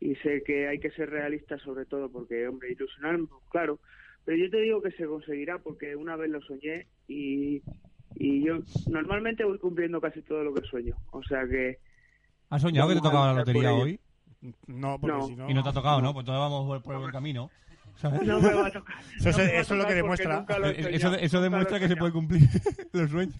y 0.00 0.14
sé 0.16 0.42
que 0.44 0.68
hay 0.68 0.78
que 0.78 0.90
ser 0.90 1.10
realista 1.10 1.58
sobre 1.58 1.86
todo 1.86 2.10
porque 2.10 2.46
hombre 2.46 2.72
ilusionarme 2.72 3.26
claro 3.50 3.80
pero 4.24 4.36
yo 4.36 4.50
te 4.50 4.58
digo 4.58 4.80
que 4.80 4.92
se 4.92 5.06
conseguirá 5.06 5.58
porque 5.58 5.96
una 5.96 6.16
vez 6.16 6.30
lo 6.30 6.40
soñé 6.42 6.86
y, 7.08 7.62
y 8.14 8.44
yo 8.44 8.58
normalmente 8.86 9.44
voy 9.44 9.58
cumpliendo 9.58 10.00
casi 10.00 10.22
todo 10.22 10.44
lo 10.44 10.54
que 10.54 10.62
sueño. 10.62 10.96
O 11.10 11.22
sea 11.24 11.46
que 11.46 11.78
¿Has 12.50 12.62
soñado 12.62 12.88
que 12.88 12.94
te 12.94 13.00
tocaba 13.00 13.32
la 13.32 13.40
lotería 13.40 13.72
hoy? 13.72 13.98
No, 14.66 14.98
porque 15.00 15.16
No. 15.16 15.26
si 15.26 15.36
no... 15.36 15.50
Y 15.50 15.54
no 15.54 15.62
te 15.62 15.68
ha 15.70 15.72
tocado, 15.72 16.00
¿no? 16.00 16.12
Pues 16.12 16.22
entonces 16.22 16.40
vamos 16.40 16.66
por, 16.66 16.82
por 16.82 16.94
el 16.94 17.00
buen 17.00 17.12
camino. 17.12 17.50
¿Sabes? 17.96 18.22
no 18.22 18.40
me 18.40 18.52
va 18.54 18.66
a 18.66 18.70
tocar. 18.72 18.96
Eso, 19.18 19.28
es- 19.30 19.36
No 19.36 19.42
eso 19.60 19.76
lo 19.76 19.86
que 19.86 19.94
demuestra. 19.94 20.44
lo 20.58 20.66
Eh, 20.68 20.94
Eso, 21.20 21.40
demuestra 21.40 21.78
que 21.80 21.88
se 21.88 21.96
puede 21.96 22.12
cumplir 22.12 22.42
los 22.92 23.10
sueños. 23.10 23.36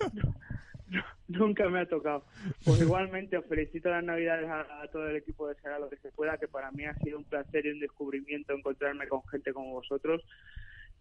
Nunca 1.29 1.69
me 1.71 1.81
ha 1.81 1.87
tocado. 1.87 2.25
Pues 2.65 2.81
igualmente 2.83 3.39
os 3.39 3.47
felicito 3.47 3.89
las 3.89 4.05
navidades 4.05 4.49
a, 4.51 4.83
a 4.83 4.89
todo 4.89 5.09
el 5.09 5.17
equipo 5.17 5.49
de 5.49 5.55
Será 5.55 5.79
lo 5.79 5.89
que 5.89 5.97
se 5.97 6.11
pueda, 6.13 6.37
que 6.37 6.49
para 6.49 6.71
mí 6.73 6.85
ha 6.85 6.95
sido 6.97 7.17
un 7.19 7.25
placer 7.25 7.65
y 7.65 7.71
un 7.71 7.81
descubrimiento 7.81 8.53
encontrarme 8.53 9.09
con 9.09 9.27
gente 9.29 9.53
como 9.55 9.71
vosotros 9.73 10.23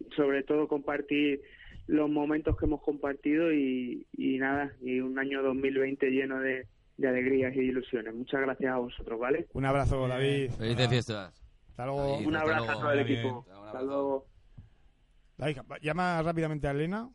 y 0.00 0.14
sobre 0.14 0.42
todo 0.42 0.68
compartir 0.68 1.42
los 1.86 2.08
momentos 2.08 2.56
que 2.56 2.64
hemos 2.64 2.80
compartido 2.82 3.52
y, 3.52 4.06
y 4.16 4.38
nada, 4.38 4.72
y 4.80 5.00
un 5.00 5.18
año 5.18 5.42
2020 5.42 6.10
lleno 6.10 6.40
de, 6.40 6.66
de 6.96 7.08
alegrías 7.08 7.54
y 7.54 7.58
ilusiones. 7.60 8.14
Muchas 8.14 8.40
gracias 8.40 8.72
a 8.72 8.78
vosotros, 8.78 9.20
¿vale? 9.20 9.46
Un 9.52 9.66
abrazo, 9.66 10.08
David. 10.08 10.50
Felices 10.52 10.88
fiestas. 10.88 11.41
Hasta 11.72 11.86
luego. 11.86 12.18
Un 12.18 12.36
hasta 12.36 12.52
abrazo 12.52 12.70
a 12.70 12.74
todo 12.74 12.92
el 12.92 12.98
equipo. 12.98 13.46
Hasta 13.64 13.82
luego. 13.82 14.26
Llama 15.80 16.22
rápidamente 16.22 16.68
a 16.68 16.70
Elena 16.70 17.10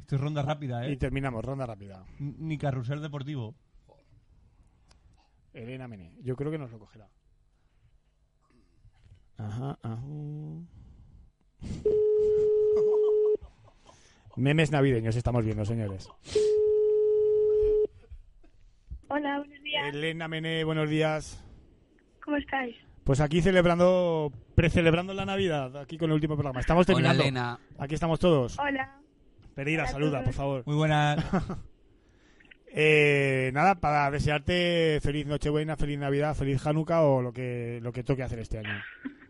Esto 0.00 0.16
es 0.16 0.20
ronda 0.20 0.42
rápida, 0.42 0.88
y 0.88 0.94
¿eh? 0.94 0.96
terminamos. 0.96 1.44
Ronda 1.44 1.66
rápida. 1.66 2.04
Ni 2.18 2.58
carrusel 2.58 3.00
deportivo. 3.00 3.54
Elena 5.52 5.86
Mene. 5.86 6.16
Yo 6.22 6.34
creo 6.34 6.50
que 6.50 6.58
nos 6.58 6.72
lo 6.72 6.80
cogerá. 6.80 7.08
Ajá, 9.38 9.78
ajá. 9.82 10.02
Memes 14.36 14.72
navideños 14.72 15.14
estamos 15.14 15.44
viendo, 15.44 15.64
señores. 15.64 16.08
Hola, 19.08 19.38
buenos 19.38 19.62
días. 19.62 19.94
Elena 19.94 20.26
Mene, 20.26 20.64
buenos 20.64 20.90
días. 20.90 21.44
¿Cómo 22.24 22.36
estáis? 22.36 22.76
Pues 23.04 23.20
aquí 23.20 23.40
celebrando, 23.42 24.32
precelebrando 24.54 25.14
la 25.14 25.24
Navidad, 25.24 25.76
aquí 25.78 25.96
con 25.98 26.10
el 26.10 26.14
último 26.14 26.34
programa. 26.34 26.60
Estamos 26.60 26.86
Hola, 26.86 26.94
terminando. 26.94 27.22
Elena. 27.22 27.58
Aquí 27.78 27.94
estamos 27.94 28.20
todos. 28.20 28.58
Hola. 28.58 28.96
Pereira, 29.54 29.82
Hola 29.82 29.88
a 29.88 29.92
saluda, 29.92 30.10
todos. 30.12 30.24
por 30.24 30.34
favor. 30.34 30.62
Muy 30.66 30.76
buena. 30.76 31.16
Eh, 32.72 33.50
nada, 33.52 33.74
para 33.80 34.08
desearte 34.12 35.00
feliz 35.02 35.26
Nochebuena, 35.26 35.76
feliz 35.76 35.98
Navidad, 35.98 36.36
feliz 36.36 36.64
Hanukkah 36.64 37.02
o 37.02 37.20
lo 37.20 37.32
que, 37.32 37.80
lo 37.82 37.90
que 37.90 38.04
toque 38.04 38.22
hacer 38.22 38.38
este 38.38 38.58
año. 38.58 38.80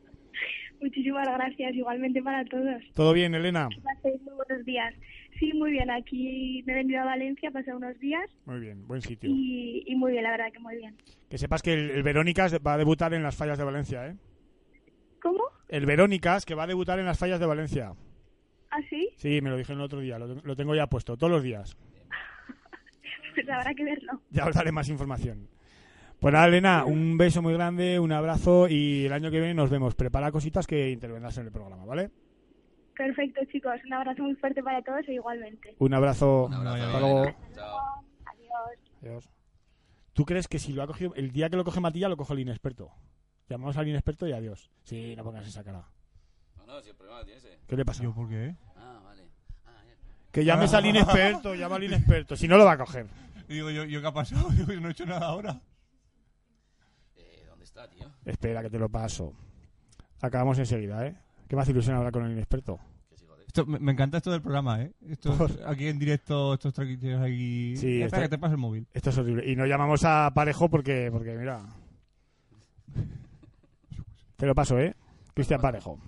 Muchísimas 0.82 1.26
gracias, 1.26 1.74
igualmente 1.74 2.22
para 2.22 2.44
todos. 2.44 2.82
¿Todo 2.94 3.14
bien, 3.14 3.34
Elena? 3.34 3.68
Muy 4.02 4.18
buenos 4.46 4.66
días. 4.66 4.94
Sí, 5.40 5.52
muy 5.54 5.72
bien. 5.72 5.90
Aquí 5.90 6.62
me 6.66 6.72
he 6.74 6.76
venido 6.76 7.00
a 7.00 7.04
Valencia, 7.06 7.50
pasé 7.50 7.74
unos 7.74 7.98
días 7.98 8.30
Muy 8.44 8.60
bien, 8.60 8.86
buen 8.86 9.00
sitio. 9.02 9.28
y, 9.28 9.82
y 9.86 9.96
muy 9.96 10.12
bien, 10.12 10.22
la 10.22 10.30
verdad 10.30 10.52
que 10.52 10.58
muy 10.60 10.76
bien. 10.76 10.94
Que 11.28 11.38
sepas 11.38 11.62
que 11.62 11.72
el, 11.72 11.90
el 11.90 12.02
Verónicas 12.04 12.54
va 12.64 12.74
a 12.74 12.78
debutar 12.78 13.12
en 13.14 13.22
las 13.24 13.34
fallas 13.34 13.58
de 13.58 13.64
Valencia, 13.64 14.06
¿eh? 14.06 14.16
¿Cómo? 15.22 15.42
El 15.68 15.86
Verónicas 15.86 16.44
que 16.44 16.54
va 16.54 16.62
a 16.64 16.66
debutar 16.68 16.98
en 17.00 17.06
las 17.06 17.18
fallas 17.18 17.40
de 17.40 17.46
Valencia. 17.46 17.92
¿Ah, 18.70 18.78
sí? 18.88 19.08
Sí, 19.16 19.40
me 19.40 19.50
lo 19.50 19.56
dijeron 19.56 19.80
el 19.80 19.86
otro 19.86 19.98
día, 20.00 20.18
lo, 20.18 20.26
lo 20.34 20.54
tengo 20.56 20.74
ya 20.76 20.86
puesto, 20.86 21.16
todos 21.16 21.30
los 21.32 21.42
días. 21.42 21.76
Pues 23.34 23.48
habrá 23.48 23.72
que 23.74 23.84
verlo. 23.84 24.20
Ya 24.30 24.44
os 24.46 24.54
daré 24.56 24.72
más 24.72 24.88
información. 24.88 25.48
Pues 26.18 26.34
nada, 26.34 26.48
Elena, 26.48 26.84
un 26.84 27.16
beso 27.16 27.40
muy 27.40 27.54
grande, 27.54 27.98
un 28.00 28.10
abrazo 28.12 28.68
y 28.68 29.06
el 29.06 29.12
año 29.12 29.30
que 29.30 29.38
viene 29.38 29.54
nos 29.54 29.70
vemos. 29.70 29.94
Prepara 29.94 30.32
cositas 30.32 30.66
que 30.66 30.90
intervendrás 30.90 31.38
en 31.38 31.46
el 31.46 31.52
programa, 31.52 31.84
¿vale? 31.84 32.10
Perfecto, 33.00 33.40
chicos. 33.50 33.80
Un 33.86 33.94
abrazo 33.94 34.22
muy 34.22 34.34
fuerte 34.34 34.62
para 34.62 34.82
todos 34.82 35.08
e 35.08 35.14
igualmente. 35.14 35.74
Un 35.78 35.94
abrazo. 35.94 36.48
Un 36.48 36.52
abrazo, 36.52 36.84
Hasta 36.84 37.00
luego. 37.00 37.24
Chao. 37.54 37.78
Adiós. 38.26 38.92
Adiós. 39.00 39.30
¿Tú 40.12 40.26
crees 40.26 40.48
que 40.48 40.58
si 40.58 40.74
lo 40.74 40.82
ha 40.82 40.86
cogido, 40.86 41.14
el 41.14 41.32
día 41.32 41.48
que 41.48 41.56
lo 41.56 41.64
coge 41.64 41.80
Matilla, 41.80 42.10
lo 42.10 42.18
coge 42.18 42.34
el 42.34 42.40
inexperto? 42.40 42.92
Llamamos 43.48 43.78
al 43.78 43.88
inexperto 43.88 44.28
y 44.28 44.32
adiós. 44.32 44.70
Sí, 44.82 45.16
no 45.16 45.24
pongas 45.24 45.46
esa 45.46 45.64
cara. 45.64 45.82
No, 46.58 46.66
no, 46.66 46.82
si 46.82 46.90
el 46.90 46.94
problema 46.94 47.20
lo 47.20 47.24
tiene 47.24 47.38
ese. 47.38 47.58
¿Qué 47.66 47.74
le 47.74 47.86
pasa? 47.86 48.02
¿Yo 48.02 48.14
por 48.14 48.28
qué? 48.28 48.54
Ah, 48.76 49.00
vale. 49.02 49.30
Ah, 49.64 49.82
ya. 49.82 49.96
Que 50.30 50.44
llames 50.44 50.74
al 50.74 50.84
inexperto, 50.84 51.54
llama 51.54 51.76
al 51.76 51.84
inexperto. 51.84 52.36
Si 52.36 52.46
no, 52.48 52.58
lo 52.58 52.66
va 52.66 52.72
a 52.72 52.78
coger. 52.78 53.06
Y 53.48 53.54
digo, 53.54 53.70
¿yo, 53.70 53.84
¿yo 53.84 54.02
qué 54.02 54.08
ha 54.08 54.12
pasado? 54.12 54.50
Digo, 54.50 54.74
yo 54.74 54.80
no 54.82 54.88
he 54.88 54.92
hecho 54.92 55.06
nada 55.06 55.24
ahora. 55.24 55.58
Eh, 57.16 57.46
¿Dónde 57.48 57.64
está, 57.64 57.88
tío? 57.88 58.12
Espera, 58.26 58.60
que 58.60 58.68
te 58.68 58.78
lo 58.78 58.90
paso. 58.90 59.32
Acabamos 60.20 60.58
enseguida, 60.58 61.06
¿eh? 61.06 61.16
¿Qué 61.48 61.56
más 61.56 61.66
ilusión 61.66 61.96
habrá 61.96 62.12
con 62.12 62.26
el 62.26 62.32
inexperto? 62.32 62.78
Esto, 63.50 63.66
me, 63.66 63.80
me 63.80 63.90
encanta 63.90 64.18
esto 64.18 64.30
del 64.30 64.42
programa, 64.42 64.80
¿eh? 64.80 64.92
Esto, 65.08 65.36
Por- 65.36 65.50
aquí 65.66 65.88
en 65.88 65.98
directo, 65.98 66.54
estos 66.54 66.72
traquitos 66.72 67.20
aquí. 67.20 67.74
Sí, 67.76 68.00
Espera, 68.00 68.04
esto- 68.04 68.20
que 68.20 68.28
te 68.28 68.38
paso 68.38 68.52
el 68.52 68.58
móvil. 68.60 68.86
Esto 68.94 69.10
es 69.10 69.18
horrible. 69.18 69.50
Y 69.50 69.56
no 69.56 69.66
llamamos 69.66 70.04
a 70.04 70.30
Parejo 70.32 70.68
porque, 70.70 71.08
porque 71.10 71.36
mira. 71.36 71.60
Te 74.36 74.46
lo 74.46 74.54
paso, 74.54 74.78
¿eh? 74.78 74.94
Cristian 75.34 75.60
Parejo. 75.60 75.98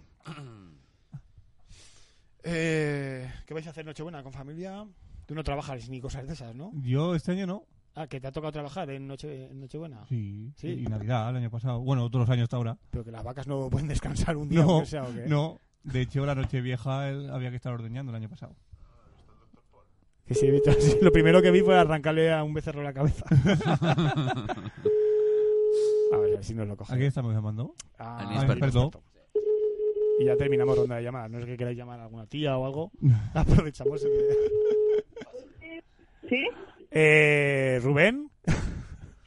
Eh, 2.45 3.28
¿Qué 3.45 3.55
vais 3.55 3.66
a 3.66 3.70
hacer 3.70 3.84
Nochebuena 3.84 4.22
con 4.22 4.32
familia? 4.32 4.86
Tú 5.26 5.34
no 5.34 5.43
trabajas 5.43 5.88
ni 5.88 6.01
cosas 6.01 6.26
de 6.26 6.34
esas, 6.34 6.55
¿no? 6.55 6.70
Yo 6.74 7.14
este 7.16 7.32
año 7.32 7.47
no. 7.47 7.64
Ah, 7.95 8.07
que 8.07 8.20
te 8.20 8.28
ha 8.28 8.32
tocado 8.32 8.53
trabajar 8.53 8.88
en, 8.90 9.07
Noche, 9.09 9.47
en 9.51 9.61
Nochebuena. 9.61 10.07
Sí, 10.09 10.53
Sí. 10.57 10.68
Y 10.68 10.82
Navidad, 10.84 11.30
el 11.30 11.36
año 11.36 11.51
pasado. 11.51 11.80
Bueno, 11.80 12.05
otros 12.05 12.30
años 12.30 12.45
hasta 12.45 12.57
ahora. 12.57 12.78
Pero 12.90 13.03
que 13.05 13.11
las 13.11 13.24
vacas 13.24 13.49
no 13.49 13.68
pueden 13.68 13.88
descansar 13.88 14.36
un 14.36 14.49
día, 14.49 14.62
No, 14.62 14.84
sea, 14.86 15.03
¿o 15.03 15.12
qué? 15.12 15.26
no. 15.26 15.61
De 15.85 16.01
hecho, 16.01 16.24
la 16.26 16.35
noche 16.35 16.61
vieja 16.61 17.09
él 17.11 17.30
había 17.30 17.51
que 17.51 17.57
estar 17.57 17.72
ordeñando 17.72 18.11
el 18.12 18.16
año 18.16 18.28
pasado. 18.28 18.55
Que 20.26 20.35
sí, 20.35 20.47
he 20.47 20.51
visto- 20.53 20.72
sí, 20.74 20.97
lo 21.03 21.11
primero 21.11 21.43
que 21.43 21.51
vi 21.51 21.61
fue 21.62 21.76
arrancarle 21.76 22.33
a 22.33 22.45
un 22.45 22.55
becerro 22.55 22.83
la 22.83 22.93
cabeza. 22.93 23.24
a 26.12 26.16
ver, 26.18 26.33
a 26.33 26.37
ver 26.37 26.45
si 26.45 26.55
nos 26.55 26.68
lo 26.68 26.76
coge. 26.76 26.93
¿A 26.93 26.97
quién 26.97 27.09
estamos 27.09 27.35
llamando? 27.35 27.74
Ah, 27.99 28.22
inexperto. 28.30 28.64
inexperto. 28.64 29.03
Y 30.20 30.24
ya 30.26 30.37
terminamos 30.37 30.76
ronda 30.76 30.97
de 30.97 31.03
llamadas. 31.03 31.30
No 31.30 31.41
sé 31.41 31.47
que 31.47 31.57
queráis 31.57 31.76
llamar 31.76 31.99
a 32.01 32.05
alguna 32.05 32.26
tía 32.26 32.57
o 32.57 32.66
algo. 32.66 32.93
Aprovechamos. 33.35 34.05
el- 34.05 34.12
¿Sí? 36.28 36.47
Eh, 36.91 37.80
Rubén, 37.83 38.30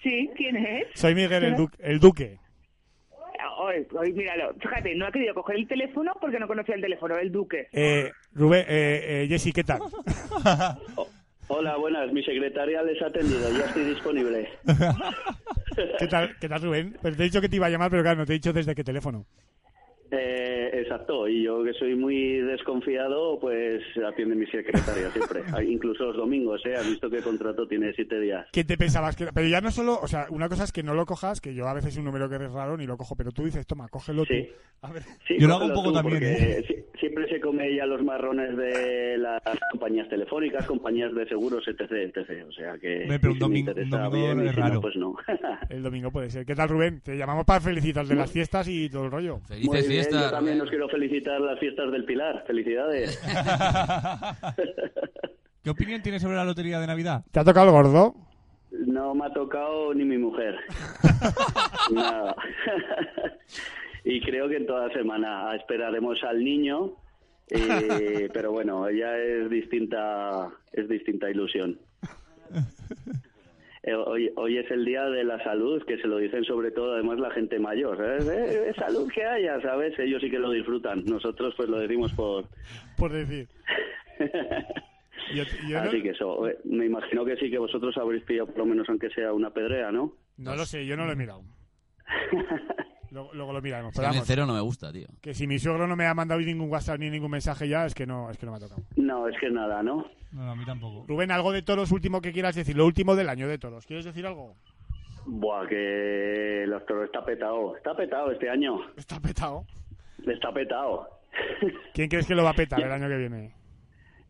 ¿Sí? 0.01 0.29
¿Quién 0.37 0.55
es? 0.57 0.87
soy 0.95 1.13
Miguel 1.15 1.43
el, 1.43 1.55
du- 1.55 1.69
el 1.79 1.99
Duque. 1.99 2.39
Hoy, 3.65 3.87
hoy, 3.97 4.13
míralo. 4.13 4.53
Fíjate, 4.59 4.93
no 4.93 5.07
ha 5.07 5.11
querido 5.11 5.33
coger 5.33 5.55
el 5.55 5.67
teléfono 5.67 6.13
porque 6.21 6.39
no 6.39 6.47
conocía 6.47 6.75
el 6.75 6.81
teléfono, 6.81 7.17
el 7.17 7.31
duque. 7.31 7.67
Eh, 7.71 8.11
Rubén, 8.33 8.63
eh, 8.67 9.23
eh, 9.23 9.27
Jessy, 9.27 9.51
¿qué 9.51 9.63
tal? 9.63 9.79
Hola, 11.47 11.75
buenas. 11.77 12.11
Mi 12.13 12.23
secretaria 12.23 12.83
les 12.83 13.01
ha 13.01 13.07
atendido. 13.07 13.49
Ya 13.57 13.65
estoy 13.65 13.85
disponible. 13.85 14.49
¿Qué 15.99 16.07
tal, 16.07 16.35
qué 16.39 16.47
tal 16.47 16.61
Rubén? 16.61 16.95
Pero 17.01 17.15
te 17.15 17.23
he 17.23 17.25
dicho 17.25 17.41
que 17.41 17.49
te 17.49 17.55
iba 17.55 17.65
a 17.65 17.69
llamar, 17.69 17.89
pero 17.89 18.03
claro, 18.03 18.19
no 18.19 18.25
te 18.27 18.33
he 18.33 18.35
dicho 18.35 18.53
desde 18.53 18.75
qué 18.75 18.83
teléfono. 18.83 19.25
Eh, 20.17 20.69
exacto. 20.81 21.27
Y 21.27 21.43
yo 21.43 21.63
que 21.63 21.73
soy 21.73 21.95
muy 21.95 22.37
desconfiado, 22.41 23.39
pues 23.39 23.81
atiende 24.07 24.35
mi 24.35 24.45
secretaria 24.47 25.11
siempre. 25.11 25.41
Incluso 25.69 26.05
los 26.05 26.17
domingos, 26.17 26.61
¿eh? 26.65 26.75
Has 26.75 26.87
visto 26.89 27.09
que 27.09 27.17
el 27.17 27.23
contrato 27.23 27.67
tiene 27.67 27.93
siete 27.93 28.19
días. 28.19 28.47
¿Qué 28.51 28.63
te 28.63 28.77
pensabas 28.77 29.15
que? 29.15 29.27
Pero 29.33 29.47
ya 29.47 29.61
no 29.61 29.71
solo, 29.71 29.99
o 30.01 30.07
sea, 30.07 30.27
una 30.29 30.49
cosa 30.49 30.63
es 30.63 30.71
que 30.71 30.83
no 30.83 30.93
lo 30.93 31.05
cojas, 31.05 31.41
que 31.41 31.53
yo 31.53 31.67
a 31.67 31.73
veces 31.73 31.97
un 31.97 32.05
número 32.05 32.29
que 32.29 32.35
es 32.35 32.51
raro 32.51 32.77
ni 32.77 32.85
lo 32.85 32.97
cojo, 32.97 33.15
pero 33.15 33.31
tú 33.31 33.43
dices, 33.45 33.65
toma, 33.67 33.87
cógelo 33.89 34.25
Sí. 34.25 34.43
tú. 34.43 34.87
A 34.87 34.91
ver, 34.91 35.03
Sí, 35.27 35.35
Yo 35.39 35.47
lo 35.47 35.55
hago 35.55 35.65
un 35.65 35.73
poco 35.73 35.91
también, 35.91 36.21
¿eh? 36.23 36.63
si- 36.67 36.99
siempre 36.99 37.27
se 37.27 37.39
come 37.39 37.75
ya 37.75 37.85
los 37.85 38.03
marrones 38.03 38.55
de 38.55 39.17
las 39.17 39.41
compañías 39.71 40.07
telefónicas, 40.09 40.65
compañías 40.65 41.13
de 41.15 41.27
seguros, 41.27 41.67
etc, 41.67 41.91
etc. 41.91 42.45
O 42.47 42.51
sea 42.51 42.77
que 42.77 43.05
pero 43.07 43.15
un 43.15 43.19
si 43.19 43.27
me 43.33 43.39
domingo- 43.39 43.71
un 43.75 43.89
domingo 43.89 44.11
bien, 44.11 44.39
es 44.47 44.53
si 44.53 44.59
no, 44.59 44.67
raro. 44.67 44.81
pues 44.81 44.95
no. 44.95 45.15
el 45.69 45.81
domingo 45.83 46.11
puede 46.11 46.29
ser. 46.29 46.45
¿Qué 46.45 46.53
tal 46.55 46.69
Rubén? 46.69 47.01
Te 47.01 47.17
llamamos 47.17 47.45
para 47.45 47.61
felicitar 47.61 48.05
de 48.05 48.15
las 48.15 48.31
fiestas 48.31 48.67
y 48.67 48.89
todo 48.89 49.05
el 49.05 49.11
rollo. 49.11 49.39
Felices 49.47 49.87
Yo 50.11 50.31
también 50.31 50.61
os 50.61 50.69
quiero 50.69 50.87
felicitar 50.89 51.39
las 51.41 51.59
fiestas 51.59 51.91
del 51.91 52.05
Pilar. 52.05 52.43
Felicidades. 52.45 53.19
¿Qué 55.63 55.69
opinión 55.69 56.01
tienes 56.01 56.21
sobre 56.21 56.35
la 56.35 56.45
lotería 56.45 56.79
de 56.79 56.87
Navidad? 56.87 57.23
¿Te 57.31 57.39
ha 57.39 57.43
tocado 57.43 57.65
el 57.67 57.71
gordo? 57.71 58.13
No 58.71 59.15
me 59.15 59.25
ha 59.25 59.33
tocado 59.33 59.93
ni 59.93 60.05
mi 60.05 60.17
mujer. 60.17 60.59
Nada. 61.91 62.35
y 64.03 64.21
creo 64.21 64.47
que 64.47 64.57
en 64.57 64.67
toda 64.67 64.91
semana 64.91 65.55
esperaremos 65.55 66.23
al 66.23 66.43
niño, 66.43 66.93
eh, 67.49 68.29
pero 68.33 68.51
bueno, 68.51 68.89
ya 68.91 69.17
es 69.17 69.49
distinta, 69.49 70.51
es 70.71 70.87
distinta 70.87 71.29
ilusión. 71.29 71.79
Eh, 73.85 73.93
Hoy, 73.93 74.31
hoy 74.35 74.57
es 74.57 74.69
el 74.71 74.83
día 74.83 75.05
de 75.05 75.23
la 75.23 75.41
salud, 75.43 75.83
que 75.85 75.97
se 75.97 76.07
lo 76.07 76.17
dicen 76.17 76.43
sobre 76.43 76.71
todo 76.71 76.93
además 76.95 77.19
la 77.19 77.29
gente 77.31 77.59
mayor. 77.59 77.97
Eh, 78.01 78.73
salud 78.77 79.09
que 79.13 79.23
haya, 79.23 79.61
¿sabes? 79.61 79.97
Ellos 79.99 80.21
sí 80.21 80.31
que 80.31 80.39
lo 80.39 80.49
disfrutan. 80.49 81.05
Nosotros 81.05 81.53
pues 81.55 81.69
lo 81.69 81.79
decimos 81.79 82.11
por... 82.13 82.45
Por 82.97 83.11
decir. 83.11 83.47
Así 85.75 86.01
que 86.01 86.09
eso, 86.09 86.47
eh, 86.47 86.57
me 86.65 86.85
imagino 86.85 87.25
que 87.25 87.35
sí 87.37 87.49
que 87.49 87.57
vosotros 87.57 87.97
habréis 87.97 88.23
pillado 88.23 88.47
por 88.47 88.59
lo 88.59 88.65
menos 88.67 88.87
aunque 88.89 89.09
sea 89.09 89.33
una 89.33 89.49
pedrea, 89.49 89.91
¿no? 89.91 90.13
no 90.37 90.55
lo 90.55 90.65
sé, 90.65 90.85
yo 90.85 90.95
no 90.95 91.05
lo 91.05 91.11
he 91.13 91.15
mirado. 91.15 91.41
Luego, 93.15 93.33
luego 93.33 93.53
lo 93.53 93.61
miraremos. 93.61 93.93
Es 93.93 93.97
Pero 93.97 94.09
vamos, 94.09 94.27
cero 94.27 94.45
no 94.45 94.53
me 94.53 94.59
gusta, 94.59 94.91
tío. 94.91 95.07
que 95.21 95.33
si 95.33 95.47
mi 95.47 95.57
suegro 95.57 95.87
no 95.87 95.95
me 95.95 96.05
ha 96.05 96.13
mandado 96.13 96.41
ningún 96.41 96.69
WhatsApp 96.69 96.99
ni 96.99 97.09
ningún 97.09 97.31
mensaje 97.31 97.65
ya, 97.69 97.85
es 97.85 97.95
que 97.95 98.05
no, 98.05 98.29
es 98.29 98.37
que 98.37 98.45
no 98.45 98.51
me 98.51 98.57
ha 98.57 98.59
tocado. 98.59 98.81
No, 98.97 99.29
es 99.29 99.39
que 99.39 99.49
nada, 99.49 99.81
¿no? 99.81 100.05
No, 100.33 100.51
a 100.51 100.55
mí 100.55 100.65
tampoco. 100.65 101.05
Rubén, 101.07 101.31
algo 101.31 101.53
de 101.53 101.61
toros 101.61 101.93
último 101.93 102.19
que 102.19 102.33
quieras 102.33 102.55
decir, 102.55 102.75
lo 102.75 102.85
último 102.85 103.15
del 103.15 103.29
año 103.29 103.47
de 103.47 103.57
toros. 103.57 103.85
¿Quieres 103.85 104.03
decir 104.03 104.25
algo? 104.27 104.53
Buah, 105.25 105.65
que 105.65 106.65
los 106.67 106.85
toros 106.85 107.05
está 107.05 107.23
petado. 107.23 107.77
Está 107.77 107.95
petado 107.95 108.31
este 108.31 108.49
año. 108.49 108.81
Está 108.97 109.17
petado. 109.21 109.65
Está 110.27 110.51
petado. 110.51 111.07
¿Quién 111.93 112.09
crees 112.09 112.27
que 112.27 112.35
lo 112.35 112.43
va 112.43 112.49
a 112.49 112.53
petar 112.53 112.81
el 112.83 112.91
año 112.91 113.07
que 113.07 113.17
viene? 113.17 113.53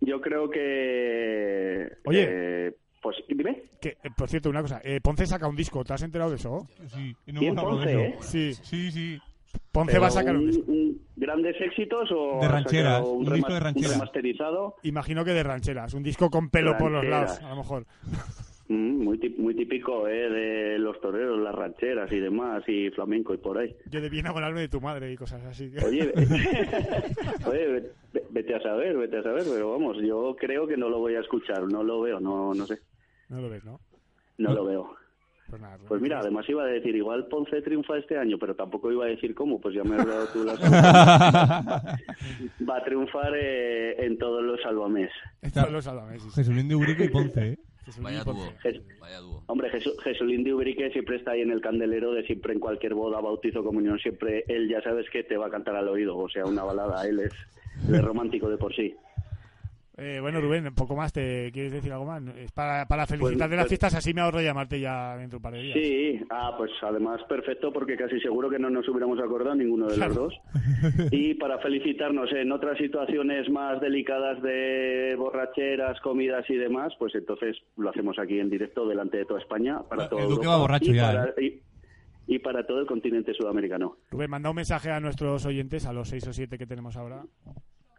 Yo 0.01 0.21
creo 0.21 0.47
que... 0.47 1.89
Oye. 2.05 2.27
eh, 2.29 2.75
pues 3.05 3.17
dime. 3.29 3.61
Que, 3.79 3.89
eh, 4.03 4.09
por 4.17 4.27
cierto, 4.27 4.49
una 4.49 4.61
cosa. 4.63 4.81
eh, 4.83 4.99
Ponce 5.01 5.27
saca 5.27 5.47
un 5.47 5.55
disco. 5.55 5.83
¿Te 5.85 5.93
has 5.93 6.01
enterado 6.01 6.31
de 6.31 6.37
eso? 6.37 6.67
Sí, 6.87 7.15
no 7.27 7.39
¿Quién, 7.39 7.51
hemos 7.53 7.63
hablado 7.63 7.79
de 7.81 8.09
Ponce, 8.15 8.49
eso. 8.49 8.63
Sí. 8.63 8.63
Sí, 8.63 8.91
sí. 8.91 9.19
Ponce 9.71 9.91
Pero 9.91 10.01
va 10.01 10.07
a 10.07 10.11
sacar 10.11 10.35
un 10.35 10.47
disco. 10.47 10.63
¿Grandes 11.15 11.55
éxitos 11.61 12.09
o 12.11 12.39
De 12.41 12.47
rancheras, 12.47 13.05
un 13.05 13.27
un, 13.27 13.33
disco 13.35 13.51
de 13.53 13.57
un 13.59 13.63
rancheras. 13.63 13.93
remasterizado? 13.93 14.75
Imagino 14.83 15.23
que 15.23 15.31
de 15.31 15.43
rancheras. 15.43 15.93
Un 15.93 16.03
disco 16.03 16.29
con 16.29 16.49
pelo 16.49 16.77
por 16.77 16.91
los 16.91 17.05
lados, 17.05 17.39
a 17.41 17.49
lo 17.51 17.55
mejor. 17.57 17.85
Mm, 18.67 19.03
muy, 19.03 19.53
típico 19.55 20.07
¿eh? 20.07 20.27
de 20.27 20.79
los 20.79 20.99
toreros, 20.99 21.39
las 21.39 21.53
rancheras 21.53 22.11
y 22.11 22.19
demás, 22.19 22.63
y 22.67 22.89
flamenco 22.89 23.31
y 23.35 23.37
por 23.37 23.59
ahí. 23.59 23.75
Yo 23.91 24.01
debí 24.01 24.17
enamorarme 24.17 24.61
de 24.61 24.67
tu 24.69 24.81
madre 24.81 25.11
y 25.11 25.15
cosas 25.15 25.43
así. 25.45 25.71
Oye, 25.85 26.11
oye, 27.45 27.67
ve- 27.67 28.23
vete 28.31 28.55
a 28.55 28.59
saber, 28.61 28.97
vete 28.97 29.17
a 29.19 29.21
saber, 29.23 29.43
pero 29.47 29.71
vamos, 29.73 29.97
yo 30.01 30.35
creo 30.39 30.65
que 30.65 30.77
no 30.77 30.89
lo 30.89 30.97
voy 30.97 31.13
a 31.13 31.19
escuchar, 31.19 31.61
no 31.71 31.83
lo 31.83 32.01
veo, 32.01 32.19
no, 32.19 32.55
no 32.55 32.65
sé, 32.65 32.79
No 33.29 33.41
lo 33.41 33.49
ves, 33.49 33.63
¿no? 33.63 33.79
no 34.37 34.53
lo 34.53 34.65
veo. 34.65 34.95
Pues 35.49 35.61
nada. 35.61 35.75
Rubén. 35.77 35.87
Pues 35.87 36.01
mira, 36.01 36.19
además 36.19 36.49
iba 36.49 36.63
a 36.63 36.67
decir, 36.67 36.95
igual 36.95 37.27
Ponce 37.27 37.61
triunfa 37.61 37.97
este 37.97 38.17
año, 38.17 38.37
pero 38.39 38.55
tampoco 38.55 38.91
iba 38.91 39.05
a 39.05 39.09
decir 39.09 39.35
cómo, 39.35 39.61
pues 39.61 39.75
ya 39.75 39.83
me 39.83 39.95
has 39.95 40.05
dado 40.05 40.27
tú 40.33 40.43
la 40.43 40.53
Va 42.69 42.77
a 42.77 42.83
triunfar 42.83 43.31
eh, 43.35 44.05
en 44.05 44.17
todos 44.17 44.43
los 44.43 44.59
salvamés. 44.61 45.11
Esto 45.41 45.69
lo 45.69 45.81
sálvame, 45.81 46.19
sí, 46.19 46.29
sí. 46.29 46.35
Jesulín 46.35 46.67
de 46.67 46.75
Urique 46.75 47.05
y 47.05 47.09
Ponce, 47.09 47.47
¿eh? 47.49 47.59
Vaya 48.01 48.23
dúo. 48.23 48.51
Jes- 48.63 48.81
Vaya 48.99 49.19
dúo. 49.19 49.43
Hombre, 49.45 49.69
Jesu- 49.69 49.95
Jesulín 50.03 50.43
de 50.43 50.53
Ubrique 50.55 50.89
siempre 50.89 51.17
está 51.17 51.31
ahí 51.31 51.41
en 51.41 51.51
el 51.51 51.61
candelero 51.61 52.11
de 52.13 52.23
siempre 52.25 52.51
en 52.53 52.59
cualquier 52.59 52.95
boda, 52.95 53.21
bautizo, 53.21 53.63
comunión, 53.63 53.99
siempre 53.99 54.43
él 54.47 54.67
ya 54.67 54.81
sabes 54.81 55.05
que 55.11 55.23
te 55.23 55.37
va 55.37 55.45
a 55.47 55.51
cantar 55.51 55.75
al 55.75 55.87
oído, 55.87 56.17
o 56.17 56.27
sea, 56.27 56.45
una 56.45 56.63
balada, 56.63 57.07
él 57.07 57.19
es, 57.19 57.33
él 57.87 57.93
es 57.95 58.01
romántico 58.03 58.49
de 58.49 58.57
por 58.57 58.73
sí. 58.73 58.95
Eh, 59.97 60.19
bueno, 60.19 60.41
Rubén, 60.41 60.67
un 60.67 60.75
poco 60.75 60.93
más. 60.95 61.13
¿Te 61.13 61.49
quieres 61.53 61.71
decir 61.71 61.91
algo 61.93 62.05
más? 62.05 62.21
Es 62.37 62.51
para, 62.51 62.85
para 62.85 63.05
felicitar 63.07 63.49
de 63.49 63.55
las 63.55 63.63
pues- 63.63 63.69
fiestas, 63.69 63.95
así 63.95 64.13
me 64.13 64.19
ahorro 64.21 64.41
llamarte 64.41 64.77
ya 64.79 65.15
dentro 65.15 65.35
de 65.35 65.37
un 65.37 65.41
par 65.41 65.53
de 65.53 65.61
días. 65.61 65.77
Sí, 65.81 66.19
ah, 66.29 66.53
pues 66.57 66.71
además 66.81 67.21
perfecto 67.29 67.71
porque 67.71 67.95
casi 67.95 68.19
seguro 68.19 68.49
que 68.49 68.59
no 68.59 68.69
nos 68.69 68.87
hubiéramos 68.89 69.19
acordado 69.19 69.55
ninguno 69.55 69.87
de 69.87 69.95
Claro. 69.95 70.13
los 70.15 70.33
dos. 70.33 71.09
Y 71.11 71.35
para 71.35 71.59
felicitarnos 71.59 72.29
en 72.33 72.51
otras 72.51 72.77
situaciones 72.77 73.49
más 73.49 73.79
delicadas 73.79 74.41
de 74.41 75.15
borracheras, 75.17 75.99
comidas 76.01 76.43
y 76.49 76.55
demás, 76.55 76.93
pues 76.99 77.15
entonces 77.15 77.55
lo 77.77 77.89
hacemos 77.89 78.19
aquí 78.19 78.37
en 78.39 78.49
directo 78.49 78.85
delante 78.87 79.17
de 79.17 79.25
toda 79.25 79.39
España 79.39 79.81
para 79.89 80.09
todo 80.09 80.19
El 80.19 80.25
Duque 80.25 80.45
Europa 80.45 80.49
va 80.49 80.57
borracho 80.61 80.91
y 80.91 80.95
ya, 80.95 81.07
para- 81.07 81.41
y- 81.41 81.61
y 82.27 82.39
para 82.39 82.65
todo 82.67 82.81
el 82.81 82.85
continente 82.87 83.33
sudamericano. 83.33 83.97
Rubén, 84.11 84.29
manda 84.29 84.49
un 84.49 84.55
mensaje 84.57 84.91
a 84.91 84.99
nuestros 84.99 85.45
oyentes, 85.45 85.85
a 85.85 85.93
los 85.93 86.09
seis 86.09 86.27
o 86.27 86.33
siete 86.33 86.57
que 86.57 86.65
tenemos 86.65 86.97
ahora. 86.97 87.23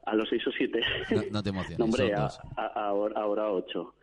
A 0.06 0.14
los 0.14 0.28
seis 0.28 0.46
o 0.46 0.50
siete. 0.52 0.80
No, 1.10 1.22
no 1.32 1.42
te 1.42 1.50
emociones. 1.50 1.78
No, 1.78 1.84
hombre, 1.84 2.14
a- 2.14 2.28
a- 2.56 2.86
ahora, 2.88 3.20
ahora 3.20 3.50
ocho. 3.50 3.94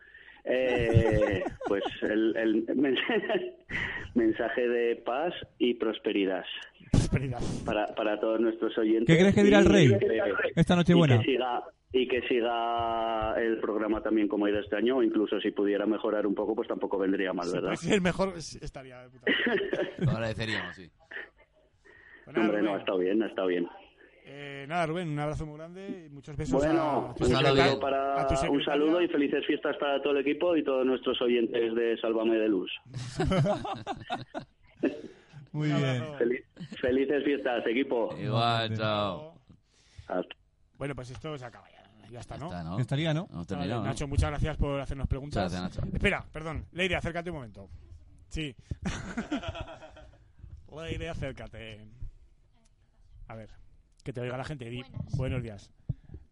Eh, 0.44 1.42
pues 1.66 1.82
el, 2.02 2.36
el 2.36 2.76
mensaje, 2.76 3.56
mensaje 4.14 4.68
de 4.68 4.96
paz 4.96 5.32
y 5.58 5.72
prosperidad 5.74 6.44
Prosperidad. 6.90 7.38
para, 7.64 7.86
para 7.94 8.20
todos 8.20 8.40
nuestros 8.40 8.76
oyentes. 8.76 9.06
¿Qué 9.06 9.18
crees 9.20 9.34
que 9.34 9.42
dirá 9.42 9.60
el 9.60 9.66
Y, 9.66 9.68
rey 9.68 9.92
eh, 9.92 10.22
esta 10.56 10.76
noche 10.76 10.92
y 10.92 10.96
buena? 10.96 11.18
que 11.18 11.24
siga 11.24 11.62
y 11.94 12.06
que 12.08 12.20
siga 12.28 13.34
el 13.40 13.58
programa 13.60 14.02
también 14.02 14.28
como 14.28 14.44
ha 14.46 14.50
ido 14.50 14.60
este 14.60 14.76
año 14.76 14.96
o 14.98 15.02
incluso 15.02 15.40
si 15.40 15.50
pudiera 15.52 15.86
mejorar 15.86 16.26
un 16.26 16.34
poco 16.34 16.54
pues 16.54 16.68
tampoco 16.68 16.98
vendría 16.98 17.32
mal 17.32 17.48
verdad 17.50 17.68
Pues 17.68 17.80
si 17.80 17.94
es 17.94 18.02
mejor, 18.02 18.34
estaría 18.36 19.00
de 19.00 19.08
puta 19.10 19.30
madre. 19.46 19.92
Lo 19.98 20.10
agradeceríamos, 20.10 20.74
sí. 20.76 20.90
Pues 22.24 22.36
nada, 22.36 22.48
hombre 22.48 22.62
no 22.62 22.74
ha 22.74 22.78
estado 22.80 22.98
bien 22.98 23.22
ha 23.22 23.26
estado 23.28 23.46
bien 23.48 23.66
eh, 24.26 24.64
nada, 24.68 24.86
Rubén, 24.86 25.08
un 25.10 25.18
abrazo 25.18 25.44
muy 25.46 25.56
grande 25.58 26.06
y 26.06 26.10
muchos 26.10 26.36
besos 26.36 26.60
bueno 26.64 27.10
a 27.10 27.14
tu 27.14 27.24
un 27.24 27.30
saludo, 27.30 27.80
para, 27.80 28.20
a 28.22 28.26
tu 28.26 28.32
un 28.34 28.38
secretaria. 28.40 28.64
saludo 28.64 29.02
y 29.02 29.08
felices 29.08 29.44
fiestas 29.46 29.76
para 29.78 30.00
todo 30.02 30.12
el 30.16 30.26
equipo 30.26 30.56
y 30.56 30.64
todos 30.64 30.84
nuestros 30.86 31.20
oyentes 31.22 31.74
de 31.74 31.96
Sálvame 32.00 32.36
de 32.36 32.48
Luz 32.48 32.70
Muy 35.52 35.68
bien. 35.68 36.04
Feliz- 36.18 36.44
felices 36.80 37.22
fiestas 37.24 37.64
equipo 37.66 38.14
Igual, 38.18 38.76
chao. 38.76 39.34
Bueno, 40.78 40.94
pues 40.94 41.10
esto 41.10 41.36
se 41.38 41.44
acaba 41.44 41.68
ya. 41.70 41.82
Ya 42.10 42.20
está, 42.20 42.36
¿no? 42.36 42.46
Está, 42.46 42.62
¿no? 42.64 42.76
Ya 42.76 42.82
estaría, 42.82 43.14
¿no? 43.14 43.26
Vale, 43.28 43.68
¿no? 43.68 43.82
Nacho, 43.84 44.06
muchas 44.06 44.30
gracias 44.30 44.56
por 44.56 44.80
hacernos 44.80 45.06
preguntas. 45.08 45.50
Gracias, 45.52 45.62
Nacho. 45.84 45.94
Espera, 45.96 46.24
perdón. 46.32 46.66
Leire, 46.72 46.96
acércate 46.96 47.30
un 47.30 47.36
momento. 47.36 47.68
Sí. 48.28 48.54
Leire, 50.76 51.08
acércate. 51.08 51.86
A 53.28 53.34
ver, 53.36 53.48
que 54.04 54.12
te 54.12 54.20
oiga 54.20 54.36
la 54.36 54.44
gente. 54.44 54.68
Di- 54.68 54.82
Buenas. 54.82 55.16
Buenos 55.16 55.42
días. 55.42 55.70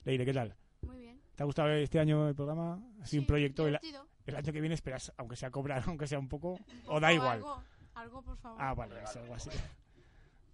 Leire, 0.05 0.25
¿qué 0.25 0.33
tal? 0.33 0.55
Muy 0.83 0.99
bien. 0.99 1.21
¿Te 1.35 1.43
ha 1.43 1.47
gustado 1.47 1.71
este 1.71 1.99
año 1.99 2.29
el 2.29 2.35
programa? 2.35 2.75
¿Ha 3.01 3.07
sido 3.07 3.23
un 3.23 3.25
Sí, 3.25 3.29
proyecto? 3.29 3.67
El, 3.67 3.79
el 4.27 4.37
año 4.37 4.53
que 4.53 4.61
viene 4.61 4.75
esperas, 4.75 5.13
aunque 5.17 5.37
sea 5.37 5.51
cobrar, 5.51 5.83
aunque 5.87 6.07
sea 6.07 6.19
un 6.19 6.29
poco, 6.29 6.59
o 6.87 7.01
da 7.01 7.13
igual. 7.13 7.39
Algo, 7.39 7.63
algo, 7.95 8.23
por 8.23 8.37
favor. 8.37 8.59
Ah, 8.63 8.75
vale, 8.75 8.95
es 9.03 9.17
algo 9.17 9.35
así. 9.35 9.51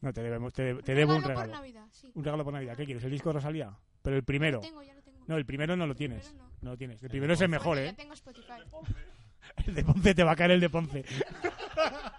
No, 0.00 0.12
te, 0.12 0.22
debemos, 0.22 0.52
te, 0.52 0.74
te 0.76 0.92
Un 0.92 0.98
debo 0.98 1.16
un 1.16 1.22
regalo 1.24 1.46
por 1.46 1.50
Navidad, 1.56 1.86
sí. 1.90 2.12
Un 2.14 2.24
regalo 2.24 2.44
por 2.44 2.52
Navidad. 2.52 2.76
¿Qué 2.76 2.84
quieres? 2.84 3.02
¿El 3.02 3.10
disco 3.10 3.30
de 3.30 3.32
Rosalía? 3.34 3.76
Pero 4.00 4.14
el 4.16 4.22
primero. 4.22 4.58
Lo 4.58 4.62
tengo, 4.62 4.82
ya 4.82 4.94
lo 4.94 5.02
tengo. 5.02 5.24
No, 5.26 5.36
el 5.36 5.44
primero 5.44 5.76
no 5.76 5.86
lo 5.88 5.94
tienes. 5.96 6.28
primero 6.28 6.44
no. 6.44 6.58
No 6.62 6.70
lo 6.70 6.76
tienes. 6.76 7.02
El 7.02 7.10
primero 7.10 7.34
es 7.34 7.40
el 7.40 7.48
mejor, 7.48 7.76
Bueno, 7.76 7.82
¿eh? 7.88 7.90
ya 7.90 7.96
tengo 7.96 8.14
Spotify. 8.14 8.52
El 9.66 9.74
de 9.74 9.82
Ponce 9.84 10.14
te 10.14 10.22
va 10.24 10.32
a 10.32 10.36
caer 10.36 10.50
el 10.52 10.60
de 10.60 10.68
Ponce. 10.68 11.04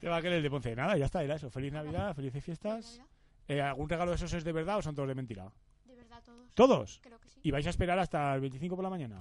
Te 0.00 0.08
va 0.08 0.16
a 0.16 0.22
caer 0.22 0.34
el 0.34 0.42
de 0.42 0.50
Ponce. 0.50 0.74
Nada, 0.74 0.96
ya 0.96 1.04
está, 1.04 1.22
era 1.22 1.36
eso. 1.36 1.50
Feliz 1.50 1.72
Navidad, 1.72 2.14
felices 2.14 2.42
fiestas. 2.42 3.00
Eh, 3.46 3.60
¿Algún 3.60 3.88
regalo 3.88 4.10
de 4.10 4.16
esos 4.16 4.32
es 4.32 4.44
de 4.44 4.52
verdad 4.52 4.78
o 4.78 4.82
son 4.82 4.94
todos 4.94 5.08
de 5.08 5.14
mentira? 5.14 5.52
De 5.84 5.94
verdad, 5.94 6.22
todos. 6.24 6.54
¿Todos? 6.54 7.00
Creo 7.02 7.20
que 7.20 7.28
sí. 7.28 7.40
¿Y 7.42 7.50
vais 7.50 7.66
a 7.66 7.70
esperar 7.70 7.98
hasta 7.98 8.34
el 8.34 8.40
25 8.40 8.76
por 8.76 8.82
la 8.82 8.90
mañana? 8.90 9.18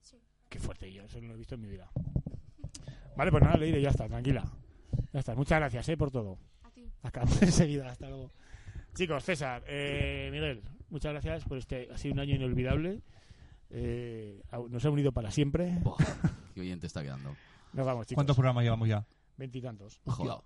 Sí. 0.00 0.22
Qué 0.48 0.60
fuerte, 0.60 0.92
yo 0.92 1.04
eso 1.04 1.20
no 1.20 1.28
lo 1.28 1.34
he 1.34 1.36
visto 1.38 1.56
en 1.56 1.62
mi 1.62 1.68
vida. 1.68 1.90
Vale, 3.16 3.30
pues 3.30 3.42
nada, 3.42 3.56
Leire, 3.56 3.80
ya 3.80 3.88
está, 3.90 4.06
tranquila. 4.06 4.44
Ya 5.12 5.20
está, 5.20 5.34
muchas 5.34 5.58
gracias, 5.58 5.88
¿eh? 5.88 5.96
Por 5.96 6.12
todo. 6.12 6.38
A 6.62 6.70
ti. 6.70 6.88
Acabamos 7.02 7.42
enseguida, 7.42 7.90
hasta 7.90 8.08
luego. 8.08 8.30
Chicos, 8.94 9.24
César, 9.24 9.64
eh, 9.66 10.28
Miguel, 10.30 10.62
muchas 10.90 11.12
gracias 11.12 11.44
por 11.44 11.58
este. 11.58 11.88
Ha 11.92 11.98
sido 11.98 12.14
un 12.14 12.20
año 12.20 12.36
inolvidable. 12.36 13.02
Eh, 13.70 14.42
nos 14.68 14.84
ha 14.84 14.90
unido 14.90 15.10
para 15.10 15.32
siempre. 15.32 15.78
Buah, 15.82 15.96
qué 16.54 16.60
oyente 16.60 16.86
está 16.86 17.02
quedando. 17.02 17.34
Nos 17.72 17.84
vamos, 17.84 18.06
chicos. 18.06 18.16
¿Cuántos 18.16 18.36
programas 18.36 18.62
llevamos 18.62 18.88
ya? 18.88 19.04
Veintitantos. 19.36 20.00
Joder. 20.06 20.36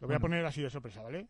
Lo 0.00 0.06
voy 0.06 0.16
a 0.16 0.20
poner 0.20 0.44
así 0.46 0.62
de 0.62 0.70
sorpresa, 0.70 1.02
¿vale? 1.02 1.26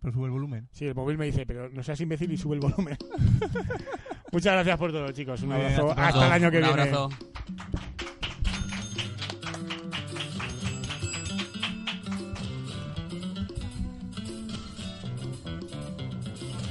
Pero 0.00 0.12
sube 0.14 0.26
el 0.26 0.30
volumen. 0.30 0.68
Sí, 0.72 0.86
el 0.86 0.94
móvil 0.94 1.18
me 1.18 1.26
dice, 1.26 1.44
pero 1.44 1.68
no 1.68 1.82
seas 1.82 2.00
imbécil 2.00 2.30
y 2.32 2.36
sube 2.36 2.54
el 2.54 2.60
volumen. 2.60 2.96
Muchas 4.32 4.52
gracias 4.54 4.78
por 4.78 4.92
todo, 4.92 5.10
chicos. 5.12 5.42
Un 5.42 5.48
bien, 5.50 5.60
abrazo. 5.62 5.90
hasta 5.96 6.26
el 6.26 6.32
año 6.32 6.50
que 6.50 6.58
Un 6.58 6.64
viene. 6.64 6.82
abrazo. 6.82 7.08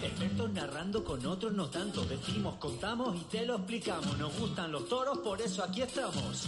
Expertos 0.03 0.51
narrando 0.53 1.03
con 1.03 1.25
otros 1.25 1.53
no 1.53 1.69
tanto. 1.69 2.03
Decimos, 2.05 2.55
contamos 2.55 3.15
y 3.15 3.23
te 3.25 3.45
lo 3.45 3.57
explicamos. 3.57 4.17
Nos 4.17 4.37
gustan 4.39 4.71
los 4.71 4.87
toros, 4.87 5.17
por 5.19 5.41
eso 5.41 5.63
aquí 5.63 5.81
estamos. 5.81 6.47